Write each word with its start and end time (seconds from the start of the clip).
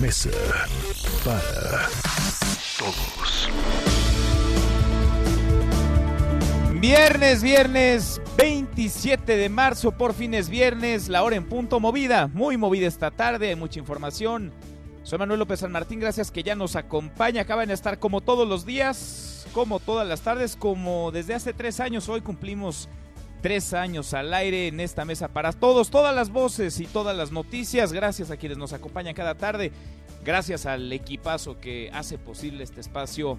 Mesa 0.00 0.30
para 1.24 1.88
Todos. 2.78 3.48
Viernes, 6.80 7.42
viernes 7.42 8.20
27 8.36 9.36
de 9.36 9.48
marzo, 9.48 9.92
por 9.92 10.12
fin 10.12 10.34
es 10.34 10.50
viernes, 10.50 11.08
la 11.08 11.22
hora 11.22 11.36
en 11.36 11.48
punto 11.48 11.80
movida, 11.80 12.26
muy 12.28 12.56
movida 12.56 12.86
esta 12.86 13.10
tarde, 13.10 13.56
mucha 13.56 13.78
información. 13.78 14.52
Soy 15.02 15.18
Manuel 15.18 15.40
López 15.40 15.60
San 15.60 15.72
Martín, 15.72 16.00
gracias 16.00 16.30
que 16.30 16.42
ya 16.42 16.54
nos 16.54 16.76
acompaña, 16.76 17.42
acaban 17.42 17.68
de 17.68 17.74
estar 17.74 17.98
como 17.98 18.20
todos 18.20 18.46
los 18.46 18.66
días, 18.66 19.46
como 19.52 19.80
todas 19.80 20.06
las 20.06 20.20
tardes, 20.20 20.56
como 20.56 21.10
desde 21.10 21.34
hace 21.34 21.54
tres 21.54 21.80
años, 21.80 22.08
hoy 22.08 22.20
cumplimos 22.20 22.88
tres 23.40 23.74
años 23.74 24.14
al 24.14 24.32
aire 24.34 24.68
en 24.68 24.80
esta 24.80 25.04
mesa 25.04 25.28
para 25.28 25.52
todos, 25.52 25.90
todas 25.90 26.14
las 26.14 26.30
voces 26.30 26.80
y 26.80 26.86
todas 26.86 27.16
las 27.16 27.32
noticias, 27.32 27.92
gracias 27.92 28.30
a 28.30 28.36
quienes 28.36 28.58
nos 28.58 28.72
acompañan 28.72 29.14
cada 29.14 29.34
tarde, 29.34 29.72
gracias 30.24 30.66
al 30.66 30.92
equipazo 30.92 31.58
que 31.58 31.90
hace 31.92 32.18
posible 32.18 32.64
este 32.64 32.80
espacio 32.80 33.38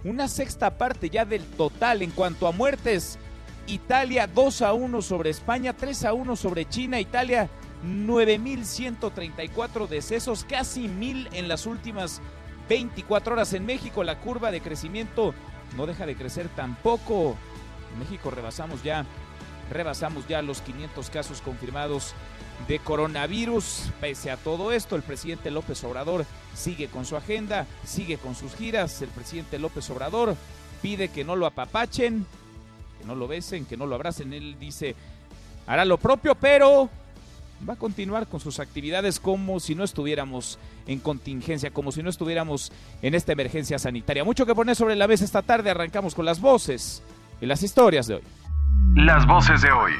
una 0.03 0.27
sexta 0.29 0.77
parte 0.77 1.09
ya 1.09 1.25
del 1.25 1.45
total 1.45 2.03
en 2.03 2.11
cuanto 2.11 2.49
a 2.49 2.53
muertes. 2.53 3.19
Italia 3.67 4.27
2 4.27 4.63
a 4.63 4.73
1 4.73 5.03
sobre 5.03 5.31
España, 5.31 5.73
3 5.73 6.05
a 6.05 6.13
1 6.13 6.37
sobre 6.37 6.69
China. 6.69 7.01
Italia 7.01 7.49
9.134 7.85 9.89
decesos, 9.89 10.45
casi 10.45 10.89
mil 10.89 11.29
en 11.33 11.49
las 11.49 11.67
últimas 11.67 12.21
24 12.69 13.35
horas. 13.35 13.53
En 13.55 13.67
México 13.67 14.05
la 14.05 14.21
curva 14.21 14.51
de 14.51 14.61
crecimiento 14.61 15.35
no 15.77 15.87
deja 15.87 16.07
de 16.07 16.17
crecer 16.17 16.49
tampoco. 16.55 17.37
En 17.93 18.01
México 18.01 18.31
rebasamos 18.31 18.83
ya, 18.83 19.05
rebasamos 19.71 20.27
ya 20.29 20.43
los 20.43 20.61
500 20.61 21.11
casos 21.11 21.41
confirmados 21.41 22.15
de 22.69 22.79
coronavirus. 22.79 23.91
Pese 24.01 24.31
a 24.31 24.37
todo 24.37 24.73
esto, 24.73 24.97
el 24.97 25.03
presidente 25.03 25.51
López 25.51 25.83
Obrador 25.85 26.27
sigue 26.55 26.89
con 26.89 27.05
su 27.05 27.17
agenda, 27.17 27.67
sigue 27.85 28.19
con 28.19 28.35
sus 28.35 28.55
giras. 28.55 29.01
El 29.03 29.11
presidente 29.11 29.59
López 29.59 29.89
Obrador 29.91 30.37
pide 30.83 31.09
que 31.09 31.25
no 31.25 31.37
lo 31.37 31.47
apapachen, 31.47 32.27
que 33.05 33.09
no 33.09 33.15
lo 33.15 33.29
besen, 33.29 33.67
que 33.67 33.77
no 33.77 33.87
lo 33.87 33.95
abracen. 33.95 34.33
Él 34.33 34.57
dice, 34.59 34.97
hará 35.67 35.85
lo 35.85 35.99
propio, 35.99 36.35
pero 36.35 36.89
va 37.69 37.75
a 37.75 37.77
continuar 37.77 38.27
con 38.27 38.41
sus 38.41 38.59
actividades 38.61 39.21
como 39.21 39.61
si 39.61 39.75
no 39.75 39.85
estuviéramos 39.85 40.59
en 40.87 41.01
contingencia, 41.01 41.71
como 41.71 41.93
si 41.93 42.03
no 42.03 42.09
estuviéramos 42.09 42.73
en 43.03 43.15
esta 43.15 43.33
emergencia 43.33 43.79
sanitaria. 43.79 44.25
Mucho 44.25 44.47
que 44.47 44.55
poner 44.55 44.75
sobre 44.75 44.97
la 44.97 45.07
mesa 45.07 45.25
esta 45.25 45.43
tarde. 45.43 45.71
Arrancamos 45.71 46.15
con 46.15 46.25
las 46.25 46.41
voces 46.41 47.03
y 47.41 47.47
las 47.47 47.63
historias 47.63 48.07
de 48.07 48.15
hoy. 48.15 48.23
Las 48.97 49.27
voces 49.27 49.61
de 49.61 49.71
hoy. 49.71 49.93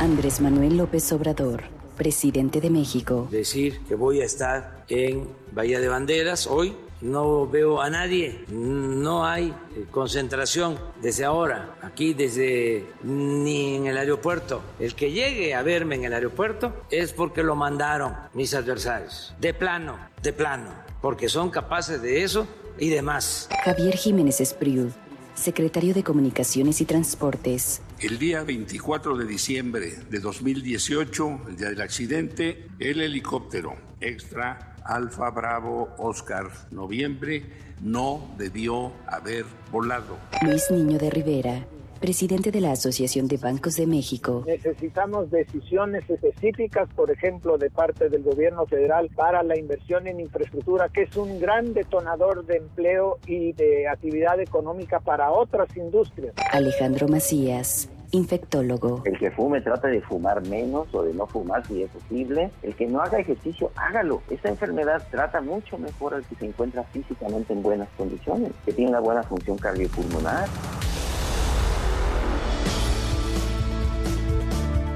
Andrés 0.00 0.40
Manuel 0.40 0.78
López 0.78 1.12
Obrador, 1.12 1.64
presidente 1.98 2.62
de 2.62 2.70
México. 2.70 3.28
decir 3.30 3.80
que 3.86 3.94
voy 3.94 4.22
a 4.22 4.24
estar 4.24 4.84
en 4.88 5.28
Bahía 5.52 5.80
de 5.80 5.88
Banderas 5.88 6.46
hoy. 6.46 6.74
No 7.00 7.46
veo 7.46 7.80
a 7.80 7.90
nadie, 7.90 8.44
no 8.48 9.24
hay 9.24 9.54
eh, 9.76 9.86
concentración 9.88 10.76
desde 11.00 11.24
ahora, 11.24 11.76
aquí 11.80 12.12
desde 12.12 12.86
ni 13.04 13.76
en 13.76 13.86
el 13.86 13.96
aeropuerto. 13.96 14.62
El 14.80 14.96
que 14.96 15.12
llegue 15.12 15.54
a 15.54 15.62
verme 15.62 15.94
en 15.94 16.04
el 16.04 16.12
aeropuerto 16.12 16.84
es 16.90 17.12
porque 17.12 17.44
lo 17.44 17.54
mandaron 17.54 18.14
mis 18.34 18.52
adversarios, 18.52 19.32
de 19.40 19.54
plano, 19.54 19.96
de 20.22 20.32
plano, 20.32 20.74
porque 21.00 21.28
son 21.28 21.50
capaces 21.50 22.02
de 22.02 22.24
eso 22.24 22.48
y 22.78 22.88
de 22.88 23.00
más. 23.00 23.48
Javier 23.64 23.96
Jiménez 23.96 24.40
Espriu, 24.40 24.90
secretario 25.36 25.94
de 25.94 26.02
Comunicaciones 26.02 26.80
y 26.80 26.84
Transportes. 26.84 27.80
El 28.00 28.18
día 28.18 28.42
24 28.42 29.16
de 29.16 29.24
diciembre 29.24 29.98
de 30.10 30.18
2018, 30.18 31.40
el 31.48 31.56
día 31.56 31.68
del 31.68 31.80
accidente, 31.80 32.66
el 32.80 33.00
helicóptero 33.00 33.76
extra 34.00 34.76
Alfa 34.88 35.28
Bravo 35.30 35.90
Oscar 35.98 36.46
Noviembre 36.70 37.42
no 37.82 38.26
debió 38.38 38.90
haber 39.06 39.44
volado. 39.70 40.16
Luis 40.42 40.70
Niño 40.70 40.98
de 40.98 41.10
Rivera, 41.10 41.66
presidente 42.00 42.50
de 42.50 42.62
la 42.62 42.72
Asociación 42.72 43.28
de 43.28 43.36
Bancos 43.36 43.76
de 43.76 43.86
México. 43.86 44.44
Necesitamos 44.46 45.30
decisiones 45.30 46.08
específicas, 46.08 46.88
por 46.96 47.10
ejemplo, 47.10 47.58
de 47.58 47.68
parte 47.68 48.08
del 48.08 48.22
gobierno 48.22 48.64
federal 48.66 49.10
para 49.14 49.42
la 49.42 49.58
inversión 49.58 50.06
en 50.06 50.20
infraestructura, 50.20 50.88
que 50.88 51.02
es 51.02 51.16
un 51.16 51.38
gran 51.38 51.74
detonador 51.74 52.46
de 52.46 52.56
empleo 52.56 53.18
y 53.26 53.52
de 53.52 53.88
actividad 53.88 54.40
económica 54.40 55.00
para 55.00 55.30
otras 55.30 55.68
industrias. 55.76 56.32
Alejandro 56.50 57.08
Macías, 57.08 57.90
infectólogo. 58.12 59.02
El 59.04 59.18
que 59.18 59.30
fume 59.30 59.60
trata 59.60 59.88
de 59.88 60.00
fumar 60.00 60.46
menos 60.46 60.86
o 60.92 61.02
de 61.02 61.14
no 61.14 61.26
fumar 61.26 61.66
si 61.66 61.82
es 61.82 61.90
posible. 61.90 62.50
El 62.62 62.74
que 62.74 62.86
no 62.86 63.00
haga 63.00 63.18
ejercicio, 63.18 63.70
hágalo. 63.76 64.22
Esta 64.30 64.48
enfermedad 64.48 65.06
trata 65.10 65.40
mucho 65.40 65.78
mejor 65.78 66.14
al 66.14 66.24
que 66.24 66.34
se 66.36 66.46
encuentra 66.46 66.82
físicamente 66.84 67.52
en 67.52 67.62
buenas 67.62 67.88
condiciones, 67.96 68.52
que 68.64 68.72
tiene 68.72 68.90
una 68.90 69.00
buena 69.00 69.22
función 69.22 69.58
cardiopulmonar. 69.58 70.48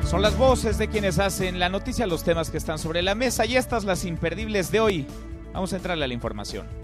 Son 0.05 0.21
las 0.21 0.37
voces 0.37 0.77
de 0.77 0.89
quienes 0.89 1.19
hacen 1.19 1.59
la 1.59 1.71
noticia, 1.71 2.07
los 2.07 2.23
temas 2.23 2.51
que 2.51 2.59
están 2.59 2.79
sobre 2.79 3.01
la 3.01 3.15
mesa 3.15 3.47
y 3.47 3.57
estas 3.57 3.85
las 3.85 4.05
imperdibles 4.05 4.71
de 4.71 4.81
hoy. 4.81 5.07
Vamos 5.55 5.73
a 5.73 5.77
entrarle 5.77 6.05
a 6.05 6.09
la 6.09 6.15
información. 6.15 6.82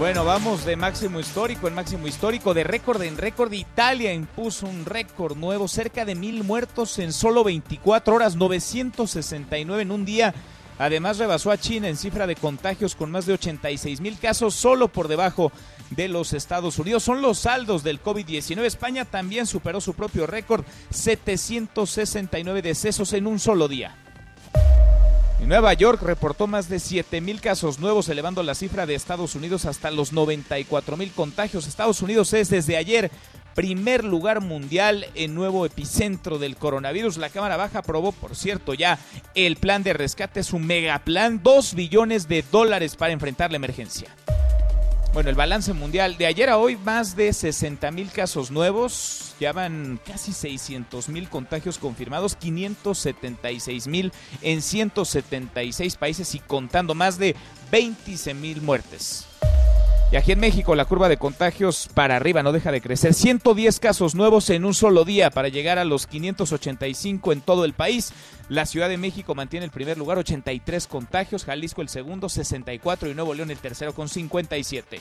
Bueno, 0.00 0.24
vamos 0.24 0.64
de 0.64 0.76
máximo 0.76 1.20
histórico 1.20 1.68
en 1.68 1.74
máximo 1.74 2.08
histórico, 2.08 2.54
de 2.54 2.64
récord 2.64 3.02
en 3.02 3.18
récord. 3.18 3.52
Italia 3.52 4.14
impuso 4.14 4.66
un 4.66 4.86
récord 4.86 5.36
nuevo, 5.36 5.68
cerca 5.68 6.06
de 6.06 6.14
mil 6.14 6.42
muertos 6.42 6.98
en 6.98 7.12
solo 7.12 7.44
24 7.44 8.14
horas, 8.14 8.34
969 8.34 9.82
en 9.82 9.90
un 9.90 10.06
día. 10.06 10.34
Además 10.78 11.18
rebasó 11.18 11.50
a 11.50 11.58
China 11.58 11.88
en 11.88 11.98
cifra 11.98 12.26
de 12.26 12.34
contagios 12.34 12.94
con 12.94 13.10
más 13.10 13.26
de 13.26 13.34
86 13.34 14.00
mil 14.00 14.18
casos, 14.18 14.54
solo 14.54 14.88
por 14.88 15.06
debajo 15.06 15.52
de 15.90 16.08
los 16.08 16.32
Estados 16.32 16.78
Unidos. 16.78 17.02
Son 17.02 17.20
los 17.20 17.40
saldos 17.40 17.82
del 17.82 18.02
COVID-19. 18.02 18.64
España 18.64 19.04
también 19.04 19.46
superó 19.46 19.82
su 19.82 19.92
propio 19.92 20.26
récord, 20.26 20.64
769 20.88 22.62
decesos 22.62 23.12
en 23.12 23.26
un 23.26 23.38
solo 23.38 23.68
día. 23.68 23.94
Y 25.42 25.46
Nueva 25.46 25.72
York 25.72 26.02
reportó 26.02 26.46
más 26.46 26.68
de 26.68 26.78
7 26.78 27.20
mil 27.20 27.40
casos 27.40 27.78
nuevos, 27.78 28.08
elevando 28.08 28.42
la 28.42 28.54
cifra 28.54 28.86
de 28.86 28.94
Estados 28.94 29.34
Unidos 29.34 29.64
hasta 29.64 29.90
los 29.90 30.12
94 30.12 30.96
mil 30.96 31.10
contagios. 31.12 31.66
Estados 31.66 32.02
Unidos 32.02 32.32
es 32.34 32.50
desde 32.50 32.76
ayer 32.76 33.10
primer 33.54 34.04
lugar 34.04 34.40
mundial 34.40 35.06
en 35.14 35.34
nuevo 35.34 35.66
epicentro 35.66 36.38
del 36.38 36.56
coronavirus. 36.56 37.16
La 37.16 37.30
Cámara 37.30 37.56
Baja 37.56 37.80
aprobó, 37.80 38.12
por 38.12 38.36
cierto, 38.36 38.74
ya 38.74 38.98
el 39.34 39.56
plan 39.56 39.82
de 39.82 39.92
rescate, 39.92 40.42
su 40.42 40.58
megaplan, 40.58 41.42
2 41.42 41.74
billones 41.74 42.28
de 42.28 42.44
dólares 42.50 42.96
para 42.96 43.12
enfrentar 43.12 43.50
la 43.50 43.56
emergencia. 43.56 44.08
Bueno, 45.12 45.28
el 45.28 45.34
balance 45.34 45.72
mundial 45.72 46.16
de 46.16 46.26
ayer 46.26 46.48
a 46.50 46.56
hoy, 46.56 46.76
más 46.76 47.16
de 47.16 47.32
60 47.32 47.90
mil 47.90 48.12
casos 48.12 48.52
nuevos, 48.52 49.34
ya 49.40 49.52
van 49.52 49.98
casi 50.06 50.32
600 50.32 51.08
mil 51.08 51.28
contagios 51.28 51.78
confirmados, 51.78 52.36
576 52.36 53.88
mil 53.88 54.12
en 54.40 54.62
176 54.62 55.96
países 55.96 56.34
y 56.36 56.38
contando 56.38 56.94
más 56.94 57.18
de 57.18 57.34
26 57.72 58.36
mil 58.36 58.62
muertes. 58.62 59.26
Y 60.12 60.16
aquí 60.16 60.32
en 60.32 60.40
México 60.40 60.74
la 60.74 60.86
curva 60.86 61.08
de 61.08 61.18
contagios 61.18 61.88
para 61.94 62.16
arriba 62.16 62.42
no 62.42 62.50
deja 62.50 62.72
de 62.72 62.80
crecer. 62.80 63.14
110 63.14 63.78
casos 63.78 64.16
nuevos 64.16 64.50
en 64.50 64.64
un 64.64 64.74
solo 64.74 65.04
día 65.04 65.30
para 65.30 65.48
llegar 65.48 65.78
a 65.78 65.84
los 65.84 66.08
585 66.08 67.32
en 67.32 67.40
todo 67.40 67.64
el 67.64 67.74
país. 67.74 68.12
La 68.48 68.66
Ciudad 68.66 68.88
de 68.88 68.98
México 68.98 69.36
mantiene 69.36 69.66
el 69.66 69.70
primer 69.70 69.98
lugar, 69.98 70.18
83 70.18 70.88
contagios. 70.88 71.44
Jalisco 71.44 71.80
el 71.80 71.88
segundo, 71.88 72.28
64 72.28 73.08
y 73.08 73.14
Nuevo 73.14 73.34
León 73.34 73.52
el 73.52 73.58
tercero 73.58 73.94
con 73.94 74.08
57. 74.08 74.98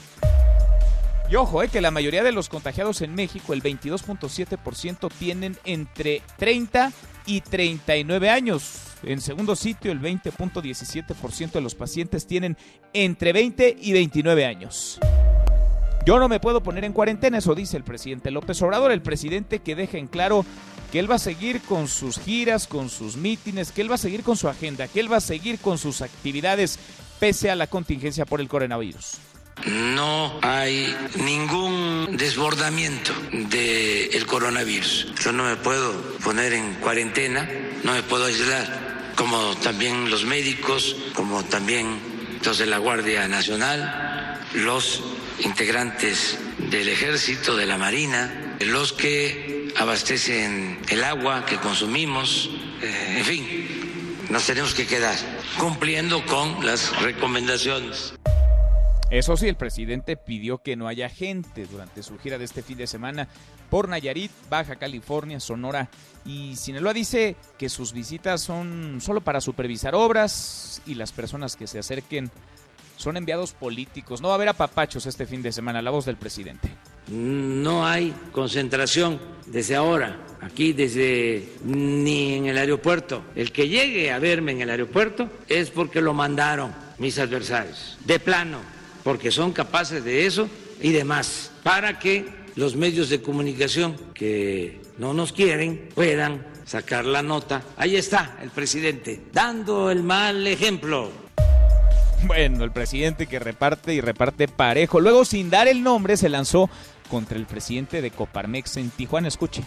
Y 1.32 1.36
ojo, 1.36 1.64
eh, 1.64 1.70
que 1.70 1.82
la 1.82 1.92
mayoría 1.92 2.24
de 2.24 2.32
los 2.32 2.48
contagiados 2.48 3.02
en 3.02 3.16
México, 3.16 3.54
el 3.54 3.64
22.7%, 3.64 5.12
tienen 5.18 5.58
entre 5.64 6.22
30 6.38 6.92
y 7.26 7.42
39 7.42 8.30
años. 8.30 8.89
En 9.04 9.22
segundo 9.22 9.56
sitio, 9.56 9.92
el 9.92 10.02
20.17% 10.02 11.52
de 11.52 11.62
los 11.62 11.76
pacientes 11.76 12.28
tienen 12.28 12.58
entre 12.94 13.34
20 13.34 13.78
y 13.80 13.94
29 13.94 14.46
años. 14.46 15.00
Yo 16.06 16.20
no 16.20 16.28
me 16.28 16.40
puedo 16.40 16.64
poner 16.64 16.86
en 16.86 16.94
cuarentena, 16.94 17.38
eso 17.38 17.54
dice 17.56 17.78
el 17.78 17.84
presidente 17.84 18.32
López 18.32 18.62
Obrador, 18.62 18.92
el 18.92 19.02
presidente 19.02 19.60
que 19.60 19.76
deja 19.76 19.98
en 19.98 20.08
claro 20.08 20.46
que 20.92 21.00
él 21.00 21.10
va 21.10 21.16
a 21.16 21.20
seguir 21.20 21.62
con 21.62 21.88
sus 21.88 22.20
giras, 22.20 22.68
con 22.68 22.90
sus 22.90 23.16
mítines, 23.16 23.72
que 23.72 23.82
él 23.82 23.92
va 23.92 23.96
a 23.96 24.00
seguir 24.00 24.24
con 24.24 24.36
su 24.36 24.48
agenda, 24.48 24.88
que 24.88 25.00
él 25.02 25.12
va 25.12 25.18
a 25.18 25.22
seguir 25.22 25.60
con 25.60 25.78
sus 25.78 26.02
actividades 26.02 26.80
pese 27.20 27.52
a 27.52 27.56
la 27.56 27.68
contingencia 27.68 28.26
por 28.26 28.42
el 28.42 28.48
coronavirus. 28.48 29.29
No 29.66 30.40
hay 30.42 30.96
ningún 31.16 32.16
desbordamiento 32.18 33.14
del 33.32 34.26
coronavirus. 34.26 35.08
Yo 35.24 35.32
no 35.32 35.44
me 35.44 35.58
puedo 35.58 35.94
poner 36.24 36.54
en 36.54 36.76
cuarentena, 36.76 37.50
no 37.84 37.94
me 37.94 38.04
puedo 38.04 38.26
aislar, 38.26 39.14
como 39.16 39.56
también 39.58 40.10
los 40.10 40.24
médicos, 40.24 40.96
como 41.14 41.44
también 41.44 42.00
los 42.44 42.58
de 42.58 42.68
la 42.68 42.78
Guardia 42.78 43.28
Nacional, 43.28 44.40
los 44.54 45.04
integrantes 45.40 46.38
del 46.70 46.88
Ejército, 46.88 47.56
de 47.58 47.66
la 47.66 47.78
Marina, 47.78 48.56
los 48.62 48.94
que 48.94 49.74
abastecen 49.78 50.80
el 50.90 51.04
agua 51.04 51.46
que 51.46 51.58
consumimos, 51.58 52.50
eh, 52.82 53.16
en 53.18 53.26
fin, 53.26 54.28
nos 54.30 54.46
tenemos 54.46 54.74
que 54.74 54.88
quedar 54.88 55.16
cumpliendo 55.58 56.26
con 56.26 56.66
las 56.66 56.96
recomendaciones. 57.02 58.14
Eso 59.12 59.36
sí, 59.36 59.48
el 59.48 59.56
presidente 59.56 60.18
pidió 60.18 60.60
que 60.60 60.76
no 60.76 60.88
haya 60.88 61.10
gente 61.10 61.66
durante 61.66 62.04
su 62.04 62.20
gira 62.20 62.38
de 62.38 62.46
este 62.46 62.62
fin 62.62 62.78
de 62.78 62.86
semana 62.86 63.28
por 63.72 63.90
Nayarit, 63.90 64.32
Baja 64.52 64.76
California, 64.76 65.40
Sonora 65.40 65.90
y 66.26 66.56
Sinaloa. 66.56 66.94
Dice 66.94 67.36
que 67.58 67.70
sus 67.70 67.92
visitas 67.92 68.42
son 68.42 69.00
solo 69.02 69.22
para 69.22 69.42
supervisar 69.42 69.96
obras 69.96 70.84
y 70.86 70.94
las 70.94 71.12
personas 71.12 71.56
que 71.56 71.66
se 71.66 71.80
acerquen 71.80 72.30
son 72.98 73.18
enviados 73.18 73.54
políticos. 73.54 74.22
No 74.22 74.28
va 74.28 74.36
a 74.36 74.38
haber 74.38 74.50
apapachos 74.50 75.08
este 75.08 75.26
fin 75.26 75.42
de 75.42 75.54
semana, 75.54 75.82
la 75.82 75.90
voz 75.90 76.06
del 76.06 76.18
presidente. 76.18 76.70
No 77.08 77.88
hay 77.88 78.14
concentración 78.32 79.20
desde 79.48 79.76
ahora, 79.76 80.20
aquí 80.42 80.74
desde 80.74 81.50
ni 81.64 82.36
en 82.36 82.46
el 82.46 82.60
aeropuerto. 82.60 83.24
El 83.36 83.52
que 83.52 83.68
llegue 83.68 84.12
a 84.12 84.20
verme 84.20 84.52
en 84.52 84.62
el 84.62 84.70
aeropuerto 84.70 85.32
es 85.48 85.72
porque 85.72 86.00
lo 86.00 86.14
mandaron 86.14 86.76
mis 87.00 87.18
adversarios, 87.18 87.98
de 88.06 88.20
plano 88.20 88.79
porque 89.04 89.32
son 89.32 89.52
capaces 89.52 90.04
de 90.04 90.26
eso 90.26 90.50
y 90.82 90.92
demás, 90.92 91.52
para 91.64 92.00
que 92.00 92.28
los 92.56 92.76
medios 92.76 93.10
de 93.10 93.22
comunicación 93.22 93.96
que 94.14 94.82
no 94.98 95.14
nos 95.14 95.32
quieren 95.32 95.90
puedan 95.96 96.46
sacar 96.66 97.06
la 97.06 97.24
nota. 97.24 97.64
Ahí 97.78 97.96
está 97.96 98.38
el 98.42 98.50
presidente, 98.50 99.22
dando 99.32 99.92
el 99.92 100.04
mal 100.04 100.46
ejemplo. 100.46 101.10
Bueno, 102.24 102.64
el 102.64 102.72
presidente 102.72 103.28
que 103.28 103.40
reparte 103.40 103.94
y 103.94 104.02
reparte 104.02 104.48
parejo. 104.48 105.00
Luego, 105.00 105.24
sin 105.24 105.50
dar 105.50 105.68
el 105.68 105.82
nombre, 105.82 106.18
se 106.18 106.28
lanzó 106.28 106.70
contra 107.10 107.38
el 107.38 107.46
presidente 107.46 108.02
de 108.02 108.12
Coparmex 108.12 108.78
en 108.78 108.90
Tijuana. 108.90 109.30
Escuche. 109.30 109.64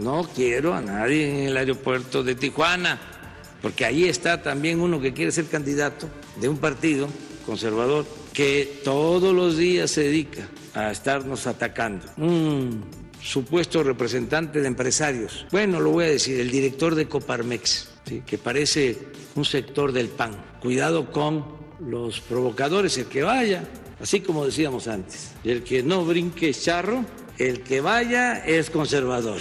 No 0.00 0.28
quiero 0.34 0.74
a 0.74 0.80
nadie 0.80 1.30
en 1.30 1.48
el 1.48 1.56
aeropuerto 1.56 2.24
de 2.24 2.34
Tijuana, 2.34 2.98
porque 3.62 3.84
ahí 3.84 4.04
está 4.04 4.42
también 4.42 4.80
uno 4.80 5.00
que 5.00 5.12
quiere 5.12 5.30
ser 5.30 5.46
candidato 5.46 6.08
de 6.40 6.48
un 6.48 6.58
partido 6.58 7.08
conservador 7.44 8.06
que 8.32 8.80
todos 8.84 9.34
los 9.34 9.56
días 9.56 9.90
se 9.90 10.02
dedica 10.04 10.48
a 10.74 10.90
estarnos 10.90 11.46
atacando. 11.46 12.06
Un 12.16 12.84
supuesto 13.22 13.82
representante 13.82 14.60
de 14.60 14.68
empresarios, 14.68 15.46
bueno, 15.50 15.80
lo 15.80 15.90
voy 15.90 16.04
a 16.04 16.10
decir, 16.10 16.40
el 16.40 16.50
director 16.50 16.94
de 16.94 17.06
Coparmex, 17.06 17.90
que 18.26 18.38
parece 18.38 18.98
un 19.34 19.44
sector 19.44 19.92
del 19.92 20.08
PAN. 20.08 20.36
Cuidado 20.60 21.10
con 21.10 21.44
los 21.80 22.20
provocadores, 22.20 22.98
el 22.98 23.06
que 23.06 23.22
vaya, 23.22 23.64
así 24.00 24.20
como 24.20 24.44
decíamos 24.44 24.88
antes, 24.88 25.32
el 25.44 25.62
que 25.62 25.82
no 25.82 26.04
brinque 26.04 26.52
charro, 26.52 27.04
el 27.38 27.62
que 27.62 27.80
vaya 27.80 28.44
es 28.44 28.70
conservador. 28.70 29.40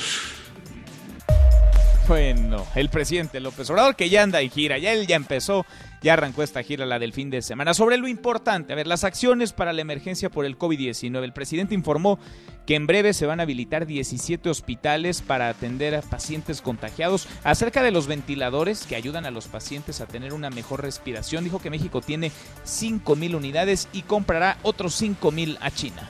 Bueno, 2.08 2.68
el 2.76 2.90
presidente 2.90 3.40
López 3.40 3.70
Obrador 3.70 3.96
que 3.96 4.10
ya 4.10 4.24
anda 4.24 4.42
en 4.42 4.50
gira, 4.50 4.78
ya 4.78 4.92
él 4.92 5.08
ya 5.08 5.16
empezó 5.16 5.66
ya 6.04 6.14
arrancó 6.14 6.44
esta 6.44 6.62
gira, 6.62 6.86
la 6.86 7.00
del 7.00 7.14
fin 7.14 7.30
de 7.30 7.42
semana. 7.42 7.74
Sobre 7.74 7.98
lo 7.98 8.08
importante, 8.08 8.74
a 8.74 8.76
ver, 8.76 8.88
las 8.88 9.06
acciones 9.06 9.54
para 9.54 9.74
la 9.74 9.82
emergencia 9.82 10.30
por 10.30 10.46
el 10.46 10.58
COVID-19. 10.58 11.24
El 11.24 11.34
presidente 11.34 11.74
informó 11.74 12.20
que 12.68 12.76
en 12.76 12.86
breve 12.86 13.14
se 13.14 13.26
van 13.26 13.40
a 13.40 13.44
habilitar 13.44 13.88
17 13.88 14.50
hospitales 14.50 15.22
para 15.22 15.50
atender 15.50 15.96
a 15.96 16.02
pacientes 16.02 16.62
contagiados. 16.62 17.28
Acerca 17.44 17.82
de 17.82 17.92
los 17.92 18.08
ventiladores 18.08 18.86
que 18.86 18.98
ayudan 18.98 19.26
a 19.26 19.32
los 19.32 19.48
pacientes 19.48 20.02
a 20.02 20.06
tener 20.06 20.34
una 20.34 20.50
mejor 20.50 20.82
respiración, 20.82 21.46
dijo 21.46 21.60
que 21.60 21.70
México 21.70 22.02
tiene 22.02 22.32
5 22.64 23.16
mil 23.16 23.36
unidades 23.36 23.88
y 23.94 24.02
comprará 24.02 24.58
otros 24.62 24.94
5 24.96 25.32
mil 25.32 25.58
a 25.62 25.72
China 25.72 26.10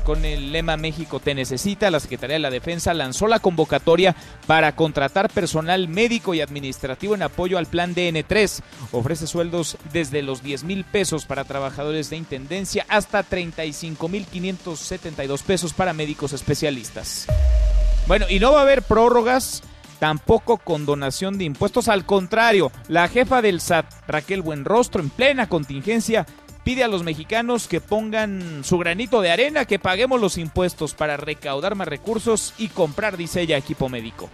con 0.00 0.24
el 0.24 0.52
lema 0.52 0.76
México 0.76 1.20
te 1.20 1.34
necesita, 1.34 1.90
la 1.90 2.00
Secretaría 2.00 2.34
de 2.34 2.40
la 2.40 2.50
Defensa 2.50 2.94
lanzó 2.94 3.26
la 3.26 3.38
convocatoria 3.38 4.14
para 4.46 4.74
contratar 4.74 5.30
personal 5.30 5.88
médico 5.88 6.34
y 6.34 6.40
administrativo 6.40 7.14
en 7.14 7.22
apoyo 7.22 7.58
al 7.58 7.66
plan 7.66 7.94
DN3. 7.94 8.62
Ofrece 8.92 9.26
sueldos 9.26 9.76
desde 9.92 10.22
los 10.22 10.42
10 10.42 10.64
mil 10.64 10.84
pesos 10.84 11.26
para 11.26 11.44
trabajadores 11.44 12.10
de 12.10 12.16
intendencia 12.16 12.84
hasta 12.88 13.22
35 13.22 14.08
mil 14.08 14.26
572 14.26 15.42
pesos 15.42 15.72
para 15.72 15.92
médicos 15.92 16.32
especialistas. 16.32 17.26
Bueno, 18.06 18.26
y 18.28 18.40
no 18.40 18.52
va 18.52 18.60
a 18.60 18.62
haber 18.62 18.82
prórrogas 18.82 19.62
tampoco 20.00 20.56
con 20.56 20.86
donación 20.86 21.38
de 21.38 21.44
impuestos. 21.44 21.86
Al 21.86 22.04
contrario, 22.04 22.72
la 22.88 23.06
jefa 23.06 23.42
del 23.42 23.60
SAT, 23.60 23.86
Raquel 24.08 24.42
Buenrostro, 24.42 25.00
en 25.00 25.10
plena 25.10 25.48
contingencia, 25.48 26.26
pide 26.70 26.84
a 26.84 26.88
los 26.88 27.02
mexicanos 27.02 27.66
que 27.66 27.80
pongan 27.80 28.62
su 28.62 28.78
granito 28.78 29.20
de 29.20 29.32
arena, 29.32 29.64
que 29.64 29.80
paguemos 29.80 30.20
los 30.20 30.38
impuestos 30.38 30.94
para 30.94 31.16
recaudar 31.16 31.74
más 31.74 31.88
recursos 31.88 32.54
y 32.58 32.68
comprar, 32.68 33.16
dice 33.16 33.40
ella, 33.40 33.56
equipo 33.56 33.88
médico. 33.88 34.30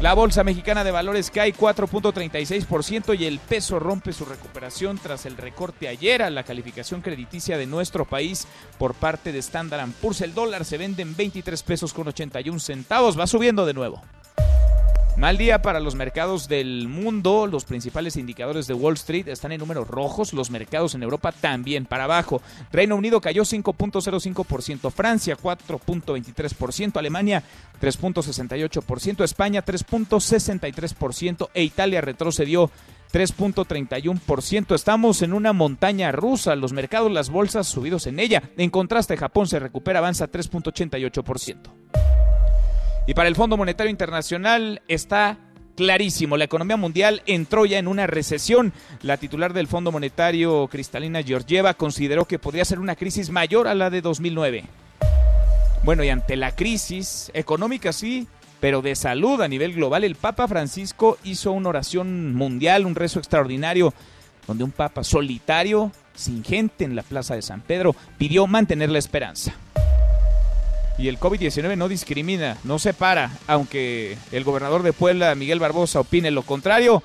La 0.00 0.14
Bolsa 0.14 0.44
Mexicana 0.44 0.84
de 0.84 0.92
Valores 0.92 1.32
cae 1.32 1.52
4.36% 1.52 3.18
y 3.18 3.24
el 3.24 3.40
peso 3.40 3.80
rompe 3.80 4.12
su 4.12 4.24
recuperación 4.24 4.98
tras 4.98 5.26
el 5.26 5.36
recorte 5.36 5.88
ayer 5.88 6.22
a 6.22 6.30
la 6.30 6.44
calificación 6.44 7.00
crediticia 7.00 7.58
de 7.58 7.66
nuestro 7.66 8.04
país 8.04 8.46
por 8.78 8.94
parte 8.94 9.32
de 9.32 9.40
Standard 9.40 9.90
Poor's. 10.00 10.20
El 10.20 10.32
dólar 10.32 10.64
se 10.64 10.78
vende 10.78 11.02
en 11.02 11.16
23 11.16 11.60
pesos 11.64 11.92
con 11.92 12.06
81 12.06 12.60
centavos, 12.60 13.18
va 13.18 13.26
subiendo 13.26 13.66
de 13.66 13.74
nuevo. 13.74 14.00
Mal 15.16 15.38
día 15.38 15.62
para 15.62 15.80
los 15.80 15.94
mercados 15.94 16.46
del 16.46 16.88
mundo. 16.88 17.46
Los 17.46 17.64
principales 17.64 18.16
indicadores 18.16 18.66
de 18.66 18.74
Wall 18.74 18.94
Street 18.94 19.28
están 19.28 19.50
en 19.50 19.60
números 19.60 19.88
rojos. 19.88 20.34
Los 20.34 20.50
mercados 20.50 20.94
en 20.94 21.02
Europa 21.02 21.32
también 21.32 21.86
para 21.86 22.04
abajo. 22.04 22.42
Reino 22.70 22.96
Unido 22.96 23.22
cayó 23.22 23.42
5.05%, 23.44 24.90
Francia 24.90 25.38
4.23%, 25.42 26.98
Alemania 26.98 27.42
3.68%, 27.80 29.24
España 29.24 29.64
3.63% 29.64 31.48
e 31.54 31.62
Italia 31.62 32.02
retrocedió 32.02 32.70
3.31%. 33.10 34.74
Estamos 34.74 35.22
en 35.22 35.32
una 35.32 35.54
montaña 35.54 36.12
rusa. 36.12 36.54
Los 36.56 36.74
mercados, 36.74 37.10
las 37.10 37.30
bolsas 37.30 37.66
subidos 37.66 38.06
en 38.06 38.20
ella. 38.20 38.42
En 38.58 38.68
contraste, 38.68 39.16
Japón 39.16 39.46
se 39.46 39.60
recupera, 39.60 40.00
avanza 40.00 40.30
3.88%. 40.30 42.15
Y 43.06 43.14
para 43.14 43.28
el 43.28 43.36
Fondo 43.36 43.56
Monetario 43.56 43.90
Internacional 43.90 44.82
está 44.88 45.38
clarísimo. 45.76 46.36
La 46.36 46.44
economía 46.44 46.76
mundial 46.76 47.22
entró 47.26 47.64
ya 47.66 47.78
en 47.78 47.86
una 47.86 48.08
recesión. 48.08 48.72
La 49.02 49.16
titular 49.16 49.52
del 49.52 49.68
Fondo 49.68 49.92
Monetario, 49.92 50.66
Cristalina 50.68 51.22
Georgieva, 51.22 51.74
consideró 51.74 52.24
que 52.24 52.40
podría 52.40 52.64
ser 52.64 52.80
una 52.80 52.96
crisis 52.96 53.30
mayor 53.30 53.68
a 53.68 53.74
la 53.74 53.90
de 53.90 54.00
2009. 54.00 54.64
Bueno, 55.84 56.02
y 56.02 56.08
ante 56.08 56.34
la 56.34 56.56
crisis 56.56 57.30
económica 57.32 57.92
sí, 57.92 58.26
pero 58.58 58.82
de 58.82 58.96
salud 58.96 59.40
a 59.40 59.46
nivel 59.46 59.74
global, 59.74 60.02
el 60.02 60.16
Papa 60.16 60.48
Francisco 60.48 61.18
hizo 61.22 61.52
una 61.52 61.68
oración 61.68 62.34
mundial, 62.34 62.86
un 62.86 62.96
rezo 62.96 63.20
extraordinario, 63.20 63.94
donde 64.48 64.64
un 64.64 64.72
Papa 64.72 65.04
solitario, 65.04 65.92
sin 66.14 66.42
gente 66.42 66.84
en 66.84 66.96
la 66.96 67.04
Plaza 67.04 67.36
de 67.36 67.42
San 67.42 67.60
Pedro, 67.60 67.94
pidió 68.18 68.48
mantener 68.48 68.90
la 68.90 68.98
esperanza. 68.98 69.54
Y 70.98 71.08
el 71.08 71.20
COVID-19 71.20 71.76
no 71.76 71.88
discrimina, 71.88 72.56
no 72.64 72.78
separa, 72.78 73.30
aunque 73.46 74.16
el 74.32 74.44
gobernador 74.44 74.82
de 74.82 74.94
Puebla, 74.94 75.34
Miguel 75.34 75.60
Barbosa, 75.60 76.00
opine 76.00 76.30
lo 76.30 76.42
contrario, 76.42 77.02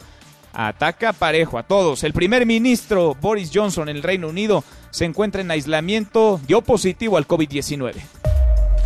ataca 0.54 1.12
parejo 1.12 1.58
a 1.58 1.64
todos. 1.64 2.04
El 2.04 2.14
primer 2.14 2.46
ministro 2.46 3.16
Boris 3.20 3.52
Johnson 3.54 3.90
en 3.90 3.98
el 3.98 4.04
Reino 4.04 4.30
Unido 4.30 4.64
se 4.92 5.06
encuentra 5.06 5.42
en 5.42 5.52
aislamiento, 5.52 6.40
dio 6.48 6.62
positivo 6.62 7.18
al 7.18 7.28
COVID-19. 7.28 7.96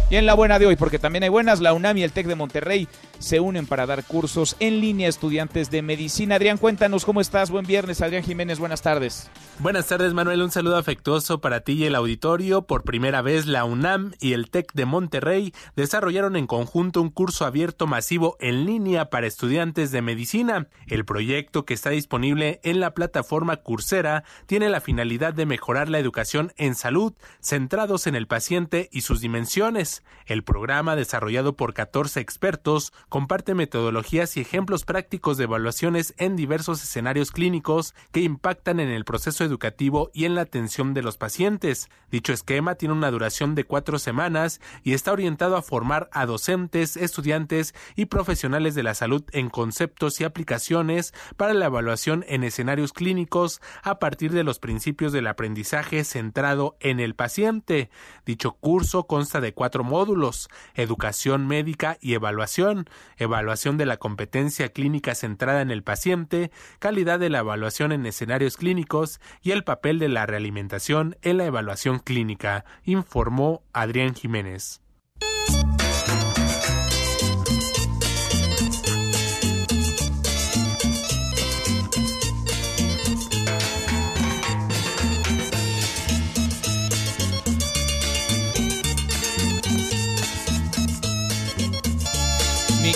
Y 0.09 0.17
en 0.17 0.25
la 0.25 0.35
buena 0.35 0.59
de 0.59 0.67
hoy, 0.67 0.75
porque 0.75 0.99
también 0.99 1.23
hay 1.23 1.29
buenas, 1.29 1.61
la 1.61 1.73
UNAM 1.73 1.97
y 1.97 2.03
el 2.03 2.11
TEC 2.11 2.27
de 2.27 2.35
Monterrey 2.35 2.87
se 3.19 3.39
unen 3.39 3.65
para 3.65 3.85
dar 3.85 4.03
cursos 4.03 4.55
en 4.59 4.81
línea 4.81 5.07
a 5.07 5.09
estudiantes 5.09 5.71
de 5.71 5.81
medicina. 5.81 6.35
Adrián, 6.35 6.57
cuéntanos 6.57 7.05
cómo 7.05 7.21
estás. 7.21 7.49
Buen 7.49 7.65
viernes, 7.65 8.01
Adrián 8.01 8.23
Jiménez, 8.23 8.59
buenas 8.59 8.81
tardes. 8.81 9.29
Buenas 9.59 9.87
tardes, 9.87 10.13
Manuel. 10.13 10.41
Un 10.41 10.51
saludo 10.51 10.77
afectuoso 10.77 11.39
para 11.39 11.61
ti 11.61 11.73
y 11.73 11.85
el 11.85 11.95
auditorio. 11.95 12.63
Por 12.63 12.83
primera 12.83 13.21
vez, 13.21 13.45
la 13.45 13.63
UNAM 13.63 14.13
y 14.19 14.33
el 14.33 14.49
TEC 14.49 14.73
de 14.73 14.85
Monterrey 14.85 15.53
desarrollaron 15.75 16.35
en 16.35 16.45
conjunto 16.45 17.01
un 17.01 17.09
curso 17.09 17.45
abierto 17.45 17.87
masivo 17.87 18.35
en 18.39 18.65
línea 18.65 19.09
para 19.09 19.27
estudiantes 19.27 19.91
de 19.91 20.01
medicina. 20.01 20.67
El 20.87 21.05
proyecto, 21.05 21.65
que 21.65 21.73
está 21.73 21.91
disponible 21.91 22.59
en 22.63 22.79
la 22.79 22.93
plataforma 22.93 23.57
Coursera, 23.57 24.23
tiene 24.45 24.69
la 24.69 24.81
finalidad 24.81 25.33
de 25.33 25.45
mejorar 25.45 25.89
la 25.89 25.99
educación 25.99 26.51
en 26.57 26.75
salud, 26.75 27.13
centrados 27.41 28.07
en 28.07 28.15
el 28.15 28.27
paciente 28.27 28.89
y 28.91 29.01
sus 29.01 29.21
dimensiones. 29.21 30.03
El 30.25 30.43
programa, 30.43 30.95
desarrollado 30.95 31.55
por 31.55 31.73
14 31.73 32.19
expertos, 32.19 32.91
comparte 33.09 33.55
metodologías 33.55 34.37
y 34.37 34.41
ejemplos 34.41 34.85
prácticos 34.85 35.37
de 35.37 35.45
evaluaciones 35.45 36.13
en 36.17 36.35
diversos 36.35 36.83
escenarios 36.83 37.31
clínicos 37.31 37.93
que 38.11 38.21
impactan 38.21 38.79
en 38.79 38.89
el 38.89 39.05
proceso 39.05 39.43
educativo 39.43 40.11
y 40.13 40.25
en 40.25 40.35
la 40.35 40.41
atención 40.41 40.93
de 40.93 41.01
los 41.01 41.17
pacientes. 41.17 41.89
Dicho 42.11 42.33
esquema 42.33 42.75
tiene 42.75 42.93
una 42.93 43.11
duración 43.11 43.55
de 43.55 43.63
cuatro 43.63 43.99
semanas 43.99 44.61
y 44.83 44.93
está 44.93 45.11
orientado 45.11 45.55
a 45.57 45.61
formar 45.61 46.09
a 46.11 46.25
docentes, 46.25 46.97
estudiantes 46.97 47.73
y 47.95 48.05
profesionales 48.05 48.75
de 48.75 48.83
la 48.83 48.93
salud 48.93 49.23
en 49.31 49.49
conceptos 49.49 50.19
y 50.19 50.23
aplicaciones 50.23 51.13
para 51.37 51.53
la 51.53 51.65
evaluación 51.65 52.25
en 52.27 52.43
escenarios 52.43 52.93
clínicos 52.93 53.61
a 53.83 53.99
partir 53.99 54.31
de 54.31 54.43
los 54.43 54.59
principios 54.59 55.11
del 55.11 55.27
aprendizaje 55.27 56.03
centrado 56.03 56.75
en 56.79 56.99
el 56.99 57.15
paciente. 57.15 57.89
Dicho 58.25 58.53
curso 58.53 59.07
consta 59.07 59.41
de 59.41 59.53
cuatro 59.53 59.83
módulos, 59.83 60.49
educación 60.73 61.47
médica 61.47 61.97
y 62.01 62.13
evaluación, 62.13 62.87
evaluación 63.17 63.77
de 63.77 63.85
la 63.85 63.97
competencia 63.97 64.69
clínica 64.69 65.15
centrada 65.15 65.61
en 65.61 65.71
el 65.71 65.83
paciente, 65.83 66.51
calidad 66.79 67.19
de 67.19 67.29
la 67.29 67.39
evaluación 67.39 67.91
en 67.91 68.05
escenarios 68.05 68.57
clínicos 68.57 69.19
y 69.41 69.51
el 69.51 69.63
papel 69.63 69.99
de 69.99 70.09
la 70.09 70.25
realimentación 70.25 71.17
en 71.21 71.37
la 71.37 71.45
evaluación 71.45 71.99
clínica, 71.99 72.65
informó 72.83 73.63
Adrián 73.73 74.13
Jiménez. 74.13 74.84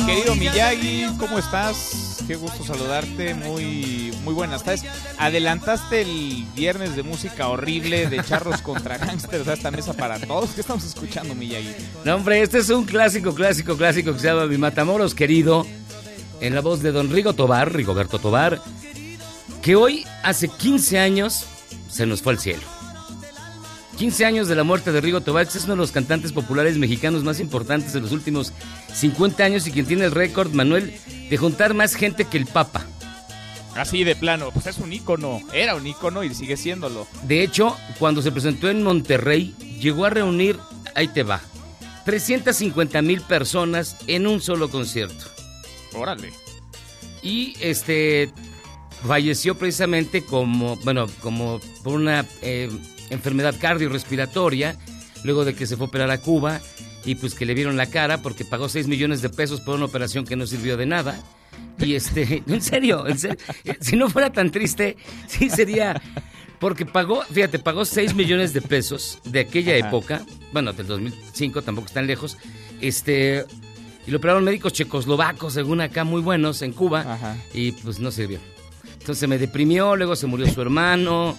Querido 0.09 0.35
Miyagi, 0.35 1.05
¿cómo 1.19 1.37
estás? 1.37 2.23
Qué 2.25 2.35
gusto 2.35 2.63
saludarte, 2.63 3.35
muy, 3.35 4.11
muy 4.23 4.33
buenas 4.33 4.63
tardes. 4.63 4.83
Adelantaste 5.19 6.01
el 6.01 6.45
viernes 6.55 6.95
de 6.95 7.03
música 7.03 7.47
horrible 7.47 8.07
de 8.07 8.23
charros 8.23 8.61
contra 8.61 8.97
gangsters 8.97 9.47
a 9.47 9.53
esta 9.53 9.69
mesa 9.69 9.93
para 9.93 10.19
todos. 10.19 10.51
¿Qué 10.51 10.61
estamos 10.61 10.83
escuchando, 10.83 11.35
Miyagi? 11.35 11.75
No, 12.05 12.15
hombre, 12.15 12.41
este 12.41 12.57
es 12.57 12.69
un 12.69 12.85
clásico, 12.85 13.35
clásico, 13.35 13.77
clásico 13.77 14.13
que 14.13 14.19
se 14.19 14.27
llama 14.27 14.47
Mi 14.47 14.57
Matamoros 14.57 15.13
querido, 15.13 15.67
en 16.41 16.55
la 16.55 16.61
voz 16.61 16.81
de 16.81 16.91
don 16.91 17.11
Rigo 17.11 17.33
Tobar, 17.33 17.71
Rigoberto 17.71 18.17
Tobar, 18.17 18.61
que 19.61 19.75
hoy, 19.75 20.07
hace 20.23 20.47
15 20.47 20.97
años, 20.97 21.45
se 21.87 22.07
nos 22.07 22.23
fue 22.23 22.33
al 22.33 22.39
cielo. 22.39 22.78
15 23.99 24.23
años 24.23 24.47
de 24.47 24.55
la 24.55 24.63
muerte 24.63 24.93
de 24.93 25.01
Rigo 25.01 25.19
Tobar, 25.19 25.45
es 25.45 25.65
uno 25.65 25.73
de 25.73 25.81
los 25.81 25.91
cantantes 25.91 26.31
populares 26.31 26.77
mexicanos 26.77 27.25
más 27.25 27.41
importantes 27.41 27.91
de 27.91 27.99
los 27.99 28.13
últimos 28.13 28.53
50 28.93 29.43
años 29.43 29.67
y 29.67 29.73
quien 29.73 29.85
tiene 29.85 30.05
el 30.05 30.13
récord, 30.13 30.53
Manuel, 30.53 30.97
de 31.29 31.35
juntar 31.35 31.73
más 31.73 31.95
gente 31.95 32.23
que 32.23 32.37
el 32.37 32.45
Papa. 32.45 32.85
Así 33.75 34.05
de 34.05 34.15
plano, 34.15 34.51
pues 34.53 34.67
es 34.67 34.77
un 34.77 34.93
ícono, 34.93 35.41
era 35.51 35.75
un 35.75 35.85
ícono 35.85 36.23
y 36.23 36.33
sigue 36.33 36.55
siéndolo. 36.55 37.07
De 37.23 37.43
hecho, 37.43 37.75
cuando 37.99 38.21
se 38.21 38.31
presentó 38.31 38.69
en 38.69 38.83
Monterrey, 38.83 39.53
llegó 39.81 40.05
a 40.05 40.11
reunir, 40.11 40.57
ahí 40.95 41.09
te 41.09 41.23
va, 41.23 41.41
350 42.05 43.01
mil 43.01 43.19
personas 43.19 43.97
en 44.07 44.27
un 44.27 44.39
solo 44.39 44.69
concierto. 44.69 45.25
Órale. 45.93 46.31
Y 47.21 47.53
este 47.59 48.31
falleció 49.05 49.55
precisamente 49.55 50.23
como, 50.23 50.77
bueno, 50.77 51.07
como 51.19 51.59
por 51.83 51.95
una 51.95 52.25
eh, 52.41 52.69
enfermedad 53.09 53.55
cardiorrespiratoria, 53.59 54.77
luego 55.23 55.45
de 55.45 55.55
que 55.55 55.65
se 55.65 55.75
fue 55.77 55.85
a 55.85 55.89
operar 55.89 56.11
a 56.11 56.19
Cuba 56.19 56.61
y 57.05 57.15
pues 57.15 57.33
que 57.33 57.45
le 57.45 57.53
vieron 57.53 57.77
la 57.77 57.87
cara 57.87 58.21
porque 58.21 58.45
pagó 58.45 58.69
6 58.69 58.87
millones 58.87 59.21
de 59.21 59.29
pesos 59.29 59.61
por 59.61 59.75
una 59.75 59.85
operación 59.85 60.25
que 60.25 60.35
no 60.35 60.45
sirvió 60.45 60.77
de 60.77 60.85
nada. 60.85 61.19
Y 61.79 61.95
este, 61.95 62.43
en 62.47 62.61
serio, 62.61 63.07
en 63.07 63.17
serio, 63.17 63.37
si 63.79 63.95
no 63.95 64.09
fuera 64.09 64.31
tan 64.31 64.51
triste, 64.51 64.97
sí 65.27 65.49
sería, 65.49 66.01
porque 66.59 66.85
pagó, 66.85 67.23
fíjate, 67.23 67.59
pagó 67.59 67.85
6 67.85 68.15
millones 68.15 68.53
de 68.53 68.61
pesos 68.61 69.19
de 69.23 69.41
aquella 69.41 69.75
Ajá. 69.77 69.87
época, 69.87 70.25
bueno, 70.51 70.73
del 70.73 70.87
2005, 70.87 71.61
tampoco 71.61 71.87
están 71.87 72.05
lejos, 72.07 72.37
este, 72.81 73.45
y 74.05 74.11
lo 74.11 74.17
operaron 74.17 74.43
médicos 74.43 74.73
checoslovacos, 74.73 75.53
según 75.53 75.81
acá, 75.81 76.03
muy 76.03 76.21
buenos 76.21 76.61
en 76.61 76.73
Cuba, 76.73 77.01
Ajá. 77.01 77.37
y 77.53 77.71
pues 77.71 77.99
no 77.99 78.11
sirvió. 78.11 78.39
Entonces 78.99 79.27
me 79.29 79.37
deprimió, 79.37 79.95
luego 79.95 80.15
se 80.15 80.27
murió 80.27 80.51
su 80.51 80.61
hermano, 80.61 81.37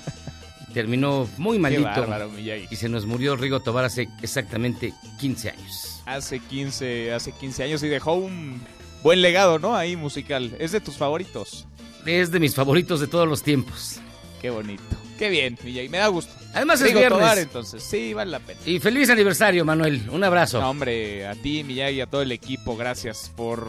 terminó 0.72 1.28
muy 1.36 1.58
malito. 1.58 1.82
bárbaro. 1.82 2.30
Y 2.38 2.76
se 2.76 2.88
nos 2.88 3.06
murió 3.06 3.36
Rigo 3.36 3.60
Tobar 3.60 3.84
hace 3.84 4.08
exactamente 4.22 4.92
15 5.18 5.50
años. 5.50 6.02
Hace 6.06 6.40
15, 6.40 7.12
hace 7.12 7.32
15 7.32 7.64
años 7.64 7.82
y 7.82 7.88
dejó 7.88 8.14
un 8.14 8.60
buen 9.02 9.22
legado, 9.22 9.58
¿no? 9.58 9.76
Ahí 9.76 9.96
musical. 9.96 10.54
Es 10.58 10.72
de 10.72 10.80
tus 10.80 10.96
favoritos. 10.96 11.66
Es 12.06 12.30
de 12.30 12.40
mis 12.40 12.54
favoritos 12.54 13.00
de 13.00 13.06
todos 13.06 13.28
los 13.28 13.42
tiempos. 13.42 14.00
Qué 14.40 14.50
bonito. 14.50 14.82
Qué 15.18 15.28
bien, 15.28 15.58
Miyagi. 15.62 15.90
Me 15.90 15.98
da 15.98 16.08
gusto. 16.08 16.32
Además 16.54 16.80
es 16.80 16.86
Rigo 16.86 17.00
viernes. 17.00 17.20
Tobar, 17.20 17.38
entonces. 17.38 17.82
Sí, 17.82 18.14
vale 18.14 18.30
la 18.30 18.40
pena. 18.40 18.58
Y 18.64 18.80
feliz 18.80 19.10
aniversario, 19.10 19.64
Manuel. 19.66 20.08
Un 20.10 20.24
abrazo. 20.24 20.60
No, 20.60 20.70
hombre, 20.70 21.26
a 21.26 21.34
ti, 21.34 21.62
Miyagi, 21.62 22.00
a 22.00 22.06
todo 22.06 22.22
el 22.22 22.32
equipo, 22.32 22.76
gracias 22.76 23.30
por 23.36 23.68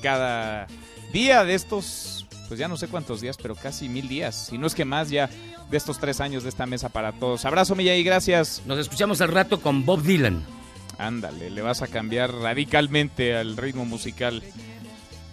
cada 0.00 0.68
día 1.12 1.44
de 1.44 1.54
estos, 1.54 2.26
pues 2.52 2.60
ya 2.60 2.68
no 2.68 2.76
sé 2.76 2.86
cuántos 2.86 3.22
días, 3.22 3.38
pero 3.40 3.54
casi 3.54 3.88
mil 3.88 4.08
días, 4.08 4.48
si 4.50 4.58
no 4.58 4.66
es 4.66 4.74
que 4.74 4.84
más 4.84 5.08
ya 5.08 5.30
de 5.70 5.76
estos 5.78 5.98
tres 5.98 6.20
años 6.20 6.42
de 6.42 6.50
esta 6.50 6.66
mesa 6.66 6.90
para 6.90 7.12
todos. 7.12 7.46
Abrazo, 7.46 7.74
Miyagi, 7.74 8.02
gracias. 8.02 8.60
Nos 8.66 8.78
escuchamos 8.78 9.22
al 9.22 9.28
rato 9.28 9.62
con 9.62 9.86
Bob 9.86 10.02
Dylan. 10.02 10.44
Ándale, 10.98 11.48
le 11.48 11.62
vas 11.62 11.80
a 11.80 11.86
cambiar 11.86 12.30
radicalmente 12.30 13.34
al 13.34 13.56
ritmo 13.56 13.86
musical. 13.86 14.42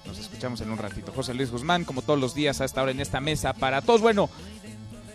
Nos 0.05 0.17
escuchamos 0.17 0.61
en 0.61 0.71
un 0.71 0.77
ratito. 0.77 1.11
José 1.11 1.33
Luis 1.33 1.51
Guzmán, 1.51 1.83
como 1.83 2.03
todos 2.03 2.17
los 2.17 2.33
días, 2.33 2.61
hasta 2.61 2.79
ahora 2.79 2.93
en 2.93 3.01
esta 3.01 3.19
mesa 3.19 3.51
para 3.51 3.81
todos. 3.81 3.99
Bueno, 3.99 4.29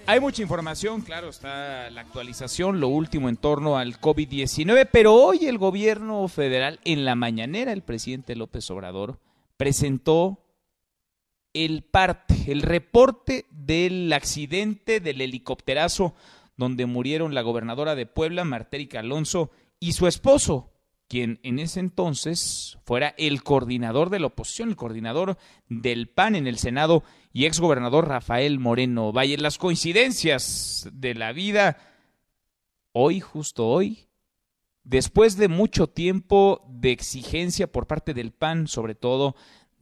hay 0.04 0.20
mucha 0.20 0.42
información, 0.42 1.00
claro, 1.00 1.30
está 1.30 1.88
la 1.88 2.02
actualización, 2.02 2.80
lo 2.80 2.88
último 2.88 3.30
en 3.30 3.38
torno 3.38 3.78
al 3.78 3.98
COVID-19, 3.98 4.90
pero 4.92 5.14
hoy 5.14 5.46
el 5.46 5.56
gobierno 5.56 6.28
federal, 6.28 6.80
en 6.84 7.06
la 7.06 7.14
mañanera, 7.14 7.72
el 7.72 7.80
presidente 7.80 8.36
López 8.36 8.70
Obrador 8.70 9.18
presentó 9.56 10.43
el 11.54 11.82
parte, 11.82 12.34
el 12.52 12.62
reporte 12.62 13.46
del 13.50 14.12
accidente 14.12 15.00
del 15.00 15.20
helicópterazo 15.20 16.14
donde 16.56 16.86
murieron 16.86 17.34
la 17.34 17.42
gobernadora 17.42 17.94
de 17.94 18.06
Puebla, 18.06 18.44
Martérica 18.44 19.00
Alonso, 19.00 19.50
y 19.80 19.92
su 19.92 20.06
esposo, 20.06 20.72
quien 21.08 21.40
en 21.42 21.58
ese 21.58 21.80
entonces 21.80 22.78
fuera 22.84 23.14
el 23.18 23.42
coordinador 23.42 24.10
de 24.10 24.20
la 24.20 24.28
oposición, 24.28 24.70
el 24.70 24.76
coordinador 24.76 25.36
del 25.68 26.08
PAN 26.08 26.36
en 26.36 26.46
el 26.46 26.58
Senado 26.58 27.02
y 27.32 27.46
exgobernador 27.46 28.08
Rafael 28.08 28.58
Moreno 28.58 29.12
Valle. 29.12 29.36
Las 29.36 29.58
coincidencias 29.58 30.88
de 30.92 31.14
la 31.14 31.32
vida, 31.32 31.78
hoy, 32.92 33.20
justo 33.20 33.66
hoy, 33.66 34.08
después 34.84 35.36
de 35.36 35.48
mucho 35.48 35.88
tiempo 35.88 36.64
de 36.68 36.92
exigencia 36.92 37.70
por 37.70 37.86
parte 37.86 38.14
del 38.14 38.32
PAN, 38.32 38.68
sobre 38.68 38.94
todo 38.94 39.34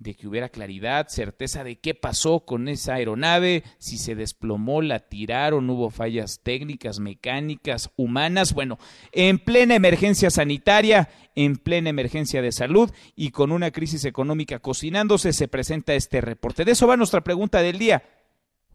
de 0.02 0.14
que 0.14 0.26
hubiera 0.26 0.48
claridad, 0.48 1.08
certeza 1.08 1.64
de 1.64 1.76
qué 1.76 1.94
pasó 1.94 2.40
con 2.40 2.68
esa 2.68 2.94
aeronave, 2.94 3.62
si 3.78 3.98
se 3.98 4.14
desplomó, 4.14 4.82
la 4.82 5.00
tiraron, 5.00 5.70
hubo 5.70 5.90
fallas 5.90 6.40
técnicas, 6.42 6.98
mecánicas, 6.98 7.90
humanas, 7.96 8.54
bueno, 8.54 8.78
en 9.12 9.38
plena 9.38 9.74
emergencia 9.74 10.30
sanitaria, 10.30 11.08
en 11.34 11.56
plena 11.56 11.90
emergencia 11.90 12.42
de 12.42 12.52
salud 12.52 12.90
y 13.16 13.30
con 13.30 13.52
una 13.52 13.70
crisis 13.70 14.04
económica 14.04 14.58
cocinándose, 14.58 15.32
se 15.32 15.48
presenta 15.48 15.94
este 15.94 16.20
reporte. 16.20 16.64
De 16.64 16.72
eso 16.72 16.86
va 16.86 16.96
nuestra 16.96 17.22
pregunta 17.22 17.62
del 17.62 17.78
día. 17.78 18.02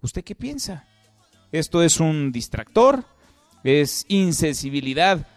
¿Usted 0.02 0.24
qué 0.24 0.36
piensa? 0.36 0.88
¿Esto 1.52 1.84
es 1.84 2.00
un 2.00 2.32
distractor? 2.32 3.06
¿Es 3.64 4.06
insensibilidad? 4.08 5.28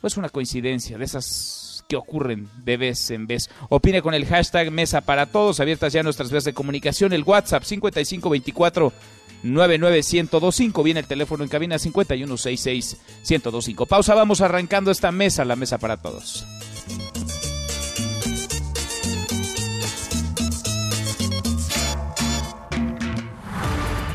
¿O 0.00 0.06
es 0.06 0.16
una 0.16 0.28
coincidencia 0.28 0.96
de 0.98 1.04
esas 1.04 1.67
que 1.88 1.96
ocurren 1.96 2.48
de 2.64 2.76
vez 2.76 3.10
en 3.10 3.26
vez. 3.26 3.48
Opine 3.70 4.02
con 4.02 4.12
el 4.12 4.26
hashtag 4.26 4.70
Mesa 4.70 5.00
para 5.00 5.26
Todos, 5.26 5.58
abiertas 5.58 5.92
ya 5.92 6.02
nuestras 6.02 6.30
vías 6.30 6.44
de 6.44 6.52
comunicación, 6.52 7.14
el 7.14 7.22
WhatsApp 7.22 7.64
5524 7.64 8.92
99125, 9.42 10.82
viene 10.82 11.00
el 11.00 11.06
teléfono 11.06 11.44
en 11.44 11.48
cabina 11.48 11.78
5166 11.78 12.98
1025. 13.28 13.86
Pausa, 13.86 14.14
vamos 14.14 14.42
arrancando 14.42 14.90
esta 14.90 15.10
mesa, 15.12 15.44
la 15.46 15.56
Mesa 15.56 15.78
para 15.78 15.96
Todos. 15.96 16.46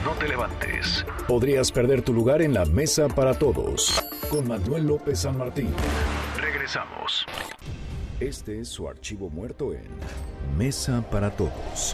No 0.03 0.12
te 0.20 0.27
levantes. 0.27 1.06
Podrías 1.27 1.72
perder 1.72 2.03
tu 2.03 2.13
lugar 2.13 2.44
en 2.44 2.53
la 2.53 2.65
mesa 2.65 3.08
para 3.08 3.34
todos. 3.34 4.03
Con 4.30 4.48
Manuel 4.48 4.86
López 4.86 5.22
San 5.22 5.38
Martín. 5.38 5.70
Regresamos. 6.63 7.25
Este 8.22 8.62
es 8.62 8.70
su 8.70 8.88
archivo 8.88 9.29
muerto 9.29 9.74
en 9.74 9.84
Mesa 10.58 11.03
para 11.12 11.29
Todos. 11.36 11.93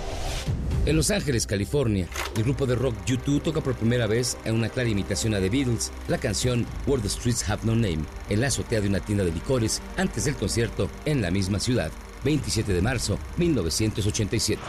En 0.86 0.96
Los 0.96 1.10
Ángeles, 1.10 1.48
California, 1.48 2.08
el 2.38 2.44
grupo 2.44 2.68
de 2.68 2.76
rock 2.76 2.94
U2 3.04 3.42
toca 3.42 3.62
por 3.62 3.74
primera 3.74 4.06
vez 4.06 4.38
en 4.46 4.54
una 4.54 4.70
clara 4.70 4.88
imitación 4.88 5.34
a 5.34 5.40
The 5.40 5.50
Beatles 5.50 5.92
la 6.08 6.20
canción 6.20 6.68
Where 6.86 7.02
the 7.02 7.10
Streets 7.10 7.50
Have 7.50 7.64
No 7.64 7.74
Name 7.74 8.06
en 8.30 8.42
la 8.42 8.48
azotea 8.48 8.80
de 8.80 8.90
una 8.90 9.00
tienda 9.00 9.24
de 9.24 9.32
licores 9.32 9.82
antes 9.98 10.26
del 10.26 10.36
concierto 10.36 10.88
en 11.06 11.24
la 11.24 11.32
misma 11.32 11.60
ciudad. 11.60 11.92
27 12.24 12.74
de 12.74 12.82
marzo 12.82 13.18
1987. 13.38 14.60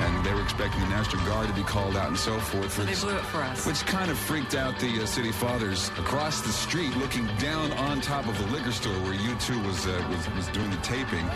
And 0.00 0.24
they 0.24 0.34
were 0.34 0.42
expecting 0.42 0.80
the 0.80 0.88
National 0.88 1.24
Guard 1.24 1.48
to 1.48 1.54
be 1.54 1.62
called 1.62 1.96
out 1.96 2.08
and 2.08 2.18
so 2.18 2.38
forth. 2.38 2.72
So 2.72 2.84
they 2.84 2.94
blew 2.94 3.16
it 3.16 3.24
for 3.26 3.38
us. 3.38 3.66
Which 3.66 3.84
kind 3.86 4.10
of 4.10 4.18
freaked 4.18 4.54
out 4.54 4.78
the 4.78 5.02
uh, 5.02 5.06
city 5.06 5.32
fathers 5.32 5.88
across 5.98 6.42
the 6.42 6.52
street, 6.52 6.94
looking 6.96 7.26
down 7.38 7.72
on 7.72 8.00
top 8.00 8.26
of 8.26 8.38
the 8.38 8.46
liquor 8.52 8.72
store 8.72 8.98
where 9.04 9.14
U2 9.14 9.66
was 9.66 9.86
uh, 9.86 10.04
was, 10.10 10.28
was 10.34 10.48
doing 10.48 10.70
the 10.70 10.78
taping, 10.78 11.26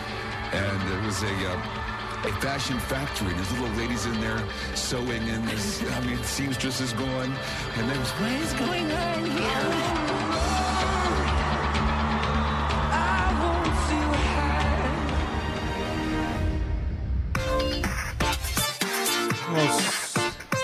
and 0.53 0.93
it 0.93 1.05
was 1.05 1.23
a. 1.23 1.51
Uh, 1.51 1.81
a 2.23 2.31
fashion 2.41 2.79
factory. 2.79 3.31
There's 3.33 3.51
little 3.51 3.75
ladies 3.77 4.07
in 4.07 4.19
there 4.19 4.43
sewing, 4.73 5.29
and 5.29 5.47
there's, 5.47 5.83
I 5.91 5.99
mean, 6.01 6.17
seamstress 6.23 6.81
is 6.81 6.91
going, 6.93 7.31
and 7.75 7.89
there 7.89 7.99
was, 7.99 8.09
what 8.11 8.31
is 8.31 8.53
going 8.53 8.91
on 8.91 9.25
here? 9.25 10.74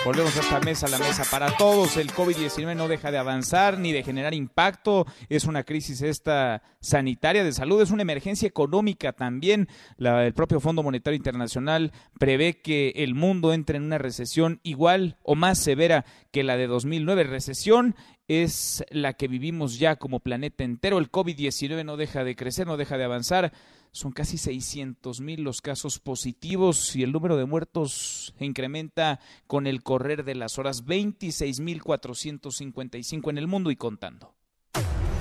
Volvemos 0.04 0.36
a 0.36 0.40
esta 0.40 0.58
mesa, 0.58 0.88
la 0.88 0.98
mesa 0.98 1.22
para 1.30 1.56
todos. 1.56 1.96
El 1.96 2.10
COVID-19 2.10 2.74
no 2.74 2.88
deja 2.88 3.12
de 3.12 3.18
avanzar 3.18 3.78
ni 3.78 3.92
de 3.92 4.02
generar 4.02 4.34
impacto. 4.34 5.06
Es 5.28 5.44
una 5.44 5.62
crisis 5.62 6.02
esta 6.02 6.64
sanitaria 6.80 7.44
de 7.44 7.52
salud, 7.52 7.80
es 7.80 7.92
una 7.92 8.02
emergencia 8.02 8.48
económica 8.48 9.12
también. 9.12 9.68
La, 9.98 10.26
el 10.26 10.34
propio 10.34 10.58
Fondo 10.58 10.82
Monetario 10.82 11.16
Internacional 11.16 11.92
prevé 12.18 12.60
que 12.60 12.92
el 12.96 13.14
mundo 13.14 13.52
entre 13.52 13.76
en 13.76 13.84
una 13.84 13.98
recesión 13.98 14.58
igual 14.64 15.18
o 15.22 15.36
más 15.36 15.60
severa 15.60 16.04
que 16.32 16.42
la 16.42 16.56
de 16.56 16.66
2009. 16.66 17.22
Recesión 17.22 17.94
es 18.26 18.84
la 18.90 19.12
que 19.12 19.28
vivimos 19.28 19.78
ya 19.78 19.94
como 19.96 20.18
planeta 20.18 20.64
entero. 20.64 20.98
El 20.98 21.12
COVID-19 21.12 21.84
no 21.84 21.96
deja 21.96 22.24
de 22.24 22.34
crecer, 22.34 22.66
no 22.66 22.76
deja 22.76 22.98
de 22.98 23.04
avanzar. 23.04 23.52
Son 23.94 24.10
casi 24.10 24.38
600 24.38 25.20
mil 25.20 25.42
los 25.42 25.60
casos 25.60 25.98
positivos 25.98 26.96
y 26.96 27.02
el 27.02 27.12
número 27.12 27.36
de 27.36 27.44
muertos 27.44 28.34
incrementa 28.40 29.20
con 29.46 29.66
el 29.66 29.82
correr 29.82 30.24
de 30.24 30.34
las 30.34 30.58
horas 30.58 30.86
26 30.86 31.60
mil 31.60 31.82
455 31.82 33.28
en 33.28 33.36
el 33.36 33.46
mundo 33.46 33.70
y 33.70 33.76
contando. 33.76 34.34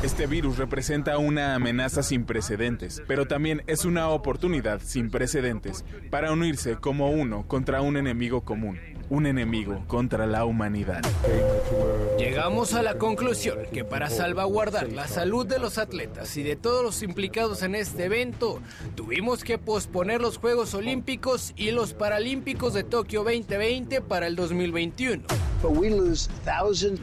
Este 0.04 0.26
virus 0.26 0.58
representa 0.58 1.18
una 1.18 1.54
amenaza 1.54 2.02
sin 2.02 2.26
precedentes, 2.26 3.04
pero 3.08 3.28
también 3.28 3.62
es 3.68 3.84
una 3.84 4.08
oportunidad 4.08 4.82
sin 4.82 5.12
precedentes 5.12 5.86
para 6.10 6.32
unirse 6.32 6.78
como 6.78 7.12
uno 7.12 7.48
contra 7.48 7.82
un 7.82 7.98
enemigo 7.98 8.42
común, 8.42 8.80
un 9.12 9.26
enemigo 9.26 9.84
contra 9.88 10.26
la 10.26 10.46
humanidad. 10.46 11.02
Llegamos 12.18 12.74
a 12.74 12.82
la 12.82 12.98
conclusión 12.98 13.60
que 13.74 13.84
para 13.84 14.10
salvaguardar 14.10 14.90
la 14.94 15.06
salud 15.08 15.46
de 15.46 15.60
los 15.60 15.78
atletas 15.78 16.38
y 16.38 16.44
de 16.44 16.56
todos 16.56 16.82
los 16.82 17.04
implicados 17.04 17.62
en 17.62 17.76
este 17.76 18.06
evento, 18.06 18.62
tuvimos 18.96 19.44
que 19.44 19.58
posponer 19.58 20.22
los 20.22 20.38
Juegos 20.38 20.74
Olímpicos 20.74 21.54
y 21.58 21.72
los 21.72 21.94
Paralímpicos 21.94 22.74
de 22.74 22.86
Tokio 22.86 23.26
2020 23.26 24.00
para 24.00 24.28
el 24.28 24.38
2021. 24.38 25.24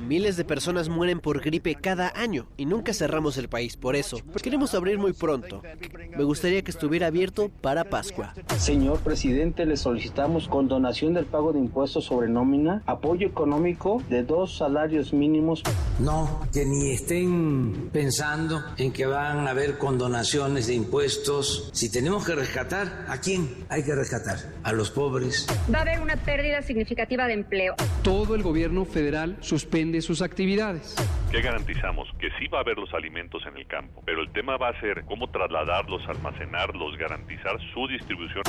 Miles 0.07 0.37
de 0.37 0.45
personas 0.45 0.88
mueren 0.88 1.21
por 1.21 1.41
gripe 1.41 1.75
cada 1.77 2.12
año 2.17 2.47
y 2.57 2.65
nunca 2.65 2.93
cerramos 2.93 3.37
el 3.37 3.49
país 3.49 3.77
por 3.77 3.95
eso. 3.95 4.19
Queremos 4.43 4.75
abrir 4.75 4.99
muy 4.99 5.12
pronto. 5.12 5.62
Me 6.17 6.25
gustaría 6.25 6.62
que 6.62 6.71
estuviera 6.71 7.09
abierto 7.09 7.50
para 7.61 7.85
Pascua. 7.85 8.35
Señor 8.59 8.99
presidente, 9.00 9.65
le 9.67 9.77
solicitamos 9.77 10.49
condonación 10.49 11.15
del 11.15 11.27
pago 11.27 11.53
de 11.53 11.61
impuestos 11.61 11.98
sobre 12.00 12.28
nómina, 12.28 12.83
apoyo 12.87 13.26
económico 13.26 14.02
de 14.09 14.23
dos 14.23 14.57
salarios 14.57 15.12
mínimos. 15.12 15.62
No, 15.99 16.40
que 16.52 16.64
ni 16.64 16.93
estén 16.93 17.90
pensando 17.93 18.62
en 18.76 18.92
que 18.92 19.07
van 19.07 19.46
a 19.46 19.51
haber 19.51 19.79
condonaciones 19.79 20.66
de 20.66 20.75
impuestos. 20.75 21.70
Si 21.72 21.90
tenemos 21.90 22.25
que 22.25 22.35
rescatar, 22.35 23.07
¿a 23.09 23.18
quién 23.18 23.49
hay 23.68 23.83
que 23.83 23.94
rescatar? 23.94 24.37
A 24.62 24.72
los 24.72 24.90
pobres. 24.90 25.46
Va 25.72 25.79
a 25.79 25.83
haber 25.83 26.01
una 26.01 26.16
pérdida 26.16 26.62
significativa 26.62 27.27
de 27.27 27.35
empleo. 27.35 27.75
Todo 28.03 28.35
el 28.35 28.42
gobierno 28.42 28.85
federal 28.85 29.37
suspende 29.40 30.01
sus 30.01 30.22
actividades. 30.22 30.94
¿Qué 31.31 31.42
garantizamos? 31.42 32.09
Que 32.18 32.29
sí 32.38 32.49
va 32.49 32.59
a 32.59 32.61
haber 32.62 32.79
los 32.79 32.92
alimentos 32.94 33.42
en 33.46 33.57
el 33.57 33.66
campo, 33.66 34.03
pero 34.07 34.22
el 34.22 34.33
tema 34.33 34.57
va 34.57 34.70
a 34.70 34.81
ser 34.81 35.05
cómo 35.05 35.29
trasladarlos, 35.31 36.03
almacenarlos, 36.09 36.96
garantizar 36.96 37.59
su 37.75 37.87
distribución. 37.87 38.42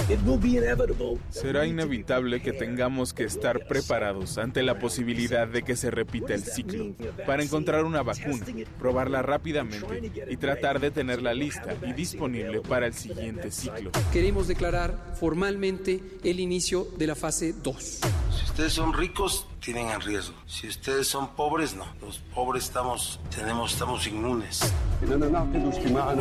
Será 1.29 1.65
inevitable 1.65 2.41
que 2.41 2.53
tengamos 2.53 3.13
que 3.13 3.23
estar 3.23 3.38
preparados 3.67 4.37
ante 4.37 4.63
la 4.63 4.79
posibilidad 4.79 5.47
de 5.47 5.63
que 5.63 5.75
se 5.75 5.91
repita 5.91 6.33
el 6.33 6.43
ciclo, 6.43 6.93
para 7.25 7.43
encontrar 7.43 7.85
una 7.85 8.03
vacuna, 8.03 8.45
probarla 8.77 9.21
rápidamente 9.21 10.11
y 10.29 10.37
tratar 10.37 10.79
de 10.79 10.91
tenerla 10.91 11.33
lista 11.33 11.75
y 11.85 11.93
disponible 11.93 12.61
para 12.61 12.87
el 12.87 12.93
siguiente 12.93 13.51
ciclo. 13.51 13.91
Queremos 14.11 14.47
declarar 14.47 15.13
formalmente 15.19 16.01
el 16.23 16.39
inicio 16.39 16.87
de 16.97 17.07
la 17.07 17.15
fase 17.15 17.53
2. 17.53 17.75
Si 17.79 18.45
ustedes 18.45 18.73
son 18.73 18.93
ricos, 18.93 19.47
tienen 19.59 19.89
en 19.89 20.01
riesgo. 20.01 20.35
Si 20.45 20.67
ustedes 20.67 21.07
son 21.07 21.35
pobres, 21.35 21.75
no. 21.75 21.85
Los 22.01 22.19
pobres 22.33 22.65
estamos, 22.65 23.19
tenemos, 23.35 23.73
estamos 23.73 24.07
inmunes. 24.07 24.73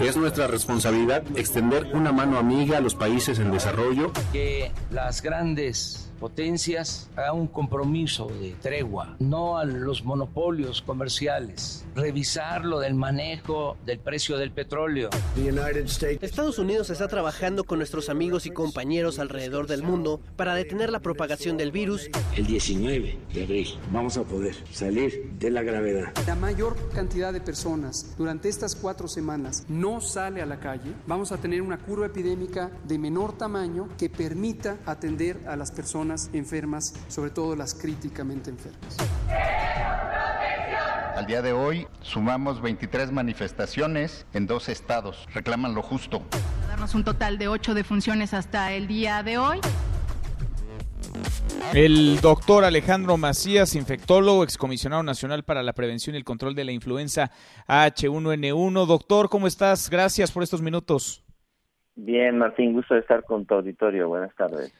Es 0.01 0.17
nuestra 0.17 0.47
responsabilidad 0.47 1.23
extender 1.37 1.87
una 1.95 2.13
mano 2.13 2.39
amiga 2.39 2.79
a 2.79 2.81
los 2.81 2.95
países 2.95 3.39
en 3.39 3.51
desarrollo. 3.51 4.13
Que 4.33 4.73
las 4.91 5.23
grandes 5.23 6.08
potencias 6.19 7.09
hagan 7.17 7.37
un 7.37 7.47
compromiso 7.47 8.27
de 8.27 8.53
tregua, 8.61 9.17
no 9.19 9.59
a 9.59 9.65
los 9.65 10.05
monopolios 10.05 10.83
comerciales, 10.83 11.85
revisar 11.95 12.65
lo 12.65 12.81
del 12.81 12.95
manejo 12.95 13.77
del 13.87 13.99
precio 13.99 14.37
del 14.37 14.51
petróleo. 14.51 15.11
Estados 16.21 16.59
Unidos 16.59 16.91
está 16.91 17.09
trabajando 17.09 17.65
con 17.65 17.79
nuestros 17.79 18.09
amigos 18.09 18.47
y 18.47 18.51
compañeros 18.51 19.19
alrededor 19.19 19.67
del 19.67 19.83
mundo 19.83 20.21
para 20.37 20.55
detener 20.55 20.91
la 20.91 21.01
propagación 21.01 21.57
del 21.57 21.73
virus. 21.73 22.11
El 22.37 22.47
19 22.47 23.19
de 23.33 23.45
abril 23.45 23.69
vamos 23.93 24.17
a 24.17 24.23
poder 24.23 24.57
salir 24.73 25.31
de 25.39 25.51
la 25.51 25.63
gravedad. 25.63 26.13
La 26.27 26.35
mayor 26.35 26.77
cantidad 26.95 27.33
de 27.33 27.41
personas 27.41 28.15
durante 28.17 28.49
estas 28.49 28.75
cuatro 28.75 29.09
semanas 29.09 29.65
no 29.69 30.01
sale 30.01 30.43
a 30.43 30.47
la 30.47 30.59
calle. 30.59 30.93
Vamos 31.07 31.33
a 31.33 31.39
tener 31.39 31.63
una 31.63 31.79
curva 31.79 32.07
epidémica 32.07 32.71
de 32.87 32.99
menor 32.99 33.37
tamaño 33.37 33.89
que 33.97 34.11
permita 34.11 34.79
atender 34.85 35.41
a 35.47 35.57
las 35.57 35.71
personas 35.71 36.08
enfermas, 36.33 36.95
sobre 37.09 37.31
todo 37.31 37.55
las 37.57 37.75
críticamente 37.75 38.51
enfermas. 38.51 38.97
Al 41.17 41.27
día 41.27 41.43
de 41.43 41.53
hoy 41.53 41.87
sumamos 42.01 42.63
23 42.63 43.11
manifestaciones 43.11 44.27
en 44.35 44.47
dos 44.47 44.69
estados. 44.69 45.27
Reclaman 45.35 45.75
lo 45.75 45.83
justo. 45.83 46.23
Darnos 46.69 46.95
un 46.95 47.05
total 47.05 47.39
de 47.39 47.49
8 47.49 47.75
defunciones 47.75 48.35
hasta 48.35 48.73
el 48.73 48.87
día 48.87 49.23
de 49.23 49.37
hoy. 49.37 49.59
El 51.75 52.21
doctor 52.21 52.65
Alejandro 52.65 53.17
Macías, 53.17 53.75
infectólogo, 53.75 54.45
excomisionado 54.45 55.03
nacional 55.03 55.43
para 55.43 55.63
la 55.63 55.73
prevención 55.73 56.15
y 56.15 56.19
el 56.19 56.25
control 56.25 56.55
de 56.55 56.65
la 56.65 56.73
influenza 56.73 57.31
H1N1. 57.67 58.87
Doctor, 58.87 59.29
¿cómo 59.29 59.47
estás? 59.47 59.91
Gracias 59.91 60.33
por 60.33 60.43
estos 60.43 60.63
minutos. 60.63 61.25
Bien, 61.97 62.39
Martín, 62.39 62.73
gusto 62.75 62.95
de 62.95 63.01
estar 63.01 63.25
con 63.25 63.45
tu 63.45 63.55
auditorio. 63.55 64.09
Buenas 64.09 64.35
tardes. 64.37 64.73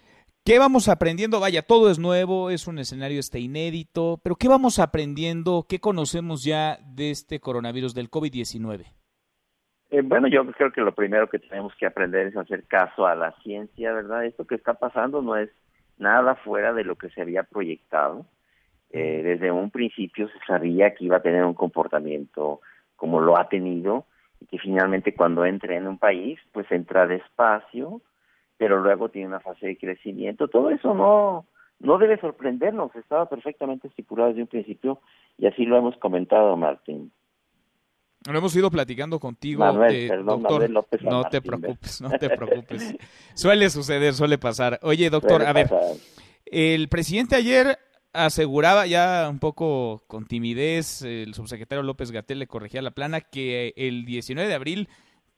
¿Qué 0.49 0.59
vamos 0.59 0.89
aprendiendo? 0.89 1.41
Vaya, 1.41 1.61
todo 1.61 1.91
es 1.91 1.99
nuevo, 1.99 2.49
es 2.49 2.67
un 2.67 2.79
escenario 2.79 3.21
este 3.21 3.39
inédito, 3.39 4.19
pero 4.23 4.35
¿qué 4.35 4.49
vamos 4.49 4.79
aprendiendo? 4.79 5.67
¿Qué 5.69 5.79
conocemos 5.79 6.43
ya 6.43 6.79
de 6.87 7.11
este 7.11 7.39
coronavirus 7.39 7.95
del 7.95 8.11
COVID-19? 8.11 8.87
Eh, 9.91 10.01
bueno, 10.01 10.27
yo 10.27 10.51
creo 10.53 10.73
que 10.73 10.81
lo 10.81 10.95
primero 10.95 11.29
que 11.29 11.39
tenemos 11.39 11.75
que 11.75 11.85
aprender 11.85 12.29
es 12.29 12.37
hacer 12.39 12.65
caso 12.65 13.07
a 13.07 13.15
la 13.15 13.33
ciencia, 13.43 13.93
¿verdad? 13.93 14.25
Esto 14.25 14.47
que 14.47 14.55
está 14.55 14.73
pasando 14.73 15.21
no 15.21 15.37
es 15.37 15.51
nada 15.99 16.37
fuera 16.37 16.73
de 16.73 16.85
lo 16.85 16.97
que 16.97 17.11
se 17.11 17.21
había 17.21 17.43
proyectado. 17.43 18.25
Eh, 18.89 19.21
desde 19.23 19.53
un 19.53 19.71
principio 19.71 20.29
se 20.29 20.47
sabía 20.47 20.95
que 20.95 21.05
iba 21.05 21.19
a 21.19 21.23
tener 21.23 21.45
un 21.45 21.53
comportamiento 21.53 22.63
como 22.97 23.21
lo 23.21 23.39
ha 23.39 23.51
tenido 23.51 24.07
y 24.41 24.47
que 24.47 24.59
finalmente 24.59 25.15
cuando 25.15 25.45
entre 25.45 25.77
en 25.77 25.87
un 25.87 25.99
país, 25.99 26.41
pues 26.53 26.73
entra 26.73 27.07
despacio, 27.07 28.01
pero 28.59 28.81
luego 28.83 29.09
tiene 29.09 29.29
una 29.29 29.41
fase 29.41 29.69
de 29.69 29.79
crecimiento. 29.79 30.49
Todo 30.49 30.71
eso 30.71 30.93
no, 30.93 31.47
no 31.79 31.99
debe 31.99 32.21
sorprendernos, 32.21 32.95
estaba 32.97 33.27
perfectamente 33.29 33.89
estipulado 33.89 34.29
desde 34.31 34.43
un 34.43 34.49
principio 34.49 35.01
y 35.39 35.47
así 35.47 35.65
lo 35.65 35.79
hemos 35.79 35.97
comentado, 35.97 36.57
Martín. 36.57 37.13
Lo 38.31 38.37
hemos 38.37 38.55
ido 38.57 38.69
platicando 38.71 39.21
contigo, 39.21 39.61
Manuel, 39.61 39.95
eh, 39.95 40.09
perdón, 40.09 40.43
doctor. 40.43 40.69
López 40.69 41.03
no 41.03 41.23
te 41.25 41.41
preocupes, 41.41 42.01
no 42.03 42.11
te 42.11 42.29
preocupes. 42.37 42.97
suele 43.35 43.71
suceder, 43.71 44.13
suele 44.13 44.39
pasar. 44.39 44.81
Oye, 44.83 45.09
doctor, 45.09 45.41
Suele 45.43 45.47
a 45.47 45.53
ver, 45.53 45.69
pasar. 45.69 45.97
el 46.47 46.89
presidente 46.89 47.37
ayer 47.37 47.79
aseguraba 48.13 48.87
ya 48.87 49.29
un 49.31 49.39
poco 49.39 50.03
con 50.09 50.27
timidez, 50.27 51.03
el 51.03 51.33
subsecretario 51.35 51.85
López 51.85 52.11
Gatel 52.11 52.41
le 52.41 52.49
corregía 52.49 52.83
la 52.83 52.91
plana, 52.91 53.21
que 53.21 53.73
el 53.77 54.05
19 54.05 54.49
de 54.49 54.55
abril 54.55 54.89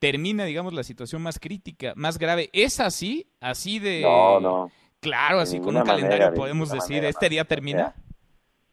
termina, 0.00 0.44
digamos, 0.44 0.72
la 0.72 0.82
situación 0.82 1.22
más 1.22 1.38
crítica, 1.38 1.92
más 1.94 2.18
grave. 2.18 2.50
¿Es 2.52 2.80
así? 2.80 3.26
¿Así 3.40 3.78
de...? 3.78 4.02
No, 4.02 4.40
no. 4.40 4.70
Claro, 5.00 5.38
así 5.38 5.60
con 5.60 5.76
un 5.76 5.82
calendario 5.82 6.34
podemos 6.34 6.70
decir, 6.70 7.04
¿este 7.04 7.30
día 7.30 7.44
termina? 7.44 7.94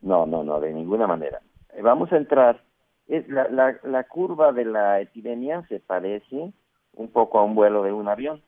No, 0.01 0.25
no, 0.25 0.43
no, 0.43 0.59
de 0.59 0.73
ninguna 0.73 1.07
manera. 1.07 1.39
Eh, 1.73 1.81
vamos 1.81 2.11
a 2.11 2.17
entrar, 2.17 2.63
es 3.07 3.27
la, 3.29 3.47
la, 3.47 3.77
la 3.83 4.03
curva 4.03 4.51
de 4.51 4.65
la 4.65 4.99
epidemia 4.99 5.65
se 5.69 5.79
parece 5.79 6.51
un 6.93 7.07
poco 7.09 7.39
a 7.39 7.43
un 7.43 7.55
vuelo 7.55 7.83
de 7.83 7.93
un 7.93 8.09
avión, 8.09 8.41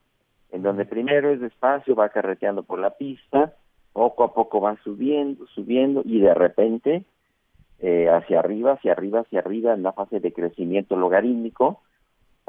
en 0.51 0.61
donde 0.61 0.85
primero 0.85 1.31
es 1.31 1.39
despacio, 1.39 1.95
va 1.95 2.09
carreteando 2.09 2.63
por 2.63 2.79
la 2.79 2.91
pista, 2.97 3.53
poco 3.93 4.25
a 4.25 4.33
poco 4.33 4.59
va 4.59 4.75
subiendo, 4.83 5.47
subiendo 5.47 6.01
y 6.03 6.19
de 6.19 6.33
repente 6.33 7.05
eh, 7.79 8.09
hacia 8.09 8.39
arriba, 8.39 8.73
hacia 8.73 8.91
arriba, 8.91 9.21
hacia 9.21 9.39
arriba 9.39 9.73
en 9.73 9.83
la 9.83 9.93
fase 9.93 10.19
de 10.19 10.33
crecimiento 10.33 10.97
logarítmico 10.97 11.81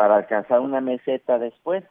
para 0.01 0.17
alcanzar 0.17 0.61
una 0.61 0.81
meseta 0.81 1.39
después. 1.39 1.85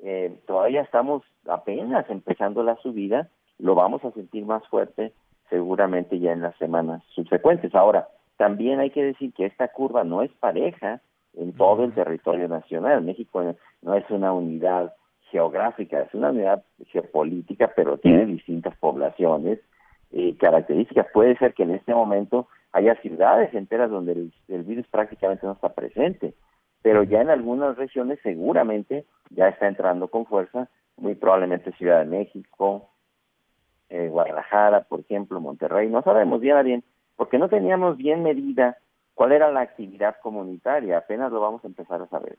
Eh, 0.00 0.38
todavía 0.46 0.82
estamos 0.82 1.22
apenas 1.48 2.04
empezando 2.10 2.62
la 2.62 2.76
subida, 2.76 3.30
lo 3.58 3.74
vamos 3.74 4.04
a 4.04 4.10
sentir 4.10 4.44
más 4.44 4.68
fuerte 4.68 5.14
seguramente 5.48 6.18
ya 6.18 6.32
en 6.32 6.42
las 6.42 6.54
semanas 6.58 7.02
subsecuentes. 7.14 7.74
Ahora, 7.74 8.06
también 8.36 8.80
hay 8.80 8.90
que 8.90 9.02
decir 9.02 9.32
que 9.32 9.46
esta 9.46 9.68
curva 9.68 10.04
no 10.04 10.20
es 10.20 10.30
pareja 10.40 11.00
en 11.32 11.54
todo 11.54 11.84
el 11.84 11.94
territorio 11.94 12.48
nacional. 12.48 13.00
México 13.00 13.42
no 13.80 13.94
es 13.94 14.04
una 14.10 14.34
unidad 14.34 14.92
geográfica, 15.30 16.02
es 16.02 16.12
una 16.12 16.32
unidad 16.32 16.62
geopolítica, 16.88 17.72
pero 17.74 17.96
tiene 17.96 18.26
distintas 18.26 18.76
poblaciones 18.76 19.58
y 20.10 20.34
características. 20.34 21.06
Puede 21.14 21.38
ser 21.38 21.54
que 21.54 21.62
en 21.62 21.70
este 21.70 21.94
momento 21.94 22.48
haya 22.72 22.94
ciudades 22.96 23.54
enteras 23.54 23.90
donde 23.90 24.30
el, 24.48 24.62
virus 24.64 24.86
prácticamente 24.88 25.46
no 25.46 25.52
está 25.52 25.70
presente, 25.70 26.34
pero 26.82 27.04
ya 27.04 27.20
en 27.20 27.30
algunas 27.30 27.76
regiones 27.76 28.18
seguramente 28.22 29.06
ya 29.30 29.48
está 29.48 29.68
entrando 29.68 30.08
con 30.08 30.26
fuerza, 30.26 30.68
muy 30.96 31.14
probablemente 31.14 31.72
Ciudad 31.72 32.00
de 32.00 32.06
México, 32.06 32.90
eh, 33.88 34.08
Guadalajara, 34.08 34.82
por 34.84 35.00
ejemplo, 35.00 35.40
Monterrey, 35.40 35.88
no 35.88 36.02
sabemos 36.02 36.40
bien 36.40 36.62
bien, 36.64 36.84
porque 37.16 37.38
no 37.38 37.48
teníamos 37.48 37.96
bien 37.96 38.22
medida 38.22 38.78
cuál 39.14 39.32
era 39.32 39.50
la 39.50 39.60
actividad 39.60 40.16
comunitaria, 40.22 40.98
apenas 40.98 41.30
lo 41.30 41.40
vamos 41.40 41.64
a 41.64 41.68
empezar 41.68 42.02
a 42.02 42.08
saber. 42.08 42.38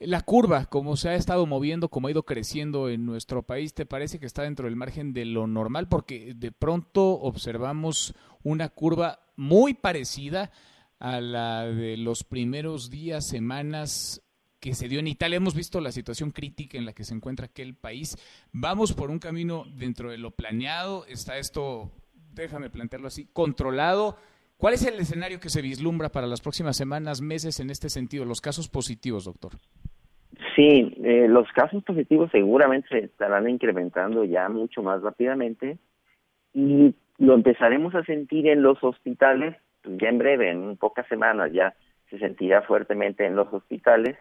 La 0.00 0.20
curva, 0.20 0.66
como 0.66 0.96
se 0.96 1.08
ha 1.08 1.14
estado 1.14 1.46
moviendo, 1.46 1.88
como 1.88 2.08
ha 2.08 2.10
ido 2.10 2.24
creciendo 2.24 2.88
en 2.88 3.06
nuestro 3.06 3.42
país, 3.42 3.74
¿te 3.74 3.86
parece 3.86 4.18
que 4.18 4.26
está 4.26 4.42
dentro 4.42 4.66
del 4.66 4.76
margen 4.76 5.12
de 5.14 5.24
lo 5.24 5.46
normal? 5.46 5.88
Porque 5.88 6.34
de 6.34 6.50
pronto 6.50 7.12
observamos 7.20 8.12
una 8.42 8.68
curva 8.68 9.20
muy 9.36 9.72
parecida 9.72 10.50
a 11.04 11.20
la 11.20 11.66
de 11.66 11.98
los 11.98 12.24
primeros 12.24 12.88
días, 12.88 13.28
semanas 13.28 14.22
que 14.58 14.72
se 14.72 14.88
dio 14.88 15.00
en 15.00 15.06
Italia. 15.06 15.36
Hemos 15.36 15.54
visto 15.54 15.82
la 15.82 15.92
situación 15.92 16.30
crítica 16.30 16.78
en 16.78 16.86
la 16.86 16.94
que 16.94 17.04
se 17.04 17.14
encuentra 17.14 17.44
aquel 17.44 17.74
país. 17.74 18.16
Vamos 18.54 18.94
por 18.94 19.10
un 19.10 19.18
camino 19.18 19.64
dentro 19.76 20.10
de 20.10 20.16
lo 20.16 20.30
planeado. 20.30 21.04
Está 21.06 21.36
esto, 21.36 21.90
déjame 22.32 22.70
plantearlo 22.70 23.08
así, 23.08 23.28
controlado. 23.34 24.16
¿Cuál 24.56 24.72
es 24.72 24.86
el 24.86 24.98
escenario 24.98 25.40
que 25.40 25.50
se 25.50 25.60
vislumbra 25.60 26.08
para 26.08 26.26
las 26.26 26.40
próximas 26.40 26.74
semanas, 26.74 27.20
meses 27.20 27.60
en 27.60 27.68
este 27.68 27.90
sentido? 27.90 28.24
Los 28.24 28.40
casos 28.40 28.70
positivos, 28.70 29.26
doctor. 29.26 29.52
Sí, 30.56 30.96
eh, 31.04 31.28
los 31.28 31.46
casos 31.52 31.84
positivos 31.84 32.30
seguramente 32.32 32.88
se 32.88 32.98
estarán 33.00 33.46
incrementando 33.50 34.24
ya 34.24 34.48
mucho 34.48 34.82
más 34.82 35.02
rápidamente 35.02 35.76
y 36.54 36.94
lo 37.18 37.34
empezaremos 37.34 37.94
a 37.94 38.04
sentir 38.04 38.48
en 38.48 38.62
los 38.62 38.82
hospitales 38.82 39.54
pues, 39.84 39.98
ya 39.98 40.08
en 40.08 40.18
breve, 40.18 40.50
en 40.50 40.76
pocas 40.76 41.06
semanas 41.08 41.52
ya 41.52 41.74
se 42.10 42.18
sentirá 42.18 42.62
fuertemente 42.62 43.24
en 43.26 43.36
los 43.36 43.52
hospitales 43.52 44.16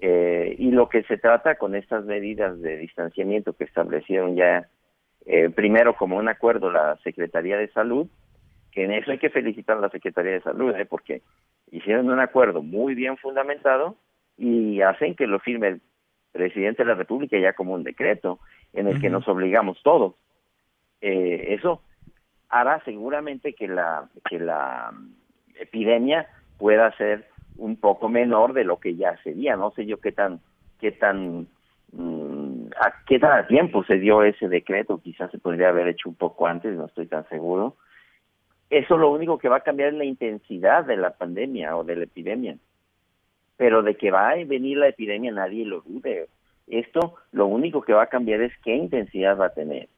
eh, 0.00 0.56
y 0.58 0.70
lo 0.70 0.88
que 0.88 1.02
se 1.04 1.16
trata 1.16 1.56
con 1.56 1.74
estas 1.74 2.04
medidas 2.04 2.60
de 2.60 2.76
distanciamiento 2.78 3.52
que 3.52 3.64
establecieron 3.64 4.36
ya 4.36 4.68
eh, 5.26 5.50
primero 5.50 5.94
como 5.94 6.16
un 6.16 6.28
acuerdo 6.28 6.70
la 6.70 6.96
Secretaría 7.04 7.56
de 7.56 7.68
Salud, 7.68 8.08
que 8.72 8.84
en 8.84 8.92
eso 8.92 9.12
hay 9.12 9.18
que 9.18 9.30
felicitar 9.30 9.76
a 9.76 9.80
la 9.80 9.90
Secretaría 9.90 10.32
de 10.32 10.40
Salud, 10.40 10.74
porque 10.88 11.22
hicieron 11.70 12.10
un 12.10 12.18
acuerdo 12.18 12.62
muy 12.62 12.94
bien 12.94 13.16
fundamentado 13.16 13.96
y 14.36 14.80
hacen 14.80 15.14
que 15.14 15.26
lo 15.26 15.38
firme 15.38 15.68
el 15.68 15.80
presidente 16.32 16.82
de 16.82 16.88
la 16.88 16.94
República 16.94 17.38
ya 17.38 17.52
como 17.52 17.74
un 17.74 17.84
decreto 17.84 18.40
en 18.72 18.88
el 18.88 19.00
que 19.00 19.10
nos 19.10 19.28
obligamos 19.28 19.80
todos. 19.82 20.14
Eh, 21.00 21.54
eso 21.54 21.82
hará 22.52 22.80
seguramente 22.84 23.54
que 23.54 23.66
la 23.66 24.08
que 24.28 24.38
la 24.38 24.92
epidemia 25.58 26.28
pueda 26.58 26.96
ser 26.96 27.26
un 27.56 27.76
poco 27.76 28.08
menor 28.08 28.52
de 28.52 28.64
lo 28.64 28.78
que 28.78 28.94
ya 28.94 29.16
sería. 29.24 29.56
No 29.56 29.72
sé 29.72 29.86
yo 29.86 29.98
qué 30.00 30.12
tan 30.12 30.40
qué 30.78 30.92
tan 30.92 31.48
mm, 31.92 32.66
a 32.80 33.04
qué 33.06 33.18
tan 33.18 33.46
tiempo 33.48 33.82
se 33.84 33.96
dio 33.96 34.22
ese 34.22 34.48
decreto. 34.48 35.00
Quizás 35.02 35.30
se 35.32 35.38
podría 35.38 35.70
haber 35.70 35.88
hecho 35.88 36.08
un 36.08 36.14
poco 36.14 36.46
antes. 36.46 36.76
No 36.76 36.86
estoy 36.86 37.06
tan 37.06 37.28
seguro. 37.28 37.76
Eso 38.70 38.96
lo 38.96 39.10
único 39.10 39.38
que 39.38 39.48
va 39.48 39.56
a 39.56 39.60
cambiar 39.60 39.88
es 39.88 39.94
la 39.94 40.04
intensidad 40.04 40.84
de 40.84 40.96
la 40.96 41.10
pandemia 41.10 41.76
o 41.76 41.82
de 41.82 41.96
la 41.96 42.04
epidemia 42.04 42.56
pero 43.62 43.84
de 43.84 43.94
que 43.94 44.10
va 44.10 44.30
a 44.30 44.44
venir 44.44 44.76
la 44.76 44.88
epidemia 44.88 45.30
nadie 45.30 45.64
lo 45.64 45.82
dude. 45.82 46.26
Esto 46.66 47.14
lo 47.30 47.46
único 47.46 47.82
que 47.82 47.92
va 47.92 48.02
a 48.02 48.08
cambiar 48.08 48.40
es 48.40 48.52
qué 48.64 48.74
intensidad 48.74 49.38
va 49.38 49.46
a 49.46 49.54
tener. 49.54 49.88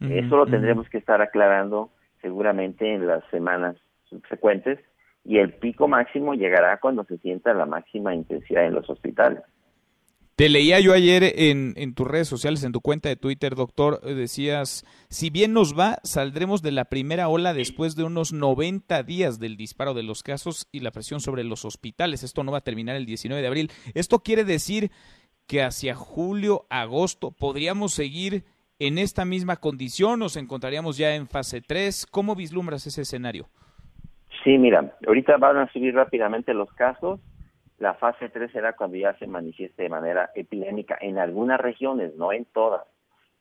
Eso 0.00 0.36
lo 0.36 0.44
tendremos 0.44 0.86
que 0.90 0.98
estar 0.98 1.22
aclarando 1.22 1.88
seguramente 2.24 2.94
en 2.94 3.06
las 3.06 3.22
semanas 3.30 3.76
subsecuentes 4.08 4.80
y 5.24 5.38
el 5.38 5.52
pico 5.52 5.88
máximo 5.88 6.32
llegará 6.34 6.80
cuando 6.80 7.04
se 7.04 7.18
sienta 7.18 7.52
la 7.52 7.66
máxima 7.66 8.14
intensidad 8.14 8.64
en 8.64 8.74
los 8.74 8.88
hospitales. 8.88 9.42
Te 10.36 10.48
leía 10.48 10.80
yo 10.80 10.94
ayer 10.94 11.22
en, 11.22 11.74
en, 11.76 11.94
tus 11.94 12.08
redes 12.08 12.26
sociales, 12.26 12.64
en 12.64 12.72
tu 12.72 12.80
cuenta 12.80 13.08
de 13.08 13.16
Twitter, 13.16 13.54
doctor, 13.54 14.00
decías, 14.00 14.84
si 15.08 15.30
bien 15.30 15.52
nos 15.52 15.78
va, 15.78 15.98
saldremos 16.02 16.60
de 16.60 16.72
la 16.72 16.86
primera 16.86 17.28
ola 17.28 17.54
después 17.54 17.94
de 17.94 18.04
unos 18.04 18.32
90 18.32 19.02
días 19.04 19.38
del 19.38 19.56
disparo 19.56 19.94
de 19.94 20.02
los 20.02 20.24
casos 20.24 20.66
y 20.72 20.80
la 20.80 20.90
presión 20.90 21.20
sobre 21.20 21.44
los 21.44 21.64
hospitales. 21.64 22.24
Esto 22.24 22.42
no 22.42 22.50
va 22.50 22.58
a 22.58 22.64
terminar 22.64 22.96
el 22.96 23.06
19 23.06 23.42
de 23.42 23.46
abril. 23.46 23.70
Esto 23.94 24.24
quiere 24.24 24.44
decir 24.44 24.90
que 25.46 25.62
hacia 25.62 25.94
julio, 25.94 26.66
agosto, 26.68 27.30
podríamos 27.30 27.92
seguir 27.92 28.44
en 28.78 28.98
esta 28.98 29.24
misma 29.24 29.56
condición, 29.56 30.18
nos 30.18 30.36
encontraríamos 30.36 30.96
ya 30.96 31.14
en 31.14 31.28
fase 31.28 31.60
3. 31.60 32.06
¿Cómo 32.10 32.34
vislumbras 32.34 32.86
ese 32.86 33.02
escenario? 33.02 33.48
Sí, 34.42 34.58
mira, 34.58 34.94
ahorita 35.06 35.36
van 35.38 35.58
a 35.58 35.72
subir 35.72 35.94
rápidamente 35.94 36.52
los 36.52 36.70
casos 36.72 37.20
la 37.78 37.94
fase 37.94 38.28
3 38.28 38.52
será 38.52 38.74
cuando 38.74 38.96
ya 38.96 39.14
se 39.18 39.26
manifieste 39.26 39.82
de 39.82 39.88
manera 39.88 40.30
epidémica 40.34 40.96
en 41.00 41.18
algunas 41.18 41.60
regiones, 41.60 42.14
no 42.16 42.32
en 42.32 42.44
todas. 42.44 42.86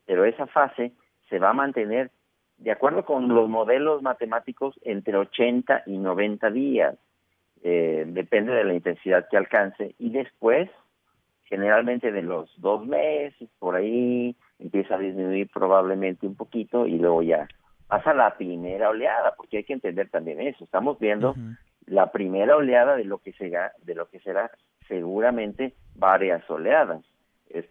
Pero 0.06 0.26
esa 0.26 0.48
fase 0.48 0.92
se 1.30 1.40
va 1.40 1.52
a 1.52 1.54
mantener, 1.54 2.12
de 2.58 2.72
acuerdo 2.72 3.06
con 3.06 3.28
los 3.28 3.48
modelos 3.48 4.02
matemáticos, 4.02 4.80
entre 4.84 5.18
80 5.18 5.84
y 5.86 5.98
90 5.98 6.50
días. 6.50 6.98
Eh, 7.64 8.06
depende 8.08 8.52
de 8.54 8.64
la 8.64 8.74
intensidad 8.74 9.28
que 9.30 9.38
alcance. 9.38 9.96
Y 10.00 10.10
después, 10.10 10.70
generalmente 11.46 12.12
de 12.12 12.24
los 12.24 12.52
dos 12.60 12.86
meses, 12.86 13.50
por 13.60 13.76
ahí, 13.76 14.36
empieza 14.64 14.96
a 14.96 15.00
disminuir 15.00 15.50
probablemente 15.54 16.26
un 16.26 16.36
poquito 16.36 16.88
y 16.88 16.98
luego 16.98 17.22
ya 17.22 17.48
pasa 17.88 18.14
la 18.14 18.36
primera 18.36 18.90
oleada, 18.90 19.36
porque 19.36 19.58
hay 19.58 19.64
que 19.66 19.74
entender 19.74 20.10
también 20.10 20.42
eso. 20.42 20.64
Estamos 20.64 20.98
viendo 21.00 21.36
la 21.86 22.12
primera 22.12 22.56
oleada 22.56 22.96
de 22.96 23.04
lo 23.04 23.20
que 23.20 23.34
será, 23.34 23.74
de 23.84 23.94
lo 23.94 24.08
que 24.10 24.20
será 24.20 24.50
seguramente 24.88 25.74
varias 25.96 26.50
oleadas. 26.50 27.04
Eh, 27.50 27.68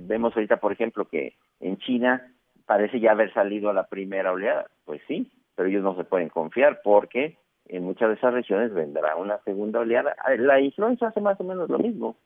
vemos 0.00 0.34
ahorita, 0.36 0.58
por 0.58 0.72
ejemplo, 0.72 1.06
que 1.06 1.34
en 1.60 1.78
China 1.78 2.32
parece 2.66 3.00
ya 3.00 3.12
haber 3.12 3.32
salido 3.32 3.70
a 3.70 3.74
la 3.74 3.86
primera 3.86 4.32
oleada. 4.32 4.66
Pues 4.84 5.00
sí, 5.08 5.32
pero 5.54 5.68
ellos 5.68 5.82
no 5.82 5.96
se 5.96 6.04
pueden 6.04 6.28
confiar 6.28 6.80
porque 6.84 7.38
en 7.64 7.82
muchas 7.82 8.10
de 8.10 8.14
esas 8.14 8.34
regiones 8.34 8.72
vendrá 8.72 9.16
una 9.16 9.38
segunda 9.38 9.80
oleada. 9.80 10.14
Ah, 10.18 10.34
la 10.36 10.60
influenza 10.60 11.08
hace 11.08 11.20
más 11.20 11.40
o 11.40 11.44
menos 11.44 11.68
lo 11.68 11.78
mismo. 11.78 12.16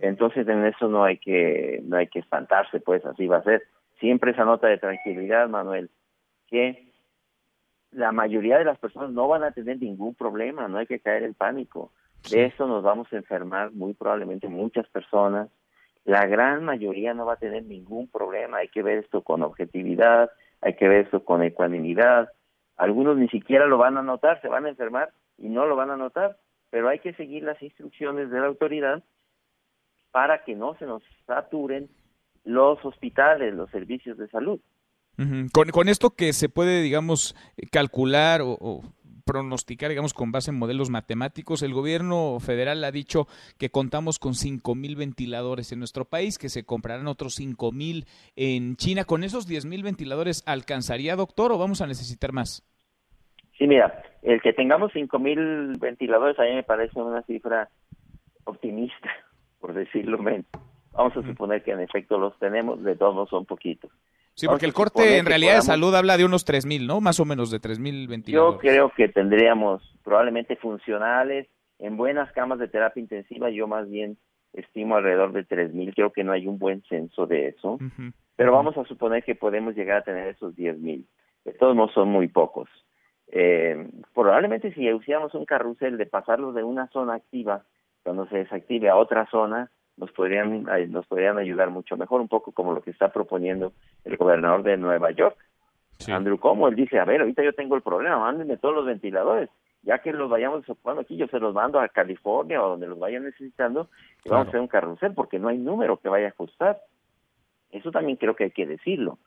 Entonces 0.00 0.46
en 0.48 0.64
eso 0.66 0.88
no 0.88 1.04
hay 1.04 1.18
que 1.18 1.80
no 1.84 1.96
hay 1.96 2.08
que 2.08 2.18
espantarse, 2.18 2.80
pues 2.80 3.04
así 3.04 3.26
va 3.26 3.38
a 3.38 3.44
ser. 3.44 3.62
Siempre 4.00 4.32
esa 4.32 4.44
nota 4.44 4.66
de 4.68 4.78
tranquilidad, 4.78 5.48
Manuel, 5.48 5.90
que 6.48 6.92
la 7.92 8.10
mayoría 8.10 8.58
de 8.58 8.64
las 8.64 8.78
personas 8.78 9.10
no 9.10 9.28
van 9.28 9.44
a 9.44 9.52
tener 9.52 9.78
ningún 9.78 10.14
problema, 10.14 10.66
no 10.66 10.78
hay 10.78 10.86
que 10.86 11.00
caer 11.00 11.22
en 11.22 11.34
pánico. 11.34 11.92
De 12.30 12.46
eso 12.46 12.66
nos 12.66 12.82
vamos 12.82 13.12
a 13.12 13.16
enfermar 13.16 13.72
muy 13.72 13.94
probablemente 13.94 14.48
muchas 14.48 14.88
personas. 14.88 15.48
La 16.04 16.26
gran 16.26 16.64
mayoría 16.64 17.14
no 17.14 17.26
va 17.26 17.34
a 17.34 17.38
tener 17.38 17.64
ningún 17.64 18.08
problema, 18.08 18.58
hay 18.58 18.68
que 18.68 18.82
ver 18.82 18.98
esto 18.98 19.22
con 19.22 19.42
objetividad, 19.42 20.30
hay 20.60 20.74
que 20.74 20.88
ver 20.88 21.04
esto 21.04 21.24
con 21.24 21.42
ecuanimidad. 21.42 22.32
Algunos 22.76 23.16
ni 23.18 23.28
siquiera 23.28 23.66
lo 23.66 23.78
van 23.78 23.98
a 23.98 24.02
notar, 24.02 24.40
se 24.40 24.48
van 24.48 24.66
a 24.66 24.70
enfermar 24.70 25.12
y 25.38 25.48
no 25.48 25.66
lo 25.66 25.76
van 25.76 25.90
a 25.90 25.96
notar, 25.96 26.38
pero 26.70 26.88
hay 26.88 26.98
que 27.00 27.12
seguir 27.14 27.44
las 27.44 27.62
instrucciones 27.62 28.30
de 28.30 28.40
la 28.40 28.46
autoridad 28.46 29.02
para 30.12 30.44
que 30.44 30.54
no 30.54 30.76
se 30.78 30.86
nos 30.86 31.02
saturen 31.26 31.88
los 32.44 32.84
hospitales, 32.84 33.54
los 33.54 33.70
servicios 33.70 34.18
de 34.18 34.28
salud. 34.28 34.60
con, 35.52 35.70
con, 35.70 35.88
esto 35.88 36.10
que 36.10 36.32
se 36.32 36.48
puede, 36.48 36.82
digamos, 36.82 37.34
calcular 37.70 38.40
o, 38.42 38.82
pronosticar, 39.24 39.88
digamos, 39.88 40.14
con 40.14 40.32
base 40.32 40.50
en 40.50 40.58
modelos 40.58 40.90
matemáticos, 40.90 41.62
el 41.62 41.72
gobierno 41.72 42.38
federal 42.40 42.82
ha 42.84 42.90
dicho 42.90 43.26
que 43.58 43.70
contamos 43.70 44.18
con 44.18 44.34
cinco 44.34 44.74
mil 44.74 44.96
ventiladores 44.96 45.72
en 45.72 45.78
nuestro 45.78 46.04
país, 46.04 46.38
que 46.38 46.48
se 46.48 46.64
comprarán 46.64 47.06
otros 47.06 47.34
cinco 47.34 47.72
mil 47.72 48.06
en 48.36 48.76
China. 48.76 49.04
¿Con 49.04 49.24
esos 49.24 49.46
diez 49.46 49.64
mil 49.64 49.82
ventiladores 49.82 50.42
alcanzaría, 50.46 51.16
doctor, 51.16 51.52
o 51.52 51.58
vamos 51.58 51.80
a 51.80 51.86
necesitar 51.86 52.32
más? 52.32 52.66
Sí, 53.56 53.66
mira, 53.66 54.02
el 54.22 54.42
que 54.42 54.52
tengamos 54.52 54.92
cinco 54.92 55.18
mil 55.18 55.78
ventiladores 55.78 56.38
a 56.38 56.42
mí 56.42 56.54
me 56.54 56.62
parece 56.64 57.00
una 57.00 57.22
cifra 57.22 57.68
optimista, 58.44 59.10
por 59.72 59.84
decirlo 59.84 60.18
menos. 60.18 60.46
Vamos 60.92 61.16
a 61.16 61.22
suponer 61.22 61.62
que 61.62 61.72
en 61.72 61.80
efecto 61.80 62.18
los 62.18 62.38
tenemos, 62.38 62.82
de 62.82 62.96
todos 62.96 63.28
son 63.30 63.46
poquitos. 63.46 63.90
Sí, 64.34 64.46
porque 64.46 64.66
el 64.66 64.72
corte 64.72 65.18
en 65.18 65.26
realidad 65.26 65.56
de 65.56 65.62
salud 65.62 65.94
habla 65.94 66.16
de 66.16 66.24
unos 66.24 66.46
3.000, 66.46 66.86
¿no? 66.86 67.00
Más 67.00 67.20
o 67.20 67.24
menos 67.24 67.50
de 67.50 67.60
3.000 67.60 68.08
ventiladores. 68.08 68.54
Yo 68.54 68.58
creo 68.58 68.92
que 68.94 69.08
tendríamos 69.08 69.82
probablemente 70.04 70.56
funcionales 70.56 71.48
en 71.78 71.96
buenas 71.96 72.30
camas 72.32 72.58
de 72.58 72.68
terapia 72.68 73.00
intensiva. 73.00 73.50
Yo 73.50 73.66
más 73.66 73.88
bien 73.90 74.18
estimo 74.52 74.96
alrededor 74.96 75.32
de 75.32 75.46
3.000. 75.46 75.94
Creo 75.94 76.12
que 76.12 76.24
no 76.24 76.32
hay 76.32 76.46
un 76.46 76.58
buen 76.58 76.82
censo 76.88 77.26
de 77.26 77.48
eso. 77.48 77.78
Pero 78.36 78.52
vamos 78.52 78.76
a 78.76 78.84
suponer 78.84 79.22
que 79.22 79.34
podemos 79.34 79.74
llegar 79.74 79.98
a 79.98 80.04
tener 80.04 80.28
esos 80.28 80.54
10.000. 80.54 81.04
De 81.44 81.52
todos 81.54 81.74
modos 81.74 81.92
son 81.92 82.08
muy 82.08 82.28
pocos. 82.28 82.68
Eh, 83.28 83.88
probablemente 84.14 84.72
si 84.74 84.90
usáramos 84.92 85.34
un 85.34 85.46
carrusel 85.46 85.96
de 85.96 86.06
pasarlo 86.06 86.52
de 86.52 86.62
una 86.64 86.88
zona 86.88 87.14
activa 87.14 87.64
cuando 88.02 88.26
se 88.26 88.38
desactive 88.38 88.88
a 88.88 88.96
otra 88.96 89.26
zona, 89.30 89.70
nos 89.96 90.10
podrían, 90.12 90.64
nos 90.90 91.06
podrían 91.06 91.38
ayudar 91.38 91.70
mucho 91.70 91.96
mejor, 91.96 92.20
un 92.20 92.28
poco 92.28 92.52
como 92.52 92.72
lo 92.72 92.82
que 92.82 92.90
está 92.90 93.12
proponiendo 93.12 93.72
el 94.04 94.16
gobernador 94.16 94.62
de 94.62 94.76
Nueva 94.76 95.10
York, 95.10 95.36
Andrew 96.08 96.38
Cuomo. 96.38 96.68
Él 96.68 96.76
dice, 96.76 96.98
a 96.98 97.04
ver, 97.04 97.20
ahorita 97.20 97.42
yo 97.42 97.52
tengo 97.52 97.76
el 97.76 97.82
problema, 97.82 98.18
mándenme 98.18 98.56
todos 98.56 98.74
los 98.74 98.86
ventiladores, 98.86 99.50
ya 99.82 99.98
que 99.98 100.12
los 100.12 100.30
vayamos 100.30 100.62
desocupando 100.62 101.02
aquí, 101.02 101.16
yo 101.16 101.26
se 101.26 101.38
los 101.38 101.54
mando 101.54 101.80
a 101.80 101.88
California 101.88 102.62
o 102.62 102.70
donde 102.70 102.86
los 102.86 102.98
vayan 102.98 103.24
necesitando 103.24 103.88
y 104.24 104.28
vamos 104.28 104.46
a 104.46 104.48
hacer 104.48 104.60
un 104.60 104.68
carrusel 104.68 105.12
porque 105.14 105.38
no 105.38 105.48
hay 105.48 105.58
número 105.58 105.98
que 105.98 106.08
vaya 106.08 106.26
a 106.26 106.30
ajustar. 106.30 106.80
Eso 107.70 107.90
también 107.90 108.16
creo 108.16 108.36
que 108.36 108.44
hay 108.44 108.50
que 108.50 108.66
decirlo. 108.66 109.18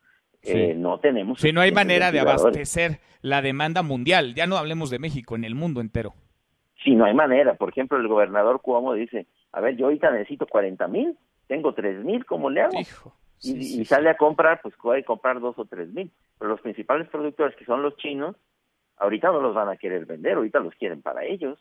Eh, 0.43 0.75
no 0.75 0.99
tenemos. 0.99 1.39
Si 1.39 1.51
no 1.51 1.61
hay 1.61 1.71
manera 1.71 2.11
de 2.11 2.19
abastecer 2.19 2.99
la 3.21 3.41
demanda 3.41 3.81
mundial, 3.81 4.35
ya 4.35 4.45
no 4.45 4.57
hablemos 4.57 4.91
de 4.91 4.99
México, 4.99 5.35
en 5.35 5.43
el 5.43 5.55
mundo 5.55 5.81
entero. 5.81 6.13
Sí, 6.83 6.95
no 6.95 7.05
hay 7.05 7.13
manera. 7.13 7.55
Por 7.55 7.69
ejemplo, 7.69 7.97
el 7.97 8.07
gobernador 8.07 8.61
Cuomo 8.61 8.93
dice, 8.93 9.27
a 9.51 9.61
ver, 9.61 9.75
yo 9.75 9.85
ahorita 9.85 10.11
necesito 10.11 10.45
40 10.47 10.87
mil, 10.87 11.17
tengo 11.47 11.73
3 11.73 12.03
mil, 12.03 12.25
¿cómo 12.25 12.49
le 12.49 12.61
hago? 12.61 12.79
y, 13.41 13.85
sale 13.85 14.09
a 14.09 14.17
comprar, 14.17 14.61
pues 14.61 14.75
puede 14.81 15.03
comprar 15.03 15.39
dos 15.39 15.57
o 15.57 15.65
tres 15.65 15.89
mil. 15.93 16.11
Pero 16.37 16.51
los 16.51 16.61
principales 16.61 17.07
productores, 17.09 17.55
que 17.55 17.65
son 17.65 17.81
los 17.81 17.95
chinos, 17.97 18.35
ahorita 18.97 19.31
no 19.31 19.41
los 19.41 19.53
van 19.53 19.69
a 19.69 19.77
querer 19.77 20.05
vender, 20.05 20.35
ahorita 20.35 20.59
los 20.59 20.73
quieren 20.75 21.01
para 21.01 21.23
ellos. 21.23 21.59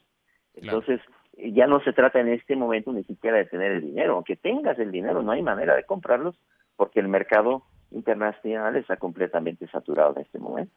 Entonces, 0.54 1.00
ya 1.36 1.66
no 1.66 1.80
se 1.80 1.92
trata 1.92 2.20
en 2.20 2.28
este 2.28 2.54
momento 2.54 2.92
ni 2.92 3.04
siquiera 3.04 3.38
de 3.38 3.46
tener 3.46 3.72
el 3.72 3.80
dinero. 3.82 4.14
Aunque 4.14 4.36
tengas 4.36 4.78
el 4.78 4.92
dinero, 4.92 5.22
no 5.22 5.32
hay 5.32 5.42
manera 5.42 5.74
de 5.74 5.84
comprarlos 5.84 6.36
porque 6.76 7.00
el 7.00 7.08
mercado 7.08 7.64
internacional 7.90 8.76
está 8.76 8.96
completamente 8.96 9.66
saturado 9.68 10.14
en 10.16 10.22
este 10.22 10.38
momento. 10.38 10.74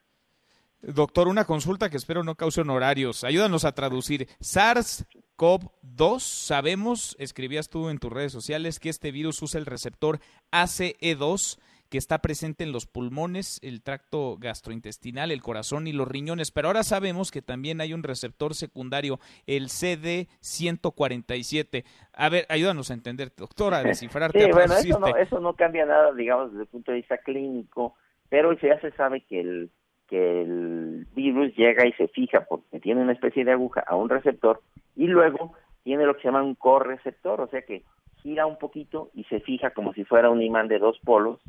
Doctor, 0.81 1.27
una 1.27 1.45
consulta 1.45 1.89
que 1.89 1.97
espero 1.97 2.23
no 2.23 2.35
cause 2.35 2.61
honorarios. 2.61 3.23
Ayúdanos 3.23 3.65
a 3.65 3.73
traducir. 3.73 4.27
SARS-CoV-2, 4.39 6.19
sabemos, 6.19 7.15
escribías 7.19 7.69
tú 7.69 7.89
en 7.89 7.97
tus 7.97 8.13
redes 8.13 8.31
sociales, 8.31 8.79
que 8.79 8.89
este 8.89 9.11
virus 9.11 9.41
usa 9.41 9.59
el 9.59 9.65
receptor 9.65 10.19
ACE2 10.51 11.57
que 11.89 11.97
está 11.97 12.19
presente 12.19 12.63
en 12.63 12.71
los 12.71 12.85
pulmones, 12.85 13.59
el 13.63 13.81
tracto 13.81 14.37
gastrointestinal, 14.37 15.31
el 15.31 15.41
corazón 15.41 15.87
y 15.87 15.93
los 15.93 16.07
riñones, 16.07 16.51
pero 16.51 16.67
ahora 16.67 16.83
sabemos 16.83 17.31
que 17.31 17.41
también 17.41 17.81
hay 17.81 17.91
un 17.93 18.03
receptor 18.03 18.53
secundario, 18.55 19.19
el 19.45 19.69
CD147. 19.69 21.85
A 22.13 22.29
ver, 22.29 22.45
ayúdanos 22.49 22.91
a 22.91 22.93
entender, 22.93 23.31
doctora, 23.35 23.79
a 23.79 23.83
descifrarte. 23.83 24.39
sí, 24.45 24.51
bueno, 24.51 24.75
eso 24.75 24.99
no, 24.99 25.15
eso 25.15 25.39
no 25.39 25.55
cambia 25.55 25.85
nada, 25.85 26.13
digamos, 26.13 26.51
desde 26.51 26.63
el 26.63 26.69
punto 26.69 26.91
de 26.91 26.97
vista 26.97 27.17
clínico, 27.19 27.95
pero 28.29 28.51
ya 28.59 28.77
se 28.81 28.91
sabe 28.91 29.21
que 29.21 29.39
el 29.39 29.71
que 30.07 30.41
el 30.41 31.07
virus 31.13 31.55
llega 31.55 31.85
y 31.85 31.93
se 31.93 32.07
fija 32.07 32.45
porque 32.45 32.79
tiene 32.79 33.01
una 33.01 33.13
especie 33.13 33.43
de 33.45 33.51
aguja 33.51 33.83
a 33.85 33.95
un 33.95 34.09
receptor 34.09 34.61
y 34.95 35.07
luego 35.07 35.53
tiene 35.83 36.05
lo 36.05 36.15
que 36.15 36.21
se 36.21 36.27
llama 36.27 36.43
un 36.43 36.55
correceptor, 36.55 37.41
o 37.41 37.47
sea 37.47 37.61
que 37.61 37.83
gira 38.21 38.45
un 38.45 38.57
poquito 38.57 39.09
y 39.13 39.23
se 39.25 39.39
fija 39.39 39.71
como 39.71 39.93
si 39.93 40.03
fuera 40.03 40.29
un 40.29 40.41
imán 40.41 40.67
de 40.67 40.79
dos 40.79 40.99
polos 41.03 41.39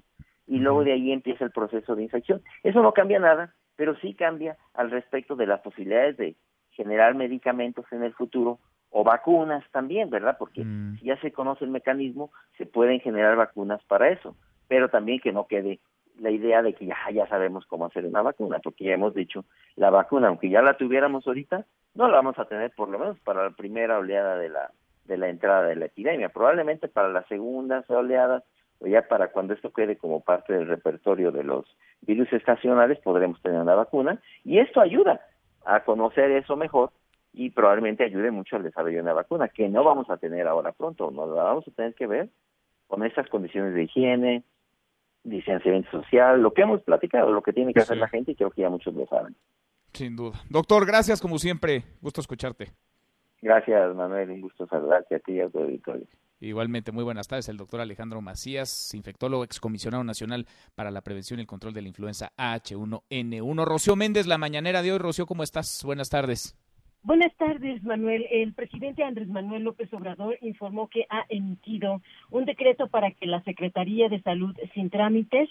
y 0.46 0.58
luego 0.58 0.84
de 0.84 0.92
ahí 0.92 1.12
empieza 1.12 1.44
el 1.44 1.50
proceso 1.50 1.94
de 1.94 2.02
infección. 2.02 2.42
Eso 2.62 2.82
no 2.82 2.92
cambia 2.92 3.18
nada, 3.18 3.54
pero 3.76 3.96
sí 3.96 4.14
cambia 4.14 4.56
al 4.74 4.90
respecto 4.90 5.36
de 5.36 5.46
las 5.46 5.60
posibilidades 5.60 6.16
de 6.16 6.36
generar 6.70 7.14
medicamentos 7.14 7.84
en 7.92 8.02
el 8.02 8.14
futuro 8.14 8.58
o 8.90 9.04
vacunas 9.04 9.64
también, 9.72 10.08
¿verdad? 10.08 10.36
Porque 10.38 10.64
si 10.98 11.04
ya 11.04 11.20
se 11.20 11.32
conoce 11.32 11.64
el 11.64 11.70
mecanismo, 11.70 12.30
se 12.56 12.64
pueden 12.64 13.00
generar 13.00 13.36
vacunas 13.36 13.82
para 13.84 14.08
eso, 14.08 14.36
pero 14.68 14.88
también 14.88 15.20
que 15.20 15.32
no 15.32 15.46
quede 15.46 15.80
la 16.18 16.30
idea 16.30 16.62
de 16.62 16.74
que 16.74 16.86
ya, 16.86 16.96
ya 17.12 17.26
sabemos 17.28 17.66
cómo 17.66 17.86
hacer 17.86 18.06
una 18.06 18.22
vacuna, 18.22 18.58
porque 18.58 18.84
ya 18.84 18.94
hemos 18.94 19.14
dicho, 19.14 19.44
la 19.76 19.90
vacuna, 19.90 20.28
aunque 20.28 20.50
ya 20.50 20.62
la 20.62 20.76
tuviéramos 20.76 21.26
ahorita, 21.26 21.64
no 21.94 22.08
la 22.08 22.16
vamos 22.16 22.38
a 22.38 22.44
tener 22.44 22.72
por 22.72 22.88
lo 22.88 22.98
menos 22.98 23.18
para 23.20 23.44
la 23.44 23.50
primera 23.50 23.98
oleada 23.98 24.36
de 24.36 24.48
la, 24.48 24.70
de 25.04 25.16
la 25.16 25.28
entrada 25.28 25.62
de 25.62 25.76
la 25.76 25.86
epidemia, 25.86 26.28
probablemente 26.28 26.88
para 26.88 27.08
la 27.08 27.24
segunda 27.24 27.84
oleada 27.88 28.44
o 28.80 28.86
ya 28.86 29.02
para 29.08 29.28
cuando 29.28 29.54
esto 29.54 29.72
quede 29.72 29.96
como 29.96 30.20
parte 30.20 30.52
del 30.52 30.68
repertorio 30.68 31.32
de 31.32 31.42
los 31.42 31.64
virus 32.02 32.32
estacionales 32.32 32.98
podremos 33.00 33.40
tener 33.42 33.60
una 33.60 33.74
vacuna. 33.74 34.20
Y 34.44 34.58
esto 34.58 34.80
ayuda 34.80 35.20
a 35.64 35.80
conocer 35.80 36.30
eso 36.30 36.56
mejor 36.56 36.90
y 37.32 37.50
probablemente 37.50 38.04
ayude 38.04 38.30
mucho 38.30 38.56
al 38.56 38.62
desarrollo 38.62 38.96
de 38.96 39.02
una 39.02 39.12
vacuna 39.12 39.48
que 39.48 39.68
no 39.68 39.84
vamos 39.84 40.08
a 40.10 40.16
tener 40.16 40.46
ahora 40.46 40.72
pronto, 40.72 41.10
no 41.10 41.26
la 41.26 41.42
vamos 41.42 41.66
a 41.66 41.70
tener 41.72 41.94
que 41.94 42.06
ver 42.06 42.28
con 42.86 43.04
esas 43.04 43.28
condiciones 43.28 43.74
de 43.74 43.82
higiene, 43.82 44.42
distanciamiento 45.24 45.90
social, 45.90 46.40
lo 46.40 46.52
que 46.52 46.62
hemos 46.62 46.82
platicado, 46.82 47.32
lo 47.32 47.42
que 47.42 47.52
tiene 47.52 47.72
que 47.72 47.80
hacer 47.80 47.96
la 47.96 48.08
gente 48.08 48.32
y 48.32 48.34
creo 48.34 48.50
que 48.50 48.62
ya 48.62 48.70
muchos 48.70 48.94
lo 48.94 49.06
saben. 49.06 49.36
Sin 49.92 50.16
duda. 50.16 50.40
Doctor, 50.48 50.86
gracias 50.86 51.20
como 51.20 51.38
siempre. 51.38 51.84
Gusto 52.00 52.20
escucharte. 52.20 52.72
Gracias, 53.40 53.94
Manuel. 53.94 54.30
Un 54.30 54.40
gusto 54.40 54.66
saludarte 54.66 55.16
a 55.16 55.18
ti 55.20 55.32
y 55.32 55.40
a 55.40 55.48
tu 55.48 55.58
auditorio. 55.58 56.06
Igualmente, 56.40 56.92
muy 56.92 57.02
buenas 57.02 57.26
tardes. 57.26 57.48
El 57.48 57.56
doctor 57.56 57.80
Alejandro 57.80 58.20
Macías, 58.20 58.94
infectólogo, 58.94 59.42
excomisionado 59.42 60.04
nacional 60.04 60.46
para 60.74 60.90
la 60.90 61.02
prevención 61.02 61.38
y 61.38 61.42
el 61.42 61.48
control 61.48 61.74
de 61.74 61.82
la 61.82 61.88
influenza 61.88 62.32
H1N1. 62.36 63.64
Rocío 63.64 63.96
Méndez, 63.96 64.26
la 64.26 64.38
mañanera 64.38 64.82
de 64.82 64.92
hoy. 64.92 64.98
Rocío, 64.98 65.26
¿cómo 65.26 65.42
estás? 65.42 65.82
Buenas 65.84 66.10
tardes. 66.10 66.56
Buenas 67.02 67.34
tardes, 67.36 67.82
Manuel. 67.84 68.26
El 68.30 68.54
presidente 68.54 69.04
Andrés 69.04 69.28
Manuel 69.28 69.62
López 69.62 69.92
Obrador 69.94 70.36
informó 70.42 70.88
que 70.88 71.06
ha 71.08 71.24
emitido 71.28 72.02
un 72.30 72.44
decreto 72.44 72.88
para 72.88 73.12
que 73.12 73.26
la 73.26 73.42
Secretaría 73.44 74.08
de 74.08 74.20
Salud, 74.22 74.54
sin 74.74 74.90
trámites 74.90 75.48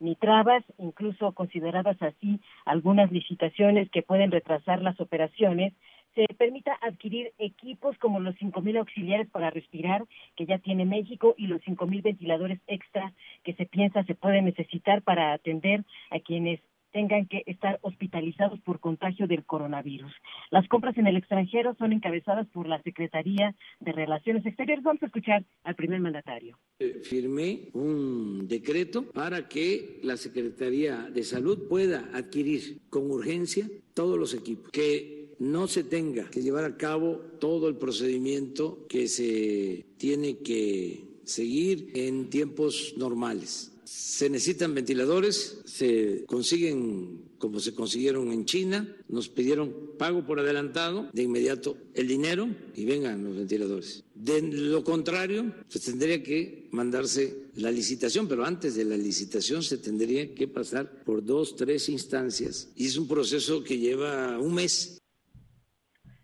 ni 0.00 0.14
trabas, 0.14 0.64
incluso 0.78 1.32
consideradas 1.32 2.00
así 2.02 2.40
algunas 2.64 3.12
licitaciones 3.12 3.90
que 3.90 4.02
pueden 4.02 4.30
retrasar 4.30 4.82
las 4.82 5.00
operaciones, 5.00 5.74
se 6.14 6.26
permita 6.34 6.76
adquirir 6.80 7.32
equipos 7.38 7.96
como 7.98 8.20
los 8.20 8.34
5.000 8.36 8.78
auxiliares 8.78 9.28
para 9.30 9.50
respirar 9.50 10.04
que 10.34 10.46
ya 10.46 10.58
tiene 10.58 10.86
México 10.86 11.34
y 11.36 11.46
los 11.46 11.60
5.000 11.62 12.02
ventiladores 12.02 12.58
extra 12.66 13.12
que 13.44 13.52
se 13.52 13.66
piensa 13.66 14.02
se 14.04 14.14
pueden 14.14 14.46
necesitar 14.46 15.02
para 15.02 15.34
atender 15.34 15.84
a 16.10 16.20
quienes 16.20 16.60
tengan 16.96 17.26
que 17.26 17.42
estar 17.44 17.78
hospitalizados 17.82 18.58
por 18.60 18.80
contagio 18.80 19.26
del 19.26 19.44
coronavirus. 19.44 20.10
Las 20.50 20.66
compras 20.66 20.96
en 20.96 21.06
el 21.06 21.18
extranjero 21.18 21.74
son 21.78 21.92
encabezadas 21.92 22.46
por 22.48 22.66
la 22.66 22.82
Secretaría 22.82 23.54
de 23.80 23.92
Relaciones 23.92 24.46
Exteriores. 24.46 24.82
Vamos 24.82 25.02
a 25.02 25.06
escuchar 25.06 25.44
al 25.64 25.74
primer 25.74 26.00
mandatario. 26.00 26.58
Eh, 26.78 27.02
firmé 27.04 27.68
un 27.74 28.48
decreto 28.48 29.02
para 29.12 29.46
que 29.46 30.00
la 30.04 30.16
Secretaría 30.16 31.10
de 31.12 31.22
Salud 31.22 31.68
pueda 31.68 32.08
adquirir 32.14 32.80
con 32.88 33.10
urgencia 33.10 33.68
todos 33.92 34.18
los 34.18 34.32
equipos, 34.32 34.70
que 34.70 35.34
no 35.38 35.66
se 35.66 35.84
tenga 35.84 36.30
que 36.30 36.40
llevar 36.40 36.64
a 36.64 36.78
cabo 36.78 37.20
todo 37.38 37.68
el 37.68 37.76
procedimiento 37.76 38.86
que 38.88 39.06
se 39.06 39.84
tiene 39.98 40.38
que 40.38 41.04
seguir 41.24 41.90
en 41.94 42.30
tiempos 42.30 42.94
normales 42.96 43.75
se 43.86 44.28
necesitan 44.28 44.74
ventiladores, 44.74 45.62
se 45.64 46.24
consiguen 46.26 47.36
como 47.38 47.60
se 47.60 47.74
consiguieron 47.74 48.32
en 48.32 48.44
China, 48.44 48.88
nos 49.08 49.28
pidieron 49.28 49.72
pago 49.96 50.26
por 50.26 50.40
adelantado, 50.40 51.08
de 51.12 51.22
inmediato 51.22 51.76
el 51.94 52.08
dinero 52.08 52.48
y 52.74 52.84
vengan 52.84 53.22
los 53.22 53.36
ventiladores. 53.36 54.04
De 54.14 54.42
lo 54.42 54.82
contrario, 54.82 55.52
se 55.68 55.78
tendría 55.78 56.20
que 56.22 56.68
mandarse 56.72 57.46
la 57.54 57.70
licitación, 57.70 58.26
pero 58.26 58.44
antes 58.44 58.74
de 58.74 58.84
la 58.84 58.96
licitación 58.96 59.62
se 59.62 59.78
tendría 59.78 60.34
que 60.34 60.48
pasar 60.48 61.04
por 61.04 61.24
dos, 61.24 61.54
tres 61.54 61.88
instancias 61.88 62.72
y 62.74 62.86
es 62.86 62.96
un 62.96 63.06
proceso 63.06 63.62
que 63.62 63.78
lleva 63.78 64.38
un 64.40 64.54
mes. 64.54 64.98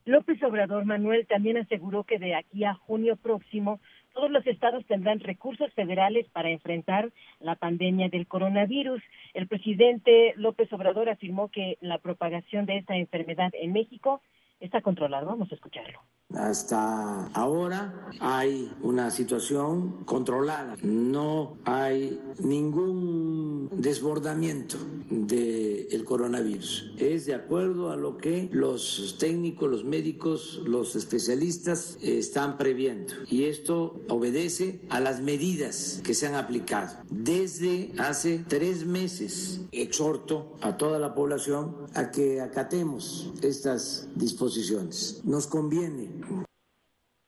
López 0.04 0.42
Obrador 0.42 0.84
Manuel 0.84 1.28
también 1.28 1.58
aseguró 1.58 2.02
que 2.02 2.18
de 2.18 2.34
aquí 2.34 2.64
a 2.64 2.74
junio 2.74 3.16
próximo 3.16 3.80
todos 4.12 4.30
los 4.30 4.46
estados 4.46 4.84
tendrán 4.86 5.20
recursos 5.20 5.72
federales 5.72 6.26
para 6.30 6.50
enfrentar 6.50 7.10
la 7.40 7.56
pandemia 7.56 8.08
del 8.08 8.26
coronavirus. 8.26 9.02
El 9.34 9.48
presidente 9.48 10.34
López 10.36 10.72
Obrador 10.72 11.08
afirmó 11.08 11.48
que 11.48 11.78
la 11.80 11.98
propagación 11.98 12.66
de 12.66 12.78
esta 12.78 12.96
enfermedad 12.96 13.50
en 13.54 13.72
México 13.72 14.20
está 14.60 14.80
controlado. 14.80 15.26
Vamos 15.26 15.50
a 15.50 15.54
escucharlo. 15.54 16.00
Hasta 16.34 17.26
ahora 17.28 18.10
hay 18.20 18.72
una 18.82 19.10
situación 19.10 20.04
controlada, 20.04 20.76
no 20.82 21.56
hay 21.64 22.20
ningún 22.38 23.68
desbordamiento 23.72 24.76
del 25.10 26.04
coronavirus. 26.04 26.92
Es 26.98 27.26
de 27.26 27.34
acuerdo 27.34 27.90
a 27.90 27.96
lo 27.96 28.16
que 28.16 28.48
los 28.52 29.16
técnicos, 29.18 29.70
los 29.70 29.84
médicos, 29.84 30.62
los 30.64 30.96
especialistas 30.96 31.98
están 32.00 32.56
previendo. 32.56 33.12
Y 33.28 33.44
esto 33.44 34.00
obedece 34.08 34.80
a 34.88 35.00
las 35.00 35.20
medidas 35.20 36.00
que 36.02 36.14
se 36.14 36.26
han 36.26 36.34
aplicado 36.34 36.96
desde 37.10 37.92
hace 37.98 38.44
tres 38.48 38.86
meses. 38.86 39.60
Exhorto 39.72 40.56
a 40.60 40.76
toda 40.76 40.98
la 40.98 41.14
población 41.14 41.74
a 41.94 42.10
que 42.10 42.40
acatemos 42.40 43.32
estas 43.42 44.08
disposiciones. 44.14 45.20
Nos 45.24 45.46
conviene 45.46 46.21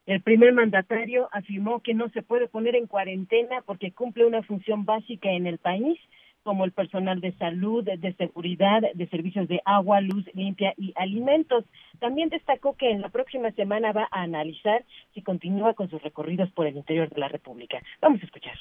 el 0.06 0.20
primer 0.20 0.52
mandatario 0.52 1.28
afirmó 1.32 1.80
que 1.80 1.94
no 1.94 2.10
se 2.10 2.22
puede 2.22 2.46
poner 2.46 2.76
en 2.76 2.86
cuarentena 2.86 3.62
porque 3.64 3.92
cumple 3.92 4.26
una 4.26 4.42
función 4.42 4.84
básica 4.84 5.30
en 5.30 5.46
el 5.46 5.58
país, 5.58 5.98
como 6.42 6.66
el 6.66 6.72
personal 6.72 7.22
de 7.22 7.32
salud, 7.38 7.82
de 7.84 8.12
seguridad, 8.16 8.82
de 8.94 9.06
servicios 9.08 9.48
de 9.48 9.62
agua, 9.64 10.02
luz 10.02 10.26
limpia 10.34 10.74
y 10.76 10.92
alimentos. 10.96 11.64
También 12.00 12.28
destacó 12.28 12.76
que 12.76 12.90
en 12.90 13.00
la 13.00 13.08
próxima 13.08 13.50
semana 13.52 13.92
va 13.92 14.06
a 14.10 14.22
analizar 14.22 14.84
si 15.14 15.22
continúa 15.22 15.72
con 15.72 15.88
sus 15.88 16.02
recorridos 16.02 16.50
por 16.52 16.66
el 16.66 16.76
interior 16.76 17.08
de 17.08 17.20
la 17.20 17.28
República. 17.28 17.82
Vamos 18.02 18.20
a 18.20 18.26
escuchar 18.26 18.58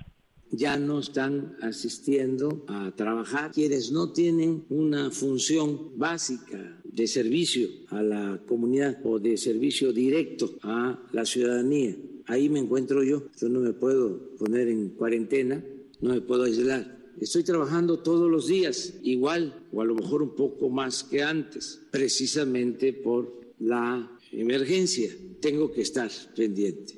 ya 0.54 0.78
no 0.78 1.00
están 1.00 1.58
asistiendo 1.62 2.64
a 2.68 2.92
trabajar, 2.96 3.52
quienes 3.52 3.92
no 3.92 4.12
tienen 4.12 4.64
una 4.70 5.10
función 5.12 5.98
básica 5.98 6.80
de 6.84 7.08
servicio 7.08 7.68
a 7.90 8.04
la 8.04 8.40
comunidad 8.48 9.00
o 9.04 9.20
de 9.20 9.36
servicio 9.36 9.92
directo 9.92 10.52
a 10.62 11.00
la 11.12 11.26
ciudadanía. 11.26 11.96
Ahí 12.28 12.50
me 12.50 12.60
encuentro 12.60 13.04
yo, 13.04 13.24
yo 13.40 13.50
no 13.50 13.60
me 13.60 13.74
puedo 13.74 14.36
poner 14.38 14.68
en 14.68 14.90
cuarentena, 14.90 15.64
no 16.02 16.14
me 16.14 16.22
puedo 16.22 16.44
aislar. 16.44 17.00
Estoy 17.20 17.44
trabajando 17.44 18.00
todos 18.00 18.30
los 18.30 18.48
días, 18.48 19.00
igual 19.04 19.54
o 19.72 19.82
a 19.82 19.86
lo 19.86 19.96
mejor 19.96 20.22
un 20.22 20.36
poco 20.36 20.70
más 20.70 21.04
que 21.04 21.24
antes, 21.24 21.82
precisamente 21.92 22.94
por 22.94 23.42
la 23.60 24.10
emergencia. 24.32 25.10
Tengo 25.42 25.72
que 25.72 25.82
estar 25.82 26.10
pendiente. 26.36 26.94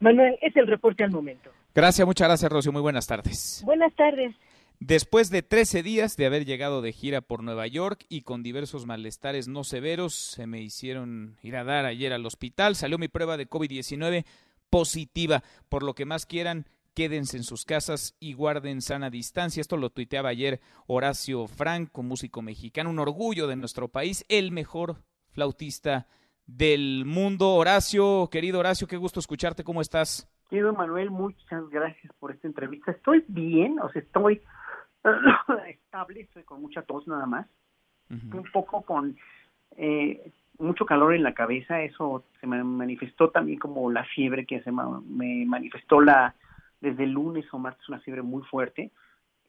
Manuel, 0.00 0.36
es 0.40 0.56
el 0.56 0.66
reporte 0.66 1.04
al 1.04 1.10
momento. 1.10 1.50
Gracias, 1.74 2.06
muchas 2.06 2.28
gracias, 2.28 2.50
Rocío. 2.50 2.72
Muy 2.72 2.82
buenas 2.82 3.06
tardes. 3.06 3.62
Buenas 3.64 3.94
tardes. 3.94 4.34
Después 4.80 5.28
de 5.28 5.42
13 5.42 5.82
días 5.82 6.16
de 6.16 6.24
haber 6.24 6.46
llegado 6.46 6.80
de 6.80 6.92
gira 6.92 7.20
por 7.20 7.42
Nueva 7.42 7.66
York 7.66 8.06
y 8.08 8.22
con 8.22 8.42
diversos 8.42 8.86
malestares 8.86 9.46
no 9.46 9.62
severos, 9.62 10.14
se 10.14 10.46
me 10.46 10.62
hicieron 10.62 11.36
ir 11.42 11.56
a 11.56 11.64
dar 11.64 11.84
ayer 11.84 12.14
al 12.14 12.24
hospital. 12.24 12.76
Salió 12.76 12.96
mi 12.96 13.08
prueba 13.08 13.36
de 13.36 13.48
COVID-19 13.48 14.24
positiva. 14.70 15.44
Por 15.68 15.82
lo 15.82 15.94
que 15.94 16.06
más 16.06 16.24
quieran, 16.24 16.66
quédense 16.94 17.36
en 17.36 17.44
sus 17.44 17.66
casas 17.66 18.16
y 18.20 18.32
guarden 18.32 18.80
sana 18.80 19.10
distancia. 19.10 19.60
Esto 19.60 19.76
lo 19.76 19.90
tuiteaba 19.90 20.30
ayer 20.30 20.62
Horacio 20.86 21.46
Franco, 21.46 22.02
músico 22.02 22.40
mexicano, 22.40 22.88
un 22.88 23.00
orgullo 23.00 23.48
de 23.48 23.56
nuestro 23.56 23.88
país, 23.88 24.24
el 24.30 24.50
mejor 24.50 25.04
flautista 25.28 26.06
del 26.46 27.04
mundo. 27.04 27.54
Horacio, 27.54 28.30
querido 28.32 28.60
Horacio, 28.60 28.86
qué 28.86 28.96
gusto 28.96 29.20
escucharte. 29.20 29.62
¿Cómo 29.62 29.82
estás? 29.82 30.29
Querido 30.50 30.72
Manuel, 30.72 31.10
muchas 31.10 31.70
gracias 31.70 32.12
por 32.18 32.32
esta 32.32 32.48
entrevista. 32.48 32.90
Estoy 32.90 33.24
bien, 33.28 33.78
o 33.78 33.88
sea, 33.90 34.02
estoy 34.02 34.40
estable, 35.68 36.22
estoy 36.22 36.42
con 36.42 36.60
mucha 36.60 36.82
tos 36.82 37.06
nada 37.06 37.24
más, 37.24 37.46
un 38.10 38.44
poco 38.52 38.82
con 38.82 39.16
eh, 39.76 40.32
mucho 40.58 40.84
calor 40.84 41.14
en 41.14 41.22
la 41.22 41.34
cabeza, 41.34 41.80
eso 41.82 42.24
se 42.40 42.48
me 42.48 42.64
manifestó 42.64 43.30
también 43.30 43.60
como 43.60 43.92
la 43.92 44.02
fiebre 44.04 44.44
que 44.44 44.60
se 44.62 44.72
me 44.72 45.44
manifestó 45.46 46.00
la 46.00 46.34
desde 46.80 47.04
el 47.04 47.12
lunes 47.12 47.46
o 47.52 47.58
martes, 47.58 47.88
una 47.88 48.00
fiebre 48.00 48.22
muy 48.22 48.42
fuerte. 48.42 48.90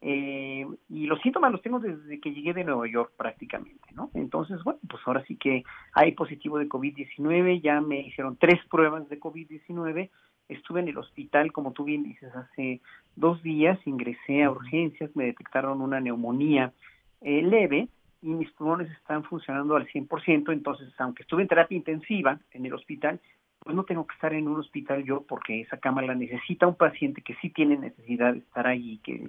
Eh, 0.04 0.68
y 0.90 1.06
los 1.06 1.20
síntomas 1.22 1.52
los 1.52 1.62
tengo 1.62 1.80
desde 1.80 2.20
que 2.20 2.32
llegué 2.32 2.54
de 2.54 2.64
Nueva 2.64 2.88
York 2.88 3.14
prácticamente, 3.18 3.88
¿no? 3.94 4.10
Entonces, 4.16 4.64
bueno, 4.64 4.80
pues 4.88 5.02
ahora 5.06 5.24
sí 5.26 5.36
que 5.36 5.64
hay 5.94 6.12
positivo 6.14 6.58
de 6.60 6.68
COVID-19, 6.68 7.62
ya 7.62 7.82
me 7.82 8.02
hicieron 8.02 8.36
tres 8.38 8.60
pruebas 8.70 9.08
de 9.10 9.20
COVID-19, 9.20 10.10
Estuve 10.52 10.82
en 10.82 10.90
el 10.90 10.98
hospital, 10.98 11.52
como 11.52 11.72
tú 11.72 11.86
bien 11.86 12.04
dices, 12.04 12.36
hace 12.36 12.82
dos 13.16 13.42
días, 13.42 13.80
ingresé 13.86 14.44
a 14.44 14.52
urgencias, 14.52 15.16
me 15.16 15.26
detectaron 15.26 15.82
una 15.82 16.00
neumonía 16.00 16.74
eh, 17.22 17.42
leve 17.42 17.88
y 18.22 18.28
mis 18.28 18.52
pulmones 18.52 18.92
están 18.92 19.24
funcionando 19.24 19.76
al 19.76 19.88
100%, 19.88 20.52
entonces 20.52 20.90
aunque 21.00 21.24
estuve 21.24 21.44
en 21.44 21.48
terapia 21.48 21.78
intensiva 21.78 22.40
en 22.52 22.66
el 22.66 22.74
hospital, 22.74 23.20
pues 23.60 23.76
no 23.76 23.84
tengo 23.84 24.06
que 24.06 24.16
estar 24.16 24.34
en 24.34 24.48
un 24.48 24.60
hospital 24.60 25.04
yo 25.04 25.22
porque 25.22 25.62
esa 25.62 25.78
cama 25.78 26.02
la 26.02 26.16
necesita 26.16 26.68
un 26.68 26.76
paciente 26.76 27.22
que 27.22 27.36
sí 27.36 27.50
tiene 27.50 27.78
necesidad 27.78 28.34
de 28.34 28.40
estar 28.40 28.68
ahí, 28.68 29.00
que, 29.04 29.28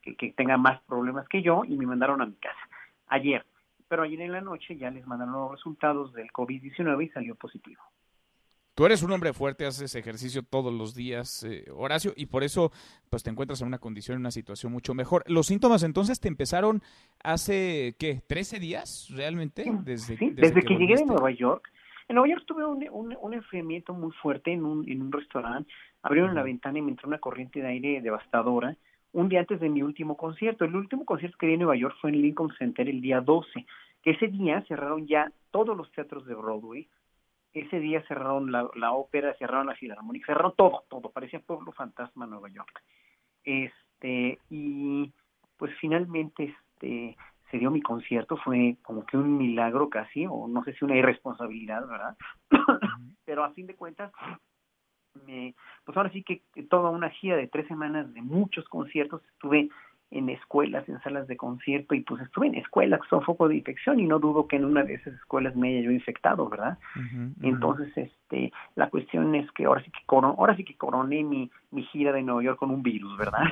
que, 0.00 0.14
que 0.14 0.32
tenga 0.32 0.56
más 0.56 0.80
problemas 0.82 1.28
que 1.28 1.42
yo 1.42 1.64
y 1.64 1.76
me 1.76 1.86
mandaron 1.86 2.22
a 2.22 2.26
mi 2.26 2.34
casa 2.34 2.68
ayer. 3.08 3.44
Pero 3.88 4.04
ayer 4.04 4.22
en 4.22 4.32
la 4.32 4.40
noche 4.40 4.76
ya 4.76 4.90
les 4.90 5.06
mandaron 5.06 5.34
los 5.34 5.50
resultados 5.52 6.12
del 6.14 6.32
COVID-19 6.32 7.04
y 7.04 7.08
salió 7.10 7.34
positivo. 7.34 7.82
Tú 8.74 8.86
eres 8.86 9.02
un 9.02 9.12
hombre 9.12 9.34
fuerte, 9.34 9.66
haces 9.66 9.94
ejercicio 9.96 10.42
todos 10.42 10.72
los 10.72 10.94
días, 10.94 11.44
eh, 11.44 11.66
Horacio, 11.74 12.14
y 12.16 12.24
por 12.24 12.42
eso 12.42 12.72
pues 13.10 13.22
te 13.22 13.28
encuentras 13.28 13.60
en 13.60 13.66
una 13.66 13.78
condición, 13.78 14.14
en 14.14 14.20
una 14.20 14.30
situación 14.30 14.72
mucho 14.72 14.94
mejor. 14.94 15.24
¿Los 15.26 15.48
síntomas 15.48 15.82
entonces 15.82 16.20
te 16.20 16.28
empezaron 16.28 16.80
hace, 17.22 17.94
qué, 17.98 18.22
13 18.26 18.60
días 18.60 19.08
realmente? 19.10 19.64
Desde, 19.84 20.16
desde, 20.16 20.62
que, 20.62 20.74
llegué 20.74 20.94
de 20.94 21.04
Nueva 21.04 21.30
York. 21.32 21.70
En 22.08 22.16
Nueva 22.16 22.30
York 22.30 22.44
tuve 22.46 22.64
un, 22.64 23.14
un, 23.20 23.34
enfriamiento 23.34 23.92
muy 23.92 24.10
fuerte 24.22 24.52
en 24.52 24.64
un, 24.64 24.90
en 24.90 25.02
un 25.02 25.12
restaurante. 25.12 25.70
Abrieron 26.02 26.34
la 26.34 26.42
ventana 26.42 26.78
y 26.78 26.82
me 26.82 26.92
entró 26.92 27.08
una 27.08 27.18
corriente 27.18 27.60
de 27.60 27.68
aire 27.68 28.00
devastadora 28.00 28.74
un 29.12 29.28
día 29.28 29.40
antes 29.40 29.60
de 29.60 29.68
mi 29.68 29.82
último 29.82 30.16
concierto. 30.16 30.64
El 30.64 30.74
último 30.74 31.04
concierto 31.04 31.36
que 31.38 31.46
di 31.46 31.52
en 31.52 31.60
Nueva 31.60 31.76
York 31.76 31.96
fue 32.00 32.08
en 32.08 32.22
Lincoln 32.22 32.54
Center 32.58 32.88
el 32.88 33.02
día 33.02 33.20
12, 33.20 33.66
que 34.02 34.12
ese 34.12 34.28
día 34.28 34.64
cerraron 34.66 35.06
ya 35.06 35.30
todos 35.50 35.76
los 35.76 35.92
teatros 35.92 36.24
de 36.26 36.34
Broadway 36.34 36.88
ese 37.52 37.80
día 37.80 38.02
cerraron 38.06 38.50
la, 38.50 38.68
la 38.74 38.92
ópera, 38.92 39.34
cerraron 39.34 39.66
la 39.66 39.74
filarmónica, 39.74 40.26
cerraron 40.26 40.54
todo, 40.56 40.84
todo, 40.88 41.10
parecía 41.10 41.40
pueblo 41.40 41.72
fantasma 41.72 42.26
Nueva 42.26 42.48
York. 42.48 42.82
Este, 43.44 44.38
y 44.50 45.12
pues 45.56 45.72
finalmente 45.80 46.54
este 46.78 47.16
se 47.50 47.58
dio 47.58 47.70
mi 47.70 47.82
concierto, 47.82 48.38
fue 48.38 48.78
como 48.82 49.04
que 49.04 49.18
un 49.18 49.36
milagro 49.36 49.90
casi, 49.90 50.24
o 50.26 50.48
no 50.48 50.64
sé 50.64 50.72
si 50.72 50.86
una 50.86 50.96
irresponsabilidad, 50.96 51.86
¿verdad? 51.86 52.16
Pero 53.26 53.44
a 53.44 53.52
fin 53.52 53.66
de 53.66 53.76
cuentas, 53.76 54.10
me, 55.26 55.54
pues 55.84 55.94
ahora 55.96 56.10
sí 56.10 56.22
que 56.22 56.42
toda 56.70 56.88
una 56.88 57.10
gira 57.10 57.36
de 57.36 57.48
tres 57.48 57.68
semanas 57.68 58.12
de 58.14 58.22
muchos 58.22 58.66
conciertos, 58.70 59.22
estuve 59.34 59.68
en 60.12 60.28
escuelas, 60.28 60.88
en 60.88 61.00
salas 61.00 61.26
de 61.26 61.36
concierto, 61.36 61.94
y 61.94 62.02
pues 62.02 62.22
estuve 62.22 62.46
en 62.46 62.54
escuelas 62.54 63.00
que 63.00 63.08
son 63.08 63.22
foco 63.22 63.48
de 63.48 63.56
infección 63.56 63.98
y 63.98 64.06
no 64.06 64.18
dudo 64.18 64.46
que 64.46 64.56
en 64.56 64.64
una 64.66 64.84
de 64.84 64.94
esas 64.94 65.14
escuelas 65.14 65.56
me 65.56 65.70
haya 65.70 65.80
yo 65.80 65.90
infectado, 65.90 66.48
¿verdad? 66.48 66.78
Entonces, 67.40 67.90
este, 67.96 68.52
la 68.76 68.90
cuestión 68.90 69.34
es 69.34 69.50
que 69.52 69.64
ahora 69.64 69.82
sí 69.82 69.90
que, 69.90 70.04
ahora 70.08 70.54
sí 70.56 70.64
que 70.64 70.76
coroné 70.76 71.24
mi, 71.24 71.50
mi 71.72 71.82
gira 71.84 72.12
de 72.12 72.22
Nueva 72.22 72.42
York 72.42 72.58
con 72.58 72.70
un 72.70 72.82
virus, 72.82 73.16
¿verdad? 73.16 73.42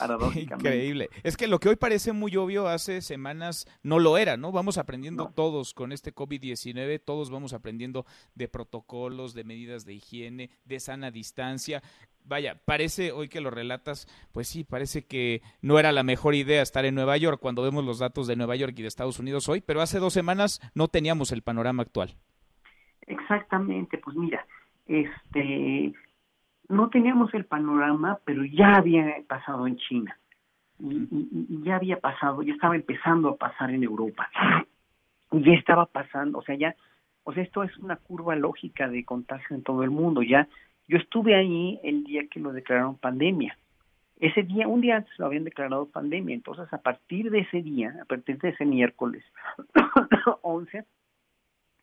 Increíble. 0.34 1.08
Es 1.22 1.36
que 1.36 1.46
lo 1.46 1.58
que 1.60 1.68
hoy 1.68 1.76
parece 1.76 2.12
muy 2.12 2.34
obvio, 2.36 2.66
hace 2.66 3.02
semanas 3.02 3.66
no 3.82 3.98
lo 3.98 4.18
era, 4.18 4.36
¿no? 4.36 4.52
Vamos 4.52 4.78
aprendiendo 4.78 5.30
todos 5.34 5.74
con 5.74 5.92
este 5.92 6.14
COVID-19, 6.14 7.00
todos 7.04 7.30
vamos 7.30 7.52
aprendiendo 7.52 8.06
de 8.34 8.48
protocolos, 8.48 9.34
de 9.34 9.44
medidas 9.44 9.84
de 9.84 9.94
higiene, 9.94 10.50
de 10.64 10.80
sana 10.80 11.10
distancia 11.10 11.82
vaya, 12.28 12.56
parece, 12.64 13.10
hoy 13.10 13.28
que 13.28 13.40
lo 13.40 13.50
relatas, 13.50 14.06
pues 14.32 14.48
sí, 14.48 14.62
parece 14.62 15.06
que 15.06 15.40
no 15.62 15.78
era 15.78 15.92
la 15.92 16.02
mejor 16.02 16.34
idea 16.34 16.62
estar 16.62 16.84
en 16.84 16.94
Nueva 16.94 17.16
York 17.16 17.40
cuando 17.40 17.62
vemos 17.62 17.84
los 17.84 17.98
datos 17.98 18.26
de 18.26 18.36
Nueva 18.36 18.54
York 18.54 18.74
y 18.76 18.82
de 18.82 18.88
Estados 18.88 19.18
Unidos 19.18 19.48
hoy, 19.48 19.62
pero 19.62 19.80
hace 19.80 19.98
dos 19.98 20.12
semanas 20.12 20.60
no 20.74 20.88
teníamos 20.88 21.32
el 21.32 21.42
panorama 21.42 21.82
actual. 21.82 22.14
Exactamente, 23.06 23.96
pues 23.96 24.14
mira, 24.16 24.46
este, 24.86 25.94
no 26.68 26.90
teníamos 26.90 27.32
el 27.34 27.44
panorama, 27.44 28.18
pero 28.24 28.44
ya 28.44 28.74
había 28.76 29.16
pasado 29.26 29.66
en 29.66 29.76
China. 29.76 30.18
Y, 30.78 31.62
ya 31.64 31.76
había 31.76 31.98
pasado, 31.98 32.42
ya 32.42 32.52
estaba 32.52 32.76
empezando 32.76 33.30
a 33.30 33.36
pasar 33.36 33.70
en 33.70 33.82
Europa. 33.82 34.28
Ya 35.30 35.52
estaba 35.52 35.86
pasando, 35.86 36.38
o 36.38 36.42
sea, 36.42 36.54
ya, 36.54 36.74
o 37.24 37.34
sea, 37.34 37.42
esto 37.42 37.62
es 37.62 37.76
una 37.78 37.96
curva 37.96 38.34
lógica 38.34 38.88
de 38.88 39.04
contagio 39.04 39.56
en 39.56 39.62
todo 39.62 39.82
el 39.82 39.90
mundo. 39.90 40.22
Ya 40.22 40.48
yo 40.86 40.96
estuve 40.96 41.34
ahí 41.34 41.78
el 41.82 42.04
día 42.04 42.26
que 42.30 42.40
lo 42.40 42.52
declararon 42.52 42.96
pandemia. 42.96 43.56
Ese 44.20 44.42
día, 44.42 44.66
un 44.66 44.80
día 44.80 44.96
antes 44.96 45.12
lo 45.18 45.26
habían 45.26 45.44
declarado 45.44 45.86
pandemia, 45.86 46.34
entonces 46.34 46.72
a 46.72 46.78
partir 46.78 47.30
de 47.30 47.40
ese 47.40 47.62
día, 47.62 47.94
a 48.02 48.04
partir 48.04 48.38
de 48.38 48.48
ese 48.48 48.64
miércoles 48.64 49.22
11, 50.42 50.84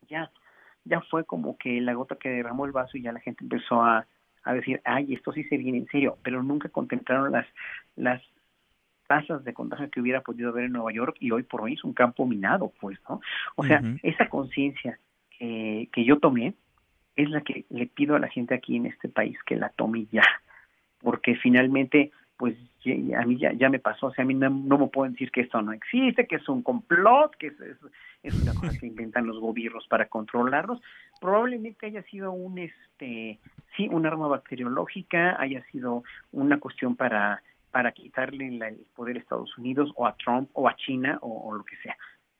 ya, 0.09 0.31
ya 0.83 1.01
fue 1.01 1.23
como 1.23 1.57
que 1.57 1.79
la 1.79 1.93
gota 1.93 2.15
que 2.15 2.29
derramó 2.29 2.65
el 2.65 2.71
vaso 2.71 2.97
y 2.97 3.03
ya 3.03 3.13
la 3.13 3.21
gente 3.21 3.43
empezó 3.43 3.81
a, 3.83 4.05
a 4.45 4.53
decir, 4.53 4.79
ay, 4.85 5.13
esto 5.13 5.33
sí 5.33 5.43
se 5.45 5.57
viene 5.57 5.79
en 5.79 5.87
serio, 5.87 6.17
pero 6.23 6.41
nunca 6.41 6.69
contemplaron 6.69 7.31
las, 7.31 7.47
las 7.95 8.21
tasas 9.07 9.43
de 9.43 9.53
contagio 9.53 9.89
que 9.89 9.99
hubiera 9.99 10.21
podido 10.21 10.49
haber 10.49 10.65
en 10.65 10.73
Nueva 10.73 10.93
York 10.93 11.17
y 11.19 11.31
hoy 11.31 11.43
por 11.43 11.61
hoy 11.61 11.73
es 11.73 11.83
un 11.83 11.93
campo 11.93 12.25
minado, 12.25 12.71
pues, 12.79 12.97
¿no? 13.09 13.21
O 13.55 13.65
sea, 13.65 13.81
esa 14.03 14.29
conciencia 14.29 14.99
que, 15.37 15.89
que 15.91 16.05
yo 16.05 16.19
tomé 16.19 16.53
es 17.15 17.29
la 17.29 17.41
que 17.41 17.65
le 17.69 17.87
pido 17.87 18.15
a 18.15 18.19
la 18.19 18.29
gente 18.29 18.53
aquí 18.53 18.75
en 18.75 18.85
este 18.85 19.09
país 19.09 19.37
que 19.45 19.55
la 19.55 19.69
tome 19.69 20.07
ya, 20.11 20.25
porque 20.99 21.35
finalmente, 21.35 22.11
pues, 22.37 22.55
a 22.91 23.25
mí 23.25 23.37
ya, 23.37 23.53
ya 23.53 23.69
me 23.69 23.79
pasó, 23.79 24.07
o 24.07 24.11
sea, 24.13 24.23
a 24.23 24.27
mí 24.27 24.33
no, 24.33 24.49
me 24.49 24.87
pueden 24.87 25.13
decir 25.13 25.31
que 25.31 25.41
esto 25.41 25.61
no 25.61 25.71
existe, 25.73 26.27
que 26.27 26.35
es 26.35 26.49
un 26.49 26.61
complot, 26.61 27.35
que 27.37 27.47
es, 27.47 27.55
es, 28.23 28.41
una 28.41 28.53
cosa 28.53 28.77
que 28.79 28.87
inventan 28.87 29.27
los 29.27 29.39
gobiernos 29.39 29.87
para 29.87 30.07
controlarlos, 30.07 30.81
probablemente 31.19 31.85
haya 31.87 32.03
sido 32.03 32.31
un, 32.31 32.59
este, 32.59 33.39
sí, 33.75 33.87
un 33.89 34.05
arma 34.05 34.27
bacteriológica, 34.27 35.39
haya 35.39 35.63
sido 35.71 36.03
una 36.31 36.59
cuestión 36.59 36.95
para 36.95 37.41
para 37.75 37.91
quitarle 37.91 38.47
el 38.47 38.85
poder 38.95 39.17
a 39.17 39.19
Estados 39.19 39.57
Unidos 39.57 39.91
o 39.97 40.07
a 40.07 40.15
Trump 40.15 40.49
o 40.53 40.69
a 40.69 40.77
China 40.77 41.19
o, 41.21 41.53
lo 41.53 41.65
que 41.65 41.75
sea. 41.83 41.97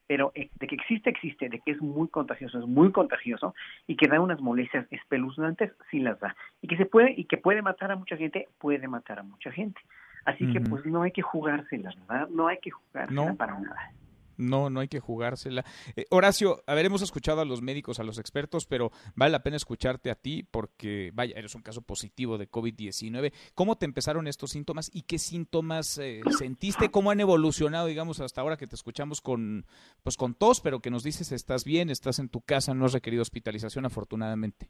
Pero 0.07 0.31
eh, 0.33 0.49
de 0.57 0.65
que 0.65 0.75
existe, 0.75 1.09
existe, 1.09 1.49
de 1.49 1.59
que 1.59 1.71
es 1.71 1.81
muy 1.81 2.07
contagioso, 2.07 2.57
es 2.57 2.65
muy 2.65 2.93
contagioso 2.93 3.53
y 3.85 3.97
que 3.97 4.07
da 4.07 4.21
unas 4.21 4.39
molestias 4.39 4.87
espeluznantes, 4.91 5.73
sí 5.91 5.99
las 5.99 6.21
da. 6.21 6.37
Y 6.61 6.69
que 6.69 6.77
se 6.77 6.85
puede, 6.85 7.13
y 7.17 7.25
que 7.25 7.35
puede 7.35 7.61
matar 7.61 7.91
a 7.91 7.97
mucha 7.97 8.15
gente, 8.15 8.47
puede 8.59 8.87
matar 8.87 9.19
a 9.19 9.23
mucha 9.23 9.51
gente. 9.51 9.81
Así 10.25 10.51
que 10.51 10.59
pues 10.59 10.85
no 10.85 11.03
hay 11.03 11.11
que 11.11 11.21
jugárselas, 11.21 11.95
¿verdad? 12.07 12.27
No 12.29 12.47
hay 12.47 12.57
que 12.59 12.71
jugársela 12.71 13.33
para 13.35 13.59
nada. 13.59 13.91
No, 14.37 14.69
no 14.69 14.79
hay 14.79 14.87
que 14.87 14.99
jugársela. 14.99 15.63
Eh, 15.95 16.05
Horacio, 16.09 16.63
a 16.67 16.73
ver, 16.73 16.85
hemos 16.85 17.01
escuchado 17.01 17.41
a 17.41 17.45
los 17.45 17.61
médicos, 17.61 17.99
a 17.99 18.03
los 18.03 18.19
expertos, 18.19 18.65
pero 18.65 18.91
vale 19.15 19.31
la 19.31 19.43
pena 19.43 19.55
escucharte 19.55 20.11
a 20.11 20.15
ti 20.15 20.43
porque, 20.43 21.11
vaya, 21.13 21.37
eres 21.37 21.55
un 21.55 21.61
caso 21.61 21.81
positivo 21.81 22.37
de 22.37 22.49
COVID-19. 22.49 23.31
¿Cómo 23.53 23.77
te 23.77 23.85
empezaron 23.85 24.27
estos 24.27 24.51
síntomas 24.51 24.89
y 24.93 25.03
qué 25.03 25.19
síntomas 25.19 25.97
eh, 25.97 26.21
sentiste? 26.37 26.91
¿Cómo 26.91 27.11
han 27.11 27.19
evolucionado, 27.19 27.87
digamos, 27.87 28.19
hasta 28.19 28.41
ahora 28.41 28.57
que 28.57 28.67
te 28.67 28.75
escuchamos 28.75 29.21
con, 29.21 29.65
pues, 30.03 30.17
con 30.17 30.33
tos, 30.33 30.59
pero 30.59 30.79
que 30.79 30.91
nos 30.91 31.03
dices 31.03 31.31
estás 31.31 31.63
bien, 31.63 31.89
estás 31.89 32.19
en 32.19 32.29
tu 32.29 32.41
casa, 32.41 32.73
no 32.73 32.85
has 32.85 32.93
requerido 32.93 33.21
hospitalización, 33.21 33.85
afortunadamente? 33.85 34.67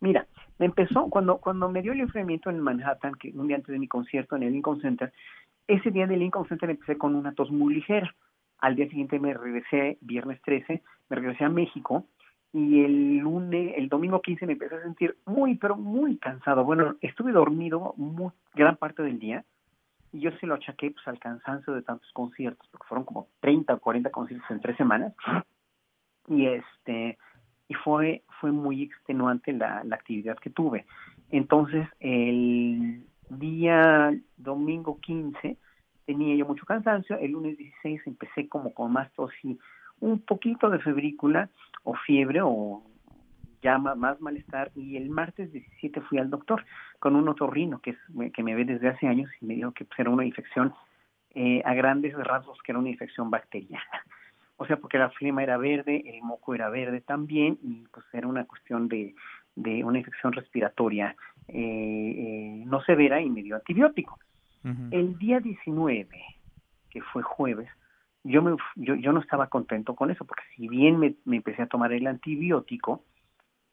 Mira, 0.00 0.26
me 0.60 0.66
empezó 0.66 1.10
cuando, 1.10 1.38
cuando 1.38 1.68
me 1.68 1.82
dio 1.82 1.92
el 1.92 2.00
enfriamiento 2.00 2.50
en 2.50 2.60
Manhattan, 2.60 3.14
que 3.16 3.32
un 3.34 3.48
día 3.48 3.56
antes 3.56 3.72
de 3.72 3.80
mi 3.80 3.88
concierto 3.88 4.36
en 4.36 4.44
el 4.44 4.52
Lincoln 4.52 4.80
Center, 4.80 5.12
ese 5.66 5.90
día 5.90 6.04
en 6.04 6.12
el 6.12 6.20
Lincoln 6.20 6.46
Center 6.46 6.70
empecé 6.70 6.96
con 6.96 7.16
una 7.16 7.32
tos 7.32 7.50
muy 7.50 7.74
ligera 7.74 8.14
al 8.60 8.76
día 8.76 8.88
siguiente 8.88 9.18
me 9.18 9.34
regresé, 9.34 9.98
viernes 10.00 10.40
13, 10.42 10.82
me 11.08 11.16
regresé 11.16 11.44
a 11.44 11.48
México 11.48 12.04
y 12.52 12.84
el 12.84 13.18
lunes, 13.18 13.74
el 13.76 13.88
domingo 13.88 14.20
15 14.20 14.46
me 14.46 14.52
empecé 14.54 14.74
a 14.74 14.82
sentir 14.82 15.16
muy, 15.24 15.54
pero 15.56 15.76
muy 15.76 16.18
cansado. 16.18 16.64
Bueno, 16.64 16.96
estuve 17.00 17.32
dormido 17.32 17.94
muy, 17.96 18.32
gran 18.54 18.76
parte 18.76 19.02
del 19.02 19.18
día 19.18 19.44
y 20.12 20.20
yo 20.20 20.30
se 20.32 20.46
lo 20.46 20.54
achaqué 20.54 20.90
pues, 20.90 21.06
al 21.08 21.18
cansancio 21.18 21.72
de 21.72 21.82
tantos 21.82 22.10
conciertos, 22.12 22.68
porque 22.70 22.86
fueron 22.88 23.04
como 23.04 23.28
30 23.40 23.74
o 23.74 23.78
40 23.78 24.10
conciertos 24.10 24.50
en 24.50 24.60
tres 24.60 24.76
semanas. 24.76 25.14
Y 26.28 26.46
este 26.46 27.18
y 27.68 27.74
fue 27.74 28.24
fue 28.40 28.52
muy 28.52 28.82
extenuante 28.82 29.52
la, 29.52 29.82
la 29.84 29.96
actividad 29.96 30.38
que 30.38 30.50
tuve. 30.50 30.86
Entonces, 31.30 31.86
el 32.00 33.04
día 33.28 34.12
domingo 34.36 34.98
15 35.00 35.56
tenía 36.06 36.34
yo 36.34 36.46
mucho 36.46 36.66
cansancio, 36.66 37.18
el 37.18 37.32
lunes 37.32 37.56
16 37.56 38.02
empecé 38.06 38.48
como 38.48 38.74
con 38.74 38.92
más 38.92 39.12
tos 39.12 39.30
y 39.42 39.58
un 40.00 40.20
poquito 40.20 40.70
de 40.70 40.80
febrícula 40.80 41.50
o 41.84 41.94
fiebre 41.94 42.40
o 42.42 42.82
llama 43.62 43.94
más 43.94 44.20
malestar 44.20 44.70
y 44.74 44.96
el 44.96 45.10
martes 45.10 45.52
17 45.52 46.00
fui 46.02 46.18
al 46.18 46.30
doctor 46.30 46.64
con 46.98 47.14
un 47.14 47.28
otorrino 47.28 47.80
que, 47.80 47.90
es, 47.90 47.98
que 48.32 48.42
me 48.42 48.54
ve 48.54 48.64
desde 48.64 48.88
hace 48.88 49.06
años 49.06 49.30
y 49.40 49.46
me 49.46 49.54
dijo 49.54 49.72
que 49.72 49.84
pues, 49.84 50.00
era 50.00 50.10
una 50.10 50.24
infección 50.24 50.72
eh, 51.34 51.62
a 51.64 51.74
grandes 51.74 52.14
rasgos 52.14 52.58
que 52.62 52.72
era 52.72 52.78
una 52.78 52.90
infección 52.90 53.30
bacteriana. 53.30 53.84
O 54.60 54.66
sea, 54.66 54.76
porque 54.76 54.98
la 54.98 55.08
flema 55.08 55.42
era 55.42 55.56
verde, 55.56 56.02
el 56.04 56.20
moco 56.20 56.54
era 56.54 56.68
verde 56.68 57.00
también 57.00 57.58
y 57.62 57.86
pues 57.90 58.04
era 58.12 58.28
una 58.28 58.44
cuestión 58.44 58.88
de, 58.88 59.14
de 59.56 59.82
una 59.82 59.96
infección 59.96 60.34
respiratoria 60.34 61.16
eh, 61.48 61.54
eh, 61.54 62.62
no 62.66 62.82
severa 62.82 63.22
y 63.22 63.30
me 63.30 63.42
dio 63.42 63.56
antibiótico. 63.56 64.18
El 64.90 65.16
día 65.16 65.40
19, 65.40 66.06
que 66.90 67.00
fue 67.00 67.22
jueves, 67.22 67.70
yo, 68.22 68.42
me, 68.42 68.54
yo, 68.76 68.96
yo 68.96 69.12
no 69.12 69.20
estaba 69.20 69.46
contento 69.46 69.94
con 69.94 70.10
eso, 70.10 70.26
porque 70.26 70.44
si 70.54 70.68
bien 70.68 70.98
me, 70.98 71.14
empecé 71.34 71.62
a 71.62 71.66
tomar 71.66 71.94
el 71.94 72.06
antibiótico, 72.06 73.02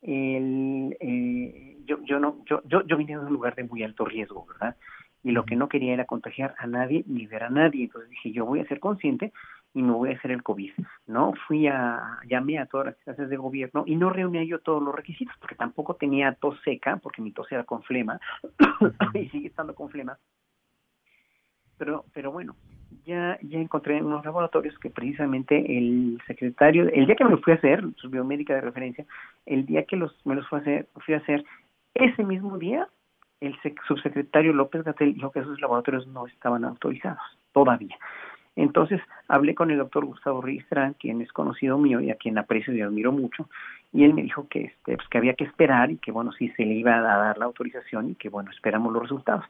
el, 0.01 0.95
eh, 1.01 1.79
yo, 1.83 2.01
yo, 2.05 2.17
no, 2.21 2.38
yo, 2.45 2.61
yo, 2.63 2.88
yo 2.88 2.95
vine 2.95 3.17
de 3.17 3.25
un 3.25 3.33
lugar 3.33 3.55
de 3.55 3.65
muy 3.65 3.83
alto 3.83 4.05
riesgo, 4.05 4.45
¿verdad? 4.45 4.77
Y 5.21 5.31
lo 5.31 5.43
que 5.43 5.57
no 5.57 5.67
quería 5.67 5.93
era 5.93 6.05
contagiar 6.05 6.55
a 6.57 6.65
nadie 6.65 7.03
ni 7.07 7.27
ver 7.27 7.43
a 7.43 7.49
nadie. 7.49 7.83
Entonces 7.83 8.09
dije, 8.09 8.31
yo 8.31 8.45
voy 8.45 8.61
a 8.61 8.67
ser 8.67 8.79
consciente 8.79 9.33
y 9.78 9.84
me 9.84 9.91
voy 9.91 10.11
a 10.11 10.17
hacer 10.17 10.32
el 10.32 10.43
COVID, 10.43 10.73
¿no? 11.07 11.34
Fui 11.47 11.67
a, 11.67 12.19
llamé 12.28 12.59
a 12.59 12.65
todas 12.65 12.88
las 12.88 12.95
clases 12.97 13.30
de 13.30 13.38
gobierno 13.38 13.84
y 13.86 13.95
no 13.95 14.09
reunía 14.09 14.43
yo 14.43 14.59
todos 14.59 14.82
los 14.82 14.95
requisitos, 14.95 15.36
porque 15.39 15.55
tampoco 15.55 15.95
tenía 15.95 16.34
tos 16.34 16.59
seca, 16.63 16.97
porque 16.97 17.21
mi 17.21 17.32
tos 17.32 17.51
era 17.51 17.63
con 17.63 17.84
flema, 17.84 18.19
y 19.13 19.30
sigue 19.30 19.47
estando 19.47 19.75
con 19.75 19.89
flema 19.89 20.17
pero, 21.78 22.05
pero 22.13 22.32
bueno, 22.32 22.55
ya, 23.05 23.38
ya 23.41 23.59
encontré 23.59 23.97
en 23.97 24.05
unos 24.05 24.25
laboratorios 24.25 24.78
que 24.80 24.89
precisamente 24.89 25.55
el 25.78 26.21
secretario, 26.28 26.89
el 26.91 27.05
día 27.05 27.15
que 27.15 27.23
me 27.23 27.32
lo 27.32 27.38
fui 27.39 27.53
a 27.53 27.57
hacer, 27.57 27.84
su 27.97 28.09
biomédica 28.09 28.55
de 28.55 28.61
referencia, 28.61 29.05
el 29.45 29.65
día 29.65 29.84
que 29.84 29.95
los, 29.95 30.13
me 30.25 30.36
los 30.36 30.47
fui 30.47 30.59
a 30.59 30.61
hacer, 30.61 30.88
fui 31.05 31.13
a 31.13 31.17
hacer, 31.17 31.45
ese 31.93 32.23
mismo 32.23 32.57
día, 32.57 32.88
el 33.39 33.55
subsecretario 33.88 34.53
López 34.53 34.84
Gatel 34.84 35.13
dijo 35.13 35.32
que 35.32 35.39
esos 35.39 35.61
laboratorios 35.61 36.07
no 36.07 36.28
estaban 36.28 36.65
autorizados, 36.65 37.21
todavía. 37.53 37.97
Entonces 38.58 38.99
hablé 39.28 39.53
con 39.53 39.70
el 39.70 39.78
doctor 39.78 40.03
Gustavo 40.03 40.41
Ristrán, 40.41 40.95
quien 40.99 41.22
es 41.22 41.32
conocido 41.32 41.78
mío 41.78 42.01
y 42.01 42.10
a 42.10 42.16
quien 42.16 42.39
aprecio 42.39 42.74
y 42.74 42.82
admiro 42.82 43.12
mucho, 43.12 43.47
y 43.93 44.03
él 44.03 44.16
me 44.16 44.24
dijo 44.24 44.47
que, 44.49 44.66
este, 44.66 44.97
pues, 44.97 45.08
que 45.10 45.18
había 45.20 45.36
que 45.36 45.43
esperar 45.43 45.91
y 45.91 45.97
que 45.97 46.12
bueno, 46.12 46.32
sí 46.32 46.49
se 46.58 46.66
le 46.66 46.74
iba 46.74 46.97
a 46.97 47.01
dar 47.01 47.38
la 47.38 47.45
autorización 47.45 48.10
y 48.10 48.16
que 48.16 48.30
bueno, 48.30 48.49
esperamos 48.51 48.91
los 48.91 49.03
resultados. 49.03 49.45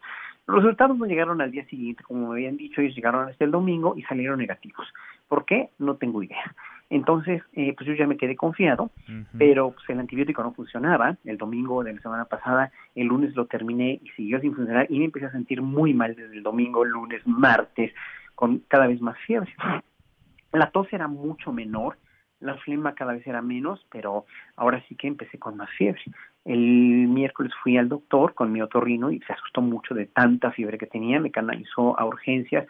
Los 0.45 0.58
resultados 0.58 0.97
no 0.97 1.05
llegaron 1.05 1.41
al 1.41 1.51
día 1.51 1.66
siguiente, 1.66 2.03
como 2.03 2.28
me 2.28 2.34
habían 2.34 2.58
dicho, 2.58 2.82
ellos 2.82 2.95
llegaron 2.95 3.30
hasta 3.30 3.45
el 3.45 3.51
domingo 3.51 3.93
y 3.95 4.03
salieron 4.03 4.39
negativos. 4.39 4.88
¿Por 5.30 5.45
qué? 5.45 5.70
No 5.80 5.95
tengo 5.95 6.22
idea. 6.22 6.53
Entonces, 6.89 7.41
eh, 7.53 7.74
pues 7.76 7.88
yo 7.88 7.93
ya 7.95 8.08
me 8.08 8.16
quedé 8.16 8.36
confiado, 8.36 8.91
pero 9.38 9.72
pues 9.72 9.89
el 9.89 9.99
antibiótico 9.99 10.41
no 10.41 10.53
funcionaba. 10.53 11.18
El 11.26 11.38
domingo 11.38 11.84
de 11.84 11.93
la 11.93 12.01
semana 12.01 12.26
pasada, 12.26 12.72
el 12.95 13.08
lunes 13.08 13.36
lo 13.36 13.45
terminé 13.45 13.99
y 14.01 14.10
siguió 14.16 14.39
sin 14.39 14.55
funcionar 14.55 14.88
y 14.89 14.99
me 14.99 15.05
empecé 15.05 15.26
a 15.26 15.32
sentir 15.32 15.62
muy 15.62 15.93
mal 15.93 16.16
desde 16.16 16.38
el 16.38 16.43
domingo, 16.43 16.86
lunes, 16.86 17.26
martes, 17.28 17.91
con 18.38 18.59
cada 18.67 18.85
vez 18.85 19.01
más 19.01 19.17
fiebre. 19.25 19.51
La 20.53 20.69
tos 20.69 20.88
era 20.93 21.07
mucho 21.07 21.51
menor, 21.51 21.97
la 22.39 22.55
flema 22.57 22.93
cada 22.93 23.13
vez 23.13 23.25
era 23.25 23.41
menos, 23.41 23.83
pero 23.89 24.25
ahora 24.55 24.83
sí 24.88 24.95
que 24.95 25.07
empecé 25.07 25.39
con 25.39 25.57
más 25.57 25.71
fiebre. 25.71 26.03
El 26.45 27.07
miércoles 27.07 27.51
fui 27.63 27.77
al 27.77 27.89
doctor 27.89 28.35
con 28.35 28.51
mi 28.51 28.61
otorrino 28.61 29.09
y 29.09 29.19
se 29.21 29.33
asustó 29.33 29.61
mucho 29.61 29.95
de 29.95 30.05
tanta 30.05 30.51
fiebre 30.51 30.77
que 30.77 30.85
tenía, 30.85 31.19
me 31.19 31.31
canalizó 31.31 31.99
a 31.99 32.05
urgencias. 32.05 32.67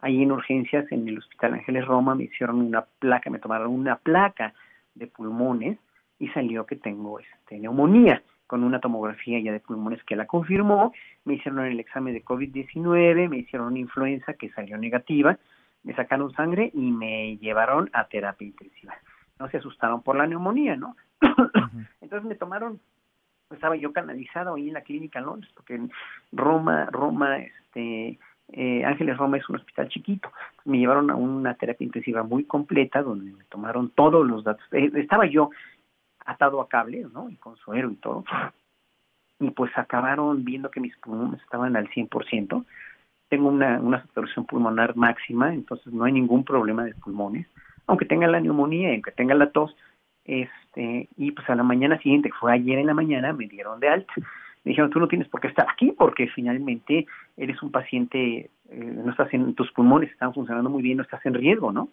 Ahí 0.00 0.22
en 0.22 0.32
urgencias, 0.32 0.90
en 0.90 1.06
el 1.06 1.18
Hospital 1.18 1.54
Ángeles 1.54 1.84
Roma, 1.84 2.14
me 2.14 2.24
hicieron 2.24 2.62
una 2.62 2.86
placa, 2.98 3.28
me 3.28 3.38
tomaron 3.38 3.70
una 3.70 3.96
placa 3.96 4.54
de 4.94 5.08
pulmones 5.08 5.78
y 6.18 6.28
salió 6.28 6.64
que 6.64 6.76
tengo 6.76 7.20
este, 7.20 7.58
neumonía 7.58 8.22
con 8.52 8.64
una 8.64 8.80
tomografía 8.80 9.40
ya 9.40 9.50
de 9.50 9.60
pulmones 9.60 10.04
que 10.04 10.14
la 10.14 10.26
confirmó, 10.26 10.92
me 11.24 11.36
hicieron 11.36 11.64
el 11.64 11.80
examen 11.80 12.12
de 12.12 12.22
COVID-19, 12.22 13.30
me 13.30 13.38
hicieron 13.38 13.68
una 13.68 13.78
influenza 13.78 14.34
que 14.34 14.50
salió 14.50 14.76
negativa, 14.76 15.38
me 15.84 15.94
sacaron 15.94 16.34
sangre 16.34 16.70
y 16.74 16.90
me 16.90 17.38
llevaron 17.38 17.88
a 17.94 18.08
terapia 18.08 18.46
intensiva. 18.46 18.92
No 19.38 19.48
se 19.48 19.56
asustaron 19.56 20.02
por 20.02 20.16
la 20.16 20.26
neumonía, 20.26 20.76
¿no? 20.76 20.96
Entonces 22.02 22.28
me 22.28 22.34
tomaron 22.34 22.78
estaba 23.50 23.74
yo 23.76 23.90
canalizado 23.94 24.56
ahí 24.56 24.68
en 24.68 24.74
la 24.74 24.82
clínica 24.82 25.20
en 25.20 25.24
Londres, 25.24 25.50
porque 25.54 25.76
en 25.76 25.90
Roma, 26.30 26.90
Roma, 26.90 27.38
este, 27.38 28.18
eh, 28.48 28.84
Ángeles 28.84 29.16
Roma 29.16 29.38
es 29.38 29.48
un 29.48 29.56
hospital 29.56 29.88
chiquito. 29.88 30.30
Me 30.66 30.76
llevaron 30.76 31.10
a 31.10 31.14
una 31.14 31.54
terapia 31.54 31.86
intensiva 31.86 32.22
muy 32.22 32.44
completa 32.44 33.00
donde 33.00 33.32
me 33.32 33.44
tomaron 33.44 33.88
todos 33.94 34.26
los 34.26 34.44
datos. 34.44 34.62
Eh, 34.72 34.90
estaba 34.96 35.24
yo 35.24 35.48
atado 36.24 36.60
a 36.60 36.68
cable, 36.68 37.06
¿no? 37.12 37.28
Y 37.30 37.36
con 37.36 37.56
suero 37.56 37.90
y 37.90 37.96
todo. 37.96 38.24
Y 39.40 39.50
pues 39.50 39.76
acabaron 39.76 40.44
viendo 40.44 40.70
que 40.70 40.80
mis 40.80 40.96
pulmones 40.98 41.40
estaban 41.42 41.76
al 41.76 41.88
100%. 41.88 42.64
Tengo 43.28 43.48
una, 43.48 43.80
una 43.80 44.02
saturación 44.02 44.46
pulmonar 44.46 44.94
máxima, 44.96 45.52
entonces 45.52 45.92
no 45.92 46.04
hay 46.04 46.12
ningún 46.12 46.44
problema 46.44 46.84
de 46.84 46.94
pulmones. 46.94 47.46
Aunque 47.86 48.04
tenga 48.04 48.26
la 48.28 48.40
neumonía 48.40 48.90
aunque 48.90 49.10
tenga 49.10 49.34
la 49.34 49.50
tos, 49.50 49.74
este, 50.24 51.08
y 51.16 51.32
pues 51.32 51.48
a 51.50 51.54
la 51.54 51.62
mañana 51.62 51.98
siguiente, 51.98 52.30
fue 52.38 52.52
ayer 52.52 52.78
en 52.78 52.86
la 52.86 52.94
mañana, 52.94 53.32
me 53.32 53.48
dieron 53.48 53.80
de 53.80 53.88
alta. 53.88 54.12
Me 54.64 54.70
dijeron, 54.70 54.90
tú 54.90 55.00
no 55.00 55.08
tienes 55.08 55.28
por 55.28 55.40
qué 55.40 55.48
estar 55.48 55.66
aquí 55.68 55.92
porque 55.92 56.28
finalmente 56.28 57.06
eres 57.36 57.60
un 57.62 57.72
paciente, 57.72 58.50
eh, 58.70 59.00
no 59.04 59.10
estás 59.10 59.32
en, 59.34 59.54
tus 59.54 59.72
pulmones 59.72 60.10
están 60.10 60.32
funcionando 60.32 60.70
muy 60.70 60.82
bien, 60.82 60.98
no 60.98 61.02
estás 61.02 61.24
en 61.26 61.34
riesgo, 61.34 61.72
¿no? 61.72 61.88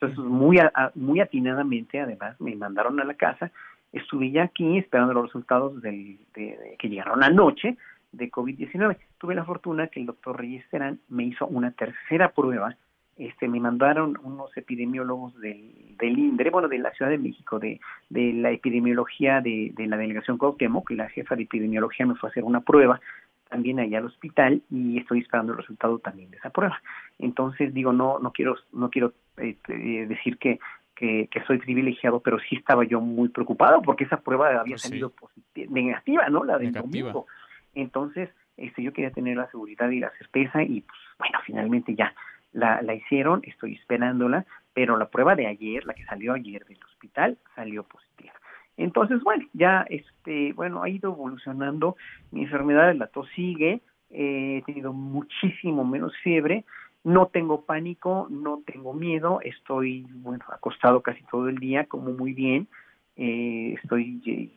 Entonces, 0.00 0.18
muy, 0.18 0.58
muy 0.94 1.20
atinadamente, 1.20 2.00
además, 2.00 2.40
me 2.40 2.54
mandaron 2.54 3.00
a 3.00 3.04
la 3.04 3.14
casa 3.14 3.50
estuve 3.92 4.30
ya 4.30 4.44
aquí 4.44 4.78
esperando 4.78 5.14
los 5.14 5.26
resultados 5.26 5.80
del, 5.82 6.18
de, 6.34 6.76
que 6.78 6.88
llegaron 6.88 7.22
anoche 7.22 7.76
de 8.12 8.30
COVID-19. 8.30 8.96
Tuve 9.18 9.34
la 9.34 9.44
fortuna 9.44 9.88
que 9.88 10.00
el 10.00 10.06
doctor 10.06 10.38
Reyes 10.38 10.64
Terán 10.70 11.00
me 11.08 11.24
hizo 11.24 11.46
una 11.46 11.72
tercera 11.72 12.32
prueba. 12.32 12.76
Este, 13.16 13.48
me 13.48 13.58
mandaron 13.58 14.16
unos 14.22 14.56
epidemiólogos 14.56 15.38
del, 15.40 15.96
del 15.98 16.18
INDRE, 16.18 16.50
bueno, 16.50 16.68
de 16.68 16.78
la 16.78 16.92
Ciudad 16.92 17.10
de 17.10 17.18
México, 17.18 17.58
de, 17.58 17.80
de 18.10 18.32
la 18.32 18.52
epidemiología 18.52 19.40
de, 19.40 19.72
de 19.74 19.86
la 19.88 19.96
delegación 19.96 20.38
Cuauhtémoc, 20.38 20.88
que 20.88 20.94
la 20.94 21.08
jefa 21.08 21.34
de 21.34 21.42
epidemiología 21.42 22.06
me 22.06 22.14
fue 22.14 22.28
a 22.28 22.30
hacer 22.30 22.44
una 22.44 22.60
prueba 22.60 23.00
también 23.48 23.80
allá 23.80 23.98
al 23.98 24.06
hospital 24.06 24.62
y 24.70 24.98
estoy 24.98 25.20
esperando 25.20 25.52
el 25.52 25.58
resultado 25.58 25.98
también 25.98 26.30
de 26.30 26.36
esa 26.36 26.50
prueba. 26.50 26.80
Entonces 27.18 27.72
digo, 27.74 27.92
no, 27.92 28.18
no 28.18 28.32
quiero, 28.32 28.56
no 28.72 28.90
quiero 28.90 29.12
este, 29.36 30.06
decir 30.06 30.38
que, 30.38 30.58
que, 30.94 31.28
soy 31.46 31.58
privilegiado, 31.58 32.20
pero 32.20 32.38
sí 32.40 32.56
estaba 32.56 32.84
yo 32.84 33.00
muy 33.00 33.28
preocupado 33.28 33.82
porque 33.82 34.04
esa 34.04 34.20
prueba 34.20 34.48
había 34.48 34.74
pues 34.74 34.82
salido 34.82 35.12
negativa, 35.54 36.28
¿no? 36.28 36.44
La 36.44 36.58
del 36.58 36.72
domingo. 36.72 37.26
Entonces, 37.74 38.30
este, 38.56 38.82
yo 38.82 38.92
quería 38.92 39.12
tener 39.12 39.36
la 39.36 39.50
seguridad 39.50 39.88
y 39.90 40.00
la 40.00 40.10
certeza 40.18 40.62
y 40.62 40.80
pues 40.80 40.98
bueno, 41.18 41.38
finalmente 41.44 41.94
ya 41.94 42.14
la, 42.52 42.82
la 42.82 42.94
hicieron, 42.94 43.42
estoy 43.44 43.74
esperándola, 43.74 44.44
pero 44.74 44.96
la 44.96 45.08
prueba 45.08 45.36
de 45.36 45.46
ayer, 45.46 45.84
la 45.86 45.94
que 45.94 46.04
salió 46.04 46.34
ayer 46.34 46.64
del 46.64 46.82
hospital, 46.84 47.38
salió 47.54 47.84
positiva. 47.84 48.34
Entonces, 48.78 49.22
bueno, 49.22 49.44
ya 49.52 49.84
este, 49.90 50.54
bueno, 50.54 50.82
ha 50.82 50.88
ido 50.88 51.12
evolucionando. 51.12 51.96
Mi 52.30 52.44
enfermedad, 52.44 52.94
la 52.94 53.08
tos 53.08 53.28
sigue, 53.34 53.82
he 54.10 54.62
tenido 54.64 54.92
muchísimo 54.92 55.84
menos 55.84 56.16
fiebre, 56.22 56.64
no 57.04 57.26
tengo 57.26 57.64
pánico, 57.64 58.28
no 58.30 58.62
tengo 58.64 58.94
miedo, 58.94 59.40
estoy, 59.42 60.06
bueno, 60.10 60.44
acostado 60.50 61.02
casi 61.02 61.22
todo 61.24 61.48
el 61.48 61.58
día, 61.58 61.84
como 61.84 62.12
muy 62.12 62.32
bien, 62.32 62.68
eh, 63.16 63.74
estoy, 63.82 64.22
eh, 64.26 64.50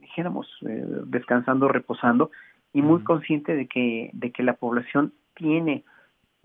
dijéramos, 0.00 0.48
eh, 0.66 0.84
descansando, 1.06 1.68
reposando 1.68 2.30
y 2.72 2.82
muy 2.82 3.02
consciente 3.02 3.54
de 3.54 3.66
que, 3.66 4.10
de 4.12 4.30
que 4.30 4.42
la 4.42 4.54
población 4.54 5.12
tiene 5.34 5.84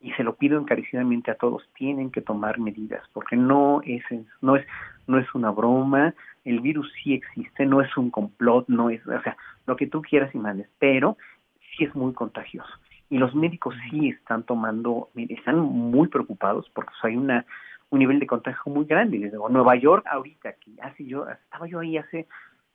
y 0.01 0.11
se 0.11 0.23
lo 0.23 0.35
pido 0.35 0.59
encarecidamente 0.59 1.31
a 1.31 1.35
todos, 1.35 1.63
tienen 1.75 2.11
que 2.11 2.21
tomar 2.21 2.59
medidas, 2.59 3.03
porque 3.13 3.35
no 3.35 3.81
es, 3.83 4.03
no 4.41 4.55
es, 4.55 4.65
no 5.07 5.17
es 5.17 5.33
una 5.33 5.51
broma, 5.51 6.13
el 6.45 6.61
virus 6.61 6.91
sí 7.03 7.13
existe, 7.13 7.65
no 7.65 7.81
es 7.81 7.97
un 7.97 8.11
complot, 8.11 8.67
no 8.69 8.89
es, 8.89 9.05
o 9.05 9.21
sea, 9.21 9.35
lo 9.65 9.75
que 9.75 9.87
tú 9.87 10.01
quieras 10.01 10.33
y 10.33 10.37
mandes, 10.37 10.69
pero 10.79 11.17
sí 11.59 11.83
es 11.83 11.95
muy 11.95 12.13
contagioso. 12.13 12.71
Y 13.09 13.17
los 13.17 13.35
médicos 13.35 13.75
sí 13.89 14.09
están 14.09 14.43
tomando, 14.43 15.09
están 15.15 15.59
muy 15.59 16.07
preocupados 16.07 16.69
porque 16.73 16.91
hay 17.03 17.17
una 17.17 17.45
un 17.89 17.99
nivel 17.99 18.19
de 18.19 18.27
contagio 18.27 18.71
muy 18.71 18.85
grande. 18.85 19.19
Desde 19.19 19.37
Nueva 19.37 19.75
York, 19.75 20.05
ahorita, 20.07 20.53
que 20.53 20.71
hace 20.81 21.05
yo, 21.05 21.27
estaba 21.29 21.67
yo 21.67 21.79
ahí 21.79 21.97
hace 21.97 22.27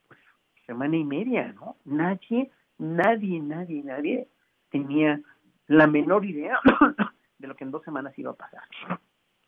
pues, 0.09 0.21
semana 0.67 0.97
y 0.97 1.05
media, 1.05 1.53
¿no? 1.53 1.77
Nadie, 1.85 2.51
nadie, 2.79 3.41
nadie, 3.41 3.83
nadie 3.85 4.29
tenía 4.71 5.21
la 5.67 5.87
menor 5.87 6.25
idea 6.25 6.59
de 7.39 7.47
lo 7.47 7.55
que 7.55 7.65
en 7.65 7.71
dos 7.71 7.83
semanas 7.85 8.19
iba 8.19 8.31
a 8.31 8.35
pasar. 8.35 8.63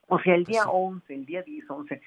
O 0.09 0.19
sea, 0.19 0.35
el 0.35 0.45
día 0.45 0.65
11, 0.65 1.15
el 1.15 1.25
día 1.25 1.43
10, 1.43 1.71
11, 1.71 2.03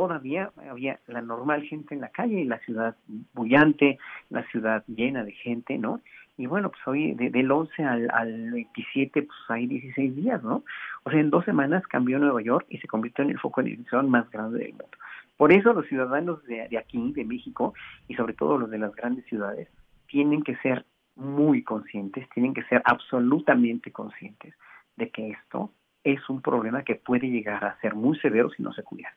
todavía 0.00 0.50
había 0.70 0.98
la 1.08 1.20
normal 1.20 1.62
gente 1.64 1.94
en 1.94 2.00
la 2.00 2.08
calle 2.08 2.40
y 2.40 2.44
la 2.44 2.58
ciudad 2.60 2.96
bullante, 3.34 3.98
la 4.30 4.42
ciudad 4.44 4.82
llena 4.86 5.24
de 5.24 5.32
gente, 5.32 5.76
¿no? 5.76 6.00
Y 6.38 6.46
bueno, 6.46 6.70
pues 6.70 6.80
hoy 6.86 7.12
del 7.12 7.52
11 7.52 7.84
al, 7.84 8.10
al 8.14 8.50
27, 8.50 9.24
pues 9.24 9.38
hay 9.48 9.66
16 9.66 10.16
días, 10.16 10.42
¿no? 10.42 10.64
O 11.02 11.10
sea, 11.10 11.20
en 11.20 11.28
dos 11.28 11.44
semanas 11.44 11.86
cambió 11.86 12.18
Nueva 12.18 12.40
York 12.40 12.64
y 12.70 12.78
se 12.78 12.88
convirtió 12.88 13.24
en 13.24 13.32
el 13.32 13.38
foco 13.38 13.62
de 13.62 13.72
infección 13.72 14.08
más 14.08 14.30
grande 14.30 14.60
del 14.60 14.70
mundo. 14.70 14.96
Por 15.36 15.52
eso 15.52 15.74
los 15.74 15.86
ciudadanos 15.86 16.42
de, 16.44 16.66
de 16.66 16.78
aquí, 16.78 17.12
de 17.12 17.26
México, 17.26 17.74
y 18.08 18.14
sobre 18.14 18.32
todo 18.32 18.56
los 18.56 18.70
de 18.70 18.78
las 18.78 18.96
grandes 18.96 19.26
ciudades, 19.26 19.68
tienen 20.06 20.42
que 20.42 20.56
ser 20.56 20.86
muy 21.14 21.62
conscientes, 21.62 22.26
tienen 22.30 22.54
que 22.54 22.62
ser 22.64 22.80
absolutamente 22.86 23.92
conscientes 23.92 24.54
de 24.96 25.10
que 25.10 25.28
esto 25.28 25.70
es 26.04 26.26
un 26.30 26.40
problema 26.40 26.84
que 26.84 26.94
puede 26.94 27.28
llegar 27.28 27.62
a 27.66 27.78
ser 27.82 27.94
muy 27.94 28.18
severo 28.18 28.48
si 28.48 28.62
no 28.62 28.72
se 28.72 28.82
cuida. 28.82 29.10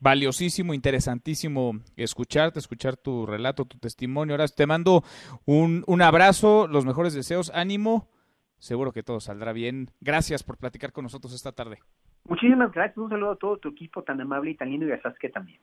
Valiosísimo, 0.00 0.72
interesantísimo 0.72 1.72
escucharte, 1.94 2.58
escuchar 2.58 2.96
tu 2.96 3.26
relato, 3.26 3.66
tu 3.66 3.78
testimonio. 3.78 4.34
Ahora 4.34 4.48
te 4.48 4.66
mando 4.66 5.04
un, 5.44 5.84
un 5.86 6.02
abrazo, 6.02 6.66
los 6.66 6.86
mejores 6.86 7.12
deseos, 7.12 7.52
ánimo. 7.54 8.08
Seguro 8.58 8.92
que 8.92 9.02
todo 9.02 9.20
saldrá 9.20 9.52
bien. 9.52 9.90
Gracias 10.00 10.42
por 10.42 10.56
platicar 10.56 10.92
con 10.92 11.04
nosotros 11.04 11.34
esta 11.34 11.52
tarde. 11.52 11.78
Muchísimas 12.24 12.72
gracias. 12.72 12.96
Un 12.96 13.10
saludo 13.10 13.32
a 13.32 13.36
todo 13.36 13.58
tu 13.58 13.68
equipo 13.68 14.02
tan 14.02 14.20
amable 14.20 14.52
y 14.52 14.56
tan 14.56 14.70
lindo 14.70 14.86
y 14.86 14.92
a 14.92 15.00
Sasuke 15.02 15.30
también. 15.30 15.60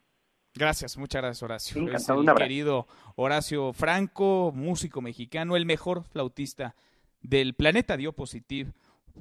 Gracias, 0.53 0.97
muchas 0.97 1.21
gracias 1.21 1.43
Horacio. 1.43 1.81
encantado, 1.81 2.21
es 2.21 2.27
el 2.27 2.35
querido 2.35 2.87
Horacio 3.15 3.73
Franco, 3.73 4.51
músico 4.55 5.01
mexicano, 5.01 5.55
el 5.55 5.67
mejor 5.67 6.03
flautista 6.03 6.75
del 7.21 7.53
planeta, 7.53 7.95
dio 7.95 8.13
positivo 8.13 8.71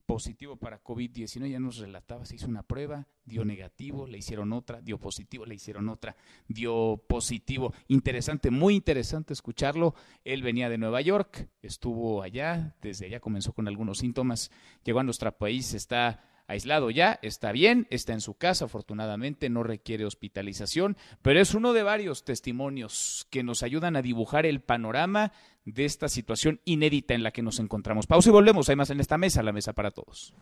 positivo 0.04 0.56
para 0.56 0.82
COVID-19, 0.82 1.48
ya 1.48 1.60
nos 1.60 1.78
relataba, 1.78 2.24
se 2.24 2.36
hizo 2.36 2.46
una 2.46 2.62
prueba, 2.62 3.06
dio 3.24 3.44
negativo, 3.44 4.06
le 4.06 4.18
hicieron 4.18 4.52
otra, 4.52 4.80
dio 4.80 4.98
positivo, 4.98 5.46
le 5.46 5.54
hicieron 5.54 5.88
otra, 5.88 6.16
dio 6.48 7.02
positivo. 7.08 7.72
Interesante, 7.88 8.50
muy 8.50 8.74
interesante 8.74 9.32
escucharlo. 9.32 9.94
Él 10.24 10.42
venía 10.42 10.68
de 10.68 10.78
Nueva 10.78 11.00
York, 11.00 11.48
estuvo 11.62 12.22
allá, 12.22 12.76
desde 12.82 13.06
allá 13.06 13.20
comenzó 13.20 13.52
con 13.52 13.68
algunos 13.68 13.98
síntomas, 13.98 14.50
llegó 14.84 15.00
a 15.00 15.04
nuestro 15.04 15.30
país, 15.36 15.74
está 15.74 16.22
aislado 16.46 16.90
ya, 16.90 17.18
está 17.22 17.52
bien, 17.52 17.86
está 17.90 18.12
en 18.12 18.20
su 18.20 18.34
casa, 18.34 18.66
afortunadamente 18.66 19.48
no 19.50 19.62
requiere 19.62 20.04
hospitalización, 20.04 20.96
pero 21.22 21.40
es 21.40 21.54
uno 21.54 21.72
de 21.72 21.82
varios 21.82 22.24
testimonios 22.24 23.26
que 23.30 23.42
nos 23.42 23.62
ayudan 23.62 23.96
a 23.96 24.02
dibujar 24.02 24.46
el 24.46 24.60
panorama 24.60 25.32
de 25.64 25.84
esta 25.84 26.08
situación 26.08 26.60
inédita 26.64 27.14
en 27.14 27.22
la 27.22 27.32
que 27.32 27.42
nos 27.42 27.58
encontramos. 27.58 28.06
Pausa 28.06 28.28
y 28.28 28.32
volvemos, 28.32 28.68
hay 28.68 28.76
más 28.76 28.90
en 28.90 29.00
esta 29.00 29.18
mesa, 29.18 29.42
la 29.42 29.52
mesa 29.52 29.72
para 29.72 29.90
todos. 29.90 30.34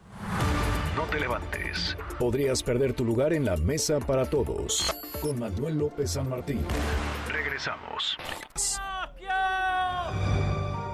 No 0.96 1.04
te 1.04 1.18
levantes. 1.18 1.96
Podrías 2.18 2.62
perder 2.62 2.92
tu 2.92 3.04
lugar 3.04 3.32
en 3.32 3.44
la 3.44 3.56
mesa 3.56 3.98
para 3.98 4.28
todos 4.28 4.94
con 5.20 5.38
Manuel 5.38 5.78
López 5.78 6.12
San 6.12 6.28
Martín. 6.28 6.60
Regresamos. 7.28 8.16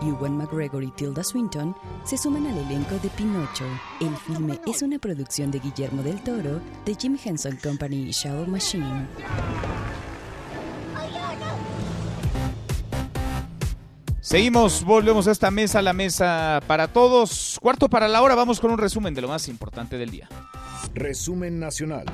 Ewan 0.02 0.36
McGregor 0.36 0.82
y 0.82 0.90
Tilda 0.90 1.22
Swinton 1.22 1.74
se 2.04 2.16
suman 2.16 2.46
al 2.46 2.58
elenco 2.58 2.96
de 3.02 3.08
Pinocho. 3.10 3.64
El 4.00 4.16
filme 4.16 4.60
es 4.66 4.82
una 4.82 4.98
producción 4.98 5.50
de 5.50 5.58
Guillermo 5.58 6.02
del 6.02 6.22
Toro, 6.22 6.60
de 6.84 6.94
Jim 6.94 7.18
Henson 7.22 7.58
Company 7.62 8.08
y 8.08 8.10
Shadow 8.10 8.46
Machine. 8.46 9.06
Seguimos, 14.20 14.84
volvemos 14.84 15.26
a 15.26 15.32
esta 15.32 15.50
mesa, 15.50 15.82
la 15.82 15.92
mesa 15.92 16.60
para 16.66 16.88
todos. 16.88 17.58
Cuarto 17.60 17.88
para 17.88 18.06
la 18.06 18.22
hora, 18.22 18.34
vamos 18.34 18.60
con 18.60 18.70
un 18.70 18.78
resumen 18.78 19.12
de 19.12 19.22
lo 19.22 19.28
más 19.28 19.48
importante 19.48 19.98
del 19.98 20.10
día. 20.10 20.28
Resumen 20.94 21.58
nacional. 21.58 22.04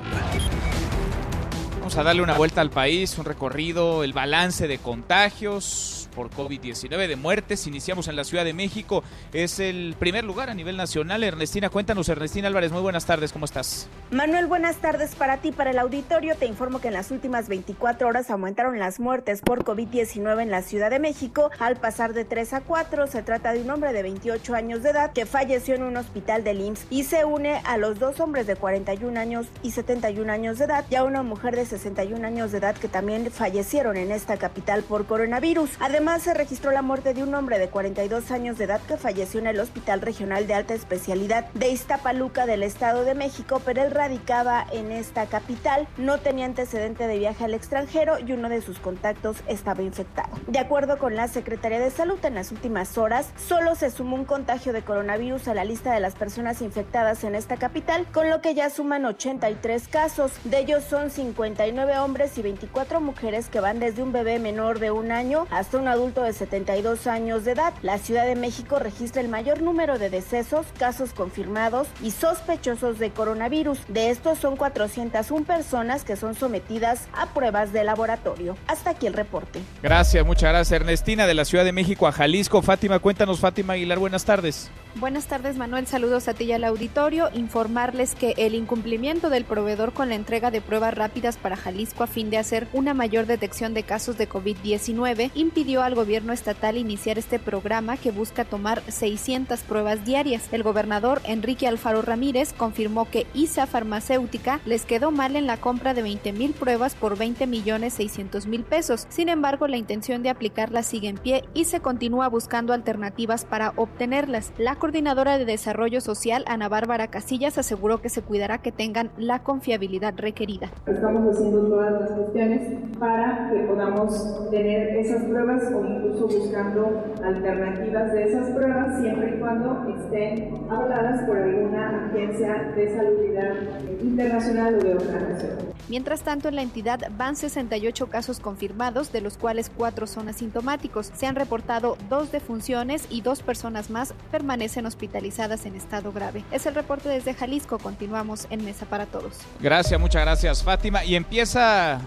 Vamos 1.78 1.96
a 1.98 2.02
darle 2.02 2.22
una 2.22 2.36
vuelta 2.36 2.60
al 2.62 2.70
país, 2.70 3.16
un 3.18 3.24
recorrido, 3.24 4.02
el 4.02 4.12
balance 4.12 4.66
de 4.66 4.78
contagios, 4.78 5.95
por 6.16 6.30
COVID-19 6.30 7.06
de 7.06 7.14
muertes. 7.14 7.66
Iniciamos 7.66 8.08
en 8.08 8.16
la 8.16 8.24
Ciudad 8.24 8.44
de 8.44 8.54
México. 8.54 9.04
Es 9.32 9.60
el 9.60 9.94
primer 9.98 10.24
lugar 10.24 10.48
a 10.48 10.54
nivel 10.54 10.76
nacional. 10.76 11.22
Ernestina, 11.22 11.68
cuéntanos, 11.68 12.08
Ernestina 12.08 12.48
Álvarez, 12.48 12.72
muy 12.72 12.80
buenas 12.80 13.04
tardes, 13.04 13.32
¿cómo 13.32 13.44
estás? 13.44 13.88
Manuel, 14.10 14.46
buenas 14.46 14.76
tardes 14.76 15.14
para 15.14 15.36
ti, 15.36 15.52
para 15.52 15.70
el 15.70 15.78
auditorio. 15.78 16.34
Te 16.36 16.46
informo 16.46 16.80
que 16.80 16.88
en 16.88 16.94
las 16.94 17.10
últimas 17.10 17.48
24 17.48 18.08
horas 18.08 18.30
aumentaron 18.30 18.78
las 18.78 18.98
muertes 18.98 19.42
por 19.42 19.64
COVID-19 19.64 20.42
en 20.42 20.50
la 20.50 20.62
Ciudad 20.62 20.90
de 20.90 20.98
México 20.98 21.50
al 21.58 21.76
pasar 21.76 22.14
de 22.14 22.24
3 22.24 22.54
a 22.54 22.60
4. 22.62 23.06
Se 23.08 23.22
trata 23.22 23.52
de 23.52 23.60
un 23.60 23.70
hombre 23.70 23.92
de 23.92 24.02
28 24.02 24.54
años 24.54 24.82
de 24.82 24.90
edad 24.90 25.12
que 25.12 25.26
falleció 25.26 25.74
en 25.74 25.82
un 25.82 25.98
hospital 25.98 26.42
del 26.42 26.62
IMSS 26.62 26.86
y 26.88 27.04
se 27.04 27.26
une 27.26 27.60
a 27.64 27.76
los 27.76 27.98
dos 27.98 28.20
hombres 28.20 28.46
de 28.46 28.56
41 28.56 29.20
años 29.20 29.48
y 29.62 29.72
71 29.72 30.32
años 30.32 30.58
de 30.58 30.64
edad 30.64 30.86
y 30.88 30.94
a 30.94 31.04
una 31.04 31.22
mujer 31.22 31.56
de 31.56 31.66
61 31.66 32.26
años 32.26 32.52
de 32.52 32.58
edad 32.58 32.74
que 32.74 32.88
también 32.88 33.30
fallecieron 33.30 33.96
en 33.98 34.12
esta 34.12 34.38
capital 34.38 34.82
por 34.82 35.06
coronavirus. 35.06 35.70
Además, 35.80 36.05
Además, 36.06 36.22
se 36.22 36.34
registró 36.34 36.70
la 36.70 36.82
muerte 36.82 37.14
de 37.14 37.24
un 37.24 37.34
hombre 37.34 37.58
de 37.58 37.68
42 37.68 38.30
años 38.30 38.58
de 38.58 38.64
edad 38.66 38.80
que 38.86 38.96
falleció 38.96 39.40
en 39.40 39.48
el 39.48 39.58
Hospital 39.58 40.00
Regional 40.00 40.46
de 40.46 40.54
Alta 40.54 40.72
Especialidad 40.72 41.50
de 41.54 41.70
Iztapaluca 41.70 42.46
del 42.46 42.62
Estado 42.62 43.04
de 43.04 43.16
México, 43.16 43.60
pero 43.64 43.82
él 43.82 43.90
radicaba 43.90 44.64
en 44.70 44.92
esta 44.92 45.26
capital, 45.26 45.88
no 45.96 46.18
tenía 46.18 46.46
antecedente 46.46 47.08
de 47.08 47.18
viaje 47.18 47.44
al 47.44 47.54
extranjero 47.54 48.20
y 48.20 48.30
uno 48.30 48.48
de 48.48 48.62
sus 48.62 48.78
contactos 48.78 49.38
estaba 49.48 49.82
infectado. 49.82 50.28
De 50.46 50.60
acuerdo 50.60 50.96
con 50.98 51.16
la 51.16 51.26
Secretaría 51.26 51.80
de 51.80 51.90
Salud, 51.90 52.24
en 52.24 52.36
las 52.36 52.52
últimas 52.52 52.96
horas 52.98 53.32
solo 53.36 53.74
se 53.74 53.90
sumó 53.90 54.14
un 54.14 54.26
contagio 54.26 54.72
de 54.72 54.82
coronavirus 54.82 55.48
a 55.48 55.54
la 55.54 55.64
lista 55.64 55.92
de 55.92 55.98
las 55.98 56.14
personas 56.14 56.62
infectadas 56.62 57.24
en 57.24 57.34
esta 57.34 57.56
capital, 57.56 58.06
con 58.12 58.30
lo 58.30 58.40
que 58.40 58.54
ya 58.54 58.70
suman 58.70 59.06
83 59.06 59.88
casos. 59.88 60.30
De 60.44 60.60
ellos 60.60 60.84
son 60.84 61.10
59 61.10 61.98
hombres 61.98 62.38
y 62.38 62.42
24 62.42 63.00
mujeres 63.00 63.48
que 63.48 63.58
van 63.58 63.80
desde 63.80 64.04
un 64.04 64.12
bebé 64.12 64.38
menor 64.38 64.78
de 64.78 64.92
un 64.92 65.10
año 65.10 65.48
hasta 65.50 65.78
un 65.78 65.95
adulto 65.96 66.22
de 66.22 66.32
72 66.32 67.06
años 67.06 67.44
de 67.44 67.52
edad. 67.52 67.74
La 67.82 67.98
Ciudad 67.98 68.26
de 68.26 68.36
México 68.36 68.78
registra 68.78 69.20
el 69.20 69.28
mayor 69.28 69.62
número 69.62 69.98
de 69.98 70.10
decesos, 70.10 70.66
casos 70.78 71.12
confirmados 71.12 71.88
y 72.02 72.10
sospechosos 72.10 72.98
de 72.98 73.10
coronavirus. 73.10 73.80
De 73.88 74.10
estos 74.10 74.38
son 74.38 74.56
401 74.56 75.44
personas 75.44 76.04
que 76.04 76.16
son 76.16 76.34
sometidas 76.34 77.08
a 77.12 77.26
pruebas 77.32 77.72
de 77.72 77.84
laboratorio. 77.84 78.56
Hasta 78.66 78.90
aquí 78.90 79.06
el 79.06 79.14
reporte. 79.14 79.60
Gracias, 79.82 80.24
muchas 80.24 80.50
gracias 80.50 80.80
Ernestina 80.80 81.26
de 81.26 81.34
la 81.34 81.44
Ciudad 81.44 81.64
de 81.64 81.72
México 81.72 82.06
a 82.06 82.12
Jalisco. 82.12 82.62
Fátima, 82.62 82.98
cuéntanos 82.98 83.40
Fátima 83.40 83.72
Aguilar, 83.72 83.98
buenas 83.98 84.24
tardes. 84.24 84.70
Buenas 84.98 85.26
tardes 85.26 85.58
Manuel, 85.58 85.86
saludos 85.86 86.26
a 86.26 86.32
ti 86.32 86.44
y 86.44 86.52
al 86.52 86.64
auditorio. 86.64 87.28
Informarles 87.34 88.14
que 88.14 88.32
el 88.38 88.54
incumplimiento 88.54 89.28
del 89.28 89.44
proveedor 89.44 89.92
con 89.92 90.08
la 90.08 90.14
entrega 90.14 90.50
de 90.50 90.62
pruebas 90.62 90.94
rápidas 90.94 91.36
para 91.36 91.56
Jalisco 91.56 92.02
a 92.02 92.06
fin 92.06 92.30
de 92.30 92.38
hacer 92.38 92.66
una 92.72 92.94
mayor 92.94 93.26
detección 93.26 93.74
de 93.74 93.82
casos 93.82 94.16
de 94.16 94.26
COVID-19 94.26 95.30
impidió 95.34 95.82
al 95.86 95.94
gobierno 95.94 96.32
estatal 96.32 96.76
iniciar 96.76 97.18
este 97.18 97.38
programa 97.38 97.96
que 97.96 98.10
busca 98.10 98.44
tomar 98.44 98.82
600 98.82 99.60
pruebas 99.62 100.04
diarias. 100.04 100.48
El 100.52 100.62
gobernador 100.62 101.20
Enrique 101.24 101.66
Alfaro 101.66 102.02
Ramírez 102.02 102.52
confirmó 102.52 103.08
que 103.08 103.26
ISA 103.34 103.66
Farmacéutica 103.66 104.60
les 104.66 104.84
quedó 104.84 105.10
mal 105.10 105.36
en 105.36 105.46
la 105.46 105.56
compra 105.56 105.94
de 105.94 106.02
20 106.02 106.32
mil 106.32 106.52
pruebas 106.52 106.94
por 106.94 107.16
20 107.16 107.46
millones 107.46 107.94
600 107.94 108.46
mil 108.46 108.64
pesos. 108.64 109.06
Sin 109.08 109.28
embargo, 109.28 109.68
la 109.68 109.76
intención 109.76 110.22
de 110.22 110.30
aplicarla 110.30 110.82
sigue 110.82 111.08
en 111.08 111.18
pie 111.18 111.44
y 111.54 111.64
se 111.64 111.80
continúa 111.80 112.28
buscando 112.28 112.72
alternativas 112.72 113.44
para 113.44 113.72
obtenerlas. 113.76 114.52
La 114.58 114.76
coordinadora 114.76 115.38
de 115.38 115.44
Desarrollo 115.44 116.00
Social, 116.00 116.44
Ana 116.46 116.68
Bárbara 116.68 117.08
Casillas, 117.08 117.58
aseguró 117.58 118.00
que 118.02 118.08
se 118.08 118.22
cuidará 118.22 118.58
que 118.58 118.72
tengan 118.72 119.10
la 119.16 119.42
confiabilidad 119.42 120.14
requerida. 120.16 120.70
Estamos 120.86 121.34
haciendo 121.34 121.68
todas 121.68 121.92
las 122.00 122.10
cuestiones 122.10 122.96
para 122.98 123.50
que 123.52 123.60
podamos 123.60 124.50
tener 124.50 124.96
esas 124.96 125.24
pruebas 125.24 125.65
o 125.72 125.84
incluso 125.84 126.26
buscando 126.26 127.04
alternativas 127.24 128.12
de 128.12 128.24
esas 128.24 128.50
pruebas 128.50 129.00
siempre 129.00 129.36
y 129.36 129.40
cuando 129.40 129.86
estén 129.88 130.54
avaladas 130.70 131.26
por 131.26 131.36
alguna 131.36 132.06
agencia 132.06 132.72
de 132.76 132.96
salubridad 132.96 133.54
internacional 134.02 134.74
o 134.74 134.78
de 134.78 134.94
otra 134.94 135.20
nación. 135.20 135.76
Mientras 135.88 136.22
tanto, 136.22 136.48
en 136.48 136.56
la 136.56 136.62
entidad 136.62 137.00
van 137.16 137.36
68 137.36 138.08
casos 138.08 138.40
confirmados, 138.40 139.12
de 139.12 139.20
los 139.20 139.38
cuales 139.38 139.70
cuatro 139.74 140.06
son 140.06 140.28
asintomáticos. 140.28 141.12
Se 141.14 141.26
han 141.26 141.36
reportado 141.36 141.96
dos 142.08 142.32
defunciones 142.32 143.06
y 143.08 143.20
dos 143.20 143.42
personas 143.42 143.88
más 143.88 144.12
permanecen 144.32 144.86
hospitalizadas 144.86 145.64
en 145.64 145.76
estado 145.76 146.12
grave. 146.12 146.44
Es 146.50 146.66
el 146.66 146.74
reporte 146.74 147.08
desde 147.08 147.34
Jalisco. 147.34 147.78
Continuamos 147.78 148.48
en 148.50 148.64
Mesa 148.64 148.86
para 148.86 149.06
Todos. 149.06 149.38
Gracias, 149.60 150.00
muchas 150.00 150.22
gracias, 150.22 150.62
Fátima. 150.64 151.04
Y 151.04 151.14
empieza 151.14 152.00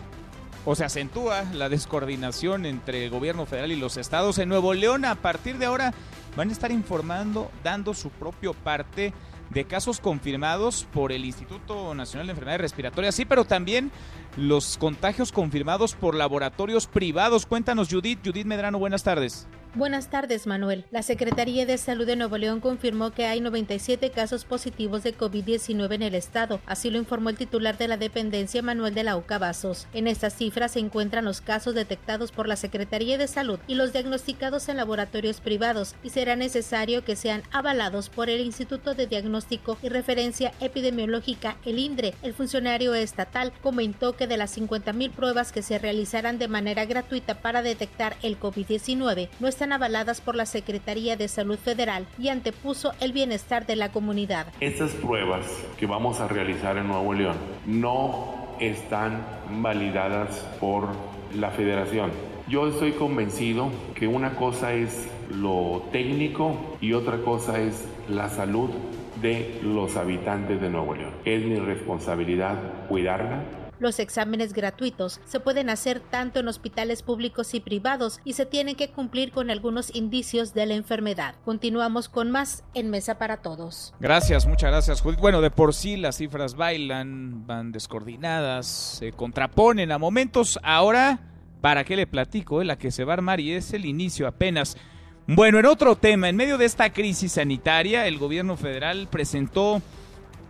o 0.65 0.75
se 0.75 0.85
acentúa 0.85 1.43
la 1.53 1.69
descoordinación 1.69 2.65
entre 2.65 3.05
el 3.05 3.09
gobierno 3.09 3.45
federal 3.45 3.71
y 3.71 3.75
los 3.75 3.97
estados. 3.97 4.37
En 4.37 4.49
Nuevo 4.49 4.73
León, 4.73 5.05
a 5.05 5.15
partir 5.15 5.57
de 5.57 5.65
ahora, 5.65 5.93
van 6.35 6.49
a 6.49 6.51
estar 6.51 6.71
informando, 6.71 7.51
dando 7.63 7.93
su 7.93 8.09
propio 8.09 8.53
parte 8.53 9.13
de 9.49 9.65
casos 9.65 9.99
confirmados 9.99 10.87
por 10.93 11.11
el 11.11 11.25
Instituto 11.25 11.93
Nacional 11.95 12.27
de 12.27 12.31
Enfermedades 12.31 12.61
Respiratorias, 12.61 13.15
sí, 13.15 13.25
pero 13.25 13.45
también 13.45 13.91
los 14.37 14.77
contagios 14.77 15.31
confirmados 15.31 15.95
por 15.95 16.15
laboratorios 16.15 16.87
privados. 16.87 17.45
Cuéntanos, 17.45 17.89
Judith. 17.89 18.19
Judith 18.23 18.45
Medrano, 18.45 18.77
buenas 18.77 19.03
tardes. 19.03 19.47
Buenas 19.75 20.09
tardes, 20.09 20.47
Manuel. 20.47 20.85
La 20.89 21.03
Secretaría 21.03 21.63
de 21.67 21.77
Salud 21.77 22.07
de 22.07 22.15
Nuevo 22.15 22.39
León 22.39 22.59
confirmó 22.59 23.11
que 23.11 23.27
hay 23.27 23.39
97 23.39 24.09
casos 24.09 24.43
positivos 24.43 25.03
de 25.03 25.15
COVID-19 25.15 25.93
en 25.93 26.01
el 26.01 26.15
estado. 26.15 26.59
Así 26.65 26.89
lo 26.89 26.97
informó 26.97 27.29
el 27.29 27.37
titular 27.37 27.77
de 27.77 27.87
la 27.87 27.95
dependencia, 27.95 28.63
Manuel 28.63 28.95
de 28.95 29.03
la 29.03 29.15
Oca 29.15 29.37
Vasos. 29.37 29.85
En 29.93 30.07
estas 30.07 30.33
cifras 30.33 30.71
se 30.71 30.79
encuentran 30.79 31.23
los 31.23 31.41
casos 31.41 31.75
detectados 31.75 32.31
por 32.31 32.47
la 32.47 32.55
Secretaría 32.55 33.19
de 33.19 33.27
Salud 33.27 33.59
y 33.67 33.75
los 33.75 33.93
diagnosticados 33.93 34.69
en 34.69 34.77
laboratorios 34.77 35.39
privados 35.39 35.93
y 36.01 36.09
será 36.09 36.35
necesario 36.35 37.05
que 37.05 37.15
sean 37.15 37.43
avalados 37.51 38.09
por 38.09 38.31
el 38.31 38.41
Instituto 38.41 38.95
de 38.95 39.05
Diagnóstico 39.05 39.77
y 39.83 39.89
Referencia 39.89 40.51
Epidemiológica, 40.61 41.57
el 41.63 41.77
INDRE. 41.77 42.15
El 42.23 42.33
funcionario 42.33 42.95
estatal 42.95 43.53
comentó 43.61 44.15
que 44.15 44.25
de 44.25 44.37
las 44.37 44.57
50.000 44.57 45.11
pruebas 45.11 45.51
que 45.51 45.61
se 45.61 45.77
realizarán 45.77 46.39
de 46.39 46.47
manera 46.47 46.85
gratuita 46.85 47.35
para 47.35 47.61
detectar 47.61 48.15
el 48.23 48.39
COVID-19, 48.39 49.29
no 49.39 49.47
están 49.59 49.73
avaladas 49.73 50.21
por 50.21 50.37
la 50.37 50.45
Secretaría 50.45 51.17
de 51.17 51.27
Salud 51.27 51.57
Federal 51.57 52.05
y 52.17 52.29
antepuso 52.29 52.93
el 53.01 53.11
bienestar 53.11 53.65
de 53.65 53.75
la 53.75 53.91
comunidad. 53.91 54.47
Estas 54.61 54.91
pruebas 54.91 55.45
que 55.77 55.85
vamos 55.85 56.21
a 56.21 56.29
realizar 56.29 56.77
en 56.77 56.87
Nuevo 56.87 57.13
León 57.13 57.35
no 57.65 58.55
están 58.61 59.21
validadas 59.61 60.47
por 60.61 60.87
la 61.35 61.51
federación. 61.51 62.09
Yo 62.47 62.69
estoy 62.69 62.93
convencido 62.93 63.69
que 63.95 64.07
una 64.07 64.37
cosa 64.37 64.71
es 64.71 65.09
lo 65.29 65.83
técnico 65.91 66.77
y 66.79 66.93
otra 66.93 67.17
cosa 67.17 67.59
es 67.59 67.85
la 68.07 68.29
salud 68.29 68.69
de 69.21 69.59
los 69.61 69.97
habitantes 69.97 70.61
de 70.61 70.69
Nuevo 70.69 70.95
León. 70.95 71.11
Es 71.25 71.43
mi 71.43 71.57
responsabilidad 71.57 72.55
cuidarla, 72.87 73.43
los 73.79 73.99
exámenes 73.99 74.53
gratuitos 74.53 75.19
se 75.25 75.39
pueden 75.39 75.69
hacer 75.69 75.99
tanto 75.99 76.39
en 76.39 76.47
hospitales 76.47 77.01
públicos 77.01 77.53
y 77.53 77.59
privados 77.59 78.19
y 78.23 78.33
se 78.33 78.45
tienen 78.45 78.75
que 78.75 78.89
cumplir 78.89 79.31
con 79.31 79.49
algunos 79.49 79.93
indicios 79.95 80.53
de 80.53 80.65
la 80.65 80.75
enfermedad. 80.75 81.35
Continuamos 81.45 82.09
con 82.09 82.31
más 82.31 82.63
en 82.73 82.89
Mesa 82.89 83.17
para 83.17 83.37
Todos. 83.37 83.93
Gracias, 83.99 84.45
muchas 84.45 84.71
gracias, 84.71 85.01
Judith. 85.01 85.19
Bueno, 85.19 85.41
de 85.41 85.51
por 85.51 85.73
sí 85.73 85.97
las 85.97 86.17
cifras 86.17 86.55
bailan, 86.55 87.47
van 87.47 87.71
descoordinadas, 87.71 88.67
se 88.67 89.11
contraponen 89.11 89.91
a 89.91 89.97
momentos. 89.97 90.59
Ahora, 90.63 91.19
¿para 91.61 91.83
qué 91.83 91.95
le 91.95 92.07
platico? 92.07 92.63
La 92.63 92.77
que 92.77 92.91
se 92.91 93.03
va 93.03 93.13
a 93.13 93.15
armar 93.15 93.39
y 93.39 93.53
es 93.53 93.73
el 93.73 93.85
inicio 93.85 94.27
apenas. 94.27 94.77
Bueno, 95.27 95.59
en 95.59 95.67
otro 95.67 95.95
tema, 95.95 96.27
en 96.27 96.35
medio 96.35 96.57
de 96.57 96.65
esta 96.65 96.91
crisis 96.91 97.33
sanitaria, 97.33 98.07
el 98.07 98.17
gobierno 98.17 98.57
federal 98.57 99.07
presentó 99.11 99.79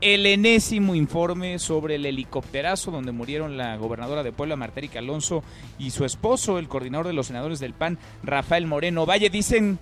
el 0.02 0.26
enésimo 0.26 0.95
informe 0.95 1.60
sobre 1.60 1.95
el 1.95 2.06
helicópterazo 2.06 2.91
donde 2.91 3.12
murieron 3.12 3.58
la 3.58 3.76
gobernadora 3.78 4.24
de 4.24 4.32
Puebla, 4.32 4.56
Martérica 4.56 5.00
Alonso, 5.00 5.43
y 5.78 5.91
su 5.91 6.06
esposo, 6.06 6.58
el 6.58 6.68
coordinador 6.68 7.08
de 7.08 7.14
los 7.14 7.28
senadores 7.28 7.60
del 7.60 7.74
PAN, 7.74 7.97
Rafael 8.24 8.66
Moreno 8.66 9.06
Valle. 9.06 9.30
Dicen 9.30 9.80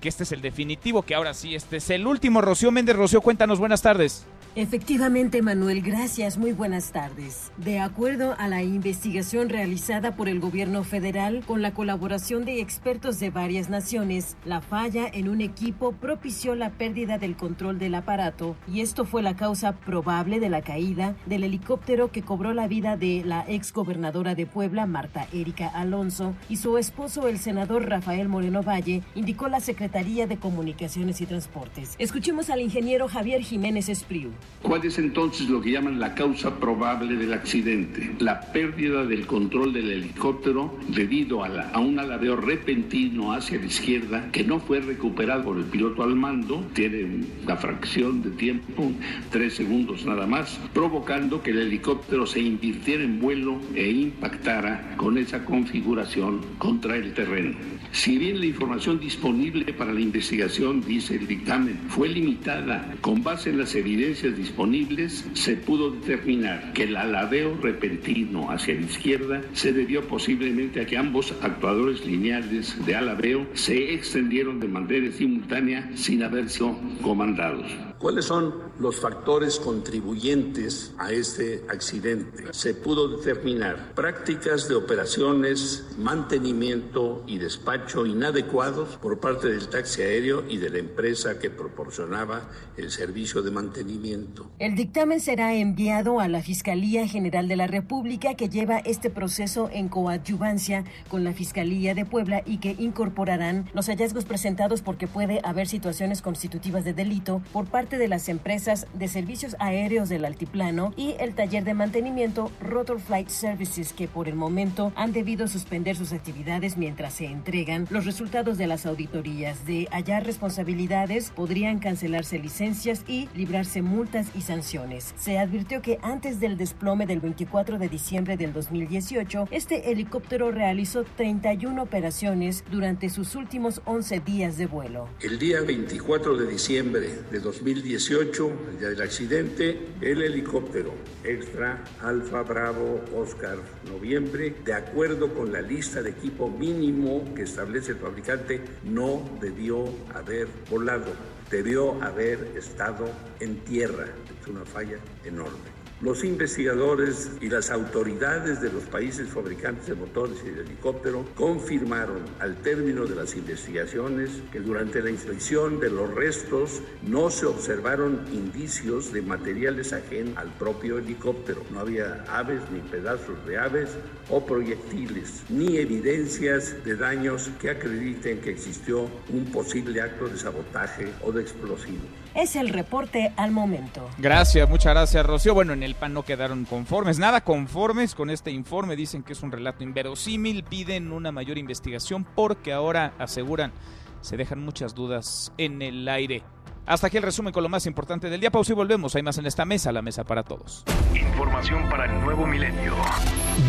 que 0.00 0.08
este 0.08 0.22
es 0.22 0.32
el 0.32 0.40
definitivo, 0.40 1.02
que 1.02 1.14
ahora 1.14 1.34
sí, 1.34 1.54
este 1.54 1.78
es 1.78 1.90
el 1.90 2.06
último. 2.06 2.40
Rocío 2.40 2.70
Méndez, 2.70 2.96
Rocío, 2.96 3.20
cuéntanos, 3.20 3.58
buenas 3.58 3.82
tardes. 3.82 4.26
Efectivamente, 4.58 5.40
Manuel, 5.40 5.82
gracias. 5.82 6.36
Muy 6.36 6.50
buenas 6.50 6.90
tardes. 6.90 7.52
De 7.58 7.78
acuerdo 7.78 8.34
a 8.40 8.48
la 8.48 8.64
investigación 8.64 9.50
realizada 9.50 10.16
por 10.16 10.28
el 10.28 10.40
gobierno 10.40 10.82
federal 10.82 11.44
con 11.46 11.62
la 11.62 11.72
colaboración 11.72 12.44
de 12.44 12.60
expertos 12.60 13.20
de 13.20 13.30
varias 13.30 13.70
naciones, 13.70 14.36
la 14.44 14.60
falla 14.60 15.06
en 15.12 15.28
un 15.28 15.42
equipo 15.42 15.92
propició 15.92 16.56
la 16.56 16.70
pérdida 16.70 17.18
del 17.18 17.36
control 17.36 17.78
del 17.78 17.94
aparato 17.94 18.56
y 18.66 18.80
esto 18.80 19.04
fue 19.04 19.22
la 19.22 19.36
causa 19.36 19.76
probable 19.76 20.40
de 20.40 20.48
la 20.48 20.62
caída 20.62 21.14
del 21.26 21.44
helicóptero 21.44 22.10
que 22.10 22.22
cobró 22.22 22.52
la 22.52 22.66
vida 22.66 22.96
de 22.96 23.22
la 23.24 23.44
ex 23.46 23.72
gobernadora 23.72 24.34
de 24.34 24.46
Puebla, 24.46 24.86
Marta 24.86 25.28
Erika 25.32 25.68
Alonso, 25.68 26.34
y 26.48 26.56
su 26.56 26.78
esposo, 26.78 27.28
el 27.28 27.38
senador 27.38 27.88
Rafael 27.88 28.28
Moreno 28.28 28.64
Valle, 28.64 29.04
indicó 29.14 29.46
la 29.46 29.60
Secretaría 29.60 30.26
de 30.26 30.38
Comunicaciones 30.38 31.20
y 31.20 31.26
Transportes. 31.26 31.94
Escuchemos 32.00 32.50
al 32.50 32.60
ingeniero 32.60 33.06
Javier 33.06 33.42
Jiménez 33.42 33.88
Espriu. 33.88 34.32
¿Cuál 34.62 34.84
es 34.84 34.98
entonces 34.98 35.48
lo 35.48 35.60
que 35.60 35.70
llaman 35.70 36.00
la 36.00 36.16
causa 36.16 36.58
probable 36.58 37.14
del 37.14 37.32
accidente? 37.32 38.10
La 38.18 38.40
pérdida 38.40 39.04
del 39.06 39.24
control 39.24 39.72
del 39.72 39.88
helicóptero 39.88 40.76
debido 40.88 41.44
a, 41.44 41.70
a 41.72 41.78
un 41.78 42.00
aladeo 42.00 42.34
repentino 42.34 43.32
hacia 43.32 43.60
la 43.60 43.66
izquierda 43.66 44.28
que 44.32 44.42
no 44.42 44.58
fue 44.58 44.80
recuperado 44.80 45.44
por 45.44 45.58
el 45.58 45.64
piloto 45.64 46.02
al 46.02 46.16
mando, 46.16 46.66
tiene 46.74 47.24
una 47.44 47.56
fracción 47.56 48.20
de 48.20 48.30
tiempo, 48.30 48.90
tres 49.30 49.54
segundos 49.54 50.04
nada 50.04 50.26
más, 50.26 50.58
provocando 50.74 51.40
que 51.40 51.52
el 51.52 51.60
helicóptero 51.60 52.26
se 52.26 52.40
invirtiera 52.40 53.04
en 53.04 53.20
vuelo 53.20 53.60
e 53.76 53.88
impactara 53.88 54.96
con 54.96 55.18
esa 55.18 55.44
configuración 55.44 56.40
contra 56.58 56.96
el 56.96 57.14
terreno. 57.14 57.56
Si 57.92 58.18
bien 58.18 58.40
la 58.40 58.46
información 58.46 59.00
disponible 59.00 59.72
para 59.72 59.92
la 59.92 60.00
investigación, 60.00 60.82
dice 60.82 61.14
el 61.14 61.26
dictamen, 61.26 61.78
fue 61.88 62.08
limitada 62.08 62.94
con 63.00 63.22
base 63.22 63.50
en 63.50 63.58
las 63.58 63.74
evidencias 63.74 64.27
disponibles, 64.36 65.28
se 65.34 65.56
pudo 65.56 65.90
determinar 65.90 66.72
que 66.72 66.84
el 66.84 66.96
aladeo 66.96 67.56
repentino 67.60 68.50
hacia 68.50 68.74
la 68.74 68.82
izquierda 68.82 69.42
se 69.52 69.72
debió 69.72 70.06
posiblemente 70.06 70.80
a 70.80 70.86
que 70.86 70.96
ambos 70.96 71.34
actuadores 71.42 72.04
lineales 72.04 72.84
de 72.86 72.94
aladeo 72.94 73.46
se 73.54 73.94
extendieron 73.94 74.60
de 74.60 74.68
manera 74.68 75.10
simultánea 75.12 75.90
sin 75.94 76.22
haber 76.22 76.48
sido 76.48 76.78
comandados. 77.02 77.66
¿Cuáles 77.98 78.26
son 78.26 78.54
los 78.78 79.00
factores 79.00 79.58
contribuyentes 79.58 80.94
a 80.98 81.10
este 81.10 81.64
accidente? 81.68 82.44
Se 82.52 82.72
pudo 82.72 83.08
determinar 83.08 83.92
prácticas 83.94 84.68
de 84.68 84.76
operaciones, 84.76 85.84
mantenimiento 85.98 87.24
y 87.26 87.38
despacho 87.38 88.06
inadecuados 88.06 88.96
por 88.98 89.18
parte 89.18 89.48
del 89.48 89.68
taxi 89.68 90.02
aéreo 90.02 90.44
y 90.48 90.58
de 90.58 90.70
la 90.70 90.78
empresa 90.78 91.40
que 91.40 91.50
proporcionaba 91.50 92.48
el 92.76 92.92
servicio 92.92 93.42
de 93.42 93.50
mantenimiento. 93.50 94.48
El 94.60 94.76
dictamen 94.76 95.18
será 95.18 95.54
enviado 95.54 96.20
a 96.20 96.28
la 96.28 96.40
Fiscalía 96.40 97.08
General 97.08 97.48
de 97.48 97.56
la 97.56 97.66
República 97.66 98.34
que 98.34 98.48
lleva 98.48 98.78
este 98.78 99.10
proceso 99.10 99.70
en 99.72 99.88
coadyuvancia 99.88 100.84
con 101.08 101.24
la 101.24 101.32
Fiscalía 101.32 101.96
de 101.96 102.04
Puebla 102.04 102.42
y 102.46 102.58
que 102.58 102.76
incorporarán 102.78 103.68
los 103.74 103.88
hallazgos 103.88 104.24
presentados 104.24 104.82
porque 104.82 105.08
puede 105.08 105.40
haber 105.42 105.66
situaciones 105.66 106.22
constitutivas 106.22 106.84
de 106.84 106.94
delito 106.94 107.42
por 107.52 107.66
parte 107.66 107.87
de 107.96 108.08
las 108.08 108.28
empresas 108.28 108.86
de 108.92 109.08
servicios 109.08 109.56
aéreos 109.58 110.08
del 110.08 110.24
altiplano 110.24 110.92
y 110.96 111.14
el 111.18 111.34
taller 111.34 111.64
de 111.64 111.72
mantenimiento 111.72 112.50
Rotor 112.60 113.00
Flight 113.00 113.28
Services 113.28 113.92
que 113.92 114.08
por 114.08 114.28
el 114.28 114.34
momento 114.34 114.92
han 114.96 115.12
debido 115.12 115.48
suspender 115.48 115.96
sus 115.96 116.12
actividades 116.12 116.76
mientras 116.76 117.14
se 117.14 117.26
entregan 117.26 117.86
los 117.90 118.04
resultados 118.04 118.58
de 118.58 118.66
las 118.66 118.84
auditorías. 118.84 119.64
De 119.64 119.88
hallar 119.90 120.26
responsabilidades 120.26 121.30
podrían 121.30 121.78
cancelarse 121.78 122.38
licencias 122.38 123.04
y 123.08 123.28
librarse 123.34 123.80
multas 123.80 124.26
y 124.34 124.42
sanciones. 124.42 125.14
Se 125.16 125.38
advirtió 125.38 125.80
que 125.80 125.98
antes 126.02 126.40
del 126.40 126.56
desplome 126.56 127.06
del 127.06 127.20
24 127.20 127.78
de 127.78 127.88
diciembre 127.88 128.36
del 128.36 128.52
2018, 128.52 129.48
este 129.50 129.90
helicóptero 129.90 130.50
realizó 130.50 131.04
31 131.04 131.82
operaciones 131.82 132.64
durante 132.70 133.08
sus 133.08 133.34
últimos 133.34 133.80
11 133.84 134.20
días 134.20 134.58
de 134.58 134.66
vuelo. 134.66 135.08
El 135.20 135.38
día 135.38 135.60
24 135.60 136.36
de 136.36 136.46
diciembre 136.46 137.08
de 137.30 137.40
2018, 137.40 137.77
el 137.78 138.78
día 138.78 138.88
del 138.88 139.02
accidente, 139.02 139.78
el 140.00 140.22
helicóptero 140.22 140.92
Extra 141.22 141.84
Alfa 142.02 142.42
Bravo 142.42 143.04
Oscar 143.14 143.58
Noviembre, 143.88 144.56
de 144.64 144.72
acuerdo 144.72 145.32
con 145.32 145.52
la 145.52 145.60
lista 145.60 146.02
de 146.02 146.10
equipo 146.10 146.48
mínimo 146.48 147.32
que 147.36 147.42
establece 147.42 147.92
el 147.92 147.98
fabricante, 147.98 148.60
no 148.82 149.38
debió 149.40 149.84
haber 150.12 150.48
volado, 150.68 151.12
debió 151.50 152.02
haber 152.02 152.52
estado 152.56 153.08
en 153.38 153.58
tierra. 153.60 154.06
Es 154.40 154.48
una 154.48 154.64
falla 154.64 154.98
enorme. 155.24 155.87
Los 156.00 156.22
investigadores 156.22 157.32
y 157.40 157.48
las 157.48 157.72
autoridades 157.72 158.60
de 158.60 158.70
los 158.70 158.84
países 158.84 159.30
fabricantes 159.30 159.88
de 159.88 159.96
motores 159.96 160.38
y 160.46 160.50
de 160.50 160.60
helicóptero 160.60 161.24
confirmaron 161.34 162.22
al 162.38 162.54
término 162.58 163.04
de 163.04 163.16
las 163.16 163.34
investigaciones 163.34 164.30
que 164.52 164.60
durante 164.60 165.02
la 165.02 165.10
inspección 165.10 165.80
de 165.80 165.90
los 165.90 166.14
restos 166.14 166.82
no 167.02 167.30
se 167.30 167.46
observaron 167.46 168.20
indicios 168.32 169.12
de 169.12 169.22
materiales 169.22 169.92
ajenos 169.92 170.36
al 170.36 170.52
propio 170.52 170.98
helicóptero. 170.98 171.64
No 171.72 171.80
había 171.80 172.24
aves 172.28 172.62
ni 172.70 172.78
pedazos 172.78 173.44
de 173.44 173.58
aves 173.58 173.90
o 174.30 174.46
proyectiles, 174.46 175.42
ni 175.48 175.78
evidencias 175.78 176.76
de 176.84 176.94
daños 176.94 177.50
que 177.60 177.70
acrediten 177.70 178.40
que 178.40 178.50
existió 178.50 179.10
un 179.30 179.46
posible 179.50 180.00
acto 180.00 180.28
de 180.28 180.38
sabotaje 180.38 181.08
o 181.22 181.32
de 181.32 181.42
explosivo. 181.42 182.04
Es 182.34 182.56
el 182.56 182.68
reporte 182.68 183.32
al 183.36 183.50
momento. 183.50 184.08
Gracias, 184.18 184.68
muchas 184.68 184.92
gracias, 184.92 185.26
Rocío. 185.26 185.54
Bueno, 185.54 185.72
en 185.72 185.82
el 185.82 185.94
PAN 185.94 186.14
no 186.14 186.24
quedaron 186.24 186.64
conformes, 186.64 187.18
nada 187.18 187.40
conformes 187.42 188.14
con 188.14 188.30
este 188.30 188.50
informe. 188.50 188.96
Dicen 188.96 189.22
que 189.22 189.32
es 189.32 189.42
un 189.42 189.52
relato 189.52 189.82
inverosímil, 189.84 190.64
piden 190.64 191.12
una 191.12 191.32
mayor 191.32 191.58
investigación 191.58 192.26
porque 192.34 192.72
ahora 192.72 193.12
aseguran 193.18 193.72
se 194.20 194.36
dejan 194.36 194.64
muchas 194.64 194.94
dudas 194.94 195.52
en 195.58 195.82
el 195.82 196.08
aire. 196.08 196.42
Hasta 196.86 197.08
aquí 197.08 197.18
el 197.18 197.22
resumen 197.22 197.52
con 197.52 197.62
lo 197.62 197.68
más 197.68 197.84
importante 197.86 198.30
del 198.30 198.40
día. 198.40 198.50
Pausa 198.50 198.72
y 198.72 198.74
volvemos. 198.74 199.14
Hay 199.14 199.22
más 199.22 199.36
en 199.38 199.46
esta 199.46 199.64
mesa, 199.64 199.92
la 199.92 200.00
mesa 200.00 200.24
para 200.24 200.42
todos. 200.42 200.84
Información 201.14 201.88
para 201.90 202.06
el 202.06 202.20
nuevo 202.20 202.46
milenio. 202.46 202.94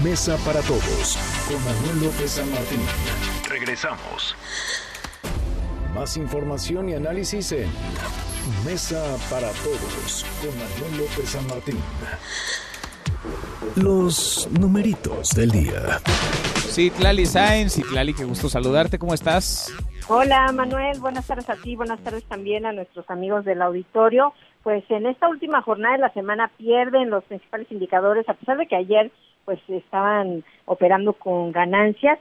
Mesa 0.03 0.37
para 0.45 0.61
todos 0.61 1.17
con 1.47 1.63
Manuel 1.65 2.05
López 2.05 2.31
San 2.31 2.49
Martín. 2.51 2.79
Regresamos. 3.49 4.35
Más 5.93 6.15
información 6.15 6.89
y 6.89 6.93
análisis 6.93 7.51
en 7.51 7.69
Mesa 8.65 9.17
para 9.29 9.49
todos 9.63 10.25
con 10.41 10.49
Manuel 10.57 11.01
López 11.01 11.29
San 11.29 11.45
Martín. 11.47 11.79
Los 13.75 14.49
numeritos 14.59 15.31
del 15.31 15.51
día. 15.51 15.99
Sí, 16.69 16.89
Tlali 16.91 17.25
Sáenz, 17.25 17.77
y 17.77 17.83
Tlali, 17.83 18.13
qué 18.13 18.25
gusto 18.25 18.49
saludarte. 18.49 18.97
¿Cómo 18.97 19.13
estás? 19.13 19.73
Hola 20.07 20.51
Manuel, 20.51 20.99
buenas 20.99 21.27
tardes 21.27 21.49
a 21.49 21.55
ti, 21.55 21.75
buenas 21.75 21.99
tardes 21.99 22.23
también 22.23 22.65
a 22.65 22.71
nuestros 22.71 23.09
amigos 23.09 23.45
del 23.45 23.61
auditorio. 23.61 24.33
Pues 24.63 24.83
en 24.89 25.05
esta 25.05 25.29
última 25.29 25.61
jornada 25.61 25.95
de 25.95 26.01
la 26.01 26.13
semana 26.13 26.51
pierden 26.57 27.09
los 27.09 27.23
principales 27.25 27.71
indicadores, 27.71 28.27
a 28.27 28.33
pesar 28.33 28.57
de 28.57 28.67
que 28.67 28.75
ayer 28.75 29.11
pues 29.45 29.59
estaban 29.67 30.43
operando 30.65 31.13
con 31.13 31.51
ganancias. 31.51 32.19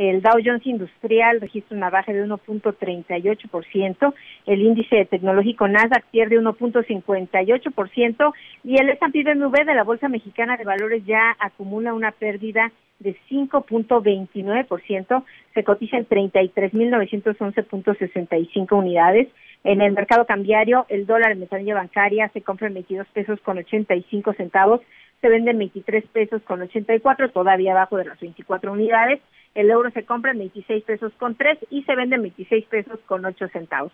El 0.00 0.20
Dow 0.22 0.40
Jones 0.42 0.66
Industrial 0.66 1.42
registra 1.42 1.76
una 1.76 1.90
baja 1.90 2.10
de 2.10 2.24
1.38%, 2.24 4.14
el 4.46 4.62
índice 4.62 5.04
tecnológico 5.04 5.68
Nasdaq 5.68 6.06
pierde 6.06 6.40
1.58% 6.40 8.32
y 8.64 8.80
el 8.80 8.88
S&P 8.88 9.24
BMW 9.24 9.64
de 9.66 9.74
la 9.74 9.84
Bolsa 9.84 10.08
Mexicana 10.08 10.56
de 10.56 10.64
Valores 10.64 11.04
ya 11.04 11.36
acumula 11.38 11.92
una 11.92 12.12
pérdida 12.12 12.72
de 12.98 13.14
5.29%, 13.28 15.22
se 15.52 15.64
cotiza 15.64 15.98
en 15.98 16.08
33.911.65 16.08 18.72
unidades. 18.72 19.28
En 19.64 19.82
el 19.82 19.92
mercado 19.92 20.24
cambiario, 20.24 20.86
el 20.88 21.04
dólar 21.04 21.32
en 21.32 21.40
ventanilla 21.40 21.74
bancaria 21.74 22.30
se 22.32 22.40
compra 22.40 22.68
en 22.68 22.74
22 22.74 23.06
pesos 23.08 23.38
con 23.42 23.58
85 23.58 24.32
centavos, 24.32 24.80
se 25.20 25.28
vende 25.28 25.50
en 25.50 25.58
23 25.58 26.06
pesos 26.06 26.40
con 26.44 26.62
84, 26.62 27.32
todavía 27.32 27.72
abajo 27.72 27.98
de 27.98 28.06
las 28.06 28.18
24 28.18 28.72
unidades. 28.72 29.20
El 29.54 29.70
euro 29.70 29.90
se 29.90 30.04
compra 30.04 30.32
en 30.32 30.38
26 30.38 30.84
pesos 30.84 31.12
con 31.18 31.34
3 31.34 31.58
y 31.70 31.82
se 31.82 31.96
vende 31.96 32.16
en 32.16 32.22
26 32.22 32.66
pesos 32.66 33.00
con 33.06 33.24
8 33.24 33.48
centavos. 33.48 33.92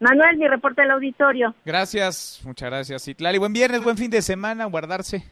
Manuel, 0.00 0.36
mi 0.36 0.46
reporte 0.46 0.82
del 0.82 0.90
auditorio. 0.90 1.54
Gracias, 1.64 2.42
muchas 2.44 2.68
gracias. 2.68 3.08
Itlali, 3.08 3.38
buen 3.38 3.52
viernes, 3.52 3.82
buen 3.82 3.96
fin 3.96 4.10
de 4.10 4.20
semana, 4.20 4.66
guardarse. 4.66 5.24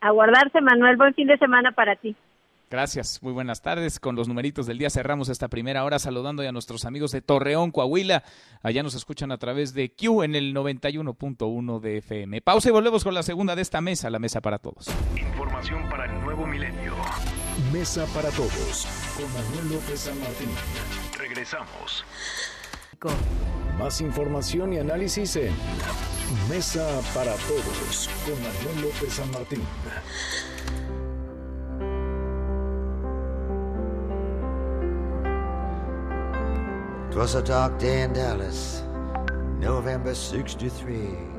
A 0.00 0.10
guardarse, 0.10 0.60
Manuel, 0.60 0.96
buen 0.96 1.14
fin 1.14 1.26
de 1.26 1.36
semana 1.36 1.72
para 1.72 1.96
ti. 1.96 2.16
Gracias, 2.70 3.20
muy 3.20 3.32
buenas 3.32 3.62
tardes. 3.62 3.98
Con 3.98 4.14
los 4.14 4.28
numeritos 4.28 4.64
del 4.66 4.78
día 4.78 4.90
cerramos 4.90 5.28
esta 5.28 5.48
primera 5.48 5.84
hora 5.84 5.98
saludando 5.98 6.48
a 6.48 6.52
nuestros 6.52 6.84
amigos 6.84 7.10
de 7.10 7.20
Torreón, 7.20 7.72
Coahuila. 7.72 8.22
Allá 8.62 8.84
nos 8.84 8.94
escuchan 8.94 9.32
a 9.32 9.38
través 9.38 9.74
de 9.74 9.92
Q 9.92 10.22
en 10.22 10.36
el 10.36 10.54
91.1 10.54 11.80
de 11.80 11.98
FM. 11.98 12.40
Pausa 12.42 12.68
y 12.68 12.72
volvemos 12.72 13.02
con 13.02 13.12
la 13.12 13.24
segunda 13.24 13.56
de 13.56 13.62
esta 13.62 13.80
mesa, 13.80 14.08
la 14.08 14.20
mesa 14.20 14.40
para 14.40 14.58
todos. 14.58 14.86
Información 15.16 15.88
para 15.90 16.04
el 16.06 16.20
nuevo 16.20 16.46
milenio. 16.46 16.94
Mesa 17.72 18.04
para 18.06 18.30
todos 18.30 18.86
con 19.16 19.32
Manuel 19.32 19.74
López 19.74 20.00
San 20.00 20.18
Martín. 20.18 20.48
Regresamos. 21.16 22.04
Más 23.78 24.00
información 24.00 24.72
y 24.72 24.78
análisis 24.78 25.36
en 25.36 25.54
Mesa 26.48 27.00
para 27.14 27.34
todos 27.34 28.08
con 28.24 28.34
Manuel 28.42 28.82
López 28.82 29.12
San 29.14 29.30
Martín. 29.30 29.62
Twas 37.12 37.34
a 37.36 37.42
dark 37.42 37.78
day 37.78 38.02
in 38.04 38.12
Dallas, 38.12 38.82
November 39.60 40.14
63. 40.14 41.30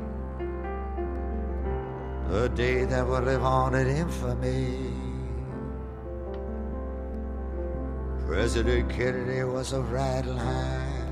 A 2.33 2.47
day 2.49 2.85
that 2.85 3.05
would 3.05 3.25
live 3.25 3.43
on 3.43 3.75
in 3.75 3.87
infamy. 3.87 5.00
President 8.31 8.89
Kennedy 8.89 9.43
was 9.43 9.73
a 9.73 9.81
riding 9.81 10.37
high. 10.37 11.03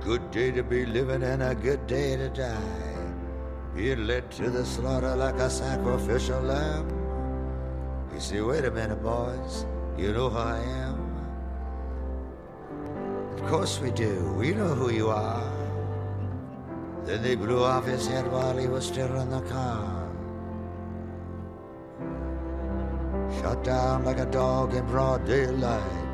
Good 0.00 0.30
day 0.30 0.50
to 0.52 0.62
be 0.62 0.86
living 0.86 1.22
and 1.22 1.42
a 1.42 1.54
good 1.54 1.86
day 1.86 2.16
to 2.16 2.30
die. 2.30 2.96
He 3.76 3.94
led 3.94 4.30
to 4.30 4.48
the 4.48 4.64
slaughter 4.64 5.14
like 5.14 5.34
a 5.34 5.50
sacrificial 5.50 6.40
lamb. 6.40 6.88
You 8.14 8.20
see, 8.20 8.40
wait 8.40 8.64
a 8.64 8.70
minute, 8.70 9.02
boys, 9.02 9.66
you 9.98 10.14
know 10.14 10.30
who 10.30 10.38
I 10.38 10.60
am. 10.60 10.98
Of 13.34 13.42
course 13.50 13.78
we 13.78 13.90
do. 13.90 14.32
We 14.32 14.54
know 14.54 14.74
who 14.74 14.90
you 14.90 15.10
are. 15.10 15.52
Then 17.04 17.22
they 17.22 17.34
blew 17.34 17.62
off 17.62 17.84
his 17.84 18.08
head 18.08 18.32
while 18.32 18.56
he 18.56 18.66
was 18.66 18.86
still 18.86 19.14
in 19.16 19.28
the 19.28 19.42
car. 19.42 20.07
Shot 23.40 23.64
down 23.64 24.04
like 24.04 24.20
a 24.20 24.26
dog 24.26 24.74
in 24.74 24.84
broad 24.86 25.24
daylight. 25.26 26.08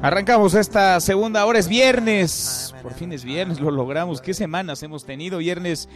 Arrancamos 0.00 0.54
esta 0.54 1.00
segunda 1.00 1.44
hora, 1.44 1.58
es 1.58 1.66
viernes, 1.66 2.72
por 2.82 2.94
fin 2.94 3.12
es 3.12 3.24
viernes, 3.24 3.58
lo 3.58 3.72
logramos. 3.72 4.20
¿Qué 4.20 4.32
semanas 4.32 4.80
hemos 4.84 5.04
tenido? 5.04 5.38
Viernes 5.38 5.88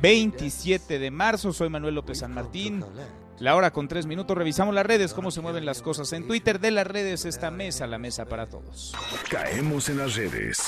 27 0.00 1.00
de 1.00 1.10
marzo, 1.10 1.52
soy 1.52 1.68
Manuel 1.68 1.96
López 1.96 2.18
San 2.18 2.32
Martín. 2.32 2.84
La 3.40 3.56
hora 3.56 3.72
con 3.72 3.88
tres 3.88 4.06
minutos, 4.06 4.36
revisamos 4.36 4.72
las 4.72 4.86
redes, 4.86 5.14
cómo 5.14 5.32
se 5.32 5.40
mueven 5.40 5.64
las 5.64 5.82
cosas 5.82 6.12
en 6.12 6.28
Twitter 6.28 6.60
de 6.60 6.70
las 6.70 6.86
redes, 6.86 7.24
esta 7.24 7.50
mesa, 7.50 7.88
la 7.88 7.98
mesa 7.98 8.26
para 8.26 8.46
todos. 8.46 8.94
Caemos 9.28 9.88
en 9.88 9.98
las 9.98 10.14
redes. 10.14 10.62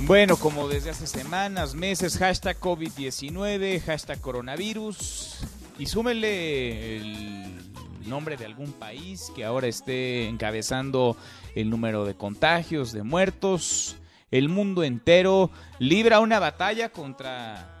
Bueno, 0.00 0.36
como 0.36 0.68
desde 0.68 0.90
hace 0.90 1.06
semanas, 1.06 1.74
meses, 1.74 2.18
hashtag 2.18 2.58
COVID-19, 2.58 3.80
hashtag 3.80 4.20
coronavirus. 4.20 5.38
Y 5.78 5.86
súmele 5.86 6.96
el 6.96 8.08
nombre 8.08 8.36
de 8.36 8.44
algún 8.44 8.72
país 8.72 9.32
que 9.34 9.44
ahora 9.44 9.66
esté 9.66 10.28
encabezando 10.28 11.16
el 11.54 11.70
número 11.70 12.04
de 12.04 12.14
contagios, 12.14 12.92
de 12.92 13.02
muertos. 13.02 13.96
El 14.30 14.48
mundo 14.48 14.84
entero 14.84 15.50
libra 15.78 16.20
una 16.20 16.38
batalla 16.38 16.90
contra 16.90 17.71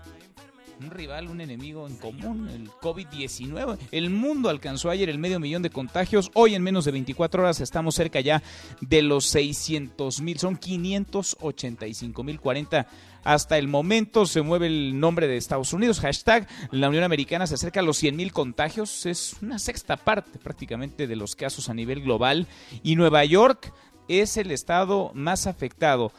un 0.84 0.90
rival, 0.90 1.28
un 1.28 1.40
enemigo 1.40 1.86
en 1.86 1.96
común, 1.96 2.48
el 2.48 2.70
COVID-19. 2.70 3.78
El 3.90 4.10
mundo 4.10 4.48
alcanzó 4.48 4.90
ayer 4.90 5.08
el 5.08 5.18
medio 5.18 5.40
millón 5.40 5.62
de 5.62 5.70
contagios. 5.70 6.30
Hoy 6.34 6.54
en 6.54 6.62
menos 6.62 6.84
de 6.84 6.92
24 6.92 7.42
horas 7.42 7.60
estamos 7.60 7.94
cerca 7.94 8.20
ya 8.20 8.42
de 8.80 9.02
los 9.02 9.26
600 9.26 10.20
mil. 10.20 10.38
Son 10.38 10.56
585 10.56 12.22
mil 12.22 12.40
40 12.40 12.86
hasta 13.24 13.56
el 13.56 13.68
momento 13.68 14.26
se 14.26 14.42
mueve 14.42 14.66
el 14.66 14.98
nombre 14.98 15.28
de 15.28 15.36
Estados 15.36 15.72
Unidos. 15.72 16.00
Hashtag 16.00 16.48
la 16.72 16.88
Unión 16.88 17.04
Americana 17.04 17.46
se 17.46 17.54
acerca 17.54 17.80
a 17.80 17.84
los 17.84 17.96
100 17.98 18.16
mil 18.16 18.32
contagios. 18.32 19.06
Es 19.06 19.36
una 19.40 19.58
sexta 19.58 19.96
parte 19.96 20.38
prácticamente 20.38 21.06
de 21.06 21.16
los 21.16 21.36
casos 21.36 21.68
a 21.68 21.74
nivel 21.74 22.02
global. 22.02 22.48
Y 22.82 22.96
Nueva 22.96 23.24
York 23.24 23.72
es 24.08 24.36
el 24.36 24.50
estado 24.50 25.12
más 25.14 25.46
afectado. 25.46 26.12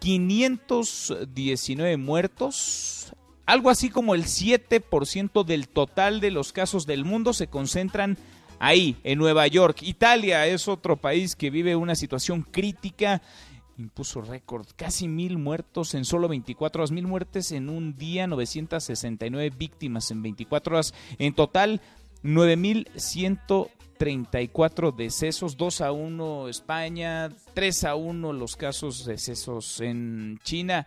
519 0.00 1.96
muertos, 1.96 3.14
algo 3.46 3.70
así 3.70 3.90
como 3.90 4.14
el 4.14 4.24
7% 4.24 5.44
del 5.44 5.68
total 5.68 6.20
de 6.20 6.30
los 6.30 6.52
casos 6.52 6.86
del 6.86 7.04
mundo 7.04 7.32
se 7.32 7.48
concentran 7.48 8.16
ahí, 8.58 8.96
en 9.04 9.18
Nueva 9.18 9.46
York. 9.46 9.78
Italia 9.82 10.46
es 10.46 10.68
otro 10.68 10.96
país 10.96 11.36
que 11.36 11.50
vive 11.50 11.76
una 11.76 11.94
situación 11.94 12.42
crítica. 12.42 13.22
Impuso 13.76 14.22
récord, 14.22 14.66
casi 14.76 15.08
mil 15.08 15.36
muertos 15.36 15.94
en 15.94 16.04
solo 16.04 16.28
24 16.28 16.80
horas, 16.80 16.92
mil 16.92 17.06
muertes 17.06 17.52
en 17.52 17.68
un 17.68 17.96
día, 17.96 18.26
969 18.26 19.52
víctimas 19.56 20.10
en 20.10 20.22
24 20.22 20.76
horas. 20.76 20.94
En 21.18 21.34
total, 21.34 21.82
9.134 22.22 24.94
decesos, 24.94 25.56
2 25.56 25.80
a 25.80 25.92
1 25.92 26.48
España, 26.48 27.30
3 27.52 27.84
a 27.84 27.94
1 27.96 28.32
los 28.32 28.56
casos 28.56 29.04
de 29.04 29.14
decesos 29.14 29.80
en 29.80 30.38
China. 30.44 30.86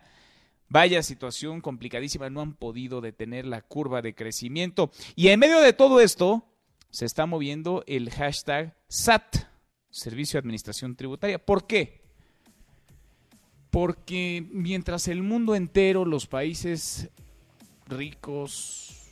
Vaya 0.68 1.02
situación 1.02 1.60
complicadísima, 1.60 2.28
no 2.28 2.42
han 2.42 2.54
podido 2.54 3.00
detener 3.00 3.46
la 3.46 3.62
curva 3.62 4.02
de 4.02 4.14
crecimiento. 4.14 4.90
Y 5.16 5.28
en 5.28 5.40
medio 5.40 5.60
de 5.60 5.72
todo 5.72 6.00
esto, 6.00 6.44
se 6.90 7.06
está 7.06 7.26
moviendo 7.26 7.84
el 7.86 8.10
hashtag 8.10 8.76
SAT, 8.88 9.36
Servicio 9.90 10.36
de 10.36 10.40
Administración 10.40 10.94
Tributaria. 10.94 11.38
¿Por 11.38 11.66
qué? 11.66 12.02
Porque 13.70 14.46
mientras 14.50 15.08
el 15.08 15.22
mundo 15.22 15.54
entero, 15.54 16.04
los 16.04 16.26
países 16.26 17.08
ricos, 17.86 19.08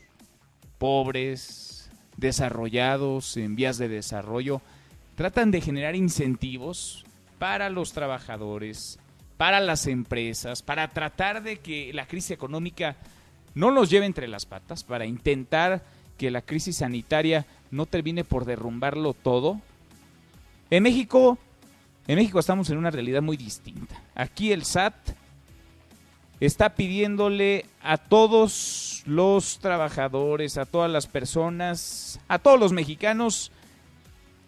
pobres, 0.78 1.90
desarrollados, 2.16 3.36
en 3.36 3.56
vías 3.56 3.78
de 3.78 3.88
desarrollo, 3.88 4.60
tratan 5.14 5.50
de 5.50 5.60
generar 5.60 5.96
incentivos 5.96 7.04
para 7.38 7.70
los 7.70 7.92
trabajadores, 7.92 8.98
para 9.36 9.60
las 9.60 9.86
empresas, 9.86 10.62
para 10.62 10.88
tratar 10.88 11.42
de 11.42 11.58
que 11.58 11.92
la 11.92 12.06
crisis 12.06 12.32
económica 12.32 12.96
no 13.54 13.70
los 13.70 13.90
lleve 13.90 14.06
entre 14.06 14.28
las 14.28 14.46
patas, 14.46 14.84
para 14.84 15.06
intentar 15.06 15.82
que 16.18 16.30
la 16.30 16.42
crisis 16.42 16.78
sanitaria 16.78 17.46
no 17.70 17.86
termine 17.86 18.24
por 18.24 18.44
derrumbarlo 18.44 19.12
todo. 19.14 19.60
En 20.70 20.82
México, 20.82 21.38
en 22.06 22.16
México 22.16 22.38
estamos 22.38 22.70
en 22.70 22.78
una 22.78 22.90
realidad 22.90 23.22
muy 23.22 23.36
distinta. 23.36 24.00
Aquí 24.14 24.52
el 24.52 24.64
SAT 24.64 24.94
está 26.40 26.74
pidiéndole 26.74 27.66
a 27.82 27.98
todos 27.98 29.02
los 29.06 29.58
trabajadores, 29.58 30.58
a 30.58 30.66
todas 30.66 30.90
las 30.90 31.06
personas, 31.06 32.20
a 32.28 32.38
todos 32.38 32.58
los 32.58 32.72
mexicanos 32.72 33.52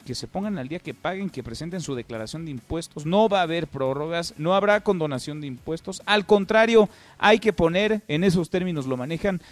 que 0.08 0.14
se 0.14 0.26
pongan 0.26 0.56
al 0.56 0.68
día, 0.68 0.78
que 0.78 0.94
paguen, 0.94 1.28
que 1.28 1.42
presenten 1.42 1.82
su 1.82 1.94
declaración 1.94 2.46
de 2.46 2.50
impuestos. 2.50 3.04
No 3.04 3.28
va 3.28 3.40
a 3.40 3.42
haber 3.42 3.66
prórrogas, 3.66 4.32
no 4.38 4.54
habrá 4.54 4.80
condonación 4.80 5.42
de 5.42 5.46
impuestos. 5.46 6.00
Al 6.06 6.24
contrario, 6.24 6.88
hay 7.18 7.40
que 7.40 7.52
poner, 7.52 8.00
en 8.08 8.24
esos 8.24 8.48
términos 8.48 8.86
lo 8.86 8.96
manejan, 8.96 9.42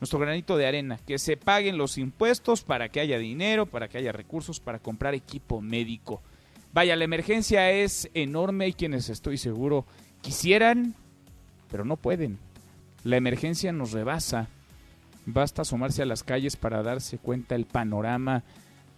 nuestro 0.00 0.18
granito 0.18 0.56
de 0.56 0.66
arena, 0.66 0.98
que 1.06 1.18
se 1.18 1.36
paguen 1.36 1.76
los 1.76 1.98
impuestos 1.98 2.62
para 2.62 2.88
que 2.88 3.00
haya 3.00 3.18
dinero, 3.18 3.66
para 3.66 3.88
que 3.88 3.98
haya 3.98 4.10
recursos, 4.10 4.58
para 4.58 4.78
comprar 4.78 5.12
equipo 5.12 5.60
médico. 5.60 6.22
Vaya, 6.72 6.96
la 6.96 7.04
emergencia 7.04 7.70
es 7.70 8.08
enorme 8.14 8.68
y 8.68 8.72
quienes 8.72 9.10
estoy 9.10 9.36
seguro 9.36 9.84
quisieran, 10.22 10.94
pero 11.70 11.84
no 11.84 11.98
pueden. 11.98 12.38
La 13.04 13.18
emergencia 13.18 13.70
nos 13.70 13.92
rebasa. 13.92 14.48
Basta 15.26 15.60
asomarse 15.60 16.00
a 16.00 16.06
las 16.06 16.22
calles 16.22 16.56
para 16.56 16.82
darse 16.82 17.18
cuenta 17.18 17.54
el 17.54 17.66
panorama 17.66 18.44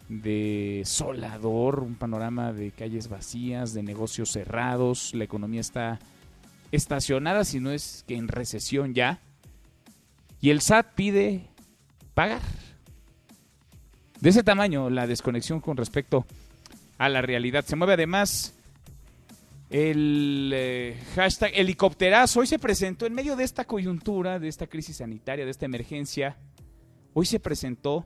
desolador, 0.09 1.80
un 1.80 1.94
panorama 1.94 2.52
de 2.52 2.70
calles 2.70 3.09
vacías, 3.09 3.74
de 3.74 3.82
negocios 3.82 4.30
cerrados, 4.30 5.14
la 5.14 5.24
economía 5.24 5.61
está 5.61 5.98
estacionada, 6.72 7.44
si 7.44 7.61
no 7.61 7.70
es 7.70 8.04
que 8.06 8.16
en 8.16 8.28
recesión 8.28 8.94
ya. 8.94 9.20
Y 10.40 10.50
el 10.50 10.61
SAT 10.61 10.94
pide 10.94 11.46
pagar. 12.14 12.42
De 14.20 14.30
ese 14.30 14.42
tamaño 14.42 14.90
la 14.90 15.06
desconexión 15.06 15.61
con 15.61 15.76
respecto 15.76 16.26
a 16.98 17.09
la 17.09 17.22
realidad. 17.22 17.64
Se 17.64 17.76
mueve 17.76 17.94
además 17.94 18.54
el 19.70 20.50
eh, 20.54 20.96
hashtag 21.14 21.52
helicópterazo. 21.54 22.40
Hoy 22.40 22.46
se 22.46 22.59
presentó 22.59 23.06
en 23.06 23.14
medio 23.14 23.36
de 23.36 23.44
esta 23.44 23.64
coyuntura, 23.64 24.38
de 24.38 24.48
esta 24.48 24.66
crisis 24.66 24.96
sanitaria, 24.96 25.44
de 25.44 25.50
esta 25.50 25.66
emergencia. 25.66 26.36
Hoy 27.14 27.26
se 27.26 27.38
presentó 27.38 28.04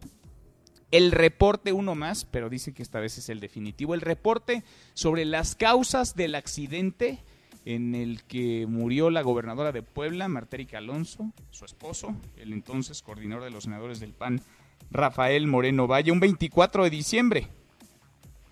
el 0.92 1.10
reporte, 1.10 1.72
uno 1.72 1.94
más, 1.94 2.24
pero 2.26 2.48
dice 2.48 2.72
que 2.72 2.82
esta 2.82 3.00
vez 3.00 3.18
es 3.18 3.28
el 3.30 3.40
definitivo, 3.40 3.94
el 3.94 4.02
reporte 4.02 4.62
sobre 4.94 5.24
las 5.24 5.56
causas 5.56 6.14
del 6.14 6.34
accidente 6.34 7.18
en 7.64 7.94
el 7.94 8.22
que 8.24 8.66
murió 8.68 9.08
la 9.10 9.22
gobernadora 9.22 9.72
de 9.72 9.82
Puebla, 9.82 10.28
Martérica 10.28 10.78
Alonso, 10.78 11.32
su 11.50 11.64
esposo, 11.64 12.14
el 12.36 12.52
entonces 12.52 13.02
coordinador 13.02 13.44
de 13.44 13.50
los 13.50 13.64
senadores 13.64 14.00
del 14.00 14.12
PAN, 14.12 14.42
Rafael 14.90 15.46
Moreno 15.46 15.86
Valle, 15.86 16.12
un 16.12 16.20
24 16.20 16.84
de 16.84 16.90
diciembre. 16.90 17.48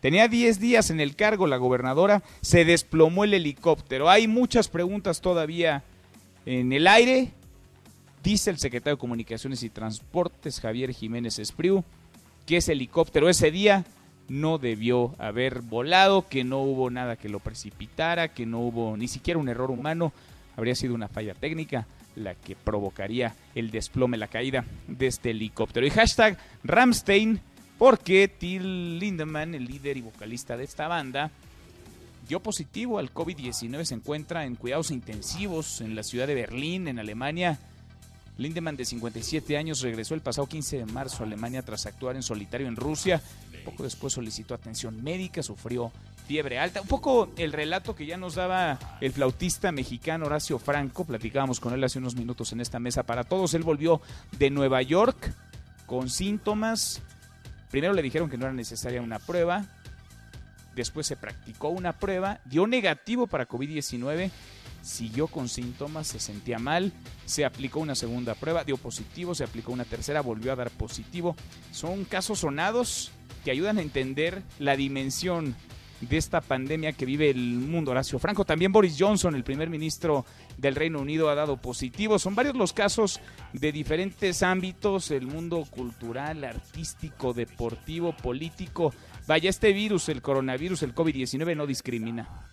Tenía 0.00 0.28
10 0.28 0.60
días 0.60 0.88
en 0.88 1.00
el 1.00 1.16
cargo 1.16 1.46
la 1.46 1.58
gobernadora, 1.58 2.22
se 2.40 2.64
desplomó 2.64 3.24
el 3.24 3.34
helicóptero. 3.34 4.08
Hay 4.08 4.28
muchas 4.28 4.68
preguntas 4.68 5.20
todavía 5.20 5.84
en 6.46 6.72
el 6.72 6.86
aire. 6.86 7.32
Dice 8.22 8.48
el 8.48 8.58
secretario 8.58 8.96
de 8.96 9.00
Comunicaciones 9.00 9.62
y 9.62 9.68
Transportes, 9.68 10.60
Javier 10.60 10.92
Jiménez 10.92 11.38
Espriu, 11.38 11.84
que 12.46 12.58
ese 12.58 12.72
helicóptero 12.72 13.28
ese 13.28 13.50
día 13.50 13.84
no 14.28 14.58
debió 14.58 15.14
haber 15.18 15.60
volado, 15.60 16.28
que 16.28 16.44
no 16.44 16.60
hubo 16.60 16.90
nada 16.90 17.16
que 17.16 17.28
lo 17.28 17.40
precipitara, 17.40 18.28
que 18.28 18.46
no 18.46 18.60
hubo 18.60 18.96
ni 18.96 19.08
siquiera 19.08 19.40
un 19.40 19.48
error 19.48 19.70
humano, 19.70 20.12
habría 20.56 20.74
sido 20.74 20.94
una 20.94 21.08
falla 21.08 21.34
técnica 21.34 21.86
la 22.16 22.34
que 22.34 22.56
provocaría 22.56 23.34
el 23.54 23.70
desplome, 23.70 24.16
la 24.16 24.28
caída 24.28 24.64
de 24.86 25.06
este 25.06 25.30
helicóptero. 25.30 25.86
Y 25.86 25.90
hashtag 25.90 26.38
Ramstein, 26.64 27.40
porque 27.78 28.28
Till 28.28 28.98
Lindemann, 28.98 29.54
el 29.54 29.64
líder 29.64 29.96
y 29.96 30.02
vocalista 30.02 30.56
de 30.56 30.64
esta 30.64 30.86
banda, 30.86 31.30
dio 32.28 32.40
positivo 32.40 32.98
al 32.98 33.12
COVID-19, 33.12 33.84
se 33.84 33.94
encuentra 33.94 34.44
en 34.44 34.54
cuidados 34.54 34.90
intensivos 34.90 35.80
en 35.80 35.96
la 35.96 36.02
ciudad 36.02 36.26
de 36.26 36.34
Berlín, 36.34 36.88
en 36.88 36.98
Alemania, 36.98 37.58
Lindemann, 38.40 38.76
de 38.76 38.86
57 38.86 39.58
años, 39.58 39.82
regresó 39.82 40.14
el 40.14 40.22
pasado 40.22 40.46
15 40.46 40.78
de 40.78 40.86
marzo 40.86 41.22
a 41.22 41.26
Alemania 41.26 41.62
tras 41.62 41.84
actuar 41.84 42.16
en 42.16 42.22
solitario 42.22 42.68
en 42.68 42.76
Rusia. 42.76 43.20
Poco 43.66 43.82
después 43.82 44.14
solicitó 44.14 44.54
atención 44.54 45.04
médica, 45.04 45.42
sufrió 45.42 45.92
fiebre 46.26 46.58
alta. 46.58 46.80
Un 46.80 46.88
poco 46.88 47.30
el 47.36 47.52
relato 47.52 47.94
que 47.94 48.06
ya 48.06 48.16
nos 48.16 48.36
daba 48.36 48.78
el 49.02 49.12
flautista 49.12 49.72
mexicano 49.72 50.24
Horacio 50.24 50.58
Franco. 50.58 51.04
Platicábamos 51.04 51.60
con 51.60 51.74
él 51.74 51.84
hace 51.84 51.98
unos 51.98 52.16
minutos 52.16 52.52
en 52.52 52.62
esta 52.62 52.78
mesa 52.78 53.02
para 53.02 53.24
todos. 53.24 53.52
Él 53.52 53.62
volvió 53.62 54.00
de 54.38 54.48
Nueva 54.48 54.80
York 54.80 55.34
con 55.84 56.08
síntomas. 56.08 57.02
Primero 57.70 57.92
le 57.92 58.00
dijeron 58.00 58.30
que 58.30 58.38
no 58.38 58.46
era 58.46 58.54
necesaria 58.54 59.02
una 59.02 59.18
prueba. 59.18 59.66
Después 60.74 61.06
se 61.06 61.16
practicó 61.16 61.68
una 61.68 61.92
prueba. 61.92 62.40
Dio 62.46 62.66
negativo 62.66 63.26
para 63.26 63.46
COVID-19 63.46 64.30
siguió 64.82 65.26
con 65.26 65.48
síntomas, 65.48 66.06
se 66.06 66.20
sentía 66.20 66.58
mal, 66.58 66.92
se 67.24 67.44
aplicó 67.44 67.80
una 67.80 67.94
segunda 67.94 68.34
prueba, 68.34 68.64
dio 68.64 68.76
positivo, 68.76 69.34
se 69.34 69.44
aplicó 69.44 69.72
una 69.72 69.84
tercera, 69.84 70.20
volvió 70.20 70.52
a 70.52 70.56
dar 70.56 70.70
positivo. 70.70 71.36
Son 71.72 72.04
casos 72.04 72.40
sonados 72.40 73.10
que 73.44 73.50
ayudan 73.50 73.78
a 73.78 73.82
entender 73.82 74.42
la 74.58 74.76
dimensión 74.76 75.54
de 76.00 76.16
esta 76.16 76.40
pandemia 76.40 76.92
que 76.92 77.04
vive 77.04 77.30
el 77.30 77.36
mundo. 77.36 77.90
Horacio 77.90 78.18
Franco, 78.18 78.44
también 78.44 78.72
Boris 78.72 78.96
Johnson, 78.98 79.34
el 79.34 79.44
primer 79.44 79.68
ministro 79.68 80.24
del 80.56 80.74
Reino 80.74 81.00
Unido, 81.00 81.28
ha 81.28 81.34
dado 81.34 81.58
positivo. 81.58 82.18
Son 82.18 82.34
varios 82.34 82.56
los 82.56 82.72
casos 82.72 83.20
de 83.52 83.72
diferentes 83.72 84.42
ámbitos, 84.42 85.10
el 85.10 85.26
mundo 85.26 85.66
cultural, 85.70 86.44
artístico, 86.44 87.32
deportivo, 87.34 88.16
político. 88.16 88.94
Vaya, 89.26 89.50
este 89.50 89.72
virus, 89.72 90.08
el 90.08 90.22
coronavirus, 90.22 90.82
el 90.82 90.94
COVID-19, 90.94 91.56
no 91.56 91.66
discrimina. 91.66 92.49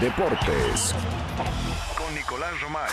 Deportes. 0.00 0.94
Con 1.94 2.14
Nicolás 2.14 2.58
Romay. 2.62 2.88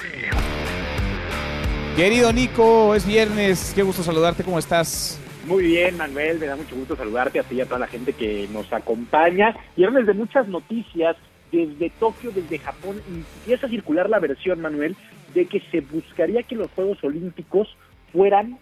Querido 1.95 2.33
Nico, 2.33 2.95
es 2.95 3.07
viernes. 3.07 3.71
Qué 3.73 3.81
gusto 3.81 4.03
saludarte. 4.03 4.43
¿Cómo 4.43 4.59
estás? 4.59 5.17
Muy 5.45 5.63
bien, 5.63 5.95
Manuel. 5.95 6.37
Me 6.37 6.47
da 6.47 6.57
mucho 6.57 6.75
gusto 6.75 6.97
saludarte 6.97 7.39
a 7.39 7.43
ti 7.43 7.55
y 7.55 7.61
a 7.61 7.65
toda 7.65 7.79
la 7.79 7.87
gente 7.87 8.11
que 8.11 8.49
nos 8.51 8.73
acompaña. 8.73 9.55
Viernes 9.77 10.05
de 10.05 10.13
muchas 10.13 10.49
noticias. 10.49 11.15
Desde 11.49 11.89
Tokio, 11.91 12.31
desde 12.31 12.59
Japón, 12.59 13.01
empieza 13.07 13.67
a 13.67 13.69
circular 13.69 14.09
la 14.09 14.19
versión, 14.19 14.59
Manuel, 14.59 14.97
de 15.33 15.45
que 15.45 15.61
se 15.71 15.79
buscaría 15.79 16.43
que 16.43 16.57
los 16.57 16.69
Juegos 16.71 17.01
Olímpicos 17.05 17.69
fueran 18.11 18.57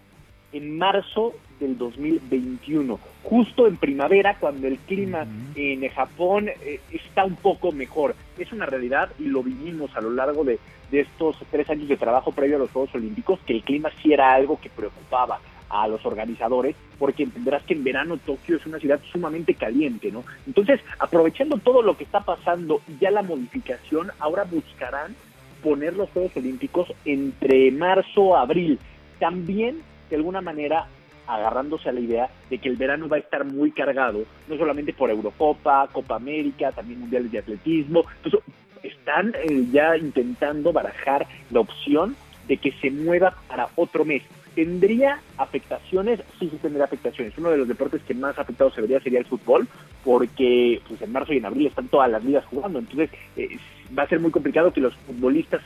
en 0.52 0.78
marzo 0.78 1.34
del 1.60 1.78
2021, 1.78 3.00
justo 3.24 3.68
en 3.68 3.78
primavera, 3.78 4.38
cuando 4.40 4.68
el 4.68 4.78
clima 4.78 5.26
en 5.56 5.88
Japón 5.90 6.50
eh, 6.50 6.80
está 6.92 7.26
un 7.26 7.36
poco 7.36 7.72
mejor. 7.72 8.16
Es 8.38 8.52
una 8.52 8.66
realidad 8.66 9.10
y 9.20 9.26
lo 9.26 9.44
vivimos 9.44 9.96
a 9.96 10.02
lo 10.02 10.12
largo 10.12 10.44
de, 10.44 10.60
de 10.92 11.02
estos 11.02 11.38
tres 11.52 11.70
años 11.70 11.88
de 11.88 11.98
trabajo 11.98 12.32
previo 12.32 12.58
a 12.58 12.60
los 12.60 12.72
Juegos 12.72 12.94
Olímpicos, 12.96 13.40
que 13.46 13.54
el 13.54 13.64
clima 13.64 13.90
sí 14.02 14.14
era 14.14 14.34
algo 14.34 14.60
que 14.60 14.70
preocupaba 14.70 15.40
a 15.70 15.88
los 15.88 16.06
organizadores, 16.06 16.76
porque 17.00 17.24
entenderás 17.24 17.64
que 17.64 17.74
en 17.74 17.84
verano 17.84 18.18
Tokio 18.18 18.58
es 18.58 18.66
una 18.66 18.80
ciudad 18.80 19.00
sumamente 19.12 19.56
caliente, 19.56 20.12
¿no? 20.12 20.24
Entonces, 20.46 20.80
aprovechando 21.00 21.58
todo 21.58 21.82
lo 21.82 21.98
que 21.98 22.04
está 22.04 22.22
pasando 22.22 22.82
y 22.88 22.98
ya 23.00 23.12
la 23.12 23.24
modificación, 23.24 24.12
ahora 24.20 24.44
buscarán 24.44 25.16
poner 25.64 25.96
los 25.96 26.10
Juegos 26.12 26.38
Olímpicos 26.38 26.94
entre 27.04 27.72
marzo 27.72 28.38
abril. 28.38 28.80
También, 29.20 29.82
de 30.10 30.16
alguna 30.16 30.42
manera, 30.42 30.88
agarrándose 31.28 31.90
a 31.90 31.94
la 31.94 32.00
idea 32.00 32.30
de 32.50 32.58
que 32.58 32.70
el 32.70 32.76
verano 32.76 33.08
va 33.08 33.18
a 33.18 33.20
estar 33.20 33.46
muy 33.46 33.72
cargado, 33.72 34.24
no 34.48 34.58
solamente 34.58 34.94
por 34.94 35.10
Eurocopa, 35.10 35.88
Copa 35.92 36.16
América, 36.16 36.72
también 36.72 37.00
mundiales 37.00 37.32
de 37.32 37.40
atletismo. 37.40 38.06
Entonces, 38.18 38.42
están 38.84 39.34
eh, 39.36 39.66
ya 39.72 39.98
intentando 39.98 40.72
barajar 40.72 41.28
la 41.52 41.62
opción 41.62 42.16
de 42.48 42.58
que 42.58 42.72
se 42.74 42.92
mueva 42.92 43.36
para 43.48 43.70
otro 43.76 44.06
mes. 44.06 44.24
¿Tendría 44.54 45.20
afectaciones? 45.38 46.22
Sí, 46.40 46.50
sí 46.50 46.58
tendría 46.62 46.86
afectaciones. 46.86 47.38
Uno 47.38 47.50
de 47.50 47.58
los 47.58 47.68
deportes 47.68 48.02
que 48.04 48.14
más 48.14 48.40
afectados 48.40 48.74
se 48.74 48.82
vería 48.82 49.02
sería 49.02 49.20
el 49.20 49.26
fútbol, 49.26 49.68
porque 50.04 50.82
pues 50.88 51.02
en 51.02 51.12
marzo 51.12 51.34
y 51.34 51.38
en 51.38 51.46
abril 51.46 51.68
están 51.68 51.90
todas 51.90 52.10
las 52.10 52.24
ligas 52.24 52.46
jugando. 52.46 52.80
Entonces 52.80 53.10
eh, 53.36 53.58
va 53.98 54.04
a 54.04 54.08
ser 54.08 54.20
muy 54.20 54.32
complicado 54.32 54.72
que 54.72 54.80
los 54.80 54.96
futbolistas 54.96 55.62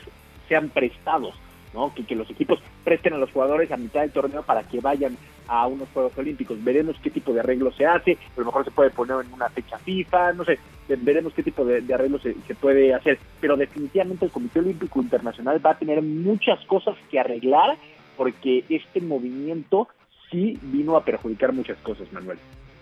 sean 0.48 0.70
prestados, 0.70 1.36
¿no? 1.74 1.92
Que, 1.94 2.14
los 2.14 2.30
equipos 2.30 2.60
presten 2.84 3.14
a 3.14 3.18
los 3.18 3.30
jugadores 3.30 3.70
a 3.70 3.76
mitad 3.76 4.00
del 4.00 4.12
torneo 4.12 4.42
para 4.42 4.62
que 4.62 4.80
vayan 4.80 5.16
a 5.48 5.66
unos 5.66 5.88
Juegos 5.92 6.16
Olímpicos. 6.16 6.62
Veremos 6.62 6.96
qué 7.02 7.10
tipo 7.10 7.32
de 7.32 7.40
arreglo 7.40 7.72
se 7.72 7.86
hace. 7.86 8.12
A 8.36 8.40
lo 8.40 8.46
mejor 8.46 8.64
se 8.64 8.70
puede 8.70 8.90
poner 8.90 9.16
en 9.24 9.32
una 9.32 9.48
fecha 9.48 9.78
FIFA, 9.78 10.32
no 10.34 10.44
sé. 10.44 10.58
Veremos 10.88 11.32
qué 11.34 11.42
tipo 11.42 11.64
de, 11.64 11.80
de 11.80 11.94
arreglo 11.94 12.18
se 12.18 12.34
puede 12.54 12.94
hacer. 12.94 13.18
Pero 13.40 13.56
definitivamente 13.56 14.24
el 14.24 14.32
Comité 14.32 14.60
Olímpico 14.60 15.00
Internacional 15.00 15.64
va 15.64 15.70
a 15.70 15.78
tener 15.78 16.02
muchas 16.02 16.64
cosas 16.66 16.96
que 17.10 17.20
arreglar 17.20 17.76
porque 18.16 18.64
este 18.68 19.00
movimiento 19.00 19.88
sí 20.30 20.58
vino 20.62 20.96
a 20.96 21.04
perjudicar 21.04 21.52
muchas 21.52 21.78
cosas, 21.78 22.12
Manuel. 22.12 22.38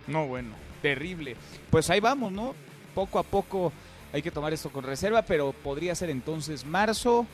No, 0.06 0.26
bueno, 0.26 0.50
terrible. 0.82 1.36
Pues 1.70 1.90
ahí 1.90 2.00
vamos, 2.00 2.32
¿no? 2.32 2.54
Poco 2.94 3.18
a 3.18 3.22
poco 3.22 3.72
hay 4.12 4.22
que 4.22 4.30
tomar 4.30 4.52
esto 4.52 4.70
con 4.70 4.84
reserva, 4.84 5.22
pero 5.22 5.52
podría 5.52 5.94
ser 5.94 6.10
entonces 6.10 6.66
marzo, 6.66 7.26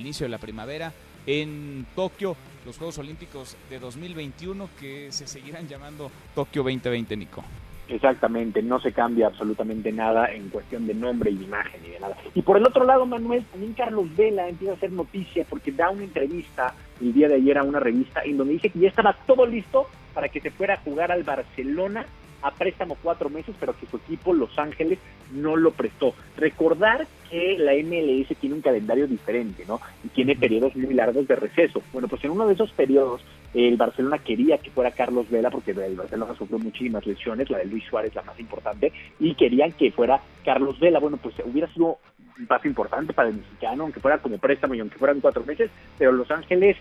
inicio 0.00 0.24
de 0.24 0.30
la 0.30 0.38
primavera, 0.38 0.92
en 1.26 1.86
Tokio, 1.94 2.36
los 2.64 2.78
Juegos 2.78 2.98
Olímpicos 2.98 3.56
de 3.68 3.78
2021 3.78 4.68
que 4.80 5.12
se 5.12 5.26
seguirán 5.26 5.68
llamando 5.68 6.10
Tokio 6.34 6.62
2020, 6.62 7.16
Nico. 7.16 7.44
Exactamente, 7.88 8.62
no 8.62 8.80
se 8.80 8.92
cambia 8.92 9.28
absolutamente 9.28 9.90
nada 9.92 10.26
en 10.26 10.50
cuestión 10.50 10.86
de 10.86 10.94
nombre 10.94 11.30
y 11.30 11.42
imagen 11.42 11.80
y 11.86 11.90
de 11.90 12.00
nada. 12.00 12.16
Y 12.34 12.42
por 12.42 12.58
el 12.58 12.66
otro 12.66 12.84
lado, 12.84 13.06
Manuel, 13.06 13.44
también 13.46 13.72
Carlos 13.72 14.14
Vela 14.14 14.48
empieza 14.48 14.74
a 14.74 14.76
hacer 14.76 14.92
noticia 14.92 15.46
porque 15.48 15.72
da 15.72 15.88
una 15.88 16.04
entrevista 16.04 16.74
el 17.00 17.14
día 17.14 17.28
de 17.28 17.36
ayer 17.36 17.56
a 17.56 17.62
una 17.62 17.80
revista 17.80 18.22
en 18.24 18.36
donde 18.36 18.54
dice 18.54 18.68
que 18.68 18.80
ya 18.80 18.88
estaba 18.88 19.14
todo 19.26 19.46
listo 19.46 19.86
para 20.12 20.28
que 20.28 20.40
se 20.40 20.50
fuera 20.50 20.74
a 20.74 20.78
jugar 20.78 21.12
al 21.12 21.22
Barcelona 21.22 22.04
a 22.42 22.50
préstamo 22.52 22.96
cuatro 23.02 23.30
meses, 23.30 23.54
pero 23.58 23.76
que 23.76 23.86
su 23.86 23.96
equipo, 23.96 24.32
Los 24.32 24.58
Ángeles, 24.58 24.98
no 25.32 25.56
lo 25.56 25.72
prestó. 25.72 26.14
Recordar 26.36 27.06
que 27.30 27.58
la 27.58 27.72
MLS 27.74 28.36
tiene 28.40 28.56
un 28.56 28.62
calendario 28.62 29.06
diferente, 29.06 29.64
¿no? 29.66 29.80
Y 30.04 30.08
tiene 30.08 30.36
periodos 30.36 30.74
muy 30.76 30.94
largos 30.94 31.26
de 31.26 31.36
receso. 31.36 31.82
Bueno, 31.92 32.08
pues 32.08 32.24
en 32.24 32.30
uno 32.30 32.46
de 32.46 32.54
esos 32.54 32.70
periodos, 32.72 33.22
el 33.54 33.76
Barcelona 33.76 34.18
quería 34.18 34.58
que 34.58 34.70
fuera 34.70 34.90
Carlos 34.90 35.28
Vela, 35.30 35.50
porque 35.50 35.72
el 35.72 35.96
Barcelona 35.96 36.34
sufrió 36.36 36.58
muchísimas 36.58 37.06
lesiones, 37.06 37.50
la 37.50 37.58
de 37.58 37.66
Luis 37.66 37.84
Suárez 37.84 38.14
la 38.14 38.22
más 38.22 38.38
importante, 38.40 38.92
y 39.18 39.34
querían 39.34 39.72
que 39.72 39.92
fuera 39.92 40.20
Carlos 40.44 40.78
Vela. 40.80 40.98
Bueno, 40.98 41.16
pues 41.16 41.34
hubiera 41.44 41.72
sido 41.72 41.98
un 42.38 42.46
paso 42.46 42.68
importante 42.68 43.12
para 43.12 43.28
el 43.28 43.36
mexicano, 43.36 43.84
aunque 43.84 44.00
fuera 44.00 44.18
como 44.18 44.38
préstamo 44.38 44.74
y 44.74 44.80
aunque 44.80 44.98
fueran 44.98 45.20
cuatro 45.20 45.44
meses, 45.44 45.70
pero 45.98 46.12
Los 46.12 46.30
Ángeles 46.30 46.76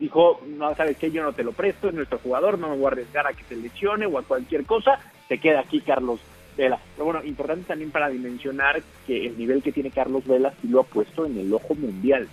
dijo, 0.00 0.40
no, 0.46 0.74
sabes 0.74 0.96
qué, 0.96 1.10
yo 1.10 1.22
no 1.22 1.32
te 1.32 1.44
lo 1.44 1.52
presto, 1.52 1.88
es 1.88 1.94
nuestro 1.94 2.18
jugador, 2.18 2.58
no 2.58 2.70
me 2.70 2.76
voy 2.76 2.86
a 2.86 2.88
arriesgar 2.88 3.26
a 3.26 3.32
que 3.32 3.44
se 3.44 3.56
lesione 3.56 4.06
o 4.06 4.18
a 4.18 4.22
cualquier 4.22 4.64
cosa, 4.64 4.98
se 5.28 5.38
queda 5.38 5.60
aquí 5.60 5.80
Carlos 5.80 6.20
Vela. 6.56 6.78
Pero 6.94 7.04
bueno, 7.06 7.24
importante 7.24 7.64
también 7.66 7.90
para 7.90 8.08
dimensionar 8.08 8.82
que 9.06 9.26
el 9.26 9.38
nivel 9.38 9.62
que 9.62 9.72
tiene 9.72 9.90
Carlos 9.90 10.26
Vela 10.26 10.52
sí 10.60 10.68
lo 10.68 10.80
ha 10.80 10.84
puesto 10.84 11.26
en 11.26 11.38
el 11.38 11.52
ojo 11.52 11.74
mundial. 11.74 12.28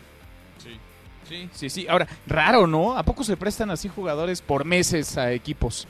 Sí, 0.57 0.77
sí, 1.23 1.49
sí, 1.51 1.69
sí. 1.69 1.87
Ahora, 1.87 2.07
raro, 2.27 2.67
¿no? 2.67 2.97
¿A 2.97 3.03
poco 3.03 3.23
se 3.23 3.37
prestan 3.37 3.71
así 3.71 3.87
jugadores 3.87 4.41
por 4.41 4.65
meses 4.65 5.17
a 5.17 5.31
equipos? 5.31 5.87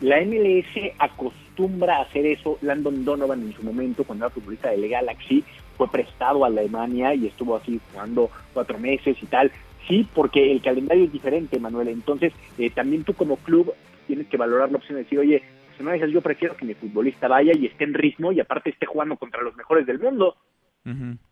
La 0.00 0.20
MLS 0.20 0.92
acostumbra 0.98 1.98
a 1.98 2.02
hacer 2.02 2.24
eso. 2.26 2.58
Landon 2.62 3.04
Donovan 3.04 3.42
en 3.42 3.52
su 3.52 3.62
momento, 3.62 4.04
cuando 4.04 4.26
era 4.26 4.34
futbolista 4.34 4.70
de 4.70 4.88
Galaxy, 4.88 5.44
fue 5.76 5.90
prestado 5.90 6.44
a 6.44 6.48
Alemania 6.48 7.14
y 7.14 7.26
estuvo 7.26 7.56
así 7.56 7.80
jugando 7.92 8.30
cuatro 8.52 8.78
meses 8.78 9.16
y 9.20 9.26
tal. 9.26 9.50
Sí, 9.88 10.06
porque 10.14 10.52
el 10.52 10.62
calendario 10.62 11.04
es 11.04 11.12
diferente, 11.12 11.58
Manuel. 11.58 11.88
Entonces, 11.88 12.32
eh, 12.58 12.70
también 12.70 13.04
tú 13.04 13.14
como 13.14 13.36
club 13.36 13.72
tienes 14.06 14.26
que 14.28 14.36
valorar 14.36 14.70
la 14.70 14.78
opción 14.78 14.96
de 14.96 15.04
decir, 15.04 15.18
oye, 15.18 15.42
no 15.82 15.92
dices, 15.92 16.10
yo 16.12 16.20
prefiero 16.20 16.56
que 16.56 16.64
mi 16.64 16.74
futbolista 16.74 17.28
vaya 17.28 17.52
y 17.56 17.66
esté 17.66 17.84
en 17.84 17.94
ritmo 17.94 18.32
y 18.32 18.40
aparte 18.40 18.70
esté 18.70 18.86
jugando 18.86 19.16
contra 19.16 19.42
los 19.42 19.56
mejores 19.56 19.86
del 19.86 19.98
mundo. 19.98 20.36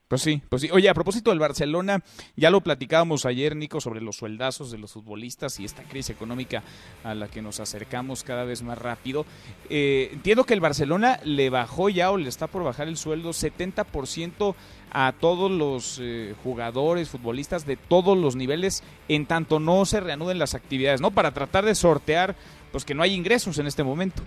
Pues 0.09 0.23
sí, 0.23 0.41
pues 0.49 0.63
sí. 0.63 0.69
Oye, 0.71 0.89
a 0.89 0.95
propósito 0.95 1.31
del 1.31 1.41
Barcelona, 1.41 2.01
ya 2.37 2.51
lo 2.51 2.61
platicábamos 2.61 3.27
ayer, 3.27 3.57
Nico, 3.57 3.81
sobre 3.81 4.01
los 4.01 4.17
sueldazos 4.17 4.71
de 4.71 4.79
los 4.79 4.93
futbolistas 4.93 5.59
y 5.59 5.65
esta 5.65 5.83
crisis 5.83 6.11
económica 6.11 6.63
a 7.03 7.15
la 7.15 7.27
que 7.27 7.43
nos 7.43 7.59
acercamos 7.59 8.23
cada 8.23 8.45
vez 8.45 8.63
más 8.63 8.79
rápido. 8.79 9.27
Eh, 9.69 10.11
entiendo 10.13 10.45
que 10.45 10.55
el 10.55 10.61
Barcelona 10.61 11.19
le 11.25 11.51
bajó 11.51 11.89
ya 11.89 12.13
o 12.13 12.19
le 12.19 12.29
está 12.29 12.47
por 12.47 12.63
bajar 12.63 12.87
el 12.87 12.97
sueldo 12.97 13.31
70% 13.31 14.55
a 14.93 15.13
todos 15.19 15.51
los 15.51 15.99
eh, 16.01 16.35
jugadores, 16.45 17.11
futbolistas 17.11 17.67
de 17.67 17.77
todos 17.77 18.17
los 18.17 18.37
niveles, 18.37 18.85
en 19.09 19.27
tanto 19.27 19.59
no 19.59 19.85
se 19.87 20.01
reanuden 20.01 20.39
las 20.39 20.55
actividades, 20.55 21.01
¿no? 21.01 21.11
Para 21.11 21.33
tratar 21.33 21.65
de 21.65 21.75
sortear, 21.75 22.37
que 22.85 22.95
no 22.95 23.03
hay 23.03 23.15
ingresos 23.15 23.59
en 23.59 23.67
este 23.67 23.83
momento. 23.83 24.23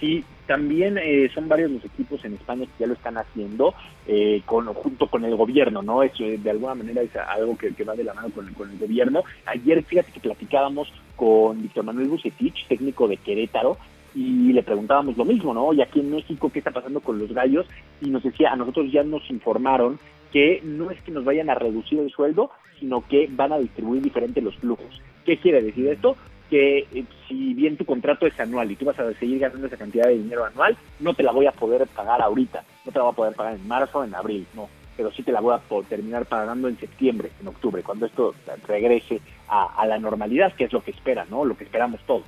Sí, 0.00 0.24
también 0.46 0.98
eh, 0.98 1.30
son 1.34 1.48
varios 1.48 1.70
los 1.70 1.84
equipos 1.84 2.24
en 2.24 2.34
España 2.34 2.66
que 2.66 2.80
ya 2.80 2.86
lo 2.86 2.94
están 2.94 3.16
haciendo 3.16 3.74
eh, 4.06 4.42
con, 4.44 4.66
junto 4.74 5.06
con 5.06 5.24
el 5.24 5.34
gobierno, 5.36 5.82
¿no? 5.82 6.02
Eso 6.02 6.24
de 6.24 6.50
alguna 6.50 6.74
manera 6.74 7.02
es 7.02 7.16
algo 7.16 7.56
que, 7.56 7.74
que 7.74 7.84
va 7.84 7.94
de 7.94 8.04
la 8.04 8.12
mano 8.12 8.28
con, 8.30 8.52
con, 8.52 8.70
el 8.70 8.78
gobierno. 8.78 9.24
Ayer, 9.46 9.82
fíjate 9.82 10.12
que 10.12 10.20
platicábamos 10.20 10.92
con 11.16 11.62
Víctor 11.62 11.84
Manuel 11.84 12.08
Bucetich, 12.08 12.66
técnico 12.68 13.08
de 13.08 13.16
Querétaro, 13.16 13.78
y 14.14 14.52
le 14.52 14.62
preguntábamos 14.62 15.16
lo 15.16 15.24
mismo, 15.24 15.52
¿no? 15.52 15.72
Y 15.72 15.82
aquí 15.82 16.00
en 16.00 16.10
México, 16.10 16.50
¿qué 16.50 16.60
está 16.60 16.70
pasando 16.70 17.00
con 17.00 17.18
los 17.18 17.32
gallos? 17.32 17.66
Y 18.00 18.10
nos 18.10 18.22
decía, 18.22 18.52
a 18.52 18.56
nosotros 18.56 18.90
ya 18.92 19.02
nos 19.02 19.28
informaron 19.30 19.98
que 20.32 20.60
no 20.64 20.90
es 20.90 21.00
que 21.02 21.12
nos 21.12 21.24
vayan 21.24 21.50
a 21.50 21.54
reducir 21.54 22.00
el 22.00 22.10
sueldo, 22.10 22.50
sino 22.78 23.06
que 23.06 23.28
van 23.30 23.52
a 23.52 23.58
distribuir 23.58 24.02
diferente 24.02 24.40
los 24.40 24.56
flujos. 24.56 25.02
¿Qué 25.24 25.38
quiere 25.38 25.62
decir 25.62 25.88
esto? 25.88 26.16
Que 26.50 26.78
eh, 26.78 27.04
si 27.28 27.54
bien 27.54 27.76
tu 27.76 27.84
contrato 27.84 28.26
es 28.26 28.38
anual 28.38 28.70
y 28.70 28.76
tú 28.76 28.84
vas 28.84 28.98
a 28.98 29.12
seguir 29.14 29.38
ganando 29.40 29.66
esa 29.66 29.76
cantidad 29.76 30.06
de 30.06 30.18
dinero 30.18 30.44
anual, 30.44 30.76
no 31.00 31.14
te 31.14 31.22
la 31.22 31.32
voy 31.32 31.46
a 31.46 31.52
poder 31.52 31.86
pagar 31.88 32.22
ahorita, 32.22 32.64
no 32.84 32.92
te 32.92 32.98
la 32.98 33.04
voy 33.04 33.12
a 33.12 33.16
poder 33.16 33.34
pagar 33.34 33.54
en 33.54 33.68
marzo 33.68 34.04
en 34.04 34.14
abril, 34.14 34.46
no, 34.54 34.68
pero 34.96 35.12
sí 35.12 35.22
te 35.22 35.32
la 35.32 35.40
voy 35.40 35.54
a 35.54 35.58
poder 35.58 35.86
terminar 35.88 36.26
pagando 36.26 36.68
en 36.68 36.78
septiembre, 36.78 37.30
en 37.40 37.48
octubre, 37.48 37.82
cuando 37.82 38.06
esto 38.06 38.34
regrese 38.66 39.20
a, 39.48 39.80
a 39.80 39.86
la 39.86 39.98
normalidad, 39.98 40.54
que 40.54 40.64
es 40.64 40.72
lo 40.72 40.82
que 40.82 40.92
espera, 40.92 41.26
¿no? 41.30 41.44
Lo 41.44 41.56
que 41.56 41.64
esperamos 41.64 42.00
todos. 42.06 42.24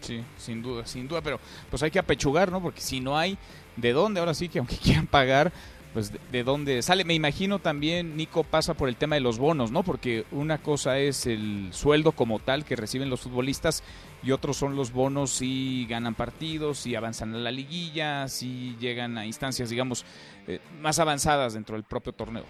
Sí, 0.00 0.22
sin 0.36 0.62
duda, 0.62 0.86
sin 0.86 1.08
duda, 1.08 1.22
pero 1.22 1.40
pues 1.70 1.82
hay 1.82 1.90
que 1.90 1.98
apechugar, 1.98 2.52
¿no? 2.52 2.62
Porque 2.62 2.80
si 2.80 3.00
no 3.00 3.18
hay 3.18 3.36
de 3.76 3.92
dónde, 3.92 4.20
ahora 4.20 4.34
sí 4.34 4.48
que 4.48 4.58
aunque 4.58 4.76
quieran 4.82 5.06
pagar, 5.06 5.52
pues 5.98 6.12
de, 6.12 6.20
de, 6.30 6.44
dónde 6.44 6.80
sale. 6.82 7.04
Me 7.04 7.14
imagino 7.14 7.58
también, 7.58 8.16
Nico, 8.16 8.44
pasa 8.44 8.74
por 8.74 8.88
el 8.88 8.94
tema 8.94 9.16
de 9.16 9.20
los 9.20 9.40
bonos, 9.40 9.72
¿no? 9.72 9.82
Porque 9.82 10.24
una 10.30 10.58
cosa 10.58 10.96
es 11.00 11.26
el 11.26 11.70
sueldo 11.72 12.12
como 12.12 12.38
tal 12.38 12.64
que 12.64 12.76
reciben 12.76 13.10
los 13.10 13.22
futbolistas 13.22 13.82
y 14.22 14.30
otros 14.30 14.56
son 14.56 14.76
los 14.76 14.92
bonos 14.92 15.32
si 15.32 15.88
ganan 15.90 16.14
partidos, 16.14 16.78
si 16.78 16.94
avanzan 16.94 17.34
a 17.34 17.38
la 17.38 17.50
liguilla, 17.50 18.28
si 18.28 18.76
llegan 18.78 19.18
a 19.18 19.26
instancias, 19.26 19.70
digamos, 19.70 20.06
eh, 20.46 20.60
más 20.80 21.00
avanzadas 21.00 21.54
dentro 21.54 21.74
del 21.74 21.82
propio 21.82 22.12
torneo. 22.12 22.44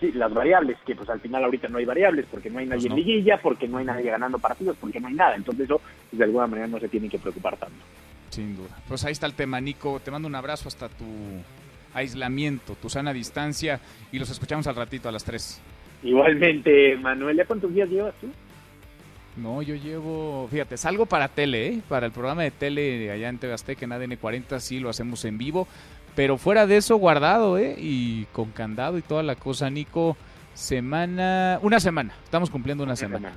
Sí, 0.00 0.10
las 0.10 0.34
variables, 0.34 0.76
que 0.84 0.96
pues 0.96 1.08
al 1.08 1.20
final 1.20 1.44
ahorita 1.44 1.68
no 1.68 1.78
hay 1.78 1.84
variables, 1.84 2.26
porque 2.28 2.50
no 2.50 2.58
hay 2.58 2.66
nadie 2.66 2.88
pues 2.88 2.90
no. 2.90 2.96
en 2.96 3.06
liguilla, 3.06 3.40
porque 3.40 3.68
no 3.68 3.78
hay 3.78 3.84
nadie 3.84 4.10
ganando 4.10 4.40
partidos, 4.40 4.76
porque 4.80 4.98
no 4.98 5.06
hay 5.06 5.14
nada. 5.14 5.36
Entonces 5.36 5.66
eso, 5.66 5.80
pues, 6.10 6.18
de 6.18 6.24
alguna 6.24 6.48
manera, 6.48 6.66
no 6.66 6.80
se 6.80 6.88
tiene 6.88 7.08
que 7.08 7.20
preocupar 7.20 7.56
tanto. 7.56 7.78
Sin 8.30 8.56
duda. 8.56 8.76
Pues 8.88 9.04
ahí 9.04 9.12
está 9.12 9.26
el 9.26 9.34
tema, 9.34 9.60
Nico. 9.60 10.00
Te 10.00 10.10
mando 10.10 10.26
un 10.26 10.34
abrazo 10.34 10.66
hasta 10.66 10.88
tu 10.88 11.04
aislamiento, 11.94 12.74
tu 12.74 12.88
sana 12.88 13.12
distancia 13.12 13.80
y 14.10 14.18
los 14.18 14.30
escuchamos 14.30 14.66
al 14.66 14.76
ratito 14.76 15.08
a 15.08 15.12
las 15.12 15.24
3. 15.24 15.60
Igualmente, 16.02 16.96
Manuel, 16.96 17.36
¿ya 17.36 17.44
cuántos 17.44 17.72
días 17.72 17.88
llevas 17.88 18.14
tú? 18.20 18.28
No, 19.36 19.62
yo 19.62 19.74
llevo, 19.74 20.46
fíjate, 20.50 20.76
salgo 20.76 21.06
para 21.06 21.28
tele, 21.28 21.68
¿eh? 21.68 21.80
para 21.88 22.06
el 22.06 22.12
programa 22.12 22.42
de 22.42 22.50
tele 22.50 23.10
allá 23.10 23.28
en 23.28 23.38
TV 23.38 23.54
Azteca, 23.54 23.84
en 23.84 23.92
ADN 23.92 24.16
40, 24.16 24.60
sí 24.60 24.78
lo 24.78 24.90
hacemos 24.90 25.24
en 25.24 25.38
vivo, 25.38 25.66
pero 26.14 26.36
fuera 26.36 26.66
de 26.66 26.76
eso 26.76 26.96
guardado, 26.96 27.56
¿eh? 27.56 27.74
Y 27.78 28.26
con 28.32 28.50
candado 28.50 28.98
y 28.98 29.02
toda 29.02 29.22
la 29.22 29.34
cosa, 29.34 29.70
Nico, 29.70 30.18
semana, 30.52 31.58
una 31.62 31.80
semana, 31.80 32.12
estamos 32.24 32.50
cumpliendo 32.50 32.84
una, 32.84 32.94
semana. 32.94 33.32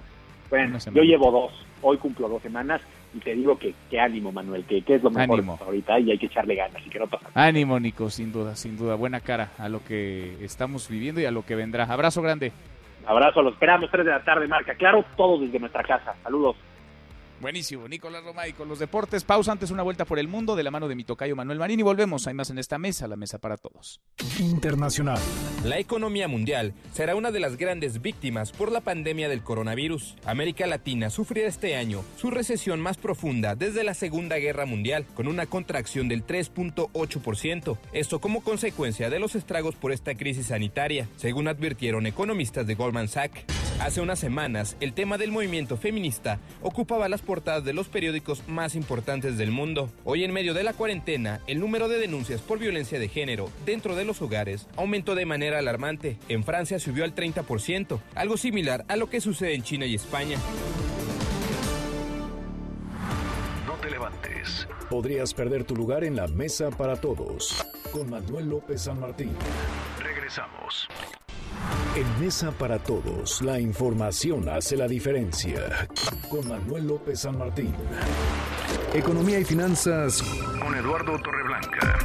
Bueno, 0.49 0.77
yo 0.93 1.03
llevo 1.03 1.31
dos, 1.31 1.65
hoy 1.81 1.97
cumplo 1.97 2.27
dos 2.27 2.41
semanas 2.41 2.81
te 3.19 3.35
digo 3.35 3.57
que, 3.57 3.73
qué 3.89 3.99
ánimo, 3.99 4.31
Manuel, 4.31 4.65
que, 4.65 4.83
es 4.85 5.03
lo 5.03 5.09
mejor 5.09 5.43
ahorita 5.61 5.99
y 5.99 6.11
hay 6.11 6.17
que 6.17 6.25
echarle 6.25 6.55
ganas 6.55 6.85
y 6.85 6.89
que 6.89 6.99
no 6.99 7.07
pasa 7.07 7.29
Ánimo, 7.33 7.79
Nico, 7.79 8.09
sin 8.09 8.31
duda, 8.31 8.55
sin 8.55 8.77
duda, 8.77 8.95
buena 8.95 9.19
cara 9.19 9.51
a 9.57 9.69
lo 9.69 9.83
que 9.83 10.43
estamos 10.43 10.89
viviendo 10.89 11.21
y 11.21 11.25
a 11.25 11.31
lo 11.31 11.45
que 11.45 11.55
vendrá. 11.55 11.85
Abrazo 11.85 12.21
grande. 12.21 12.51
Abrazo, 13.05 13.41
lo 13.41 13.51
esperamos, 13.51 13.89
3 13.91 14.05
de 14.05 14.11
la 14.11 14.23
tarde, 14.23 14.47
marca. 14.47 14.73
Claro, 14.75 15.05
todo 15.15 15.39
desde 15.39 15.59
nuestra 15.59 15.83
casa. 15.83 16.15
Saludos. 16.23 16.55
Buenísimo, 17.41 17.87
Nicolás 17.87 18.23
Romay 18.23 18.53
con 18.53 18.69
los 18.69 18.79
deportes. 18.79 19.23
Pausa 19.23 19.51
antes 19.51 19.69
una 19.69 19.83
vuelta 19.83 20.05
por 20.05 20.19
el 20.19 20.27
mundo 20.27 20.55
de 20.55 20.63
la 20.63 20.71
mano 20.71 20.87
de 20.87 20.95
mi 20.95 21.03
tocayo 21.03 21.35
Manuel 21.35 21.59
Marín 21.59 21.79
y 21.79 21.83
volvemos. 21.83 22.27
Hay 22.27 22.33
más 22.33 22.49
en 22.49 22.57
esta 22.57 22.77
mesa, 22.77 23.07
la 23.07 23.17
mesa 23.17 23.39
para 23.39 23.57
todos. 23.57 23.99
Internacional. 24.39 25.19
La 25.63 25.77
economía 25.77 26.27
mundial 26.27 26.73
será 26.93 27.15
una 27.15 27.31
de 27.31 27.39
las 27.39 27.57
grandes 27.57 28.01
víctimas 28.01 28.51
por 28.51 28.71
la 28.71 28.81
pandemia 28.81 29.27
del 29.27 29.43
coronavirus. 29.43 30.15
América 30.25 30.65
Latina 30.65 31.09
sufrirá 31.09 31.47
este 31.47 31.75
año 31.75 32.03
su 32.15 32.31
recesión 32.31 32.79
más 32.79 32.97
profunda 32.97 33.55
desde 33.55 33.83
la 33.83 33.93
Segunda 33.93 34.37
Guerra 34.37 34.65
Mundial, 34.65 35.05
con 35.13 35.27
una 35.27 35.45
contracción 35.45 36.07
del 36.07 36.25
3.8%. 36.25 37.77
Esto 37.91 38.19
como 38.21 38.43
consecuencia 38.43 39.09
de 39.09 39.19
los 39.19 39.35
estragos 39.35 39.75
por 39.75 39.91
esta 39.91 40.15
crisis 40.15 40.47
sanitaria, 40.47 41.09
según 41.17 41.47
advirtieron 41.47 42.05
economistas 42.05 42.65
de 42.65 42.75
Goldman 42.75 43.07
Sachs. 43.07 43.43
Hace 43.79 43.99
unas 43.99 44.19
semanas, 44.19 44.77
el 44.79 44.93
tema 44.93 45.17
del 45.17 45.31
movimiento 45.31 45.75
feminista 45.77 46.39
ocupaba 46.61 47.09
las 47.09 47.21
portadas 47.21 47.65
de 47.65 47.73
los 47.73 47.89
periódicos 47.89 48.47
más 48.47 48.73
importantes 48.73 49.37
del 49.37 49.51
mundo. 49.51 49.91
Hoy, 50.05 50.23
en 50.23 50.31
medio 50.31 50.53
de 50.53 50.63
la 50.63 50.73
cuarentena, 50.73 51.41
el 51.45 51.59
número 51.59 51.89
de 51.89 51.99
denuncias 51.99 52.41
por 52.41 52.57
violencia 52.57 52.99
de 52.99 53.09
género 53.09 53.49
dentro 53.65 53.95
de 53.95 54.05
los 54.05 54.21
hogares 54.21 54.67
aumentó 54.77 55.13
de 55.13 55.25
manera 55.25 55.59
alarmante. 55.59 56.17
En 56.29 56.43
Francia 56.43 56.79
subió 56.79 57.03
al 57.03 57.13
30%, 57.13 57.99
algo 58.15 58.37
similar 58.37 58.85
a 58.87 58.95
lo 58.95 59.09
que 59.09 59.21
sucede 59.21 59.53
en 59.53 59.63
China 59.63 59.85
y 59.85 59.95
España. 59.95 60.37
No 63.67 63.73
te 63.73 63.91
levantes. 63.91 64.67
Podrías 64.89 65.33
perder 65.33 65.65
tu 65.65 65.75
lugar 65.75 66.05
en 66.05 66.15
la 66.15 66.27
mesa 66.27 66.71
para 66.71 66.95
todos. 66.95 67.63
Con 67.91 68.09
Manuel 68.09 68.49
López 68.49 68.83
San 68.83 69.01
Martín. 69.01 69.31
Regresamos. 70.01 70.87
En 71.95 72.19
Mesa 72.19 72.51
para 72.51 72.79
Todos, 72.79 73.41
la 73.41 73.59
información 73.59 74.49
hace 74.49 74.75
la 74.75 74.87
diferencia. 74.87 75.87
Con 76.29 76.47
Manuel 76.47 76.87
López 76.87 77.21
San 77.21 77.37
Martín. 77.37 77.73
Economía 78.93 79.39
y 79.39 79.45
finanzas. 79.45 80.21
Con 80.61 80.75
Eduardo 80.75 81.17
Torreblanca. 81.21 81.97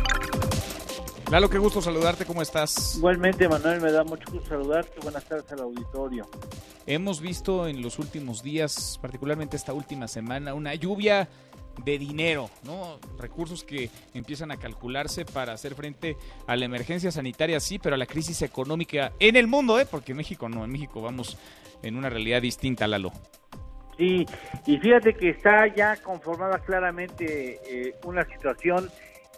Lalo, 1.30 1.48
qué 1.48 1.58
gusto 1.58 1.80
saludarte, 1.80 2.24
¿cómo 2.24 2.42
estás? 2.42 2.96
Igualmente, 2.96 3.48
Manuel, 3.48 3.80
me 3.80 3.92
da 3.92 4.02
mucho 4.02 4.30
gusto 4.32 4.48
saludarte. 4.48 5.00
Buenas 5.00 5.24
tardes 5.24 5.50
al 5.52 5.60
auditorio. 5.60 6.26
Hemos 6.86 7.20
visto 7.20 7.68
en 7.68 7.82
los 7.82 7.98
últimos 8.00 8.42
días, 8.42 8.98
particularmente 9.00 9.56
esta 9.56 9.72
última 9.72 10.08
semana, 10.08 10.54
una 10.54 10.74
lluvia 10.74 11.28
de 11.84 11.98
dinero, 11.98 12.50
¿no? 12.64 12.98
Recursos 13.18 13.64
que 13.64 13.90
empiezan 14.14 14.50
a 14.50 14.56
calcularse 14.56 15.24
para 15.24 15.52
hacer 15.52 15.74
frente 15.74 16.16
a 16.46 16.56
la 16.56 16.64
emergencia 16.64 17.10
sanitaria, 17.10 17.60
sí, 17.60 17.78
pero 17.78 17.94
a 17.94 17.98
la 17.98 18.06
crisis 18.06 18.42
económica 18.42 19.12
en 19.18 19.36
el 19.36 19.46
mundo, 19.46 19.78
¿eh? 19.78 19.86
Porque 19.90 20.12
en 20.12 20.18
México 20.18 20.48
no, 20.48 20.64
en 20.64 20.70
México 20.70 21.00
vamos 21.00 21.38
en 21.82 21.96
una 21.96 22.10
realidad 22.10 22.42
distinta, 22.42 22.86
Lalo. 22.86 23.12
Sí, 23.96 24.26
y 24.66 24.78
fíjate 24.78 25.14
que 25.14 25.30
está 25.30 25.66
ya 25.74 25.96
conformada 25.96 26.58
claramente 26.60 27.60
eh, 27.68 27.94
una 28.04 28.24
situación. 28.24 28.88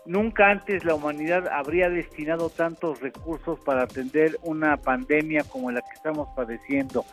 Nunca 0.05 0.51
antes 0.51 0.85
la 0.85 0.95
humanidad 0.95 1.49
habría 1.49 1.89
destinado 1.89 2.51
tantos 2.51 3.01
recursos 3.01 3.59
para 3.61 3.83
atender 3.83 4.39
una 4.43 4.77
pandemia 4.77 5.45
como 5.45 5.71
la 5.71 5.81
que 5.81 5.95
estamos 5.95 6.29
padeciendo. 6.35 7.05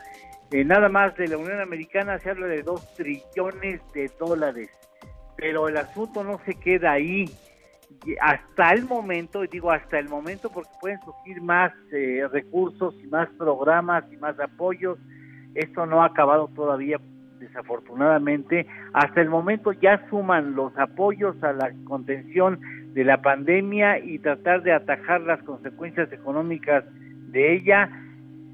Eh, 0.52 0.64
nada 0.64 0.90
más 0.90 1.16
de 1.16 1.28
la 1.28 1.38
Unión 1.38 1.60
Americana 1.60 2.18
se 2.20 2.32
habla 2.32 2.48
de 2.48 2.64
dos 2.64 2.94
trillones 2.96 3.82
de 3.94 4.12
dólares 4.20 4.70
pero 5.40 5.70
el 5.70 5.78
asunto 5.78 6.24
no 6.24 6.40
se 6.46 6.56
queda 6.56 6.92
ahí. 6.92 7.30
Hasta 8.22 8.74
el 8.74 8.86
momento, 8.86 9.44
y 9.44 9.48
digo 9.48 9.72
hasta 9.72 10.00
el 10.00 10.08
momento 10.08 10.50
porque 10.52 10.70
pueden 10.80 11.00
surgir 11.02 11.42
más 11.42 11.72
eh, 11.92 12.24
recursos 12.32 12.96
y 13.04 13.08
más 13.08 13.30
programas 13.38 14.04
y 14.12 14.18
más 14.18 14.40
apoyos, 14.40 14.98
esto 15.56 15.86
no 15.86 16.04
ha 16.04 16.08
acabado 16.08 16.50
todavía 16.56 17.00
desafortunadamente. 17.40 18.68
Hasta 18.94 19.22
el 19.22 19.30
momento 19.30 19.72
ya 19.72 20.08
suman 20.10 20.56
los 20.56 20.78
apoyos 20.78 21.42
a 21.44 21.54
la 21.54 21.72
contención 21.86 22.60
de 22.94 23.04
la 23.04 23.22
pandemia 23.22 24.00
y 24.00 24.20
tratar 24.20 24.62
de 24.64 24.74
atajar 24.74 25.22
las 25.22 25.42
consecuencias 25.44 26.12
económicas 26.12 26.84
de 27.32 27.56
ella. 27.56 27.90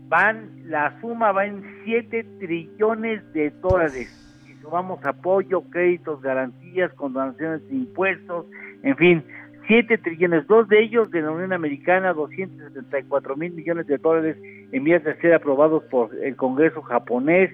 Van, 0.07 0.49
la 0.69 0.99
suma 1.01 1.31
va 1.31 1.45
en 1.45 1.63
7 1.83 2.23
trillones 2.39 3.33
de 3.33 3.49
dólares 3.49 4.24
tomamos 4.65 4.99
apoyo, 5.05 5.61
créditos, 5.69 6.21
garantías, 6.21 6.91
condonaciones 6.93 7.67
de 7.69 7.75
impuestos, 7.75 8.47
en 8.81 8.95
fin, 8.97 9.23
7 9.67 9.97
trillones, 9.99 10.47
dos 10.47 10.67
de 10.67 10.83
ellos 10.83 11.09
de 11.11 11.21
la 11.21 11.31
Unión 11.31 11.53
Americana, 11.53 12.13
274 12.13 13.35
mil 13.35 13.53
millones 13.53 13.87
de 13.87 13.97
dólares 13.97 14.37
en 14.71 14.83
vías 14.83 15.03
de 15.03 15.15
ser 15.17 15.33
aprobados 15.33 15.83
por 15.85 16.09
el 16.15 16.35
Congreso 16.35 16.81
japonés. 16.81 17.51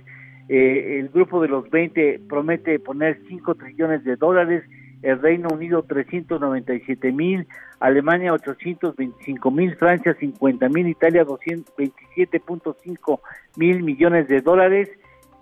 Eh, 0.49 0.99
el 0.99 1.09
grupo 1.09 1.41
de 1.41 1.49
los 1.49 1.69
20 1.69 2.21
promete 2.27 2.79
poner 2.79 3.19
5 3.27 3.55
trillones 3.55 4.03
de 4.03 4.15
dólares, 4.15 4.63
el 5.01 5.21
Reino 5.21 5.49
Unido 5.53 5.83
397 5.83 7.11
mil, 7.11 7.47
Alemania 7.79 8.33
825 8.33 9.51
mil, 9.51 9.75
Francia 9.75 10.13
50 10.13 10.69
mil, 10.69 10.87
Italia 10.87 11.25
227.5 11.25 13.19
mil 13.57 13.83
millones 13.83 14.27
de 14.27 14.41
dólares 14.41 14.89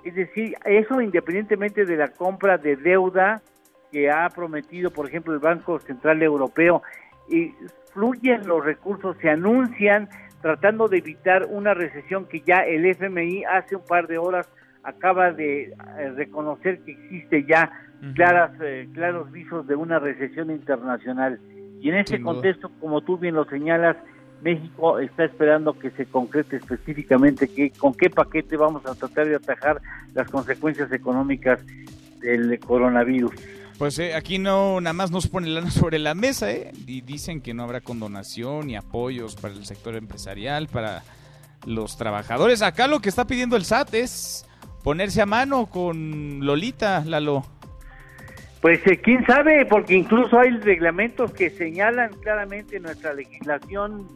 es 0.04 0.16
decir, 0.16 0.56
eso 0.66 1.02
independientemente 1.02 1.86
de 1.86 1.98
la 1.98 2.10
compra 2.10 2.58
de 2.58 2.76
deuda 2.76 3.42
que 3.92 4.10
ha 4.10 4.30
prometido, 4.30 4.92
por 4.92 5.08
ejemplo, 5.08 5.34
el 5.34 5.40
Banco 5.40 5.80
Central 5.80 6.22
Europeo, 6.22 6.84
y 7.28 7.54
fluyen 7.94 8.48
los 8.48 8.64
recursos, 8.64 9.18
se 9.22 9.30
anuncian 9.30 10.10
tratando 10.42 10.88
de 10.88 10.98
evitar 10.98 11.48
una 11.50 11.74
recesión 11.74 12.26
que 12.26 12.42
ya 12.42 12.60
el 12.60 12.86
FMI 12.86 13.44
hace 13.46 13.76
un 13.76 13.86
par 13.86 14.08
de 14.08 14.18
horas 14.18 14.48
acaba 14.84 15.32
de 15.32 15.64
eh, 15.64 15.74
reconocer 16.16 16.80
que 16.80 16.92
existe 16.92 17.44
ya 17.46 17.72
claras, 18.16 18.52
eh, 18.62 18.88
claros 18.94 19.32
visos 19.32 19.68
de 19.68 19.76
una 19.76 20.00
recesión 20.00 20.50
internacional. 20.52 21.40
Y 21.82 21.90
en 21.90 21.96
ese 21.96 22.22
contexto, 22.22 22.72
como 22.80 23.02
tú 23.02 23.18
bien 23.18 23.36
lo 23.36 23.46
señalas, 23.46 23.98
México 24.42 25.00
está 25.00 25.26
esperando 25.26 25.78
que 25.78 25.92
se 25.92 26.06
concrete 26.06 26.58
específicamente 26.58 27.48
que, 27.48 27.72
con 27.72 27.94
qué 27.94 28.10
paquete 28.10 28.58
vamos 28.58 28.86
a 28.86 28.96
tratar 28.96 29.28
de 29.28 29.36
atajar 29.36 29.82
las 30.14 30.30
consecuencias 30.30 30.92
económicas 30.92 31.60
del 32.22 32.60
coronavirus. 32.60 33.32
Pues 33.78 33.98
eh, 33.98 34.14
aquí 34.14 34.40
no, 34.40 34.82
nada 34.82 34.94
más 34.94 35.10
nos 35.10 35.28
pone 35.28 35.48
lana 35.48 35.72
sobre 35.72 36.00
la 36.00 36.14
mesa, 36.14 36.52
¿eh? 36.52 36.72
Y 36.86 37.02
dicen 37.02 37.42
que 37.42 37.54
no 37.54 37.64
habrá 37.64 37.82
condonación 37.82 38.68
ni 38.68 38.76
apoyos 38.76 39.36
para 39.36 39.54
el 39.54 39.66
sector 39.66 39.96
empresarial, 39.96 40.68
para 40.68 41.04
los 41.66 41.98
trabajadores. 41.98 42.62
Acá 42.62 42.88
lo 42.88 43.00
que 43.00 43.10
está 43.10 43.26
pidiendo 43.26 43.56
el 43.56 43.66
SAT 43.66 43.94
es 43.94 44.46
ponerse 44.84 45.22
a 45.22 45.26
mano 45.26 45.68
con 45.68 46.46
Lolita, 46.46 47.04
Lalo. 47.06 47.46
Pues 48.62 48.86
eh, 48.88 49.00
quién 49.02 49.26
sabe, 49.26 49.66
porque 49.66 49.96
incluso 49.96 50.38
hay 50.38 50.52
reglamentos 50.58 51.32
que 51.32 51.50
señalan 51.50 52.12
claramente 52.22 52.80
nuestra 52.82 53.14
legislación 53.14 54.08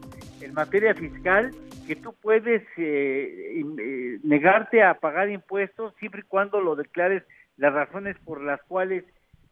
en 0.43 0.53
materia 0.53 0.93
fiscal 0.93 1.51
que 1.87 1.95
tú 1.95 2.13
puedes 2.21 2.63
eh, 2.77 3.61
eh, 3.61 4.19
negarte 4.23 4.83
a 4.83 4.95
pagar 4.95 5.29
impuestos 5.29 5.93
siempre 5.99 6.21
y 6.21 6.27
cuando 6.27 6.61
lo 6.61 6.75
declares 6.75 7.23
las 7.57 7.73
razones 7.73 8.17
por 8.23 8.41
las 8.41 8.61
cuales 8.63 9.03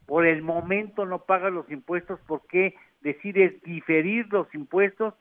por 0.06 0.26
el 0.26 0.42
momento 0.42 1.06
no 1.06 1.20
pagas 1.20 1.54
los 1.54 1.70
impuestos, 1.72 2.20
porque 2.28 2.76
decides 3.02 3.62
diferir 3.64 4.28
los 4.32 4.54
impuestos 4.54 5.14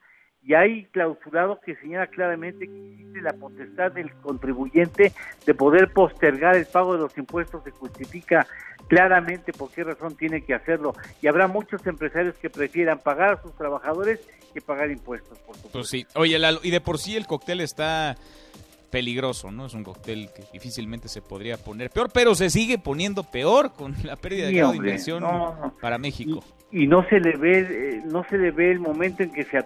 y 0.43 0.55
hay 0.55 0.85
clausurado 0.87 1.61
que 1.61 1.77
señala 1.77 2.07
claramente 2.07 2.67
que 2.67 2.91
existe 2.91 3.21
la 3.21 3.33
potestad 3.35 3.93
del 3.93 4.13
contribuyente 4.17 5.13
de 5.47 5.55
poder 5.55 5.93
postergar 5.93 6.57
el 6.57 6.67
pago 6.67 6.95
de 6.95 7.01
los 7.01 7.17
impuestos, 7.19 7.63
se 7.63 7.71
justifica 7.71 8.47
claramente 8.89 9.53
por 9.53 9.71
qué 9.71 9.85
razón 9.85 10.17
tiene 10.17 10.43
que 10.43 10.55
hacerlo. 10.55 10.95
Y 11.21 11.29
habrá 11.29 11.47
muchos 11.47 11.87
empresarios 11.87 12.37
que 12.37 12.51
prefieran 12.51 12.99
pagar 12.99 13.35
a 13.35 13.43
sus 13.43 13.55
trabajadores 13.57 14.21
que 14.53 14.61
pagar 14.61 14.91
impuestos, 14.91 15.39
por 15.39 15.55
supuesto. 15.55 15.79
Pues 15.79 15.89
sí, 15.89 16.07
oye, 16.15 16.39
y 16.63 16.71
de 16.71 16.81
por 16.81 16.99
sí 16.99 17.17
el 17.17 17.27
cóctel 17.27 17.61
está 17.61 18.17
peligroso, 18.91 19.51
¿no? 19.51 19.67
Es 19.67 19.75
un 19.75 19.85
cóctel 19.85 20.29
que 20.35 20.43
difícilmente 20.53 21.09
se 21.09 21.23
podría 21.23 21.57
poner 21.57 21.91
peor, 21.91 22.11
pero 22.13 22.35
se 22.35 22.51
sigue 22.51 22.79
poniendo 22.79 23.23
peor 23.23 23.73
con 23.73 23.95
la 24.05 24.17
pérdida 24.17 24.49
de, 24.49 24.77
inversión 24.77 25.25
para 25.81 25.99
México. 25.99 26.43
Y, 26.73 26.87
no 26.87 27.07
se 27.09 27.19
le 27.19 27.37
ve 27.37 27.59
eh, 27.61 28.03
no 28.07 28.25
se 28.29 28.39
le 28.39 28.53
ve 28.53 28.71
el 28.71 28.81
momento 28.81 29.23
en 29.23 29.33
que 29.33 29.45
se, 29.45 29.61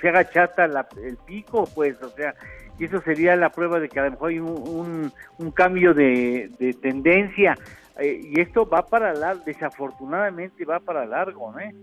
se, 0.00 0.08
haga 0.08 0.30
chata 0.30 0.64
el 0.64 1.16
pico, 1.26 1.68
pues, 1.74 2.00
o 2.02 2.08
sea, 2.10 2.34
y 2.78 2.84
eso 2.84 3.00
sería 3.02 3.36
la 3.36 3.50
prueba 3.50 3.78
de 3.80 3.88
que 3.88 4.00
a 4.00 4.04
lo 4.04 4.12
mejor 4.12 4.30
hay 4.30 4.38
un, 4.38 5.12
un, 5.38 5.50
cambio 5.50 5.94
de, 5.94 6.76
tendencia. 6.80 7.56
Eh, 7.98 8.20
y 8.24 8.40
esto 8.40 8.66
va 8.66 8.86
para 8.86 9.12
largo, 9.12 9.42
desafortunadamente 9.44 10.64
va 10.64 10.80
para 10.80 11.04
largo, 11.04 11.58
¿eh? 11.60 11.74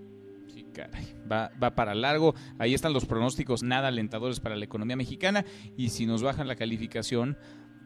Sí, 0.48 0.66
caray, 0.74 1.06
va, 1.32 1.52
va 1.62 1.76
para 1.76 1.96
largo. 1.96 2.34
Ahí 2.58 2.74
están 2.74 2.94
los 2.94 3.06
pronósticos 3.06 3.64
nada 3.64 3.88
alentadores 3.88 4.40
para 4.40 4.56
la 4.56 4.66
economía 4.66 4.96
mexicana. 4.96 5.46
Y 5.78 5.90
si 5.90 6.06
nos 6.06 6.24
bajan 6.24 6.48
la 6.48 6.56
calificación, 6.56 7.38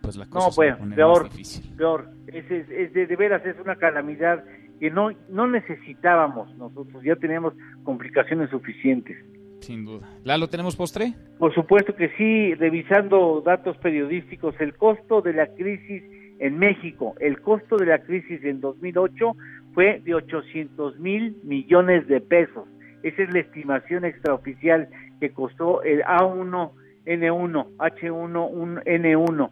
pues 0.04 0.18
la 0.18 0.26
cosa 0.26 0.52
se 0.52 0.68
va 0.68 0.74
a 0.74 0.78
poner 0.78 0.96
peor, 0.96 1.24
más 1.24 1.32
difícil. 1.32 1.76
Peor, 1.78 2.10
es, 2.28 2.52
es, 2.52 2.94
de, 2.94 3.08
de, 3.08 3.16
veras 3.16 3.46
es 3.46 3.56
una 3.60 3.78
calamidad 3.78 4.44
que 4.80 4.92
no, 4.92 5.12
no 5.30 5.48
necesitábamos 5.48 6.54
nosotros, 6.58 7.02
ya 7.04 7.16
tenemos 7.16 7.54
complicaciones 7.84 8.50
suficientes. 8.50 9.18
Sin 9.62 9.86
duda. 9.86 10.06
¿Lalo, 10.26 10.50
tenemos 10.50 10.76
postre? 10.76 11.14
Por 11.40 11.56
supuesto 11.56 11.96
que 11.96 12.10
sí, 12.18 12.54
revisando 12.56 13.42
datos 13.46 13.78
periodísticos, 13.78 14.56
el 14.60 14.76
costo 14.76 15.22
de 15.22 15.32
la 15.32 15.48
crisis 15.56 16.04
en 16.40 16.60
México, 16.60 17.16
el 17.22 17.40
costo 17.40 17.78
de 17.78 17.86
la 17.86 18.00
crisis 18.00 18.44
en 18.44 18.60
2008 18.60 19.36
fue 19.74 20.02
de 20.04 20.16
800 20.16 21.00
mil 21.00 21.38
millones 21.44 22.06
de 22.10 22.20
pesos. 22.20 22.68
Esa 23.04 23.24
es 23.24 23.34
la 23.34 23.40
estimación 23.40 24.06
extraoficial 24.06 24.90
que 25.20 25.32
costó 25.32 25.84
el 25.84 26.02
A1N1, 26.04 27.78
H1N1, 27.78 29.50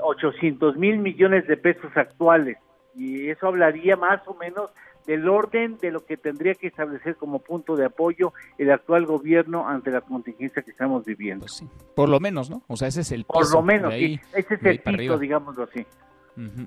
800 0.00 0.76
mil 0.76 0.98
millones 0.98 1.46
de 1.46 1.56
pesos 1.56 1.90
actuales. 1.96 2.58
Y 2.94 3.28
eso 3.28 3.48
hablaría 3.48 3.96
más 3.96 4.20
o 4.26 4.34
menos 4.34 4.70
del 5.06 5.28
orden 5.28 5.78
de 5.78 5.90
lo 5.90 6.04
que 6.06 6.16
tendría 6.16 6.54
que 6.54 6.68
establecer 6.68 7.16
como 7.16 7.40
punto 7.40 7.76
de 7.76 7.86
apoyo 7.86 8.32
el 8.58 8.70
actual 8.70 9.04
gobierno 9.04 9.68
ante 9.68 9.90
la 9.90 10.00
contingencia 10.00 10.62
que 10.62 10.70
estamos 10.70 11.04
viviendo. 11.04 11.46
Pues 11.46 11.64
Por 11.94 12.08
lo 12.08 12.20
menos, 12.20 12.48
¿no? 12.48 12.62
O 12.68 12.76
sea, 12.76 12.88
ese 12.88 13.02
es 13.02 13.12
el 13.12 13.24
Por 13.24 13.50
lo 13.52 13.62
menos, 13.62 13.92
sí. 13.94 14.20
Ese 14.34 14.54
es 14.54 14.64
el 14.64 15.20
digámoslo 15.20 15.64
así. 15.64 15.86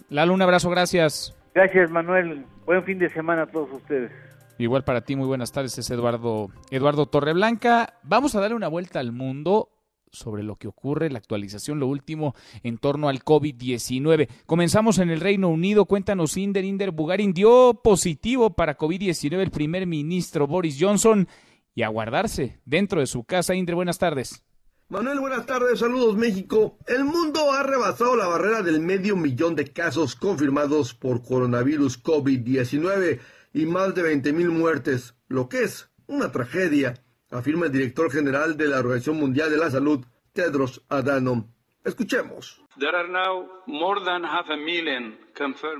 Lalo, 0.10 0.34
un 0.34 0.42
abrazo, 0.42 0.70
gracias. 0.70 1.36
Gracias, 1.54 1.90
Manuel. 1.90 2.46
Buen 2.66 2.84
fin 2.84 3.00
de 3.00 3.10
semana 3.10 3.44
a 3.44 3.48
todos 3.48 3.72
ustedes. 3.72 4.12
Igual 4.60 4.84
para 4.84 5.02
ti, 5.02 5.16
muy 5.16 5.28
buenas 5.28 5.52
tardes, 5.52 5.78
es 5.78 5.90
Eduardo, 5.92 6.50
Eduardo 6.72 7.06
Torreblanca. 7.06 8.00
Vamos 8.04 8.34
a 8.36 8.40
darle 8.40 8.56
una 8.56 8.68
vuelta 8.68 9.00
al 9.00 9.12
mundo 9.12 9.70
sobre 10.12 10.42
lo 10.42 10.56
que 10.56 10.68
ocurre, 10.68 11.12
la 11.12 11.20
actualización, 11.20 11.80
lo 11.80 11.88
último 11.88 12.34
en 12.64 12.80
torno 12.80 13.08
al 13.08 13.24
COVID-19. 13.24 14.28
Comenzamos 14.48 14.98
en 14.98 15.12
el 15.12 15.20
Reino 15.20 15.50
Unido. 15.50 15.86
Cuéntanos, 15.86 16.38
Inder, 16.38 16.66
Inder 16.66 16.92
Bugarin 16.92 17.34
dio 17.34 17.82
positivo 17.84 18.52
para 18.52 18.78
COVID-19 18.78 19.40
el 19.40 19.52
primer 19.52 19.86
ministro 19.86 20.48
Boris 20.48 20.78
Johnson 20.80 21.28
y 21.76 21.84
a 21.84 21.90
guardarse 21.90 22.60
dentro 22.66 23.00
de 23.00 23.06
su 23.06 23.26
casa. 23.26 23.54
Inder, 23.54 23.76
buenas 23.76 24.00
tardes. 24.00 24.44
Manuel, 24.90 25.20
buenas 25.20 25.46
tardes, 25.46 25.80
saludos 25.80 26.16
México. 26.16 26.78
El 26.88 27.04
mundo 27.04 27.52
ha 27.52 27.62
rebasado 27.62 28.16
la 28.16 28.26
barrera 28.26 28.64
del 28.64 28.80
medio 28.80 29.18
millón 29.18 29.54
de 29.54 29.68
casos 29.68 30.16
confirmados 30.16 30.94
por 30.94 31.22
coronavirus 31.24 32.02
COVID-19 32.02 33.20
y 33.58 33.66
más 33.66 33.96
de 33.96 34.04
20 34.04 34.34
mil 34.34 34.50
muertes, 34.50 35.16
lo 35.30 35.50
que 35.50 35.64
es 35.64 35.90
una 36.06 36.32
tragedia 36.32 36.94
afirma 37.32 37.66
el 37.66 37.72
director 37.72 38.12
general 38.12 38.56
de 38.56 38.68
la 38.68 38.78
Organización 38.78 39.18
Mundial 39.18 39.50
de 39.50 39.58
la 39.58 39.72
Salud, 39.72 40.06
Tedros 40.32 40.84
Adhanom. 40.90 41.48
Escuchemos. 41.84 42.62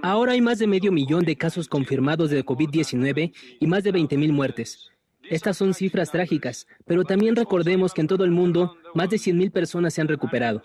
Ahora 0.02 0.32
hay 0.32 0.42
más 0.42 0.58
de 0.58 0.66
medio 0.66 0.92
millón 0.92 1.24
de 1.24 1.36
casos 1.36 1.68
confirmados 1.68 2.32
de 2.32 2.44
COVID-19 2.44 3.36
y 3.60 3.68
más 3.68 3.84
de 3.84 3.94
20.000 3.94 4.32
muertes. 4.32 4.90
Estas 5.30 5.58
son 5.58 5.76
cifras 5.76 6.12
trágicas, 6.12 6.68
pero 6.88 7.04
también 7.04 7.36
recordemos 7.36 7.94
que 7.94 8.02
en 8.02 8.08
todo 8.08 8.24
el 8.24 8.32
mundo 8.32 8.76
más 8.96 9.12
de 9.12 9.18
100.000 9.18 9.52
personas 9.52 9.94
se 9.94 10.02
han 10.02 10.08
recuperado. 10.08 10.64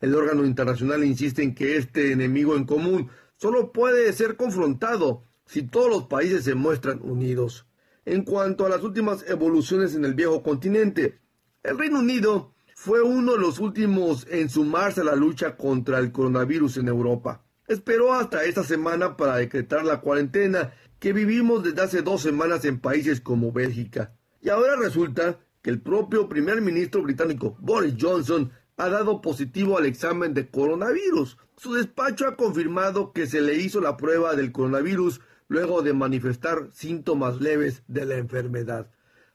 El 0.00 0.14
órgano 0.16 0.44
internacional 0.44 1.04
insiste 1.04 1.44
en 1.44 1.54
que 1.54 1.76
este 1.76 2.10
enemigo 2.10 2.56
en 2.56 2.64
común 2.64 3.10
solo 3.44 3.72
puede 3.72 4.10
ser 4.14 4.36
confrontado 4.36 5.22
si 5.44 5.64
todos 5.64 5.90
los 5.90 6.04
países 6.04 6.44
se 6.44 6.54
muestran 6.54 7.02
unidos 7.02 7.66
en 8.06 8.24
cuanto 8.24 8.64
a 8.64 8.70
las 8.70 8.82
últimas 8.82 9.22
evoluciones 9.28 9.94
en 9.94 10.06
el 10.06 10.14
viejo 10.14 10.42
continente. 10.42 11.20
El 11.62 11.78
Reino 11.78 11.98
Unido 11.98 12.54
fue 12.74 13.02
uno 13.02 13.32
de 13.32 13.40
los 13.40 13.58
últimos 13.58 14.26
en 14.30 14.48
sumarse 14.48 15.02
a 15.02 15.04
la 15.04 15.14
lucha 15.14 15.58
contra 15.58 15.98
el 15.98 16.10
coronavirus 16.10 16.78
en 16.78 16.88
Europa. 16.88 17.44
Esperó 17.68 18.14
hasta 18.14 18.44
esta 18.44 18.64
semana 18.64 19.14
para 19.14 19.36
decretar 19.36 19.84
la 19.84 20.00
cuarentena 20.00 20.72
que 20.98 21.12
vivimos 21.12 21.62
desde 21.62 21.82
hace 21.82 22.00
dos 22.00 22.22
semanas 22.22 22.64
en 22.64 22.80
países 22.80 23.20
como 23.20 23.52
Bélgica. 23.52 24.14
Y 24.40 24.48
ahora 24.48 24.76
resulta 24.76 25.38
que 25.60 25.68
el 25.68 25.82
propio 25.82 26.30
primer 26.30 26.62
ministro 26.62 27.02
británico 27.02 27.58
Boris 27.60 27.94
Johnson 28.00 28.52
ha 28.76 28.88
dado 28.88 29.20
positivo 29.20 29.78
al 29.78 29.86
examen 29.86 30.34
de 30.34 30.48
coronavirus. 30.48 31.38
Su 31.56 31.74
despacho 31.74 32.26
ha 32.26 32.36
confirmado 32.36 33.12
que 33.12 33.26
se 33.26 33.40
le 33.40 33.54
hizo 33.54 33.80
la 33.80 33.96
prueba 33.96 34.34
del 34.34 34.52
coronavirus 34.52 35.20
luego 35.48 35.82
de 35.82 35.92
manifestar 35.92 36.68
síntomas 36.72 37.40
leves 37.40 37.82
de 37.86 38.06
la 38.06 38.16
enfermedad. 38.16 38.90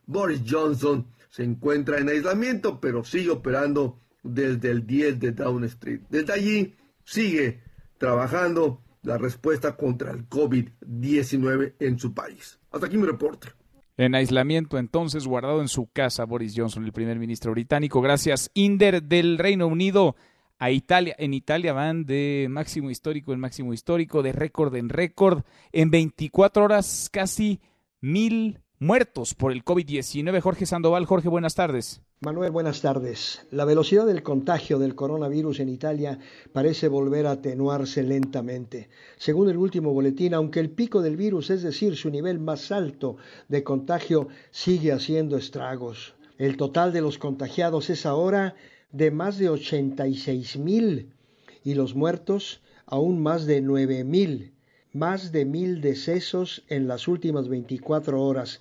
Boris 0.06 0.42
Johnson 0.48 1.08
se 1.30 1.44
encuentra 1.44 2.00
en 2.00 2.10
aislamiento, 2.10 2.82
pero 2.82 3.04
sigue 3.04 3.30
operando 3.30 4.00
desde 4.24 4.72
el 4.72 4.86
10 4.86 5.20
de 5.20 5.32
Down 5.32 5.64
Street. 5.66 6.02
Desde 6.10 6.34
allí 6.34 6.76
sigue 7.06 7.62
trabajando 7.98 8.82
la 9.04 9.18
respuesta 9.18 9.78
contra 9.78 10.12
el 10.12 10.28
COVID-19 10.28 11.76
en 11.80 12.00
su 12.00 12.14
país. 12.14 12.60
Hasta 12.72 12.88
aquí 12.88 12.98
mi 12.98 13.06
reporte. 13.06 13.59
En 14.00 14.16
aislamiento, 14.16 14.78
entonces, 14.78 15.28
guardado 15.28 15.60
en 15.60 15.68
su 15.68 15.92
casa, 15.92 16.24
Boris 16.24 16.54
Johnson, 16.56 16.86
el 16.86 16.94
primer 16.94 17.20
ministro 17.20 17.52
británico. 17.52 18.00
Gracias, 18.00 18.50
Inder 18.54 19.04
del 19.04 19.38
Reino 19.38 19.68
Unido 19.68 20.16
a 20.58 20.72
Italia. 20.72 21.18
En 21.20 21.34
Italia 21.34 21.74
van 21.74 22.06
de 22.06 22.48
máximo 22.50 22.90
histórico 22.92 23.34
en 23.34 23.42
máximo 23.42 23.74
histórico, 23.74 24.24
de 24.24 24.32
récord 24.32 24.74
en 24.78 24.88
récord. 24.88 25.44
En 25.74 25.92
24 25.92 26.64
horas 26.64 27.10
casi 27.12 27.60
mil 28.00 28.62
muertos 28.80 29.34
por 29.34 29.52
el 29.52 29.64
COVID-19. 29.66 30.40
Jorge 30.40 30.66
Sandoval, 30.66 31.06
Jorge, 31.06 31.28
buenas 31.28 31.54
tardes. 31.54 32.02
Manuel, 32.22 32.52
buenas 32.52 32.82
tardes. 32.82 33.46
La 33.52 33.66
velocidad 33.66 34.06
del 34.06 34.24
contagio 34.24 34.80
del 34.80 34.96
coronavirus 34.96 35.60
en 35.60 35.70
Italia 35.70 36.20
parece 36.54 36.88
volver 36.88 37.28
a 37.28 37.32
atenuarse 37.32 38.04
lentamente. 38.04 38.90
Según 39.18 39.50
el 39.50 39.58
último 39.58 39.94
boletín, 39.94 40.34
aunque 40.34 40.62
el 40.62 40.70
pico 40.70 41.02
del 41.02 41.18
virus, 41.18 41.50
es 41.50 41.62
decir, 41.62 41.98
su 41.98 42.10
nivel 42.10 42.40
más 42.40 42.72
alto 42.72 43.18
de 43.50 43.64
contagio, 43.64 44.30
sigue 44.52 44.94
haciendo 44.94 45.38
estragos. 45.38 46.16
El 46.38 46.56
total 46.56 46.94
de 46.94 47.02
los 47.02 47.18
contagiados 47.18 47.90
es 47.90 48.06
ahora 48.06 48.56
de 48.92 49.12
más 49.12 49.38
de 49.38 49.50
86 49.50 50.58
mil 50.58 51.14
y 51.64 51.74
los 51.74 51.96
muertos 51.96 52.62
aún 52.86 53.22
más 53.22 53.46
de 53.46 53.62
9 53.62 54.04
mil, 54.04 54.54
más 54.94 55.32
de 55.32 55.46
mil 55.46 55.82
decesos 55.82 56.64
en 56.68 56.88
las 56.88 57.08
últimas 57.08 57.48
24 57.48 58.22
horas, 58.22 58.60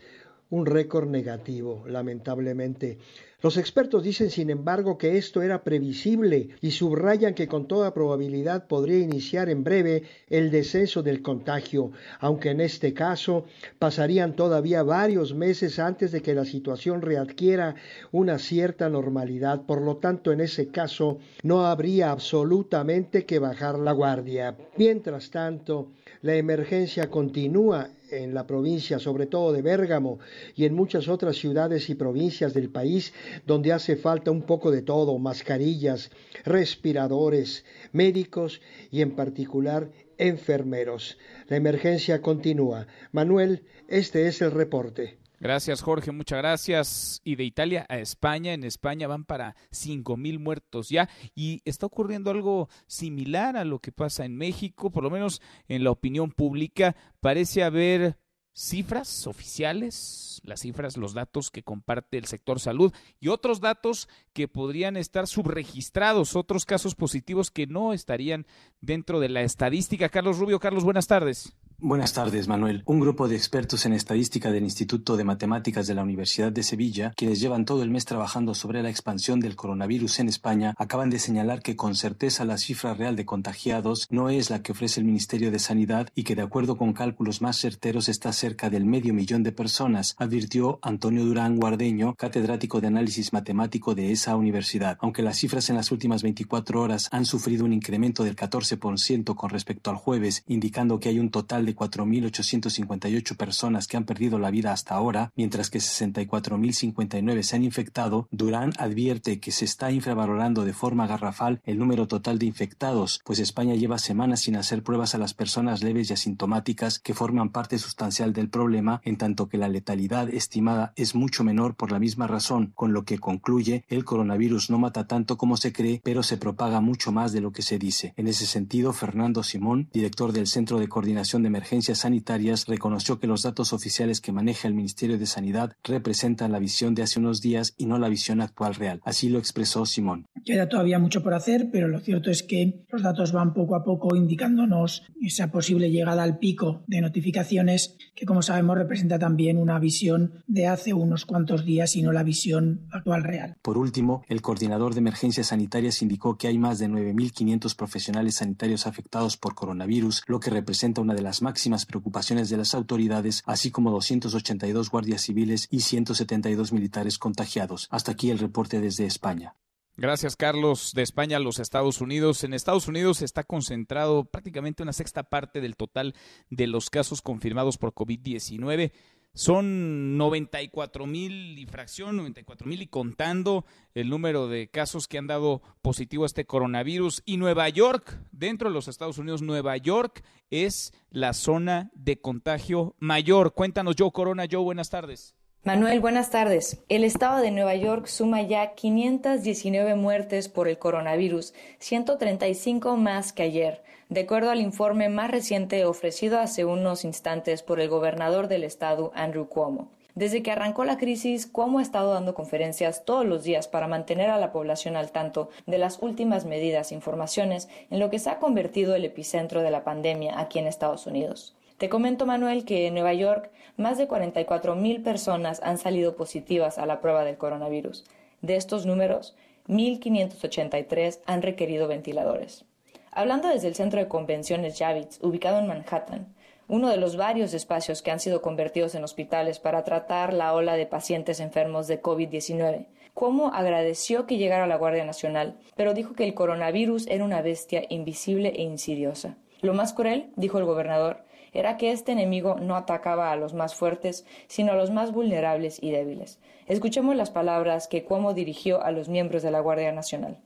un 0.51 0.67
récord 0.67 1.09
negativo, 1.09 1.85
lamentablemente. 1.87 2.99
Los 3.40 3.56
expertos 3.56 4.02
dicen, 4.02 4.31
sin 4.31 4.51
embargo, 4.51 4.98
que 4.98 5.16
esto 5.16 5.43
era 5.43 5.62
previsible 5.62 6.48
y 6.60 6.73
subrayan 6.73 7.35
que 7.35 7.47
con 7.47 7.69
toda 7.69 7.94
probabilidad 7.94 8.66
podría 8.66 8.98
iniciar 8.98 9.48
en 9.48 9.62
breve 9.62 10.02
el 10.28 10.51
descenso 10.51 11.05
del 11.05 11.23
contagio, 11.23 11.93
aunque 12.19 12.51
en 12.51 12.60
este 12.60 12.94
caso 12.94 13.44
pasarían 13.78 14.35
todavía 14.35 14.82
varios 14.82 15.35
meses 15.35 15.78
antes 15.78 16.10
de 16.10 16.20
que 16.20 16.35
la 16.35 16.44
situación 16.44 17.01
readquiera 17.01 17.77
una 18.10 18.40
cierta 18.40 18.89
normalidad. 18.89 19.62
Por 19.66 19.82
lo 19.82 19.98
tanto, 19.98 20.32
en 20.32 20.40
ese 20.40 20.66
caso 20.73 21.19
no 21.44 21.65
habría 21.65 22.10
absolutamente 22.10 23.24
que 23.24 23.39
bajar 23.39 23.78
la 23.78 23.93
guardia. 23.93 24.56
Mientras 24.77 25.31
tanto, 25.31 25.93
la 26.23 26.35
emergencia 26.35 27.09
continúa 27.09 27.89
en 28.10 28.35
la 28.35 28.47
provincia, 28.47 28.98
sobre 28.98 29.26
todo 29.26 29.52
de 29.52 29.62
Bérgamo 29.62 30.18
y 30.55 30.64
en 30.64 30.74
muchas 30.74 31.09
otras 31.09 31.36
ciudades 31.36 31.89
y 31.90 31.94
provincias 31.94 32.55
del 32.55 32.70
país 32.70 33.12
donde 33.47 33.72
hace 33.72 33.97
falta 33.97 34.30
un 34.30 34.43
poco 34.43 34.70
de 34.70 34.82
todo, 34.82 35.18
mascarillas, 35.18 36.10
respiradores, 36.44 37.64
médicos 37.93 38.60
y 38.90 39.02
en 39.02 39.14
particular 39.14 39.90
enfermeros. 40.18 41.18
La 41.48 41.56
emergencia 41.56 42.20
continúa. 42.20 42.86
Manuel, 43.12 43.64
este 43.89 44.26
es 44.26 44.43
el 44.43 44.51
reporte. 44.51 45.18
Gracias, 45.40 45.82
Jorge, 45.82 46.10
muchas 46.10 46.39
gracias. 46.39 47.20
Y 47.23 47.36
de 47.36 47.44
Italia 47.44 47.86
a 47.89 47.98
España, 47.98 48.55
en 48.55 48.65
España 48.65 49.06
van 49.06 49.24
para 49.24 49.55
cinco 49.70 50.16
mil 50.16 50.40
muertos 50.40 50.89
ya. 50.89 51.09
Y 51.35 51.62
está 51.65 51.86
ocurriendo 51.86 52.31
algo 52.31 52.69
similar 52.86 53.56
a 53.56 53.65
lo 53.65 53.78
que 53.78 53.93
pasa 53.93 54.24
en 54.24 54.36
México, 54.36 54.90
por 54.90 55.05
lo 55.05 55.10
menos 55.10 55.40
en 55.69 55.85
la 55.85 55.93
opinión 55.93 56.32
pública. 56.32 56.97
Parece 57.20 57.62
haber 57.62 58.19
cifras 58.52 59.28
oficiales, 59.28 60.40
las 60.43 60.60
cifras, 60.60 60.97
los 60.97 61.15
datos 61.15 61.52
que 61.52 61.62
comparte 61.62 62.19
el 62.19 62.24
sector 62.24 62.59
salud 62.59 62.93
y 63.20 63.28
otros 63.28 63.60
datos 63.60 64.09
que 64.32 64.48
podrían 64.48 64.97
estar 64.97 65.28
subregistrados, 65.28 66.35
otros 66.35 66.66
casos 66.66 66.97
positivos 66.97 67.52
que 67.52 67.69
no 67.69 67.93
estarían 67.93 68.44
dentro 68.81 69.20
de 69.20 69.28
la 69.28 69.43
estadística. 69.43 70.09
Carlos 70.09 70.39
Rubio, 70.39 70.59
Carlos, 70.59 70.82
buenas 70.82 71.06
tardes. 71.06 71.55
Buenas 71.81 72.13
tardes, 72.13 72.49
Manuel. 72.49 72.83
Un 72.87 72.99
grupo 72.99 73.29
de 73.29 73.37
expertos 73.37 73.87
en 73.87 73.93
estadística 73.93 74.51
del 74.51 74.65
Instituto 74.65 75.17
de 75.17 75.23
Matemáticas 75.23 75.87
de 75.87 75.95
la 75.95 76.03
Universidad 76.03 76.51
de 76.51 76.65
Sevilla, 76.65 77.13
quienes 77.15 77.39
llevan 77.39 77.65
todo 77.65 77.85
el 77.85 77.91
mes 77.93 78.05
trabajando 78.05 78.53
sobre 78.55 78.83
la 78.83 78.91
expansión 78.91 79.39
del 79.39 79.55
coronavirus 79.55 80.19
en 80.19 80.29
España, 80.29 80.75
acaban 80.77 81.09
de 81.09 81.21
señalar 81.21 81.63
que 81.63 81.77
con 81.77 81.95
certeza 81.95 82.45
la 82.45 82.59
cifra 82.59 82.95
real 82.95 83.15
de 83.15 83.25
contagiados 83.25 84.09
no 84.11 84.29
es 84.29 84.51
la 84.51 84.61
que 84.61 84.73
ofrece 84.73 84.99
el 84.99 85.07
Ministerio 85.07 85.53
de 85.53 85.61
Sanidad 85.61 86.09
y 86.17 86.25
que 86.25 86.35
de 86.35 86.43
acuerdo 86.43 86.77
con 86.77 86.95
cálculos 86.95 87.43
más 87.43 87.61
certeros 87.61 88.09
está 88.09 88.33
cerca 88.33 88.71
del 88.71 88.85
medio 88.85 89.15
millón 89.15 89.45
de 89.45 89.53
personas, 89.53 90.17
advirtió 90.19 90.81
Antonio 90.83 91.25
Durán 91.25 91.61
Guardeño, 91.61 92.17
catedrático 92.17 92.81
de 92.81 92.89
análisis 92.89 93.33
matemático 93.33 93.95
de 93.95 94.11
esa 94.11 94.35
universidad. 94.35 94.99
Aunque 95.01 95.23
las 95.23 95.39
cifras 95.39 95.71
en 95.71 95.77
las 95.77 95.93
últimas 95.93 96.25
24 96.25 96.83
horas 96.83 97.09
han 97.13 97.25
sufrido 97.25 97.65
un 97.65 97.73
incremento 97.73 98.25
del 98.25 98.35
14% 98.35 99.37
con 99.37 99.51
respecto 99.51 99.91
al 99.91 99.97
jueves, 99.97 100.43
indicando 100.49 100.99
que 100.99 101.11
hay 101.11 101.21
un 101.21 101.31
total 101.31 101.68
de 101.69 101.77
4.858 101.77 103.36
personas 103.36 103.86
que 103.86 103.97
han 103.99 104.05
perdido 104.05 104.39
la 104.39 104.51
vida 104.51 104.73
hasta 104.73 104.95
ahora, 104.95 105.32
mientras 105.36 105.69
que 105.69 105.78
64.059 105.78 107.43
se 107.43 107.57
han 107.57 107.65
infectado, 107.65 108.27
Durán 108.31 108.73
advierte 108.78 109.39
que 109.39 109.53
se 109.53 109.66
está 109.66 109.90
infravalorando 109.90 110.65
de 110.65 110.73
forma 110.73 111.07
garrafal 111.07 111.61
el 111.65 111.78
número 111.78 112.09
total 112.09 112.39
de 112.39 112.47
infectados, 112.47 113.20
pues 113.24 113.39
España 113.39 113.74
lleva 113.74 113.99
semanas 113.99 114.40
sin 114.40 114.57
hacer 114.57 114.82
pruebas 114.82 115.15
a 115.15 115.19
las 115.19 115.35
personas 115.35 115.82
leves 115.82 116.09
y 116.09 116.15
asintomáticas 116.15 116.99
que 116.99 117.15
forman 117.15 117.51
parte 117.51 117.78
sustancial 117.78 118.32
del 118.32 118.49
problema, 118.49 119.01
en 119.05 119.19
tanto 119.19 119.49
que 119.49 119.59
la 119.59 119.69
letalidad 119.69 120.31
estimada 120.31 120.93
es 120.97 121.15
mucho 121.15 121.45
menor 121.45 121.74
por 121.74 121.93
la 121.93 121.99
misma 121.99 122.27
razón, 122.27 122.73
con 122.74 122.93
lo 122.93 123.05
que 123.05 123.19
concluye 123.19 123.85
el 123.89 124.05
coronavirus 124.05 124.70
no 124.70 124.78
mata 124.78 125.07
tanto 125.07 125.36
como 125.36 125.57
se 125.57 125.73
cree, 125.73 126.01
pero 126.03 126.23
se 126.23 126.39
propaga 126.39 126.81
mucho 126.81 127.12
más 127.12 127.32
de 127.32 127.40
lo 127.40 127.53
que 127.53 127.62
se 127.62 127.78
dice. 127.78 128.15
En 128.16 128.27
ese 128.27 128.47
sentido, 128.47 128.93
Fernando 128.93 129.43
Simón, 129.43 129.89
director 129.93 130.32
del 130.32 130.47
Centro 130.47 130.78
de 130.78 130.89
Coordinación 130.89 131.43
de 131.43 131.51
Emergencias 131.59 131.98
Sanitarias, 131.98 132.66
reconoció 132.68 133.18
que 133.18 133.26
los 133.26 133.43
datos 133.43 133.72
oficiales 133.72 134.20
que 134.20 134.30
maneja 134.30 134.68
el 134.68 134.74
Ministerio 134.74 135.18
de 135.18 135.26
Sanidad 135.26 135.72
representan 135.82 136.52
la 136.52 136.60
visión 136.60 136.94
de 136.94 137.02
hace 137.02 137.18
unos 137.18 137.40
días 137.40 137.74
y 137.76 137.86
no 137.86 137.98
la 137.98 138.09
visión 138.09 138.40
actual 138.40 138.76
real. 138.76 139.01
Así 139.05 139.28
lo 139.28 139.40
expresó 139.40 139.85
Simón. 139.85 140.26
Queda 140.44 140.68
todavía 140.68 141.01
mucho 141.01 141.20
por 141.20 141.35
hacer, 141.35 141.70
pero 141.72 141.89
lo 141.89 141.98
cierto 141.98 142.30
es 142.30 142.44
que 142.44 142.85
los 142.93 143.02
datos 143.02 143.32
van 143.32 143.55
poco 143.55 143.74
a 143.74 143.82
poco 143.82 144.14
indicándonos 144.14 145.02
esa 145.20 145.51
posible 145.51 145.90
llegada 145.90 146.22
al 146.22 146.39
pico 146.39 146.85
de 146.86 147.01
notificaciones 147.01 147.97
que, 148.14 148.24
como 148.24 148.43
sabemos, 148.43 148.78
representa 148.78 149.18
también 149.18 149.59
una 149.59 149.80
visión 149.80 150.44
de 150.47 150.68
hace 150.68 150.94
unos 150.94 151.26
cuantos 151.26 151.64
días 151.64 151.97
y 151.97 152.02
no 152.02 152.12
la 152.12 152.22
visión 152.22 152.86
actual 152.93 153.24
real. 153.24 153.56
Por 153.62 153.78
último, 153.78 154.22
el 154.28 154.43
coordinador 154.43 154.94
de 154.94 155.01
emergencias 155.01 155.48
sanitarias 155.48 156.02
indicó 156.02 156.39
que 156.39 156.47
hay 156.47 156.56
más 156.56 156.78
de 156.78 156.89
9.500 156.89 157.74
profesionales 157.74 158.36
sanitarios 158.36 158.86
afectados 158.86 159.36
por 159.36 159.56
coronavirus, 159.56 160.22
lo 160.28 160.39
que 160.39 160.51
representa 160.51 161.01
una 161.01 161.14
de 161.14 161.22
las 161.22 161.43
máximas 161.49 161.87
preocupaciones 161.87 162.51
de 162.51 162.59
las 162.59 162.75
autoridades, 162.75 163.43
así 163.47 163.70
como 163.70 163.91
282 163.91 164.91
guardias 164.91 165.23
civiles 165.23 165.66
y 165.70 165.81
172 165.81 166.75
militares 166.75 167.16
contagiados. 167.16 167.89
Hasta 167.91 168.12
aquí 168.12 168.31
el 168.31 168.39
reporte 168.39 168.81
desde 168.81 169.07
España. 169.07 169.55
Gracias, 169.97 170.37
Carlos. 170.37 170.93
De 170.95 171.03
España 171.03 171.39
a 171.39 171.41
los 171.41 171.59
Estados 171.59 172.03
Unidos. 172.03 172.45
En 172.45 172.53
Estados 172.53 172.87
Unidos 172.87 173.23
está 173.23 173.45
concentrado 173.45 174.27
prácticamente 174.27 174.83
una 174.83 174.93
sexta 174.93 175.23
parte 175.23 175.62
del 175.62 175.75
total 175.75 176.15
de 176.51 176.66
los 176.66 176.91
casos 176.91 177.23
confirmados 177.23 177.79
por 177.79 177.95
COVID-19. 177.95 178.93
Son 179.39 180.19
94 180.19 181.06
mil 181.06 181.56
y 181.60 181.65
fracción, 181.66 182.16
94 182.16 182.66
mil 182.66 182.82
y 182.82 182.89
contando 182.89 183.65
el 183.94 184.10
número 184.10 184.48
de 184.48 184.66
casos 184.69 185.06
que 185.06 185.16
han 185.16 185.28
dado 185.28 185.62
positivo 185.81 186.24
a 186.24 186.27
este 186.27 186.44
coronavirus. 186.44 187.23
Y 187.24 187.36
Nueva 187.36 187.69
York, 187.69 188.19
dentro 188.32 188.69
de 188.69 188.74
los 188.74 188.89
Estados 188.89 189.16
Unidos, 189.16 189.40
Nueva 189.40 189.77
York 189.77 190.24
es 190.51 190.93
la 191.10 191.35
zona 191.35 191.93
de 191.94 192.20
contagio 192.20 192.97
mayor. 192.98 193.55
Cuéntanos, 193.55 193.94
Joe 193.97 194.10
Corona. 194.10 194.47
Joe, 194.51 194.65
buenas 194.65 194.90
tardes. 194.90 195.36
Manuel, 195.62 196.01
buenas 196.01 196.32
tardes. 196.32 196.82
El 196.89 197.05
estado 197.05 197.40
de 197.40 197.52
Nueva 197.52 197.77
York 197.77 198.06
suma 198.06 198.43
ya 198.43 198.74
519 198.74 199.94
muertes 199.94 200.48
por 200.48 200.66
el 200.66 200.78
coronavirus, 200.78 201.55
135 201.78 202.97
más 202.97 203.32
que 203.32 203.44
ayer, 203.44 203.85
de 204.09 204.20
acuerdo 204.20 204.51
al 204.51 204.60
informe 204.60 205.09
más 205.09 205.30
reciente 205.30 205.85
ofrecido 205.85 206.39
hace 206.39 206.64
unos 206.64 207.05
instantes 207.05 207.62
por 207.62 207.78
el 207.78 207.89
gobernador 207.89 208.48
del 208.48 208.64
estado, 208.64 209.12
Andrew 209.14 209.48
Cuomo. 209.48 209.90
Desde 210.14 210.43
que 210.43 210.51
arrancó 210.51 210.85
la 210.85 210.97
crisis, 210.97 211.47
Cuomo 211.47 211.78
ha 211.78 211.82
estado 211.82 212.14
dando 212.14 212.35
conferencias 212.35 213.05
todos 213.05 213.24
los 213.24 213.44
días 213.44 213.68
para 213.68 213.86
mantener 213.86 214.30
a 214.30 214.39
la 214.39 214.51
población 214.51 214.97
al 214.97 215.12
tanto 215.12 215.51
de 215.66 215.78
las 215.78 216.02
últimas 216.02 216.44
medidas 216.44 216.90
e 216.90 216.94
informaciones 216.94 217.68
en 217.90 218.01
lo 218.01 218.10
que 218.10 218.18
se 218.18 218.30
ha 218.30 218.39
convertido 218.39 218.94
el 218.97 219.05
epicentro 219.05 219.62
de 219.62 219.70
la 219.70 219.85
pandemia 219.85 220.40
aquí 220.40 220.59
en 220.59 220.66
Estados 220.66 221.06
Unidos. 221.06 221.55
Te 221.76 221.89
comento, 221.89 222.26
Manuel, 222.26 222.64
que 222.64 222.89
en 222.89 222.94
Nueva 222.94 223.14
York 223.14 223.51
más 223.76 223.98
de 223.98 224.09
44 224.09 224.74
mil 224.74 225.02
personas 225.02 225.60
han 225.62 225.78
salido 225.78 226.16
positivas 226.16 226.78
a 226.78 226.86
la 226.86 227.01
prueba 227.01 227.24
del 227.24 227.36
coronavirus. 227.36 228.05
De 228.43 228.56
estos 228.56 228.86
números, 228.86 229.36
1.583 229.68 231.20
han 231.26 231.43
requerido 231.43 231.86
ventiladores. 231.86 232.64
Hablando 233.10 233.48
desde 233.48 233.68
el 233.68 233.74
centro 233.74 234.01
de 234.01 234.09
convenciones 234.09 234.78
Javits, 234.78 235.18
ubicado 235.22 235.59
en 235.59 235.66
Manhattan, 235.66 236.35
uno 236.68 236.90
de 236.90 236.98
los 236.98 237.16
varios 237.16 237.55
espacios 237.55 238.02
que 238.02 238.10
han 238.10 238.20
sido 238.20 238.43
convertidos 238.43 238.94
en 238.94 239.02
hospitales 239.02 239.59
para 239.59 239.85
tratar 239.85 240.35
la 240.35 240.55
ola 240.55 240.76
de 240.76 240.86
pacientes 240.86 241.40
enfermos 241.40 241.86
de 241.86 242.02
COVID-19. 242.02 242.86
Cuomo 243.14 243.51
agradeció 243.55 244.26
que 244.26 244.36
llegara 244.36 244.66
la 244.66 244.76
Guardia 244.76 245.05
Nacional, 245.05 245.56
pero 245.74 245.94
dijo 245.94 246.12
que 246.12 246.24
el 246.24 246.35
coronavirus 246.35 247.06
era 247.06 247.24
una 247.24 247.40
bestia 247.40 247.85
invisible 247.89 248.51
e 248.55 248.62
insidiosa. 248.62 249.36
Lo 249.62 249.72
más 249.72 249.94
cruel, 249.94 250.30
dijo 250.36 250.59
el 250.59 250.66
gobernador, 250.66 251.24
era 251.52 251.78
que 251.78 251.90
este 251.90 252.12
enemigo 252.12 252.56
no 252.60 252.76
atacaba 252.76 253.32
a 253.32 253.36
los 253.36 253.55
más 253.55 253.74
fuertes, 253.74 254.26
sino 254.47 254.72
a 254.72 254.76
los 254.76 254.90
más 254.90 255.12
vulnerables 255.12 255.82
y 255.82 255.90
débiles. 255.90 256.39
Escuchemos 256.66 257.16
las 257.16 257.30
palabras 257.30 257.89
que 257.89 258.05
Cuomo 258.05 258.35
dirigió 258.35 258.82
a 258.82 258.90
los 258.90 259.09
miembros 259.09 259.43
de 259.43 259.51
la 259.51 259.60
Guardia 259.60 259.90
Nacional. 259.90 260.39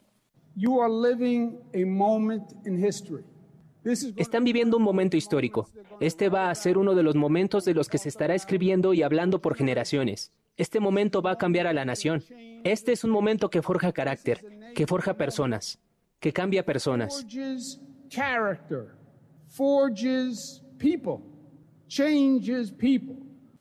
Están 4.17 4.45
viviendo 4.45 4.77
un 4.77 4.83
momento 4.83 5.17
histórico. 5.17 5.69
Este 6.01 6.29
va 6.29 6.51
a 6.51 6.55
ser 6.55 6.79
uno 6.79 6.95
de 6.95 7.03
los 7.03 7.17
momentos 7.17 7.65
de 7.65 7.75
los 7.75 7.89
que 7.89 7.99
se 7.99 8.09
estará 8.09 8.35
escribiendo 8.35 8.95
y 8.95 9.03
hablando 9.03 9.41
por 9.41 9.57
generaciones. 9.57 10.33
Este 10.57 10.81
momento 10.81 11.23
va 11.23 11.33
a 11.33 11.39
cambiar 11.39 11.67
a 11.67 11.73
la 11.73 11.85
nación. 11.85 12.23
Este 12.65 12.93
es 12.93 13.05
un 13.05 13.11
momento 13.11 13.51
que 13.51 13.63
forja 13.63 13.93
carácter, 13.93 14.45
que 14.75 14.87
forja 14.87 15.17
personas, 15.17 15.81
que 16.21 16.33
cambia 16.33 16.65
personas. 16.65 17.27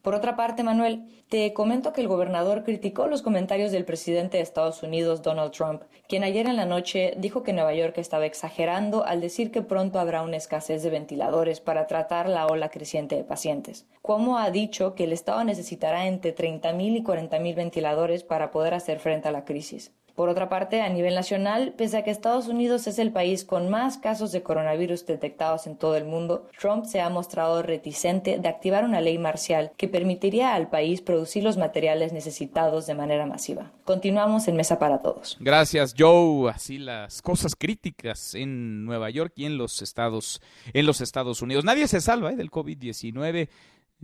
Por 0.02 0.16
otra 0.16 0.36
parte, 0.36 0.64
Manuel, 0.64 1.06
te 1.30 1.54
comento 1.54 1.94
que 1.94 2.02
el 2.02 2.08
gobernador 2.08 2.64
criticó 2.64 3.06
los 3.06 3.22
comentarios 3.22 3.72
del 3.72 3.86
presidente 3.86 4.38
de 4.38 4.44
Estados 4.44 4.82
Unidos, 4.82 5.22
Donald 5.22 5.52
Trump, 5.52 5.84
quien 6.10 6.24
ayer 6.24 6.48
en 6.48 6.56
la 6.56 6.66
noche 6.66 7.14
dijo 7.18 7.44
que 7.44 7.54
Nueva 7.54 7.76
York 7.76 7.98
estaba 8.00 8.26
exagerando 8.26 9.06
al 9.06 9.22
decir 9.22 9.52
que 9.52 9.62
pronto 9.62 10.00
habrá 10.00 10.24
una 10.24 10.38
escasez 10.38 10.82
de 10.82 10.90
ventiladores 10.90 11.62
para 11.62 11.86
tratar 11.86 12.28
la 12.28 12.48
ola 12.48 12.70
creciente 12.70 13.16
de 13.16 13.24
pacientes. 13.24 13.86
Cuomo 14.02 14.40
ha 14.40 14.50
dicho 14.50 14.96
que 14.96 15.04
el 15.04 15.14
Estado 15.14 15.44
necesitará 15.44 16.08
entre 16.08 16.36
30.000 16.36 16.98
y 16.98 17.04
40.000 17.04 17.56
ventiladores 17.56 18.24
para 18.24 18.50
poder 18.50 18.74
hacer 18.74 19.00
frente 19.00 19.28
a 19.28 19.32
la 19.32 19.46
crisis. 19.46 19.94
Por 20.22 20.30
otra 20.30 20.50
parte, 20.50 20.82
a 20.82 20.90
nivel 20.90 21.16
nacional, 21.16 21.74
pese 21.76 21.98
a 21.98 22.04
que 22.04 22.12
Estados 22.12 22.48
Unidos 22.48 22.86
es 22.86 23.00
el 23.00 23.12
país 23.12 23.44
con 23.44 23.72
más 23.72 23.98
casos 23.98 24.32
de 24.32 24.44
coronavirus 24.44 25.08
detectados 25.08 25.66
en 25.66 25.76
todo 25.76 25.96
el 25.96 26.06
mundo, 26.06 26.48
Trump 26.60 26.86
se 26.86 27.02
ha 27.02 27.10
mostrado 27.10 27.64
reticente 27.64 28.38
de 28.38 28.48
activar 28.48 28.86
una 28.86 29.02
ley 29.02 29.18
marcial 29.18 29.72
que 29.78 29.88
permitiría 29.88 30.54
al 30.54 30.70
país 30.70 31.02
producir 31.02 31.44
los 31.44 31.58
materiales 31.58 32.14
necesitados 32.14 32.86
de 32.86 32.94
manera 32.94 33.26
masiva. 33.26 33.72
Continuamos 33.84 34.48
en 34.48 34.58
Mesa 34.58 34.78
para 34.78 35.02
Todos. 35.02 35.38
Gracias, 35.40 35.96
Joe. 35.98 36.52
Así 36.52 36.78
las 36.78 37.24
cosas 37.24 37.56
críticas 37.56 38.36
en 38.36 38.86
Nueva 38.86 39.10
York 39.10 39.34
y 39.38 39.46
en 39.46 39.58
los 39.58 39.82
Estados, 39.82 40.40
en 40.72 40.86
los 40.86 41.02
Estados 41.02 41.42
Unidos. 41.42 41.66
Nadie 41.66 41.88
se 41.88 42.00
salva 42.00 42.32
¿eh? 42.32 42.36
del 42.36 42.52
COVID-19, 42.52 43.50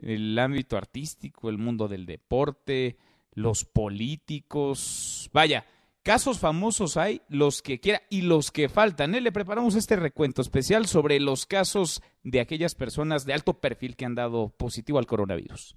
el 0.02 0.40
ámbito 0.40 0.78
artístico, 0.78 1.52
el 1.52 1.60
mundo 1.60 1.88
del 1.88 2.08
deporte, 2.08 2.98
los 3.34 3.66
políticos. 3.66 5.30
Vaya, 5.32 5.64
Casos 6.08 6.40
famosos 6.40 6.96
hay 6.96 7.22
los 7.28 7.62
que 7.62 7.82
quiera 7.82 8.02
y 8.10 8.22
los 8.22 8.50
que 8.50 8.70
faltan. 8.70 9.14
¿eh? 9.14 9.20
Le 9.20 9.34
preparamos 9.34 9.76
este 9.76 9.98
recuento 9.98 10.42
especial 10.42 10.86
sobre 10.86 11.20
los 11.20 11.46
casos 11.46 12.02
de 12.24 12.40
aquellas 12.40 12.76
personas 12.76 13.26
de 13.26 13.34
alto 13.34 13.60
perfil 13.60 13.98
que 13.98 14.06
han 14.06 14.16
dado 14.16 14.56
positivo 14.58 15.00
al 15.00 15.06
coronavirus. 15.06 15.76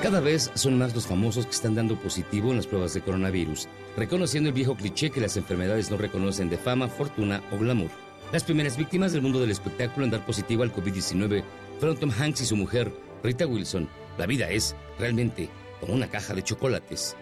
Cada 0.00 0.20
vez 0.20 0.52
son 0.54 0.78
más 0.78 0.94
los 0.94 1.08
famosos 1.08 1.44
que 1.46 1.50
están 1.50 1.74
dando 1.74 1.96
positivo 1.96 2.50
en 2.50 2.58
las 2.58 2.68
pruebas 2.68 2.94
de 2.94 3.00
coronavirus, 3.00 3.66
reconociendo 3.96 4.50
el 4.50 4.54
viejo 4.54 4.76
cliché 4.76 5.10
que 5.10 5.20
las 5.20 5.36
enfermedades 5.36 5.90
no 5.90 5.96
reconocen 5.96 6.48
de 6.48 6.56
fama, 6.56 6.86
fortuna 6.86 7.42
o 7.50 7.58
glamour. 7.58 7.90
Las 8.30 8.44
primeras 8.44 8.76
víctimas 8.76 9.12
del 9.12 9.22
mundo 9.22 9.40
del 9.40 9.50
espectáculo 9.50 10.04
en 10.04 10.12
dar 10.12 10.24
positivo 10.24 10.62
al 10.62 10.72
COVID-19 10.72 11.42
fueron 11.80 11.96
Tom 11.98 12.12
Hanks 12.16 12.42
y 12.42 12.46
su 12.46 12.54
mujer, 12.54 12.92
Rita 13.24 13.44
Wilson. 13.44 13.88
La 14.18 14.26
vida 14.26 14.48
es 14.50 14.76
realmente 15.00 15.48
como 15.80 15.94
una 15.94 16.08
caja 16.08 16.34
de 16.34 16.42
chocolates. 16.42 17.16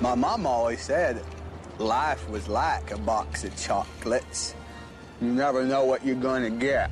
My 0.00 0.14
mom 0.14 0.46
always 0.46 0.80
said 0.80 1.16
life 1.78 2.28
was 2.30 2.48
like 2.48 2.92
a 2.92 2.98
box 2.98 3.44
of 3.44 3.54
chocolates. 3.56 4.54
You 5.20 5.28
never 5.28 5.64
know 5.64 5.84
what 5.84 6.04
you're 6.04 6.20
gonna 6.20 6.50
get. 6.50 6.90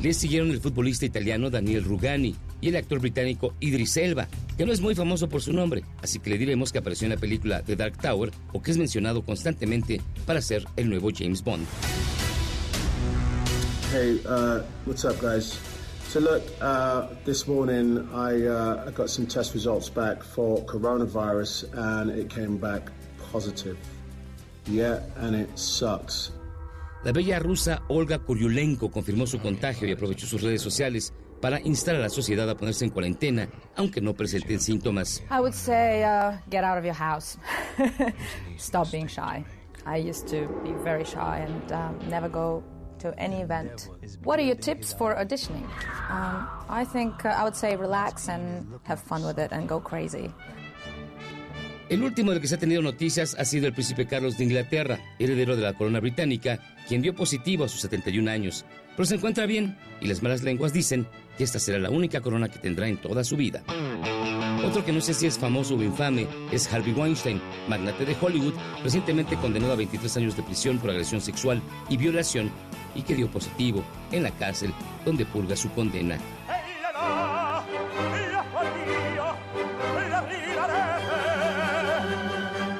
Le 0.00 0.12
siguieron 0.12 0.50
el 0.50 0.60
futbolista 0.60 1.06
italiano 1.06 1.50
Daniel 1.50 1.84
Rugani 1.84 2.36
y 2.60 2.68
el 2.68 2.76
actor 2.76 2.98
británico 2.98 3.54
Idris 3.60 3.96
Elba, 3.96 4.28
que 4.56 4.66
no 4.66 4.72
es 4.72 4.80
muy 4.80 4.94
famoso 4.94 5.28
por 5.28 5.42
su 5.42 5.52
nombre, 5.52 5.84
así 6.02 6.18
que 6.18 6.30
le 6.30 6.38
diremos 6.38 6.72
que 6.72 6.78
apareció 6.78 7.06
en 7.06 7.12
la 7.12 7.16
película 7.18 7.62
The 7.62 7.76
Dark 7.76 7.98
Tower 7.98 8.30
o 8.52 8.62
que 8.62 8.70
es 8.70 8.78
mencionado 8.78 9.22
constantemente 9.22 10.00
para 10.26 10.40
ser 10.40 10.66
el 10.76 10.88
nuevo 10.88 11.10
James 11.14 11.42
Bond. 11.42 11.66
Hey, 13.92 14.20
uh, 14.26 14.60
what's 14.86 15.04
up, 15.04 15.20
guys? 15.20 15.58
So 16.08 16.20
look, 16.20 16.42
uh, 16.60 17.08
this 17.24 17.48
morning 17.48 18.08
I, 18.14 18.46
uh, 18.46 18.84
I 18.86 18.90
got 18.92 19.10
some 19.10 19.26
test 19.26 19.52
results 19.54 19.88
back 19.88 20.22
for 20.22 20.64
coronavirus, 20.64 21.64
and 21.74 22.10
it 22.10 22.30
came 22.30 22.56
back 22.56 22.90
positive. 23.32 23.76
Yeah, 24.66 25.00
and 25.16 25.34
it 25.34 25.58
sucks. 25.58 26.32
La 27.04 27.12
bella 27.12 27.38
rusa 27.38 27.82
Olga 27.88 28.18
Kuryulenko 28.18 28.90
confirmó 28.90 29.26
su 29.26 29.38
contagio 29.38 29.86
y 29.86 29.92
aprovechó 29.92 30.26
sus 30.26 30.40
redes 30.40 30.62
sociales 30.62 31.12
para 31.40 31.60
instar 31.60 31.96
a 31.96 31.98
la 31.98 32.08
sociedad 32.08 32.48
a 32.48 32.56
ponerse 32.56 32.84
en 32.84 32.90
cuarentena, 32.90 33.48
aunque 33.76 34.00
no 34.00 34.14
presenten 34.14 34.60
síntomas. 34.60 35.22
I 35.30 35.40
would 35.40 35.52
say 35.52 36.02
uh, 36.02 36.38
get 36.48 36.64
out 36.64 36.78
of 36.78 36.84
your 36.84 36.94
house. 36.94 37.36
Stop 38.56 38.90
being 38.90 39.08
shy. 39.08 39.44
I 39.84 39.98
used 39.98 40.28
to 40.28 40.48
be 40.64 40.72
very 40.82 41.04
shy 41.04 41.44
and 41.46 41.72
um, 41.72 41.98
never 42.08 42.30
go 42.30 42.62
to 43.04 43.14
any 43.18 43.42
event. 43.42 43.90
What 44.24 44.38
are 44.38 44.46
your 44.46 44.56
tips 44.56 44.94
for 44.94 45.14
auditioning? 45.14 45.66
Um, 46.08 46.48
I 46.70 46.84
think 46.84 47.24
uh, 47.24 47.40
I 47.40 47.44
would 47.44 47.54
say 47.54 47.76
relax 47.76 48.28
and 48.28 48.80
have 48.84 49.00
fun 49.00 49.22
with 49.24 49.38
it 49.38 49.52
and 49.52 49.68
go 49.68 49.78
crazy. 49.80 50.30
El 51.90 52.02
último 52.02 52.30
del 52.30 52.40
que 52.40 52.48
se 52.48 52.54
ha 52.54 52.58
tenido 52.58 52.80
noticias 52.80 53.36
ha 53.38 53.44
sido 53.44 53.66
el 53.66 53.74
príncipe 53.74 54.06
Carlos 54.06 54.38
de 54.38 54.44
Inglaterra, 54.44 54.98
heredero 55.18 55.54
de 55.54 55.62
la 55.62 55.74
corona 55.74 56.00
británica, 56.00 56.58
quien 56.88 57.02
dio 57.02 57.14
positivo 57.14 57.64
a 57.64 57.68
sus 57.68 57.82
71 57.82 58.30
años, 58.30 58.64
pero 58.96 59.04
se 59.04 59.16
encuentra 59.16 59.44
bien 59.44 59.76
y 60.00 60.06
las 60.06 60.22
malas 60.22 60.42
lenguas 60.42 60.72
dicen 60.72 61.06
que 61.36 61.44
esta 61.44 61.58
será 61.58 61.78
la 61.78 61.90
única 61.90 62.22
corona 62.22 62.48
que 62.48 62.58
tendrá 62.58 62.88
en 62.88 62.96
toda 62.96 63.22
su 63.22 63.36
vida. 63.36 63.62
Otro 64.64 64.82
que 64.82 64.92
no 64.92 65.02
sé 65.02 65.12
si 65.12 65.26
es 65.26 65.38
famoso 65.38 65.74
o 65.74 65.82
infame 65.82 66.26
es 66.50 66.72
Harvey 66.72 66.94
Weinstein, 66.94 67.40
magnate 67.68 68.06
de 68.06 68.16
Hollywood, 68.18 68.54
recientemente 68.82 69.36
condenado 69.36 69.74
a 69.74 69.76
23 69.76 70.16
años 70.16 70.36
de 70.36 70.42
prisión 70.42 70.78
por 70.78 70.88
agresión 70.88 71.20
sexual 71.20 71.60
y 71.90 71.98
violación 71.98 72.50
y 72.94 73.02
que 73.02 73.14
dio 73.14 73.28
positivo 73.28 73.82
en 74.12 74.22
la 74.22 74.30
cárcel 74.30 74.72
donde 75.04 75.24
purga 75.26 75.56
su 75.56 75.70
condena. 75.72 76.18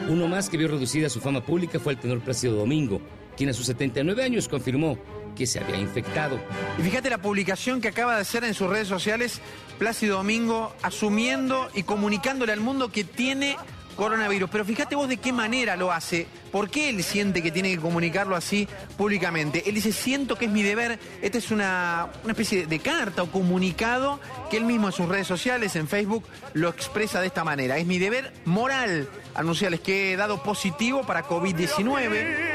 Uno 0.09 0.29
más 0.29 0.49
que 0.49 0.57
vio 0.57 0.69
reducida 0.69 1.09
su 1.09 1.21
fama 1.21 1.41
pública 1.41 1.81
fue 1.81 1.95
el 1.95 1.99
tenor 1.99 2.21
Plácido 2.21 2.55
Domingo, 2.57 3.01
quien 3.37 3.51
a 3.51 3.53
sus 3.53 3.67
79 3.67 4.23
años 4.23 4.49
confirmó 4.49 4.99
que 5.35 5.47
se 5.47 5.59
había 5.59 5.77
infectado. 5.77 6.39
Y 6.79 6.83
fíjate 6.83 7.11
la 7.11 7.19
publicación 7.19 7.81
que 7.81 7.89
acaba 7.89 8.15
de 8.15 8.21
hacer 8.21 8.45
en 8.45 8.55
sus 8.55 8.69
redes 8.69 8.87
sociales 8.87 9.41
Plácido 9.79 10.19
Domingo, 10.19 10.73
asumiendo 10.83 11.69
y 11.75 11.83
comunicándole 11.83 12.53
al 12.53 12.61
mundo 12.61 12.93
que 12.93 13.03
tiene 13.03 13.57
coronavirus. 13.95 14.51
Pero 14.51 14.65
fíjate 14.65 14.95
vos 14.95 15.09
de 15.09 15.17
qué 15.17 15.33
manera 15.33 15.77
lo 15.77 15.93
hace, 15.93 16.27
por 16.53 16.71
qué 16.71 16.91
él 16.91 17.03
siente 17.03 17.43
que 17.43 17.51
tiene 17.51 17.71
que 17.71 17.81
comunicarlo 17.81 18.37
así 18.37 18.69
públicamente. 18.97 19.63
Él 19.67 19.75
dice, 19.75 19.93
siento 19.93 20.37
que 20.37 20.47
es 20.47 20.51
mi 20.51 20.63
deber, 20.63 20.99
esta 21.23 21.39
es 21.39 21.51
una, 21.51 22.09
una 22.23 22.33
especie 22.33 22.67
de 22.67 22.79
carta 22.79 23.23
o 23.23 23.31
comunicado 23.31 24.21
que 24.51 24.57
él 24.57 24.65
mismo 24.65 24.89
en 24.89 24.93
sus 24.93 25.09
redes 25.09 25.27
sociales, 25.27 25.77
en 25.77 25.89
Facebook, 25.89 26.25
lo 26.53 26.69
expresa 26.69 27.21
de 27.21 27.29
esta 27.29 27.45
manera. 27.45 27.79
Es 27.79 27.87
mi 27.87 27.99
deber 27.99 28.33
moral 28.45 29.09
anunciarles 29.35 29.81
que 29.81 30.13
he 30.13 30.17
dado 30.17 30.43
positivo 30.43 31.03
para 31.03 31.25
COVID-19. 31.25 32.55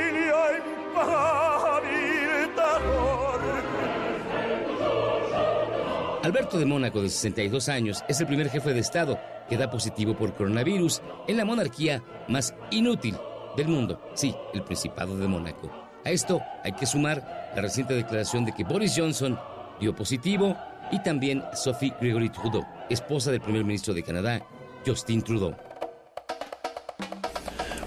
Alberto 6.22 6.60
de 6.60 6.66
Mónaco, 6.66 7.02
de 7.02 7.10
62 7.10 7.70
años, 7.70 8.04
es 8.08 8.20
el 8.20 8.28
primer 8.28 8.50
jefe 8.50 8.74
de 8.74 8.80
Estado 8.80 9.20
que 9.50 9.58
da 9.58 9.70
positivo 9.70 10.16
por 10.16 10.34
coronavirus 10.34 11.02
en 11.28 11.38
la 11.38 11.46
monarquía 11.46 12.04
más 12.28 12.54
inútil 12.72 13.18
del 13.58 13.68
mundo. 13.68 14.00
Sí, 14.14 14.34
el 14.54 14.64
Principado 14.64 15.18
de 15.18 15.28
Mónaco. 15.28 15.70
A 16.06 16.12
esto 16.12 16.42
hay 16.64 16.72
que 16.74 16.86
sumar 16.86 17.52
la 17.56 17.62
reciente 17.62 17.94
declaración 17.94 18.46
de 18.46 18.54
que 18.54 18.64
Boris 18.64 18.94
Johnson 18.96 19.38
dio 19.80 19.94
positivo 19.96 20.56
y 20.92 21.02
también 21.04 21.44
Sophie 21.54 21.94
Gregory 22.00 22.30
Trudeau, 22.30 22.66
esposa 22.90 23.32
del 23.32 23.42
primer 23.42 23.64
ministro 23.64 23.94
de 23.94 24.04
Canadá, 24.04 24.42
Justin 24.86 25.22
Trudeau. 25.22 25.56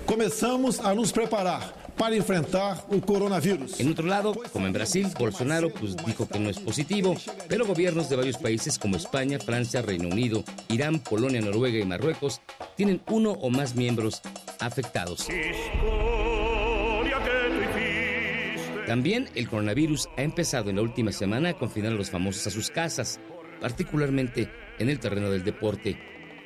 Comenzamos 0.06 0.80
a 0.80 0.94
nos 0.94 1.12
preparar 1.12 1.81
para 1.97 2.16
enfrentar 2.16 2.85
el 2.90 3.01
coronavirus. 3.02 3.81
En 3.81 3.90
otro 3.90 4.06
lado, 4.06 4.35
como 4.52 4.66
en 4.66 4.73
Brasil, 4.73 5.09
Bolsonaro 5.19 5.70
pues, 5.70 5.97
dijo 6.05 6.28
que 6.28 6.39
no 6.39 6.51
es 6.51 6.59
positivo, 6.59 7.16
pero 7.48 7.66
gobiernos 7.66 8.09
de 8.09 8.16
varios 8.16 8.39
países 8.39 8.78
como 8.78 8.97
España, 8.97 9.39
Francia, 9.39 9.82
Reino 9.82 10.09
Unido, 10.09 10.44
Irán, 10.69 11.01
Polonia, 11.01 11.40
Noruega 11.40 11.78
y 11.78 11.85
Marruecos 11.85 12.40
tienen 12.77 13.02
uno 13.09 13.32
o 13.32 13.51
más 13.51 13.74
miembros 13.74 14.23
afectados. 14.60 15.28
También 18.86 19.28
el 19.35 19.48
coronavirus 19.48 20.09
ha 20.16 20.23
empezado 20.23 20.70
en 20.70 20.77
la 20.77 20.82
última 20.82 21.12
semana 21.12 21.51
a 21.51 21.59
confinar 21.59 21.93
a 21.93 21.97
los 21.97 22.10
famosos 22.10 22.47
a 22.47 22.51
sus 22.51 22.70
casas, 22.70 23.20
particularmente 23.60 24.51
en 24.78 24.89
el 24.89 24.98
terreno 24.98 25.31
del 25.31 25.44
deporte. 25.44 25.98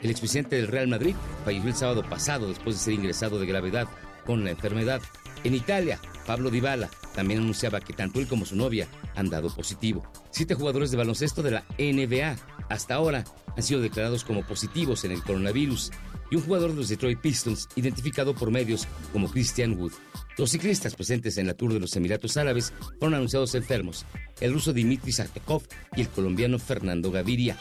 El 0.03 0.11
expresidente 0.11 0.57
del 0.57 0.69
Real 0.69 0.87
Madrid 0.87 1.17
falleció 1.45 1.69
el 1.71 1.75
sábado 1.75 2.05
pasado 2.09 2.49
después 2.49 2.77
de 2.77 2.83
ser 2.83 2.95
ingresado 2.95 3.39
de 3.41 3.47
gravedad 3.47 3.89
con 4.27 4.45
la 4.45 4.51
enfermedad. 4.51 5.01
En 5.47 5.55
Italia, 5.55 6.01
Pablo 6.27 6.51
Dybala 6.51 6.91
también 7.15 7.39
anunciaba 7.39 7.81
que 7.81 7.93
tanto 7.93 8.19
él 8.19 8.27
como 8.27 8.45
su 8.45 8.57
novia 8.57 8.89
han 9.15 9.31
dado 9.31 9.49
positivo. 9.55 10.03
Siete 10.33 10.55
jugadores 10.57 10.91
de 10.91 10.97
baloncesto 10.97 11.41
de 11.41 11.53
la 11.53 11.65
NBA 11.79 12.37
hasta 12.69 12.95
ahora 12.95 13.23
han 13.57 13.63
sido 13.63 13.81
declarados 13.81 14.25
como 14.25 14.45
positivos 14.45 15.05
en 15.05 15.13
el 15.13 15.23
coronavirus 15.23 15.93
y 16.33 16.35
un 16.35 16.43
jugador 16.43 16.71
de 16.71 16.79
los 16.79 16.89
Detroit 16.89 17.21
Pistons 17.21 17.69
identificado 17.77 18.35
por 18.35 18.51
medios 18.51 18.89
como 19.13 19.31
Christian 19.31 19.79
Wood. 19.79 19.93
Los 20.37 20.51
ciclistas 20.51 20.97
presentes 20.97 21.39
en 21.39 21.47
la 21.47 21.55
Tour 21.55 21.75
de 21.75 21.79
los 21.79 21.95
Emiratos 21.95 22.37
Árabes 22.37 22.73
fueron 22.99 23.15
anunciados 23.15 23.55
enfermos, 23.55 24.05
el 24.41 24.53
ruso 24.53 24.73
Dimitri 24.73 25.13
Sartekov 25.13 25.63
y 25.95 26.01
el 26.01 26.09
colombiano 26.09 26.59
Fernando 26.59 27.13
Gaviria. 27.13 27.57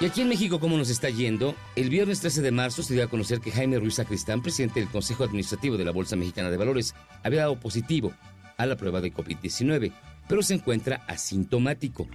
Y 0.00 0.06
aquí 0.06 0.22
en 0.22 0.28
México, 0.28 0.58
¿cómo 0.58 0.76
nos 0.76 0.90
está 0.90 1.10
yendo? 1.10 1.54
El 1.76 1.88
viernes 1.88 2.20
13 2.20 2.42
de 2.42 2.50
marzo 2.50 2.82
se 2.82 2.94
dio 2.94 3.04
a 3.04 3.08
conocer 3.08 3.40
que 3.40 3.52
Jaime 3.52 3.78
Ruiz 3.78 3.94
Sacristán, 3.94 4.42
presidente 4.42 4.80
del 4.80 4.88
Consejo 4.88 5.22
Administrativo 5.22 5.76
de 5.76 5.84
la 5.84 5.92
Bolsa 5.92 6.16
Mexicana 6.16 6.50
de 6.50 6.56
Valores, 6.56 6.94
había 7.22 7.42
dado 7.42 7.60
positivo 7.60 8.12
a 8.56 8.66
la 8.66 8.76
prueba 8.76 9.00
de 9.00 9.12
COVID-19, 9.12 9.92
pero 10.28 10.42
se 10.42 10.54
encuentra 10.54 11.04
asintomático. 11.06 12.08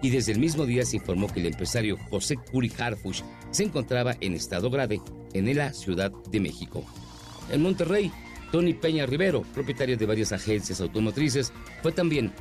Y 0.00 0.10
desde 0.10 0.32
el 0.32 0.38
mismo 0.38 0.64
día 0.64 0.84
se 0.86 0.96
informó 0.96 1.26
que 1.26 1.40
el 1.40 1.46
empresario 1.46 1.98
José 2.08 2.36
Curi 2.36 2.72
Harfush 2.78 3.22
se 3.50 3.64
encontraba 3.64 4.16
en 4.20 4.34
estado 4.34 4.70
grave 4.70 5.00
en 5.34 5.54
la 5.54 5.72
Ciudad 5.74 6.12
de 6.30 6.40
México. 6.40 6.84
En 7.50 7.62
Monterrey, 7.62 8.10
Tony 8.52 8.72
Peña 8.72 9.04
Rivero, 9.04 9.42
propietario 9.52 9.96
de 9.98 10.06
varias 10.06 10.32
agencias 10.32 10.80
automotrices, 10.80 11.52
fue 11.82 11.92
también 11.92 12.32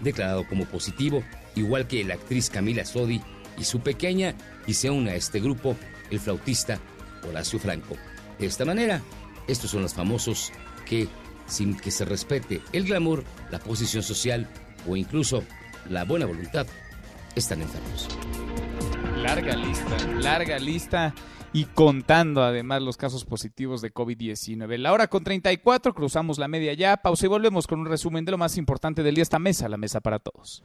declarado 0.00 0.46
como 0.48 0.64
positivo, 0.64 1.22
igual 1.54 1.86
que 1.86 2.02
la 2.02 2.14
actriz 2.14 2.50
Camila 2.50 2.84
Sodi 2.84 3.20
y 3.60 3.64
su 3.64 3.80
pequeña 3.80 4.34
y 4.66 4.74
se 4.74 4.90
une 4.90 5.10
a 5.10 5.14
este 5.14 5.38
grupo 5.38 5.76
el 6.10 6.18
flautista 6.18 6.80
Horacio 7.28 7.58
Franco. 7.58 7.96
De 8.38 8.46
esta 8.46 8.64
manera, 8.64 9.02
estos 9.46 9.70
son 9.70 9.82
los 9.82 9.94
famosos 9.94 10.50
que, 10.86 11.06
sin 11.46 11.76
que 11.76 11.90
se 11.90 12.04
respete 12.04 12.62
el 12.72 12.84
glamour, 12.86 13.22
la 13.50 13.58
posición 13.58 14.02
social 14.02 14.48
o 14.88 14.96
incluso 14.96 15.44
la 15.88 16.04
buena 16.04 16.26
voluntad, 16.26 16.66
están 17.36 17.60
enfermos. 17.60 18.08
Larga 19.18 19.54
lista, 19.54 19.96
larga 20.20 20.58
lista 20.58 21.14
y 21.52 21.64
contando 21.64 22.42
además 22.42 22.80
los 22.80 22.96
casos 22.96 23.24
positivos 23.24 23.82
de 23.82 23.92
COVID-19. 23.92 24.78
La 24.78 24.92
hora 24.92 25.08
con 25.08 25.22
34, 25.22 25.94
cruzamos 25.94 26.38
la 26.38 26.48
media 26.48 26.72
ya, 26.72 26.96
pausa 26.96 27.26
y 27.26 27.28
volvemos 27.28 27.66
con 27.66 27.80
un 27.80 27.86
resumen 27.86 28.24
de 28.24 28.30
lo 28.30 28.38
más 28.38 28.56
importante 28.56 29.02
del 29.02 29.16
día, 29.16 29.22
esta 29.22 29.38
mesa, 29.38 29.68
la 29.68 29.76
mesa 29.76 30.00
para 30.00 30.18
todos. 30.18 30.64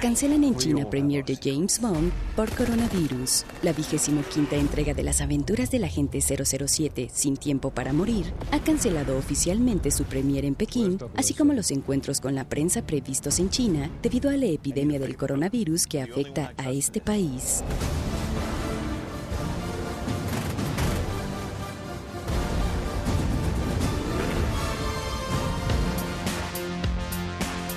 Cancelan 0.00 0.44
en 0.44 0.56
China 0.56 0.88
premier 0.88 1.24
de 1.24 1.36
James 1.36 1.80
Bond 1.80 2.12
por 2.36 2.48
coronavirus. 2.54 3.44
La 3.62 3.72
vigésimo 3.72 4.22
quinta 4.32 4.56
entrega 4.56 4.94
de 4.94 5.02
las 5.02 5.20
aventuras 5.20 5.70
del 5.70 5.84
agente 5.84 6.20
007, 6.20 7.10
Sin 7.12 7.36
Tiempo 7.36 7.70
para 7.70 7.92
Morir, 7.92 8.32
ha 8.52 8.60
cancelado 8.60 9.16
oficialmente 9.18 9.90
su 9.90 10.04
premier 10.04 10.44
en 10.44 10.54
Pekín, 10.54 10.98
así 11.16 11.34
como 11.34 11.54
los 11.54 11.70
encuentros 11.70 12.20
con 12.20 12.34
la 12.34 12.48
prensa 12.48 12.82
previstos 12.82 13.40
en 13.40 13.50
China 13.50 13.90
debido 14.02 14.30
a 14.30 14.36
la 14.36 14.46
epidemia 14.46 15.00
del 15.00 15.16
coronavirus 15.16 15.86
que 15.86 16.02
afecta 16.02 16.52
a 16.56 16.70
este 16.70 17.00
país. 17.00 17.64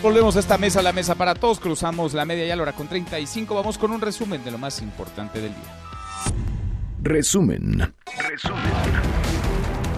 Volvemos 0.06 0.36
a 0.36 0.40
esta 0.40 0.60
mesa, 0.60 0.84
la 0.84 0.94
mesa 0.94 1.16
para 1.16 1.34
todos. 1.34 1.60
Cruzamos 1.60 2.14
la 2.14 2.26
media 2.26 2.46
ya 2.46 2.56
la 2.56 2.62
hora 2.62 2.74
con 2.74 2.88
35. 2.88 3.56
Vamos 3.56 3.80
con 3.80 3.90
un 3.90 4.00
resumen 4.00 4.44
de 4.44 4.52
lo 4.52 4.60
más 4.60 4.84
importante 4.84 5.42
del 5.42 5.50
día. 5.50 5.74
Resumen. 7.02 7.92
Resumen. 8.30 8.62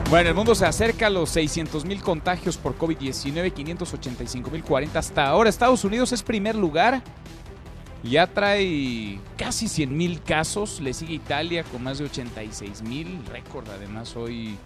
Bueno, 0.09 0.29
el 0.29 0.33
mundo 0.33 0.55
se 0.55 0.65
acerca 0.65 1.07
a 1.07 1.09
los 1.09 1.29
600 1.31 1.83
mil 1.83 2.01
contagios 2.01 2.55
por 2.55 2.77
COVID-19, 2.77 3.51
585 3.51 4.49
mil 4.49 4.63
40 4.63 4.97
hasta 4.97 5.27
ahora. 5.27 5.49
Estados 5.49 5.83
Unidos 5.83 6.13
es 6.13 6.23
primer 6.23 6.55
lugar. 6.55 7.03
Ya 8.01 8.27
trae 8.27 9.19
casi 9.35 9.67
100 9.67 9.97
mil 9.97 10.21
casos. 10.21 10.79
Le 10.79 10.93
sigue 10.93 11.15
Italia 11.15 11.65
con 11.65 11.83
más 11.83 11.97
de 11.97 12.05
86 12.05 12.81
mil. 12.83 13.25
Récord 13.25 13.67
además 13.69 14.15
hoy 14.15 14.57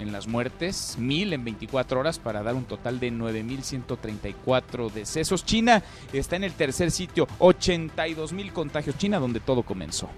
en 0.00 0.12
las 0.12 0.26
muertes, 0.26 0.96
mil 0.98 1.32
en 1.32 1.44
24 1.44 2.00
horas 2.00 2.18
para 2.18 2.42
dar 2.42 2.54
un 2.54 2.64
total 2.64 3.00
de 3.00 3.12
9.134 3.12 4.90
decesos. 4.90 5.44
China 5.44 5.82
está 6.12 6.36
en 6.36 6.44
el 6.44 6.52
tercer 6.52 6.90
sitio, 6.90 7.26
82 7.38 8.32
mil 8.32 8.52
contagios. 8.52 8.96
China 8.98 9.18
donde 9.18 9.40
todo 9.40 9.62
comenzó. 9.62 10.08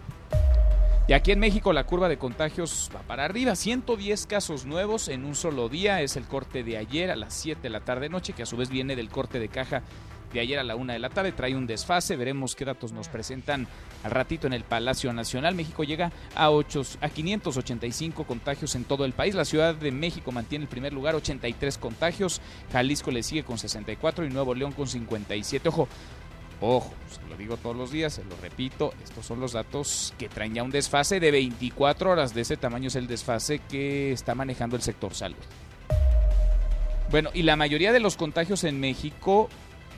Y 1.09 1.15
aquí 1.15 1.33
en 1.33 1.41
México 1.41 1.73
la 1.73 1.85
curva 1.85 2.09
de 2.09 2.17
contagios 2.17 2.89
va 2.95 3.01
para 3.01 3.25
arriba, 3.25 3.57
110 3.57 4.27
casos 4.27 4.67
nuevos 4.67 5.09
en 5.09 5.25
un 5.25 5.35
solo 5.35 5.69
día, 5.69 6.01
es 6.01 6.17
el 6.17 6.25
corte 6.25 6.63
de 6.63 6.79
ayer 6.79 7.11
a 7.11 7.17
las 7.17 7.35
7 7.35 7.61
de 7.61 7.71
la 7.71 7.81
tarde 7.81 8.09
noche, 8.09 8.33
que 8.33 8.45
a 8.45 8.47
su 8.47 8.57
vez 8.57 8.71
viene 8.71 8.95
del 8.95 9.09
corte 9.11 9.41
de 9.41 9.49
caja 9.49 9.83
de 10.33 10.41
ayer 10.41 10.59
a 10.59 10.65
la 10.65 10.77
una 10.77 10.93
de 10.93 10.99
la 10.99 11.11
tarde. 11.11 11.33
Trae 11.33 11.55
un 11.57 11.67
desfase. 11.67 12.17
Veremos 12.17 12.55
qué 12.55 12.65
datos 12.65 12.93
nos 12.93 13.09
presentan 13.09 13.67
al 14.03 14.11
ratito 14.11 14.47
en 14.47 14.53
el 14.53 14.65
Palacio 14.65 15.13
Nacional. 15.13 15.55
México 15.55 15.85
llega 15.85 16.13
a, 16.35 16.51
8, 16.51 16.83
a 17.01 17.09
585 17.09 18.25
contagios 18.25 18.75
en 18.75 18.85
todo 18.85 19.05
el 19.05 19.13
país. 19.13 19.35
La 19.35 19.45
Ciudad 19.45 19.75
de 19.75 19.93
México 19.93 20.33
mantiene 20.33 20.65
el 20.65 20.69
primer 20.69 20.93
lugar, 20.93 21.15
83 21.15 21.79
contagios. 21.79 22.41
Jalisco 22.73 23.11
le 23.11 23.23
sigue 23.23 23.45
con 23.45 23.59
64 23.59 24.25
y 24.25 24.31
Nuevo 24.31 24.55
León 24.55 24.73
con 24.73 24.87
57. 24.87 25.69
Ojo. 25.69 25.89
Ojo, 26.65 26.93
se 27.11 27.29
lo 27.29 27.37
digo 27.37 27.57
todos 27.57 27.75
los 27.75 27.91
días, 27.91 28.13
se 28.13 28.25
lo 28.25 28.37
repito, 28.37 28.95
estos 29.03 29.27
son 29.27 29.41
los 29.41 29.53
datos 29.53 30.15
que 30.17 30.29
traen 30.29 30.55
ya 30.55 30.63
un 30.63 30.71
desfase 30.71 31.19
de 31.19 31.33
24 31.33 32.13
horas. 32.13 32.35
De 32.35 32.43
ese 32.43 32.57
tamaño 32.57 32.87
es 32.87 32.95
el 32.95 33.09
desfase 33.09 33.59
que 33.59 34.13
está 34.13 34.37
manejando 34.37 34.77
el 34.77 34.83
sector 34.83 35.13
salud. 35.13 35.43
Bueno, 37.11 37.31
y 37.35 37.43
la 37.43 37.57
mayoría 37.57 37.93
de 37.93 37.99
los 37.99 38.17
contagios 38.17 38.63
en 38.63 38.79
México 38.79 39.49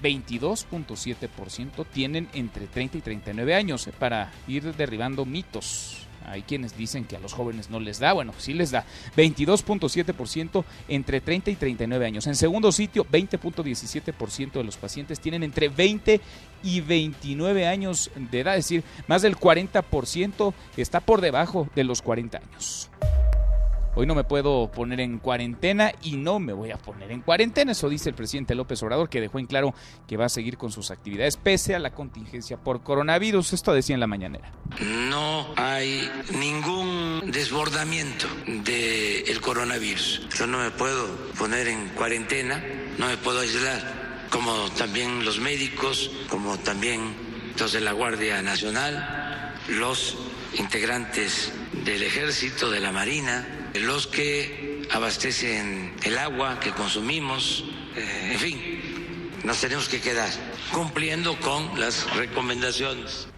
22.7% 0.05 1.87
tienen 1.91 2.29
entre 2.35 2.67
30 2.67 2.99
y 2.99 3.01
39 3.01 3.55
años 3.55 3.89
para 3.99 4.31
ir 4.47 4.75
derribando 4.75 5.25
mitos. 5.25 6.07
Hay 6.27 6.43
quienes 6.43 6.77
dicen 6.77 7.05
que 7.05 7.17
a 7.17 7.21
los 7.21 7.33
jóvenes 7.33 7.71
no 7.71 7.81
les 7.81 7.99
da, 7.99 8.13
bueno, 8.13 8.33
sí 8.39 8.55
les 8.55 8.71
da. 8.71 8.85
22.7% 9.17 10.65
entre 10.89 11.21
30 11.21 11.51
y 11.51 11.57
39 11.57 12.07
años. 12.07 12.27
En 12.27 12.37
segundo 12.37 12.73
sitio, 12.73 13.07
20.17% 13.07 14.53
de 14.53 14.65
los 14.65 14.77
pacientes 14.77 15.21
tienen 15.21 15.43
entre 15.43 15.69
20 15.69 16.21
y 16.63 16.81
29 16.81 17.67
años 17.67 18.11
de 18.15 18.41
edad, 18.41 18.57
es 18.57 18.65
decir, 18.65 18.85
más 19.07 19.23
del 19.23 19.37
40% 19.37 20.55
está 20.77 21.01
por 21.01 21.21
debajo 21.21 21.69
de 21.75 21.85
los 21.85 22.01
40 22.01 22.39
años. 22.39 22.91
Hoy 23.97 24.07
no 24.07 24.17
me 24.17 24.25
puedo 24.25 24.73
poner 24.73 24.99
en 24.99 25.19
cuarentena 25.19 25.93
y 26.03 26.17
no 26.17 26.41
me 26.41 26.53
voy 26.53 26.73
a 26.73 26.79
poner 26.79 27.13
en 27.13 27.21
cuarentena. 27.21 27.73
Eso 27.73 27.89
dice 27.89 28.09
el 28.09 28.17
presidente 28.17 28.57
López 28.57 28.83
Obrador, 28.83 29.09
que 29.09 29.21
dejó 29.21 29.39
en 29.39 29.47
claro 29.47 29.73
que 30.09 30.17
va 30.17 30.25
a 30.25 30.29
seguir 30.29 30.59
con 30.59 30.73
sus 30.73 30.91
actividades 30.91 31.37
pese 31.37 31.77
a 31.77 31.79
la 31.79 31.91
contingencia 31.91 32.57
por 32.57 32.83
coronavirus. 32.83 33.53
Esto 33.53 33.73
decía 33.73 33.95
en 33.95 34.01
la 34.01 34.09
mañanera. 34.09 34.51
No 34.81 35.47
hay 35.57 36.11
ningún 36.41 37.31
desbordamiento 37.31 38.27
del 38.47 39.41
coronavirus. 39.41 40.29
Yo 40.37 40.49
no 40.49 40.59
me 40.59 40.73
puedo 40.73 41.07
poner 41.39 41.69
en 41.69 41.91
cuarentena, 41.91 42.65
no 42.99 43.07
me 43.07 43.17
puedo 43.17 43.41
aislar, 43.41 44.27
como 44.31 44.71
también 44.73 45.25
los 45.25 45.39
médicos, 45.39 46.11
como 46.29 46.59
también 46.59 47.15
los 47.57 47.73
de 47.73 47.81
la 47.81 47.93
Guardia 47.93 48.43
Nacional, 48.43 49.55
los 49.69 50.19
integrantes 50.59 51.53
del 51.85 52.03
Ejército, 52.03 52.71
de 52.71 52.81
la 52.81 52.91
Marina, 52.91 53.64
los 53.75 54.07
que 54.07 54.87
abastecen 54.93 55.95
el 56.05 56.17
agua 56.19 56.61
que 56.61 56.71
consumimos, 56.71 57.65
eh, 57.97 58.31
en 58.33 58.39
fin, 58.39 58.61
nos 59.45 59.61
tenemos 59.61 59.89
que 59.89 60.01
quedar 60.01 60.31
cumpliendo 60.73 61.39
con 61.41 61.79
las 61.79 62.09
recomendaciones. 62.17 63.29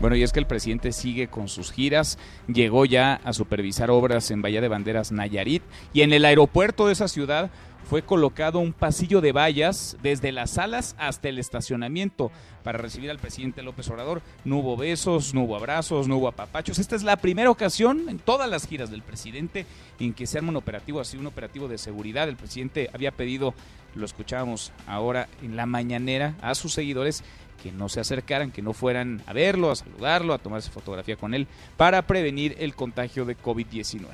Bueno, 0.00 0.16
y 0.16 0.22
es 0.22 0.32
que 0.32 0.38
el 0.38 0.46
presidente 0.46 0.92
sigue 0.92 1.28
con 1.28 1.48
sus 1.48 1.72
giras, 1.72 2.18
llegó 2.46 2.86
ya 2.86 3.20
a 3.22 3.34
supervisar 3.34 3.90
obras 3.90 4.30
en 4.30 4.40
Bahía 4.40 4.62
de 4.62 4.68
Banderas 4.68 5.12
Nayarit 5.12 5.62
y 5.92 6.00
en 6.00 6.14
el 6.14 6.24
aeropuerto 6.24 6.86
de 6.86 6.94
esa 6.94 7.06
ciudad 7.06 7.50
fue 7.90 8.02
colocado 8.02 8.60
un 8.60 8.72
pasillo 8.72 9.20
de 9.20 9.32
vallas 9.32 9.96
desde 10.00 10.30
las 10.30 10.50
salas 10.50 10.94
hasta 10.96 11.28
el 11.28 11.40
estacionamiento 11.40 12.30
para 12.62 12.78
recibir 12.78 13.10
al 13.10 13.18
presidente 13.18 13.64
López 13.64 13.90
Obrador. 13.90 14.22
No 14.44 14.58
hubo 14.58 14.76
besos, 14.76 15.34
no 15.34 15.42
hubo 15.42 15.56
abrazos, 15.56 16.06
no 16.06 16.18
hubo 16.18 16.28
apapachos. 16.28 16.78
Esta 16.78 16.94
es 16.94 17.02
la 17.02 17.16
primera 17.16 17.50
ocasión 17.50 18.08
en 18.08 18.20
todas 18.20 18.48
las 18.48 18.68
giras 18.68 18.92
del 18.92 19.02
presidente 19.02 19.66
en 19.98 20.14
que 20.14 20.28
se 20.28 20.38
arma 20.38 20.50
un 20.50 20.56
operativo 20.56 21.00
así, 21.00 21.16
un 21.16 21.26
operativo 21.26 21.66
de 21.66 21.78
seguridad. 21.78 22.28
El 22.28 22.36
presidente 22.36 22.88
había 22.94 23.10
pedido, 23.10 23.54
lo 23.96 24.06
escuchábamos 24.06 24.70
ahora 24.86 25.28
en 25.42 25.56
la 25.56 25.66
mañanera, 25.66 26.36
a 26.42 26.54
sus 26.54 26.72
seguidores 26.72 27.24
que 27.60 27.72
no 27.72 27.88
se 27.88 27.98
acercaran, 27.98 28.52
que 28.52 28.62
no 28.62 28.72
fueran 28.72 29.20
a 29.26 29.32
verlo, 29.32 29.68
a 29.68 29.74
saludarlo, 29.74 30.32
a 30.32 30.38
tomarse 30.38 30.70
fotografía 30.70 31.16
con 31.16 31.34
él, 31.34 31.48
para 31.76 32.06
prevenir 32.06 32.54
el 32.60 32.76
contagio 32.76 33.24
de 33.24 33.36
COVID-19. 33.36 34.06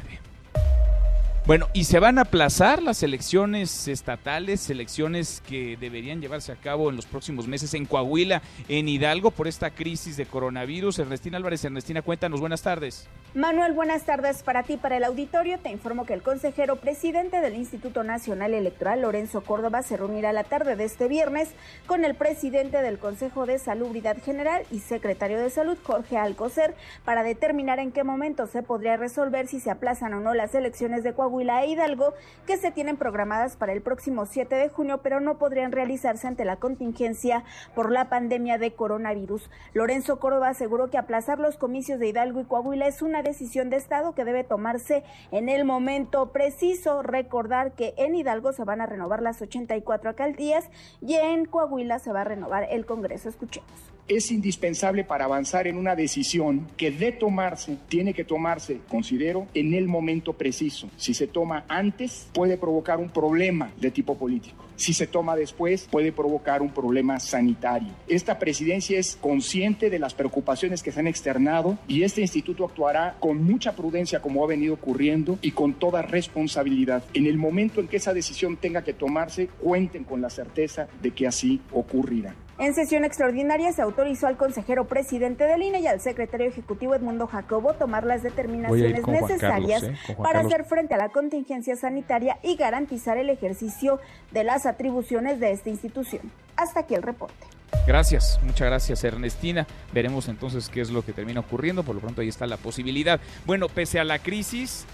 Bueno, 1.47 1.69
y 1.73 1.85
se 1.85 2.01
van 2.01 2.19
a 2.19 2.23
aplazar 2.23 2.83
las 2.83 3.05
elecciones 3.05 3.87
estatales, 3.87 4.69
elecciones 4.69 5.41
que 5.47 5.77
deberían 5.77 6.21
llevarse 6.21 6.51
a 6.51 6.57
cabo 6.57 6.91
en 6.91 6.97
los 6.97 7.07
próximos 7.07 7.47
meses 7.47 7.73
en 7.75 7.87
Coahuila, 7.87 8.43
en 8.69 8.89
Hidalgo, 8.89 9.31
por 9.31 9.47
esta 9.47 9.71
crisis 9.71 10.17
de 10.17 10.27
coronavirus. 10.27 10.99
Ernestina 10.99 11.37
Álvarez, 11.37 11.65
Ernestina, 11.65 12.03
cuéntanos, 12.03 12.41
buenas 12.41 12.63
tardes. 12.63 13.07
Manuel, 13.35 13.75
buenas 13.75 14.03
tardes 14.03 14.43
para 14.43 14.65
ti, 14.65 14.77
para 14.77 14.97
el 14.97 15.05
auditorio. 15.05 15.61
Te 15.61 15.71
informo 15.71 16.05
que 16.05 16.15
el 16.15 16.23
consejero 16.23 16.77
presidente 16.77 17.41
del 17.41 17.55
Instituto 17.55 18.03
Nacional 18.03 18.53
Electoral, 18.53 19.03
Lorenzo 19.03 19.43
Córdoba, 19.43 19.83
se 19.83 19.97
reunirá 19.97 20.33
la 20.33 20.43
tarde 20.43 20.75
de 20.75 20.83
este 20.83 21.07
viernes 21.07 21.51
con 21.87 22.05
el 22.05 22.17
presidente 22.17 22.83
del 22.83 22.99
Consejo 22.99 23.47
de 23.47 23.61
Salubridad 23.61 24.17
General 24.21 24.65
y 24.73 24.81
secretario 24.81 25.39
de 25.39 25.51
Salud, 25.51 25.79
Jorge 25.85 26.17
Alcocer, 26.17 26.75
para 27.05 27.23
determinar 27.23 27.79
en 27.79 27.93
qué 27.93 28.03
momento 28.03 28.49
se 28.49 28.65
podría 28.65 28.97
resolver 28.97 29.47
si 29.47 29.61
se 29.61 29.71
aplazan 29.71 30.15
o 30.15 30.21
no 30.21 30.35
las 30.35 30.53
elecciones 30.53 31.05
de 31.05 31.13
Coahuila 31.13 31.36
Coahuila 31.37 31.65
e 31.65 31.69
Hidalgo, 31.69 32.15
que 32.47 32.57
se 32.57 32.71
tienen 32.71 32.97
programadas 32.97 33.57
para 33.57 33.75
el 33.75 33.83
próximo 33.83 34.25
7 34.25 34.55
de 34.55 34.71
junio, 34.71 35.01
pero 35.03 35.21
no 35.21 35.37
podrían 35.37 35.71
realizarse 35.71 36.27
ante 36.27 36.47
la 36.47 36.57
contingencia 36.57 37.45
por 37.75 37.93
la 37.93 38.09
pandemia 38.09 38.57
de 38.57 38.73
coronavirus. 38.73 39.51
Lorenzo 39.75 40.19
Córdoba 40.19 40.49
aseguró 40.49 40.89
que 40.89 40.97
aplazar 40.97 41.39
los 41.39 41.59
comicios 41.59 41.99
de 42.01 42.09
Hidalgo 42.09 42.41
y 42.41 42.45
Coahuila 42.45 42.87
es 42.87 43.03
una 43.03 43.23
decisión 43.23 43.69
de 43.69 43.77
Estado 43.77 44.15
que 44.15 44.25
debe 44.25 44.45
tomarse 44.45 45.05
en 45.31 45.51
el 45.51 45.67
momento 45.67 46.33
preciso. 46.33 47.03
Recordar 47.03 47.73
que 47.73 47.93
en 47.99 48.15
Hidalgo 48.15 48.55
se 48.55 48.65
van 48.65 48.81
a 48.81 48.87
renovar 48.87 49.21
las 49.21 49.43
84 49.43 50.09
alcaldías 50.09 50.71
y 51.03 51.17
en 51.17 51.45
Coahuila 51.45 51.99
se 51.99 52.13
va 52.13 52.23
a 52.23 52.25
renovar 52.25 52.67
el 52.71 52.87
Congreso. 52.87 53.29
Escuchemos 53.29 53.96
es 54.09 54.31
indispensable 54.31 55.05
para 55.05 55.25
avanzar 55.25 55.67
en 55.67 55.77
una 55.77 55.97
decisión 55.97 56.67
que 56.77 56.91
de 56.91 57.13
tomarse, 57.13 57.77
tiene 57.89 58.15
que 58.15 58.25
tomarse, 58.25 58.81
considero, 58.89 59.47
en 59.55 59.75
el 59.75 59.89
momento 59.89 60.33
preciso. 60.33 60.89
Si 60.97 61.15
se 61.15 61.27
toma 61.27 61.65
antes, 61.69 62.29
puede 62.33 62.57
provocar 62.57 62.99
un 62.99 63.11
problema 63.11 63.73
de 63.81 63.91
tipo 63.91 64.17
político. 64.17 64.65
Si 64.77 64.93
se 64.93 65.07
toma 65.07 65.37
después, 65.37 65.89
puede 65.91 66.13
provocar 66.13 66.61
un 66.61 66.71
problema 66.71 67.19
sanitario. 67.19 67.89
Esta 68.09 68.39
presidencia 68.39 68.99
es 68.99 69.17
consciente 69.17 69.89
de 69.89 69.99
las 69.99 70.13
preocupaciones 70.13 70.83
que 70.83 70.93
se 70.93 71.01
han 71.01 71.07
externado 71.07 71.79
y 71.89 72.03
este 72.03 72.21
instituto 72.21 72.65
actuará 72.65 73.17
con 73.19 73.43
mucha 73.43 73.75
prudencia 73.75 74.21
como 74.21 74.45
ha 74.45 74.47
venido 74.47 74.75
ocurriendo 74.75 75.39
y 75.41 75.53
con 75.53 75.75
toda 75.75 76.03
responsabilidad. 76.03 77.03
En 77.15 77.27
el 77.27 77.39
momento 77.39 77.81
en 77.81 77.89
que 77.89 77.97
esa 77.97 78.13
decisión 78.13 78.59
tenga 78.59 78.85
que 78.85 78.93
tomarse, 78.93 79.47
cuenten 79.47 80.05
con 80.05 80.21
la 80.21 80.29
certeza 80.29 80.89
de 81.01 81.11
que 81.11 81.27
así 81.27 81.61
ocurrirá. 81.73 82.35
En 82.59 82.75
sesión 82.75 83.05
extraordinaria 83.05 83.71
se 83.73 83.83
autorizó 83.83 84.27
al 84.27 84.39
consejero 84.39 84.87
presidente 84.87 85.45
del 85.45 85.63
INE 85.63 85.81
y 85.81 85.87
al 85.89 86.01
secretario 86.01 86.49
ejecutivo 86.49 86.95
Edmundo 86.95 87.27
Jacobo 87.27 87.75
tomar 87.75 88.05
las 88.05 88.23
determinaciones 88.23 89.07
necesarias 89.07 89.83
¿eh? 89.83 89.95
para 90.17 90.41
hacer 90.41 90.65
frente 90.65 90.95
a 90.95 90.97
la 90.97 91.11
contingencia 91.11 91.77
sanitaria 91.77 92.39
y 92.43 92.57
garantizar 92.57 93.19
el 93.19 93.29
ejercicio 93.29 94.01
de 94.33 94.45
las 94.45 94.65
atribuciones 94.65 95.39
de 95.39 95.53
esta 95.53 95.69
institución. 95.69 96.33
Hasta 96.57 96.81
aquí 96.81 96.95
el 96.95 97.03
reporte. 97.03 97.47
Gracias, 97.87 98.41
muchas 98.43 98.69
gracias 98.69 99.05
Ernestina. 99.05 99.67
Veremos 99.93 100.29
entonces 100.29 100.71
qué 100.71 100.81
es 100.81 100.91
lo 100.91 101.05
que 101.05 101.13
termina 101.13 101.41
ocurriendo. 101.41 101.83
Por 101.83 101.95
lo 101.97 102.01
pronto 102.01 102.23
ahí 102.23 102.29
está 102.29 102.47
la 102.47 102.57
posibilidad. 102.57 103.21
Bueno, 103.45 103.69
pese 103.69 104.01
a 104.01 104.05
la 104.05 104.19
crisis, 104.19 104.87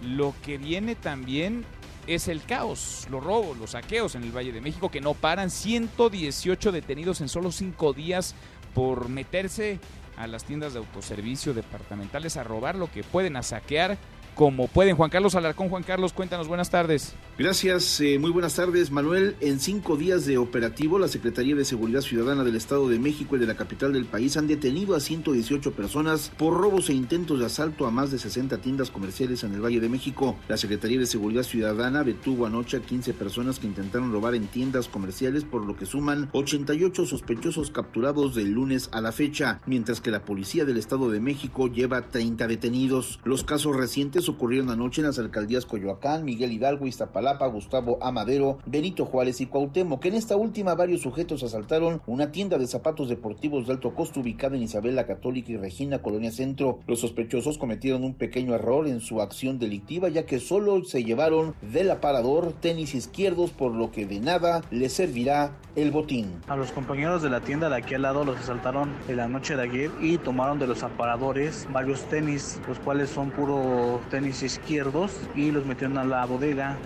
lo 0.00 0.32
que 0.44 0.58
viene 0.58 0.94
también 0.94 1.64
es 2.06 2.28
el 2.28 2.42
caos, 2.42 3.06
los 3.10 3.22
robos, 3.22 3.58
los 3.58 3.70
saqueos 3.70 4.14
en 4.14 4.24
el 4.24 4.36
Valle 4.36 4.52
de 4.52 4.60
México 4.60 4.90
que 4.90 5.00
no 5.00 5.14
paran. 5.14 5.50
118 5.50 6.72
detenidos 6.72 7.20
en 7.20 7.28
solo 7.28 7.52
cinco 7.52 7.92
días 7.92 8.34
por 8.74 9.08
meterse 9.08 9.78
a 10.16 10.26
las 10.26 10.44
tiendas 10.44 10.72
de 10.72 10.80
autoservicio 10.80 11.54
departamentales 11.54 12.36
a 12.36 12.44
robar 12.44 12.76
lo 12.76 12.90
que 12.90 13.02
pueden, 13.02 13.36
a 13.36 13.42
saquear 13.42 13.98
como 14.34 14.68
pueden. 14.68 14.96
Juan 14.96 15.10
Carlos 15.10 15.34
Alarcón, 15.34 15.68
Juan 15.68 15.82
Carlos, 15.82 16.12
cuéntanos, 16.12 16.48
buenas 16.48 16.70
tardes. 16.70 17.14
Gracias, 17.40 18.02
eh, 18.02 18.18
muy 18.18 18.30
buenas 18.30 18.56
tardes, 18.56 18.90
Manuel. 18.90 19.34
En 19.40 19.60
cinco 19.60 19.96
días 19.96 20.26
de 20.26 20.36
operativo, 20.36 20.98
la 20.98 21.08
Secretaría 21.08 21.56
de 21.56 21.64
Seguridad 21.64 22.02
Ciudadana 22.02 22.44
del 22.44 22.54
Estado 22.54 22.86
de 22.86 22.98
México 22.98 23.34
y 23.34 23.38
de 23.38 23.46
la 23.46 23.56
capital 23.56 23.94
del 23.94 24.04
país 24.04 24.36
han 24.36 24.46
detenido 24.46 24.94
a 24.94 25.00
118 25.00 25.72
personas 25.72 26.30
por 26.36 26.52
robos 26.52 26.90
e 26.90 26.92
intentos 26.92 27.38
de 27.38 27.46
asalto 27.46 27.86
a 27.86 27.90
más 27.90 28.10
de 28.10 28.18
60 28.18 28.58
tiendas 28.58 28.90
comerciales 28.90 29.42
en 29.42 29.54
el 29.54 29.64
Valle 29.64 29.80
de 29.80 29.88
México. 29.88 30.36
La 30.48 30.58
Secretaría 30.58 30.98
de 30.98 31.06
Seguridad 31.06 31.42
Ciudadana 31.42 32.04
detuvo 32.04 32.44
anoche 32.44 32.76
a 32.76 32.80
15 32.80 33.14
personas 33.14 33.58
que 33.58 33.68
intentaron 33.68 34.12
robar 34.12 34.34
en 34.34 34.46
tiendas 34.46 34.88
comerciales, 34.88 35.44
por 35.44 35.64
lo 35.64 35.76
que 35.76 35.86
suman 35.86 36.28
88 36.32 37.06
sospechosos 37.06 37.70
capturados 37.70 38.34
del 38.34 38.50
lunes 38.50 38.90
a 38.92 39.00
la 39.00 39.12
fecha, 39.12 39.62
mientras 39.64 40.02
que 40.02 40.10
la 40.10 40.26
Policía 40.26 40.66
del 40.66 40.76
Estado 40.76 41.10
de 41.10 41.20
México 41.20 41.68
lleva 41.68 42.10
30 42.10 42.46
detenidos. 42.46 43.18
Los 43.24 43.44
casos 43.44 43.74
recientes 43.74 44.28
ocurrieron 44.28 44.68
anoche 44.68 45.00
en 45.00 45.06
las 45.06 45.18
alcaldías 45.18 45.64
Coyoacán, 45.64 46.26
Miguel 46.26 46.52
Hidalgo, 46.52 46.86
Iztapalapa, 46.86 47.29
Gustavo 47.38 47.98
Amadero, 48.00 48.58
Benito 48.66 49.04
Juárez 49.04 49.40
y 49.40 49.46
Cuauhtémoc. 49.46 50.04
En 50.04 50.14
esta 50.14 50.36
última 50.36 50.74
varios 50.74 51.00
sujetos 51.00 51.42
asaltaron 51.42 52.02
una 52.06 52.32
tienda 52.32 52.58
de 52.58 52.66
zapatos 52.66 53.08
deportivos 53.08 53.66
de 53.66 53.72
alto 53.72 53.94
costo 53.94 54.20
ubicada 54.20 54.56
en 54.56 54.62
Isabel 54.62 54.96
la 54.96 55.06
Católica 55.06 55.52
y 55.52 55.56
Regina, 55.56 56.02
Colonia 56.02 56.30
Centro. 56.30 56.80
Los 56.86 57.00
sospechosos 57.00 57.58
cometieron 57.58 58.04
un 58.04 58.14
pequeño 58.14 58.54
error 58.54 58.86
en 58.86 59.00
su 59.00 59.20
acción 59.20 59.58
delictiva 59.58 60.08
ya 60.08 60.26
que 60.26 60.40
solo 60.40 60.82
se 60.84 61.04
llevaron 61.04 61.54
del 61.60 61.90
aparador 61.90 62.52
tenis 62.60 62.94
izquierdos 62.94 63.50
por 63.50 63.72
lo 63.72 63.90
que 63.90 64.06
de 64.06 64.20
nada 64.20 64.62
les 64.70 64.92
servirá 64.92 65.52
el 65.76 65.90
botín. 65.90 66.40
A 66.48 66.56
los 66.56 66.72
compañeros 66.72 67.22
de 67.22 67.30
la 67.30 67.40
tienda 67.40 67.68
de 67.68 67.76
aquí 67.76 67.94
al 67.94 68.02
lado 68.02 68.24
los 68.24 68.38
asaltaron 68.38 68.92
en 69.08 69.16
la 69.16 69.28
noche 69.28 69.56
de 69.56 69.62
ayer 69.62 69.90
y 70.00 70.18
tomaron 70.18 70.58
de 70.58 70.66
los 70.66 70.82
aparadores 70.82 71.68
varios 71.72 72.02
tenis, 72.04 72.60
los 72.66 72.78
cuales 72.80 73.10
son 73.10 73.30
puro 73.30 74.00
tenis 74.10 74.42
izquierdos 74.42 75.12
y 75.34 75.50
los 75.50 75.64
metieron 75.66 75.98
a 75.98 76.04
la 76.04 76.24
bodega. 76.26 76.76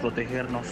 Protegernos. 0.00 0.66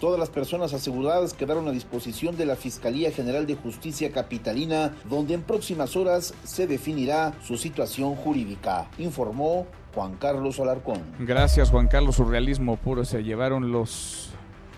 Todas 0.00 0.18
las 0.18 0.30
personas 0.30 0.72
aseguradas 0.72 1.34
quedaron 1.34 1.68
a 1.68 1.70
disposición 1.70 2.36
de 2.36 2.46
la 2.46 2.56
Fiscalía 2.56 3.12
General 3.12 3.46
de 3.46 3.54
Justicia 3.54 4.10
Capitalina, 4.10 4.92
donde 5.08 5.34
en 5.34 5.42
próximas 5.42 5.94
horas 5.94 6.34
se 6.42 6.66
definirá 6.66 7.34
su 7.42 7.56
situación 7.56 8.16
jurídica, 8.16 8.88
informó 8.98 9.66
Juan 9.94 10.16
Carlos 10.16 10.58
Alarcón. 10.58 11.00
Gracias 11.20 11.70
Juan 11.70 11.86
Carlos, 11.86 12.16
surrealismo 12.16 12.76
puro, 12.76 13.04
se 13.04 13.22
llevaron 13.22 13.70
los 13.70 14.29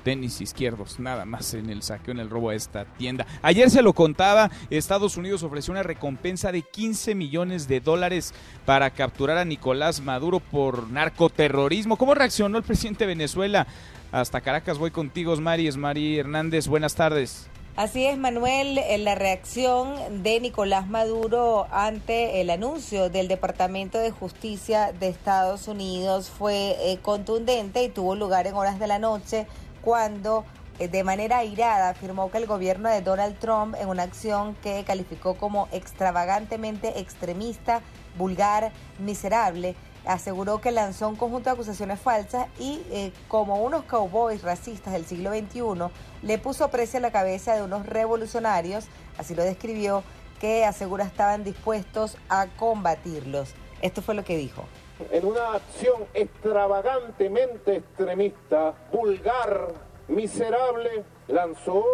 tenis 0.03 0.41
izquierdos, 0.41 0.99
nada 1.01 1.25
más 1.25 1.55
en 1.55 1.71
el 1.71 1.83
saqueo, 1.83 2.13
en 2.13 2.21
el 2.21 2.31
robo 2.31 2.51
a 2.51 2.55
esta 2.55 2.85
tienda. 2.85 3.27
Ayer 3.43 3.71
se 3.71 3.83
lo 3.83 3.93
contaba, 3.93 4.51
Estados 4.71 5.17
Unidos 5.17 5.43
ofreció 5.43 5.73
una 5.73 5.83
recompensa 5.83 6.53
de 6.53 6.63
15 6.63 7.15
millones 7.15 7.69
de 7.69 7.81
dólares 7.81 8.35
para 8.65 8.91
capturar 8.91 9.39
a 9.39 9.45
Nicolás 9.45 10.01
Maduro 10.01 10.41
por 10.41 10.89
narcoterrorismo. 10.91 11.97
¿Cómo 11.97 12.15
reaccionó 12.15 12.59
el 12.59 12.65
presidente 12.65 13.05
de 13.05 13.09
Venezuela? 13.09 13.67
Hasta 14.11 14.41
Caracas 14.41 14.79
voy 14.79 14.91
contigo, 14.91 15.35
Mari, 15.37 15.69
es 15.69 15.77
Hernández, 15.77 16.69
buenas 16.69 16.95
tardes. 16.95 17.49
Así 17.75 18.05
es, 18.05 18.19
Manuel, 18.19 18.79
la 18.99 19.15
reacción 19.15 20.23
de 20.23 20.41
Nicolás 20.41 20.89
Maduro 20.89 21.67
ante 21.71 22.43
el 22.43 22.51
anuncio 22.51 23.09
del 23.09 23.29
Departamento 23.29 23.97
de 23.97 24.11
Justicia 24.11 24.93
de 24.93 25.09
Estados 25.09 25.69
Unidos 25.69 26.29
fue 26.29 26.77
eh, 26.81 26.99
contundente 27.01 27.83
y 27.83 27.89
tuvo 27.89 28.15
lugar 28.15 28.47
en 28.47 28.55
horas 28.55 28.79
de 28.79 28.87
la 28.87 28.99
noche 28.99 29.47
cuando 29.83 30.45
eh, 30.79 30.89
de 30.89 31.05
manera 31.05 31.39
airada 31.39 31.91
afirmó 31.91 32.31
que 32.31 32.39
el 32.39 32.47
gobierno 32.47 32.89
de 32.89 33.03
Donald 33.03 33.39
Trump, 33.39 33.75
en 33.79 33.89
una 33.89 34.05
acción 34.05 34.55
que 34.63 34.85
calificó 34.85 35.35
como 35.35 35.69
extravagantemente 35.73 36.99
extremista, 36.99 37.83
vulgar, 38.17 38.73
miserable, 38.99 39.77
aseguró 40.07 40.61
que 40.61 40.73
lanzó 40.73 41.09
un 41.09 41.17
conjunto 41.17 41.51
de 41.51 41.55
acusaciones 41.55 42.01
falsas 42.01 42.49
y 42.59 42.81
eh, 42.91 43.13
como 43.29 43.63
unos 43.63 43.85
cowboys 43.85 44.43
racistas 44.43 44.93
del 44.93 45.07
siglo 45.07 45.31
XXI, 45.31 45.93
le 46.23 46.39
puso 46.39 46.69
precio 46.71 46.99
a 46.99 47.03
la 47.03 47.13
cabeza 47.13 47.55
de 47.55 47.63
unos 47.63 47.87
revolucionarios, 47.87 48.87
así 49.19 49.35
lo 49.35 49.45
describió, 49.45 50.03
que 50.41 50.65
asegura 50.65 51.05
estaban 51.05 51.45
dispuestos 51.45 52.17
a 52.29 52.47
combatirlos. 52.57 53.55
Esto 53.83 54.01
fue 54.01 54.15
lo 54.15 54.25
que 54.25 54.37
dijo 54.37 54.65
en 55.11 55.27
una 55.27 55.55
acción 55.55 56.05
extravagantemente 56.15 57.77
extremista, 57.77 58.75
vulgar, 58.93 59.69
miserable, 60.09 61.05
lanzó 61.29 61.85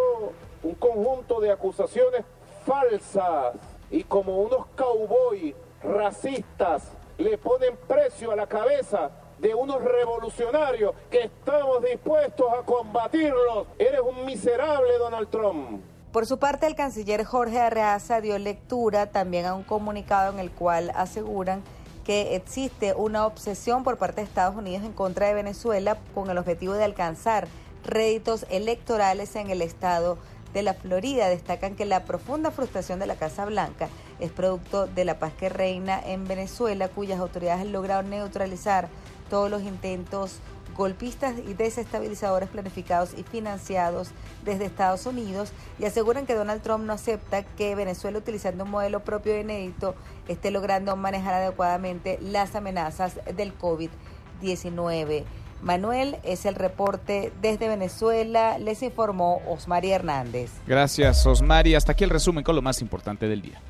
un 0.63 0.75
conjunto 0.75 1.39
de 1.39 1.51
acusaciones 1.51 2.23
falsas 2.65 3.55
y 3.89 4.03
como 4.03 4.37
unos 4.39 4.67
cowboys 4.75 5.55
racistas 5.83 6.91
le 7.17 7.37
ponen 7.37 7.75
precio 7.87 8.31
a 8.31 8.35
la 8.35 8.47
cabeza 8.47 9.11
de 9.39 9.55
unos 9.55 9.81
revolucionarios 9.81 10.93
que 11.09 11.23
estamos 11.23 11.81
dispuestos 11.83 12.47
a 12.51 12.63
combatirlos. 12.63 13.67
Eres 13.77 14.01
un 14.01 14.25
miserable, 14.25 14.97
Donald 14.97 15.29
Trump. 15.29 15.81
Por 16.11 16.25
su 16.25 16.39
parte, 16.39 16.65
el 16.65 16.75
canciller 16.75 17.23
Jorge 17.23 17.59
Arreaza 17.59 18.19
dio 18.19 18.37
lectura 18.37 19.11
también 19.11 19.45
a 19.45 19.53
un 19.53 19.63
comunicado 19.63 20.33
en 20.33 20.39
el 20.39 20.51
cual 20.51 20.91
aseguran 20.95 21.63
que 22.09 22.35
existe 22.35 22.95
una 22.95 23.27
obsesión 23.27 23.83
por 23.83 23.99
parte 23.99 24.21
de 24.21 24.25
Estados 24.25 24.55
Unidos 24.55 24.83
en 24.83 24.93
contra 24.93 25.27
de 25.27 25.35
Venezuela 25.35 25.99
con 26.15 26.27
el 26.31 26.39
objetivo 26.39 26.73
de 26.73 26.83
alcanzar 26.83 27.47
réditos 27.85 28.47
electorales 28.49 29.35
en 29.35 29.51
el 29.51 29.61
estado 29.61 30.17
de 30.51 30.63
la 30.63 30.73
Florida. 30.73 31.29
Destacan 31.29 31.75
que 31.75 31.85
la 31.85 32.05
profunda 32.05 32.49
frustración 32.49 32.97
de 32.97 33.05
la 33.05 33.13
Casa 33.13 33.45
Blanca 33.45 33.89
es 34.19 34.31
producto 34.31 34.87
de 34.87 35.05
la 35.05 35.19
paz 35.19 35.33
que 35.33 35.49
reina 35.49 36.01
en 36.03 36.27
Venezuela, 36.27 36.87
cuyas 36.87 37.19
autoridades 37.19 37.61
han 37.61 37.71
logrado 37.71 38.01
neutralizar 38.01 38.89
todos 39.29 39.51
los 39.51 39.61
intentos 39.61 40.39
golpistas 40.79 41.35
y 41.37 41.53
desestabilizadores 41.53 42.47
planificados 42.47 43.11
y 43.15 43.23
financiados 43.23 44.11
desde 44.45 44.65
Estados 44.65 45.05
Unidos 45.05 45.51
y 45.77 45.83
aseguran 45.83 46.25
que 46.25 46.33
Donald 46.33 46.61
Trump 46.61 46.85
no 46.85 46.93
acepta 46.93 47.43
que 47.43 47.75
Venezuela, 47.75 48.17
utilizando 48.17 48.63
un 48.63 48.71
modelo 48.71 49.01
propio 49.01 49.33
e 49.33 49.41
inédito, 49.41 49.93
esté 50.29 50.51
logrando 50.51 50.95
manejar 50.95 51.33
adecuadamente 51.33 52.17
las 52.21 52.55
amenazas 52.55 53.19
del 53.35 53.55
COVID-19. 53.57 55.25
Manuel, 55.61 56.15
es 56.23 56.45
el 56.45 56.55
reporte 56.55 57.33
desde 57.41 57.67
Venezuela. 57.67 58.57
Les 58.57 58.81
informó 58.81 59.41
Osmari 59.49 59.91
Hernández. 59.91 60.49
Gracias, 60.65 61.25
Osmari. 61.27 61.75
Hasta 61.75 61.91
aquí 61.91 62.05
el 62.05 62.09
resumen 62.09 62.45
con 62.45 62.55
lo 62.55 62.61
más 62.61 62.81
importante 62.81 63.27
del 63.27 63.41
día. 63.41 63.61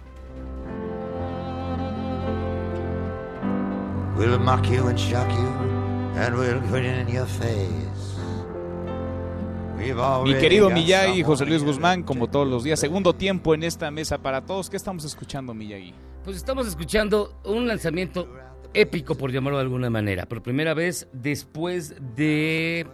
Mi 10.26 10.34
querido 10.36 10.69
Miyagi, 10.69 11.23
José 11.23 11.45
Luis 11.45 11.64
Guzmán, 11.64 12.03
como 12.03 12.27
todos 12.27 12.48
los 12.48 12.64
días, 12.64 12.80
segundo 12.80 13.14
tiempo 13.14 13.53
en 13.53 13.64
esta 13.64 13.90
mesa 13.91 14.18
para 14.18 14.45
todos. 14.45 14.69
¿Qué 14.69 14.77
estamos 14.77 15.06
escuchando, 15.06 15.53
Miyagi? 15.53 15.94
Pues 16.23 16.36
estamos 16.36 16.68
escuchando 16.68 17.40
un 17.45 17.68
lanzamiento 17.68 18.27
épico, 18.73 19.15
por 19.15 19.31
llamarlo 19.31 19.57
de 19.57 19.64
alguna 19.64 19.90
manera. 19.90 20.26
Por 20.26 20.44
primera 20.44 20.73
vez, 20.73 21.07
después 21.14 21.95
de 22.15 22.86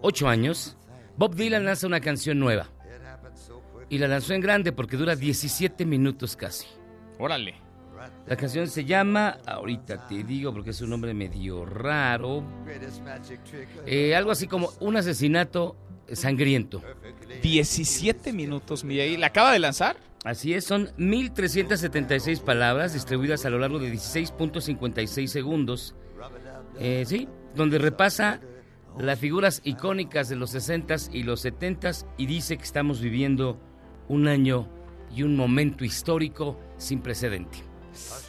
ocho 0.00 0.28
años, 0.28 0.76
Bob 1.16 1.34
Dylan 1.34 1.64
lanza 1.64 1.86
una 1.86 2.00
canción 2.00 2.38
nueva. 2.38 2.68
Y 3.90 3.98
la 3.98 4.08
lanzó 4.08 4.34
en 4.34 4.40
grande 4.40 4.72
porque 4.72 4.96
dura 4.96 5.16
17 5.16 5.84
minutos 5.86 6.36
casi. 6.36 6.66
Órale. 7.18 7.67
La 8.26 8.36
canción 8.36 8.68
se 8.68 8.84
llama, 8.84 9.38
ahorita 9.46 10.06
te 10.06 10.22
digo 10.22 10.52
porque 10.52 10.70
es 10.70 10.80
un 10.82 10.90
nombre 10.90 11.14
medio 11.14 11.64
raro, 11.64 12.44
eh, 13.86 14.14
algo 14.14 14.30
así 14.30 14.46
como 14.46 14.70
un 14.80 14.96
asesinato 14.96 15.76
sangriento. 16.12 16.82
17 17.42 18.32
minutos, 18.32 18.84
y 18.84 19.16
¿La 19.16 19.28
acaba 19.28 19.52
de 19.52 19.58
lanzar? 19.58 19.96
Así 20.24 20.52
es, 20.52 20.64
son 20.64 20.88
1.376 20.98 22.40
palabras 22.40 22.92
distribuidas 22.92 23.46
a 23.46 23.50
lo 23.50 23.58
largo 23.58 23.78
de 23.78 23.92
16.56 23.92 25.26
segundos. 25.26 25.94
Eh, 26.78 27.04
sí, 27.06 27.28
donde 27.54 27.78
repasa 27.78 28.40
las 28.98 29.18
figuras 29.18 29.60
icónicas 29.64 30.28
de 30.28 30.36
los 30.36 30.54
60s 30.54 31.10
y 31.12 31.22
los 31.22 31.44
70s 31.44 32.06
y 32.16 32.26
dice 32.26 32.56
que 32.56 32.64
estamos 32.64 33.00
viviendo 33.00 33.60
un 34.08 34.26
año 34.26 34.68
y 35.14 35.22
un 35.22 35.36
momento 35.36 35.84
histórico 35.84 36.58
sin 36.76 37.00
precedente. 37.00 37.67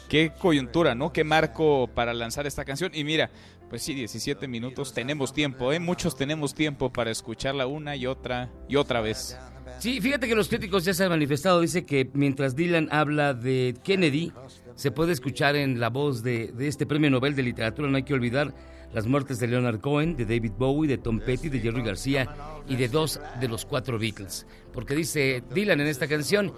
Qué 0.08 0.32
coyuntura, 0.38 0.94
¿no? 0.94 1.12
Qué 1.12 1.24
marco 1.24 1.88
para 1.94 2.12
lanzar 2.14 2.46
esta 2.46 2.64
canción. 2.64 2.90
Y 2.94 3.04
mira, 3.04 3.30
pues 3.68 3.82
sí, 3.82 3.94
17 3.94 4.48
minutos, 4.48 4.92
tenemos 4.92 5.32
tiempo, 5.32 5.72
¿eh? 5.72 5.78
Muchos 5.78 6.16
tenemos 6.16 6.54
tiempo 6.54 6.92
para 6.92 7.10
escucharla 7.10 7.66
una 7.66 7.94
y 7.96 8.06
otra 8.06 8.50
y 8.68 8.76
otra 8.76 9.00
vez. 9.00 9.38
Sí, 9.78 10.00
fíjate 10.00 10.28
que 10.28 10.34
los 10.34 10.48
críticos 10.48 10.84
ya 10.84 10.92
se 10.92 11.04
han 11.04 11.10
manifestado. 11.10 11.60
Dice 11.60 11.86
que 11.86 12.10
mientras 12.12 12.56
Dylan 12.56 12.88
habla 12.90 13.32
de 13.32 13.74
Kennedy, 13.82 14.32
se 14.74 14.90
puede 14.90 15.12
escuchar 15.12 15.56
en 15.56 15.80
la 15.80 15.88
voz 15.88 16.22
de, 16.22 16.48
de 16.48 16.68
este 16.68 16.84
premio 16.86 17.10
Nobel 17.10 17.34
de 17.34 17.42
Literatura. 17.42 17.88
No 17.88 17.96
hay 17.96 18.02
que 18.02 18.12
olvidar 18.12 18.52
las 18.92 19.06
muertes 19.06 19.38
de 19.38 19.46
Leonard 19.46 19.80
Cohen, 19.80 20.16
de 20.16 20.24
David 20.24 20.52
Bowie, 20.58 20.88
de 20.88 20.98
Tom 20.98 21.20
Petty, 21.20 21.48
de 21.48 21.60
Jerry 21.60 21.82
García 21.82 22.34
y 22.68 22.76
de 22.76 22.88
dos 22.88 23.20
de 23.40 23.48
los 23.48 23.64
cuatro 23.64 23.98
Beatles. 23.98 24.46
Porque 24.72 24.94
dice 24.94 25.42
Dylan 25.54 25.80
en 25.80 25.86
esta 25.86 26.08
canción 26.08 26.52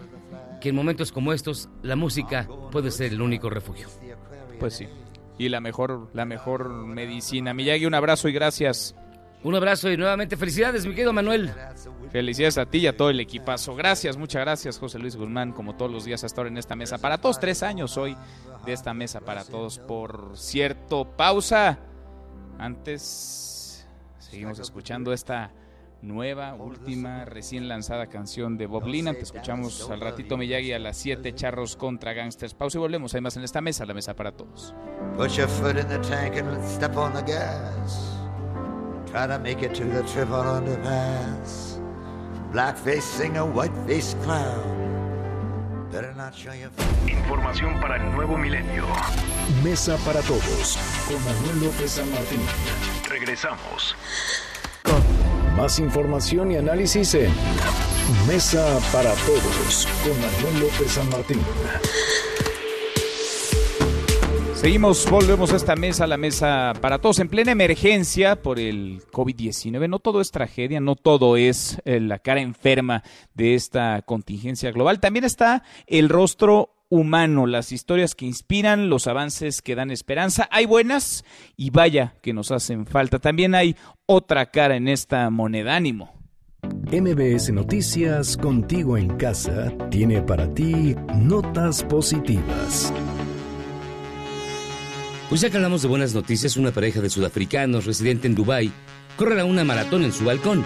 que 0.62 0.68
en 0.68 0.76
momentos 0.76 1.10
como 1.10 1.32
estos 1.32 1.68
la 1.82 1.96
música 1.96 2.48
puede 2.70 2.92
ser 2.92 3.12
el 3.12 3.20
único 3.20 3.50
refugio. 3.50 3.88
Pues 4.60 4.74
sí. 4.74 4.86
Y 5.36 5.48
la 5.48 5.60
mejor, 5.60 6.08
la 6.14 6.24
mejor 6.24 6.68
medicina. 6.68 7.52
Miyagi, 7.52 7.84
un 7.84 7.94
abrazo 7.94 8.28
y 8.28 8.32
gracias. 8.32 8.94
Un 9.42 9.56
abrazo 9.56 9.90
y 9.90 9.96
nuevamente 9.96 10.36
felicidades, 10.36 10.86
mi 10.86 10.94
querido 10.94 11.12
Manuel. 11.12 11.52
Felicidades 12.12 12.58
a 12.58 12.66
ti 12.66 12.78
y 12.78 12.86
a 12.86 12.96
todo 12.96 13.10
el 13.10 13.18
equipazo. 13.18 13.74
Gracias, 13.74 14.16
muchas 14.16 14.42
gracias, 14.42 14.78
José 14.78 15.00
Luis 15.00 15.16
Guzmán, 15.16 15.50
como 15.50 15.74
todos 15.74 15.90
los 15.90 16.04
días 16.04 16.22
hasta 16.22 16.40
ahora 16.40 16.50
en 16.50 16.58
esta 16.58 16.76
mesa. 16.76 16.98
Para 16.98 17.18
todos, 17.18 17.40
tres 17.40 17.64
años 17.64 17.96
hoy 17.96 18.16
de 18.64 18.72
esta 18.72 18.94
mesa 18.94 19.20
para 19.20 19.44
todos. 19.44 19.80
Por 19.80 20.30
cierto, 20.36 21.16
pausa. 21.16 21.80
Antes, 22.56 23.84
seguimos 24.20 24.60
escuchando 24.60 25.12
esta 25.12 25.50
nueva, 26.02 26.54
última, 26.54 27.24
recién 27.24 27.68
lanzada 27.68 28.08
canción 28.08 28.56
de 28.56 28.66
Bob 28.66 28.86
Lina. 28.86 29.14
Te 29.14 29.22
escuchamos 29.22 29.88
al 29.90 30.00
ratito 30.00 30.36
Miyagi 30.36 30.72
a 30.72 30.78
las 30.78 30.96
7 30.98 31.34
charros 31.34 31.76
contra 31.76 32.12
gangsters. 32.12 32.54
Pausa 32.54 32.78
y 32.78 32.80
volvemos. 32.80 33.14
Hay 33.14 33.20
más 33.20 33.36
en 33.36 33.44
esta 33.44 33.60
mesa, 33.60 33.86
la 33.86 33.94
mesa 33.94 34.14
para 34.14 34.32
todos. 34.32 34.74
Put 35.16 35.30
your 35.30 35.48
foot 35.48 35.78
in 35.78 35.88
the 35.88 35.98
tank 35.98 36.36
and 36.36 36.62
step 36.66 36.96
on 36.96 37.12
the 37.12 37.22
gas. 37.22 38.18
Try 39.10 39.26
to 39.26 39.38
make 39.38 39.64
it 39.64 39.74
to 39.74 39.84
the 39.84 40.02
triple 40.02 40.42
underpass. 40.42 41.78
Blackface 42.52 43.02
singer, 43.02 43.44
whiteface 43.44 44.14
clown. 44.24 44.82
Better 45.90 46.14
not 46.14 46.34
show 46.34 46.52
your 46.54 46.70
Información 47.06 47.78
para 47.80 47.96
el 47.96 48.12
nuevo 48.12 48.38
milenio. 48.38 48.86
Mesa 49.62 49.96
para 50.04 50.20
todos 50.22 50.78
con 51.06 51.22
Manuel 51.24 51.66
López 51.66 51.90
San 51.92 52.10
Martín. 52.10 52.40
Regresamos. 53.08 53.94
Más 55.62 55.78
información 55.78 56.50
y 56.50 56.56
análisis 56.56 57.14
en 57.14 57.30
Mesa 58.26 58.80
para 58.92 59.14
todos 59.14 59.86
con 60.02 60.20
Manuel 60.20 60.64
López 60.64 60.90
San 60.90 61.08
Martín. 61.08 61.38
Seguimos, 64.56 65.08
volvemos 65.08 65.52
a 65.52 65.56
esta 65.56 65.76
mesa, 65.76 66.08
la 66.08 66.16
mesa 66.16 66.72
para 66.80 66.98
todos, 66.98 67.20
en 67.20 67.28
plena 67.28 67.52
emergencia 67.52 68.42
por 68.42 68.58
el 68.58 69.02
COVID-19. 69.12 69.88
No 69.88 70.00
todo 70.00 70.20
es 70.20 70.32
tragedia, 70.32 70.80
no 70.80 70.96
todo 70.96 71.36
es 71.36 71.80
eh, 71.84 72.00
la 72.00 72.18
cara 72.18 72.40
enferma 72.40 73.04
de 73.34 73.54
esta 73.54 74.02
contingencia 74.02 74.72
global. 74.72 74.98
También 74.98 75.24
está 75.24 75.62
el 75.86 76.08
rostro 76.08 76.70
humano, 76.92 77.46
las 77.46 77.72
historias 77.72 78.14
que 78.14 78.26
inspiran, 78.26 78.90
los 78.90 79.06
avances 79.06 79.62
que 79.62 79.74
dan 79.74 79.90
esperanza. 79.90 80.46
Hay 80.50 80.66
buenas 80.66 81.24
y 81.56 81.70
vaya 81.70 82.16
que 82.20 82.34
nos 82.34 82.50
hacen 82.50 82.84
falta. 82.84 83.18
También 83.18 83.54
hay 83.54 83.76
otra 84.04 84.50
cara 84.50 84.76
en 84.76 84.88
esta 84.88 85.30
moneda. 85.30 85.74
Ánimo. 85.74 86.12
MBS 86.62 87.50
Noticias, 87.50 88.36
contigo 88.36 88.98
en 88.98 89.16
casa, 89.16 89.72
tiene 89.90 90.20
para 90.20 90.52
ti 90.52 90.94
notas 91.16 91.82
positivas. 91.82 92.92
Pues 95.30 95.40
ya 95.40 95.48
que 95.48 95.56
hablamos 95.56 95.80
de 95.80 95.88
buenas 95.88 96.12
noticias, 96.14 96.58
una 96.58 96.72
pareja 96.72 97.00
de 97.00 97.08
sudafricanos 97.08 97.86
residente 97.86 98.26
en 98.26 98.34
Dubái 98.34 98.70
correrá 99.16 99.46
una 99.46 99.64
maratón 99.64 100.04
en 100.04 100.12
su 100.12 100.26
balcón. 100.26 100.62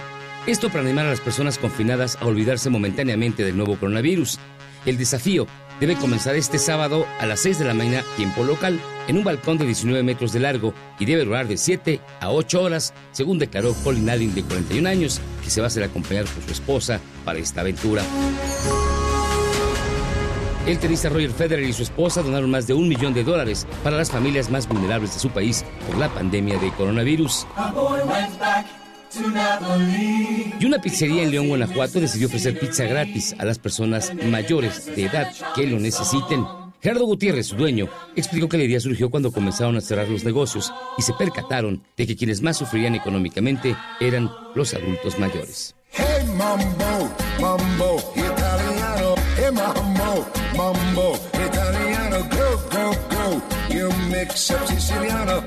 Esto 0.48 0.70
para 0.70 0.80
animar 0.80 1.06
a 1.06 1.10
las 1.10 1.20
personas 1.20 1.56
confinadas 1.56 2.18
a 2.20 2.26
olvidarse 2.26 2.68
momentáneamente 2.68 3.44
del 3.44 3.56
nuevo 3.56 3.76
coronavirus. 3.76 4.40
El 4.86 4.98
desafío 4.98 5.46
debe 5.80 5.96
comenzar 5.96 6.34
este 6.36 6.58
sábado 6.58 7.06
a 7.20 7.26
las 7.26 7.40
6 7.40 7.58
de 7.58 7.64
la 7.64 7.74
mañana, 7.74 8.04
tiempo 8.16 8.44
local, 8.44 8.80
en 9.08 9.18
un 9.18 9.24
balcón 9.24 9.58
de 9.58 9.66
19 9.66 10.02
metros 10.02 10.32
de 10.32 10.40
largo 10.40 10.74
y 10.98 11.04
debe 11.04 11.24
durar 11.24 11.48
de 11.48 11.56
7 11.56 12.00
a 12.20 12.30
8 12.30 12.62
horas, 12.62 12.94
según 13.12 13.38
declaró 13.38 13.74
Colin 13.84 14.10
Allen, 14.10 14.34
de 14.34 14.42
41 14.42 14.88
años, 14.88 15.20
que 15.42 15.50
se 15.50 15.60
va 15.60 15.66
a 15.66 15.68
hacer 15.68 15.82
acompañar 15.82 16.24
por 16.24 16.42
su 16.42 16.52
esposa 16.52 17.00
para 17.24 17.38
esta 17.38 17.60
aventura. 17.60 18.02
El 20.66 20.80
tenista 20.80 21.08
Roger 21.08 21.30
Federer 21.30 21.64
y 21.64 21.72
su 21.72 21.84
esposa 21.84 22.22
donaron 22.22 22.50
más 22.50 22.66
de 22.66 22.74
un 22.74 22.88
millón 22.88 23.14
de 23.14 23.22
dólares 23.22 23.68
para 23.84 23.96
las 23.96 24.10
familias 24.10 24.50
más 24.50 24.66
vulnerables 24.68 25.14
de 25.14 25.20
su 25.20 25.30
país 25.30 25.64
por 25.86 25.96
la 25.96 26.08
pandemia 26.08 26.58
de 26.58 26.72
coronavirus. 26.72 27.46
Y 30.58 30.64
una 30.64 30.80
pizzería 30.80 31.22
en 31.22 31.30
León, 31.30 31.48
Guanajuato 31.48 32.00
decidió 32.00 32.26
ofrecer 32.28 32.58
pizza 32.58 32.84
gratis 32.84 33.34
a 33.38 33.44
las 33.44 33.58
personas 33.58 34.12
mayores 34.24 34.86
de 34.86 35.04
edad 35.04 35.30
que 35.54 35.66
lo 35.66 35.78
necesiten. 35.78 36.44
Gerardo 36.80 37.06
Gutiérrez, 37.06 37.48
su 37.48 37.56
dueño, 37.56 37.88
explicó 38.14 38.48
que 38.48 38.58
la 38.58 38.64
idea 38.64 38.78
surgió 38.80 39.10
cuando 39.10 39.32
comenzaron 39.32 39.76
a 39.76 39.80
cerrar 39.80 40.08
los 40.08 40.24
negocios 40.24 40.72
y 40.96 41.02
se 41.02 41.14
percataron 41.14 41.82
de 41.96 42.06
que 42.06 42.16
quienes 42.16 42.42
más 42.42 42.58
sufrirían 42.58 42.94
económicamente 42.94 43.76
eran 44.00 44.30
los 44.54 44.72
adultos 44.74 45.18
mayores. 45.18 45.74
Hey 45.90 46.26
mambo, 46.36 47.10
mambo 47.40 48.12
italiano. 48.14 49.14
Hey 49.36 49.50
mambo, 49.52 50.26
mambo 50.56 51.18
italiano. 51.32 52.18
Go, 52.30 52.60
go, 52.70 52.92
go. 53.10 53.42
You 53.74 53.90
mix 54.10 54.50
up 54.50 54.66
siciliano. 54.66 55.42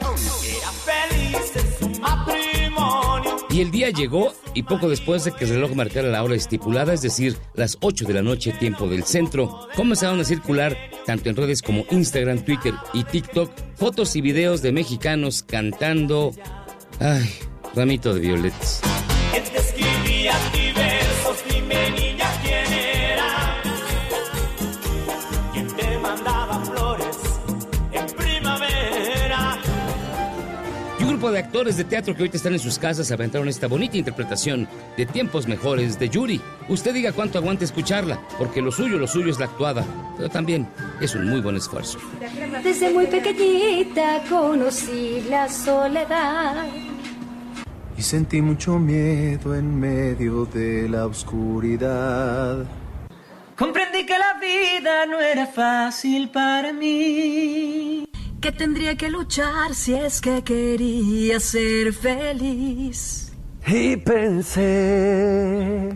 Y 3.60 3.62
el 3.62 3.72
día 3.72 3.90
llegó 3.90 4.34
y 4.54 4.64
poco 4.64 4.88
después 4.88 5.26
de 5.26 5.34
que 5.34 5.44
el 5.44 5.50
reloj 5.50 5.74
marcara 5.74 6.08
la 6.08 6.24
hora 6.24 6.34
estipulada, 6.34 6.94
es 6.94 7.02
decir, 7.02 7.36
las 7.56 7.78
8 7.82 8.06
de 8.06 8.14
la 8.14 8.22
noche 8.22 8.54
tiempo 8.54 8.88
del 8.88 9.04
centro, 9.04 9.68
comenzaron 9.76 10.22
a 10.22 10.24
circular, 10.24 10.78
tanto 11.06 11.28
en 11.30 11.36
redes 11.36 11.62
como 11.62 11.84
Instagram, 11.92 12.46
Twitter 12.46 12.74
y 12.94 13.04
TikTok, 13.04 13.52
fotos 13.76 14.16
y 14.16 14.22
videos 14.22 14.62
de 14.62 14.72
mexicanos 14.72 15.44
cantando... 15.44 16.32
¡Ay! 17.02 17.30
Ramito 17.76 18.14
de 18.14 18.22
violetas. 18.22 18.80
Grupo 31.20 31.34
de 31.34 31.40
actores 31.40 31.76
de 31.76 31.84
teatro 31.84 32.16
que 32.16 32.22
ahorita 32.22 32.38
están 32.38 32.54
en 32.54 32.60
sus 32.60 32.80
casas 32.80 33.12
aventaron 33.12 33.50
esta 33.50 33.68
bonita 33.68 33.98
interpretación 33.98 34.70
de 34.96 35.06
Tiempos 35.06 35.50
Mejores 35.50 36.00
de 36.00 36.08
Yuri. 36.08 36.40
Usted 36.70 36.94
diga 36.94 37.12
cuánto 37.12 37.38
aguante 37.38 37.66
escucharla, 37.66 38.22
porque 38.38 38.62
lo 38.62 38.72
suyo, 38.72 38.98
lo 38.98 39.06
suyo 39.06 39.30
es 39.30 39.38
la 39.38 39.48
actuada, 39.48 39.84
pero 40.16 40.30
también 40.30 40.66
es 41.02 41.16
un 41.16 41.28
muy 41.28 41.42
buen 41.42 41.58
esfuerzo. 41.58 42.00
Desde 42.64 42.94
muy 42.94 43.06
pequeñita 43.08 44.24
conocí 44.30 45.26
la 45.30 45.50
soledad. 45.50 46.66
Y 47.98 48.02
sentí 48.02 48.42
mucho 48.42 48.80
miedo 48.80 49.54
en 49.56 49.78
medio 49.78 50.46
de 50.46 50.88
la 50.88 51.06
oscuridad. 51.06 52.66
Comprendí 53.58 54.06
que 54.06 54.18
la 54.18 54.40
vida 54.40 55.06
no 55.06 55.20
era 55.20 55.46
fácil 55.48 56.30
para 56.30 56.72
mí. 56.72 57.59
Que 58.42 58.52
tendría 58.54 58.96
que 58.96 59.10
luchar 59.10 59.76
si 59.76 59.96
es 59.96 60.22
que 60.22 60.42
quería 60.44 61.42
ser 61.42 61.92
feliz. 61.94 63.34
Y 63.68 63.98
pensé, 63.98 65.90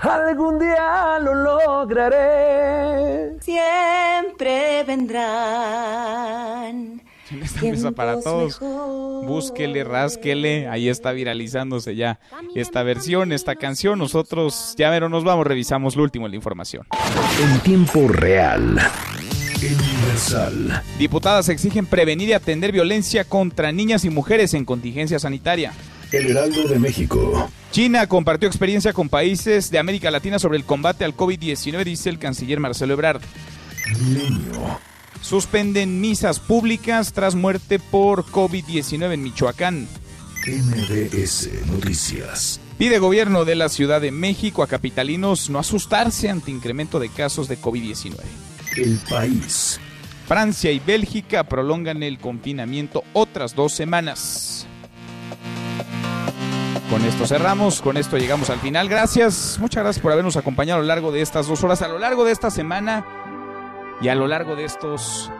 algún 0.00 0.58
día 0.58 1.18
lo 1.20 1.34
lograré. 1.34 3.38
Siempre 3.40 4.82
vendrán. 4.84 7.02
Mesa 7.62 7.92
para 7.92 8.20
todos. 8.20 8.60
Búsquele, 8.60 9.84
rásquele. 9.84 10.68
Ahí 10.68 10.88
está 10.88 11.12
viralizándose 11.12 11.96
ya 11.96 12.18
esta 12.54 12.82
versión, 12.82 13.32
esta 13.32 13.56
canción. 13.56 13.98
Nosotros 13.98 14.74
ya 14.76 14.90
pero 14.90 15.08
nos 15.08 15.24
vamos, 15.24 15.46
revisamos 15.46 15.96
lo 15.96 16.02
último 16.02 16.28
la 16.28 16.36
información. 16.36 16.86
En 17.40 17.60
tiempo 17.60 18.06
real. 18.08 18.78
Universal. 19.62 20.82
Diputadas 20.98 21.48
exigen 21.48 21.86
prevenir 21.86 22.30
y 22.30 22.32
atender 22.32 22.72
violencia 22.72 23.24
contra 23.24 23.70
niñas 23.70 24.04
y 24.04 24.10
mujeres 24.10 24.54
en 24.54 24.64
contingencia 24.64 25.18
sanitaria. 25.18 25.72
El 26.10 26.30
Heraldo 26.30 26.66
de 26.66 26.78
México. 26.78 27.48
China 27.70 28.06
compartió 28.06 28.48
experiencia 28.48 28.92
con 28.92 29.08
países 29.08 29.70
de 29.70 29.78
América 29.78 30.10
Latina 30.10 30.38
sobre 30.38 30.58
el 30.58 30.64
combate 30.64 31.04
al 31.04 31.16
COVID-19, 31.16 31.84
dice 31.84 32.10
el 32.10 32.18
canciller 32.18 32.60
Marcelo 32.60 32.94
Ebrard. 32.94 33.22
Milenio. 34.00 34.80
Suspenden 35.20 36.00
misas 36.00 36.40
públicas 36.40 37.12
tras 37.12 37.34
muerte 37.34 37.78
por 37.78 38.24
COVID-19 38.26 39.14
en 39.14 39.22
Michoacán. 39.22 39.88
MBS 40.46 41.48
Noticias. 41.66 42.60
Pide 42.78 42.98
gobierno 42.98 43.44
de 43.44 43.54
la 43.54 43.68
Ciudad 43.68 44.00
de 44.00 44.10
México 44.10 44.64
a 44.64 44.66
capitalinos 44.66 45.50
no 45.50 45.60
asustarse 45.60 46.28
ante 46.28 46.50
incremento 46.50 46.98
de 46.98 47.10
casos 47.10 47.46
de 47.46 47.60
COVID-19. 47.60 48.16
El 48.76 48.98
país. 49.08 49.80
Francia 50.26 50.70
y 50.70 50.78
Bélgica 50.78 51.44
prolongan 51.44 52.02
el 52.02 52.18
confinamiento 52.18 53.04
otras 53.12 53.54
dos 53.54 53.72
semanas. 53.72 54.66
Con 56.88 57.04
esto 57.04 57.26
cerramos, 57.26 57.82
con 57.82 57.96
esto 57.96 58.18
llegamos 58.18 58.50
al 58.50 58.58
final. 58.58 58.88
Gracias, 58.88 59.58
muchas 59.60 59.82
gracias 59.82 60.02
por 60.02 60.12
habernos 60.12 60.36
acompañado 60.36 60.78
a 60.78 60.82
lo 60.82 60.88
largo 60.88 61.10
de 61.12 61.22
estas 61.22 61.48
dos 61.48 61.62
horas, 61.64 61.82
a 61.82 61.88
lo 61.88 61.98
largo 61.98 62.24
de 62.24 62.32
esta 62.32 62.50
semana 62.50 63.04
y 64.00 64.08
a 64.08 64.14
lo 64.14 64.26
largo 64.26 64.56
de 64.56 64.64
estos 64.64 65.30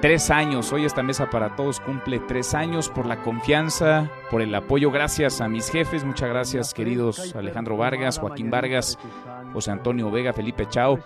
tres 0.00 0.30
años. 0.30 0.72
Hoy 0.72 0.84
esta 0.84 1.02
mesa 1.02 1.30
para 1.30 1.56
todos 1.56 1.80
cumple 1.80 2.20
tres 2.20 2.54
años 2.54 2.88
por 2.88 3.06
la 3.06 3.22
confianza, 3.22 4.10
por 4.30 4.42
el 4.42 4.54
apoyo. 4.54 4.90
Gracias 4.90 5.40
a 5.40 5.48
mis 5.48 5.70
jefes, 5.70 6.04
muchas 6.04 6.28
gracias 6.28 6.74
queridos 6.74 7.34
Alejandro 7.34 7.76
Vargas, 7.76 8.18
Joaquín 8.18 8.50
Vargas, 8.50 8.98
José 9.52 9.70
Antonio 9.70 10.10
Vega, 10.10 10.32
Felipe 10.32 10.66
Chao. 10.68 10.98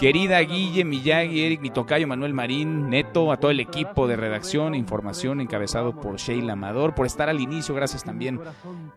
Querida 0.00 0.40
Guille, 0.40 0.82
Miyagi, 0.86 1.44
Eric, 1.44 1.60
Mitocayo, 1.60 2.08
Manuel 2.08 2.32
Marín, 2.32 2.88
Neto, 2.88 3.30
a 3.30 3.36
todo 3.36 3.50
el 3.50 3.60
equipo 3.60 4.08
de 4.08 4.16
redacción 4.16 4.72
e 4.72 4.78
información 4.78 5.42
encabezado 5.42 5.94
por 5.94 6.16
Sheila 6.16 6.54
Amador, 6.54 6.94
por 6.94 7.04
estar 7.04 7.28
al 7.28 7.38
inicio, 7.38 7.74
gracias 7.74 8.02
también 8.02 8.40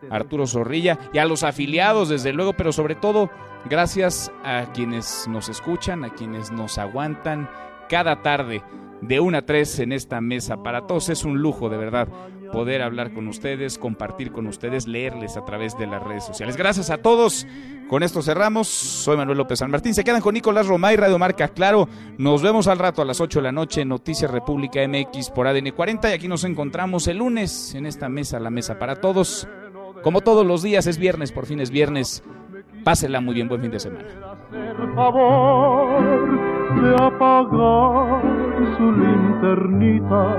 a 0.08 0.14
Arturo 0.16 0.46
Zorrilla 0.46 0.98
y 1.12 1.18
a 1.18 1.26
los 1.26 1.42
afiliados, 1.42 2.08
desde 2.08 2.32
luego, 2.32 2.54
pero 2.54 2.72
sobre 2.72 2.94
todo, 2.94 3.28
gracias 3.68 4.32
a 4.44 4.72
quienes 4.72 5.28
nos 5.28 5.50
escuchan, 5.50 6.04
a 6.04 6.08
quienes 6.08 6.50
nos 6.50 6.78
aguantan 6.78 7.50
cada 7.90 8.22
tarde 8.22 8.62
de 9.02 9.20
1 9.20 9.36
a 9.36 9.42
3 9.42 9.80
en 9.80 9.92
esta 9.92 10.22
mesa. 10.22 10.62
Para 10.62 10.86
todos 10.86 11.10
es 11.10 11.26
un 11.26 11.38
lujo, 11.38 11.68
de 11.68 11.76
verdad, 11.76 12.08
poder 12.52 12.82
hablar 12.82 13.12
con 13.12 13.28
ustedes, 13.28 13.78
compartir 13.78 14.32
con 14.32 14.46
ustedes, 14.46 14.86
leerles 14.86 15.36
a 15.36 15.44
través 15.44 15.76
de 15.78 15.86
las 15.86 16.02
redes 16.02 16.24
sociales. 16.24 16.56
Gracias 16.56 16.90
a 16.90 16.98
todos. 16.98 17.46
Con 17.88 18.02
esto 18.02 18.22
cerramos. 18.22 18.66
Soy 18.68 19.16
Manuel 19.16 19.38
López 19.38 19.58
San 19.58 19.70
Martín. 19.70 19.94
Se 19.94 20.04
quedan 20.04 20.20
con 20.20 20.34
Nicolás 20.34 20.66
Romay, 20.66 20.96
Radio 20.96 21.18
Marca 21.18 21.48
Claro. 21.48 21.88
Nos 22.18 22.42
vemos 22.42 22.66
al 22.66 22.78
rato 22.78 23.02
a 23.02 23.04
las 23.04 23.20
8 23.20 23.40
de 23.40 23.42
la 23.42 23.52
noche. 23.52 23.84
Noticias 23.84 24.30
República 24.30 24.80
MX 24.86 25.30
por 25.30 25.46
ADN 25.46 25.70
40. 25.70 26.10
Y 26.10 26.12
aquí 26.12 26.28
nos 26.28 26.44
encontramos 26.44 27.06
el 27.08 27.18
lunes 27.18 27.74
en 27.74 27.86
esta 27.86 28.08
mesa, 28.08 28.40
la 28.40 28.50
mesa 28.50 28.78
para 28.78 28.96
todos. 28.96 29.46
Como 30.02 30.20
todos 30.20 30.46
los 30.46 30.62
días, 30.62 30.86
es 30.86 30.98
viernes, 30.98 31.32
por 31.32 31.46
fin 31.46 31.60
es 31.60 31.70
viernes. 31.70 32.22
Pásela 32.84 33.20
muy 33.20 33.34
bien, 33.34 33.48
buen 33.48 33.60
fin 33.60 33.70
de 33.70 33.80
semana. 33.80 34.08
de 36.82 36.94
apagar 36.96 38.22
su 38.76 38.92
linternita 38.92 40.38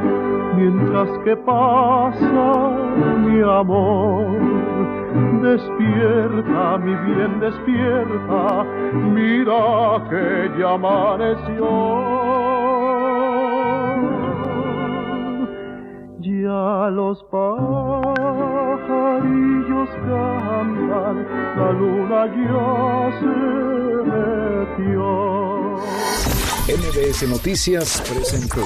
mientras 0.56 1.10
que 1.24 1.36
pasa 1.38 2.72
mi 3.20 3.42
amor. 3.42 4.26
Despierta, 5.42 6.78
mi 6.78 6.96
bien, 7.06 7.40
despierta, 7.40 8.66
mira 9.14 10.04
que 10.10 10.52
ya 10.60 10.72
amaneció. 10.74 11.70
Ya 16.20 16.90
los 16.90 17.24
pajarillos 17.32 18.10
cantan, 20.08 21.16
la 21.58 21.72
luna 21.72 22.22
ya 22.36 22.68
se 23.20 23.34
metió. 24.12 25.08
MBS 26.68 27.20
Noticias 27.30 28.02
presentó 28.10 28.66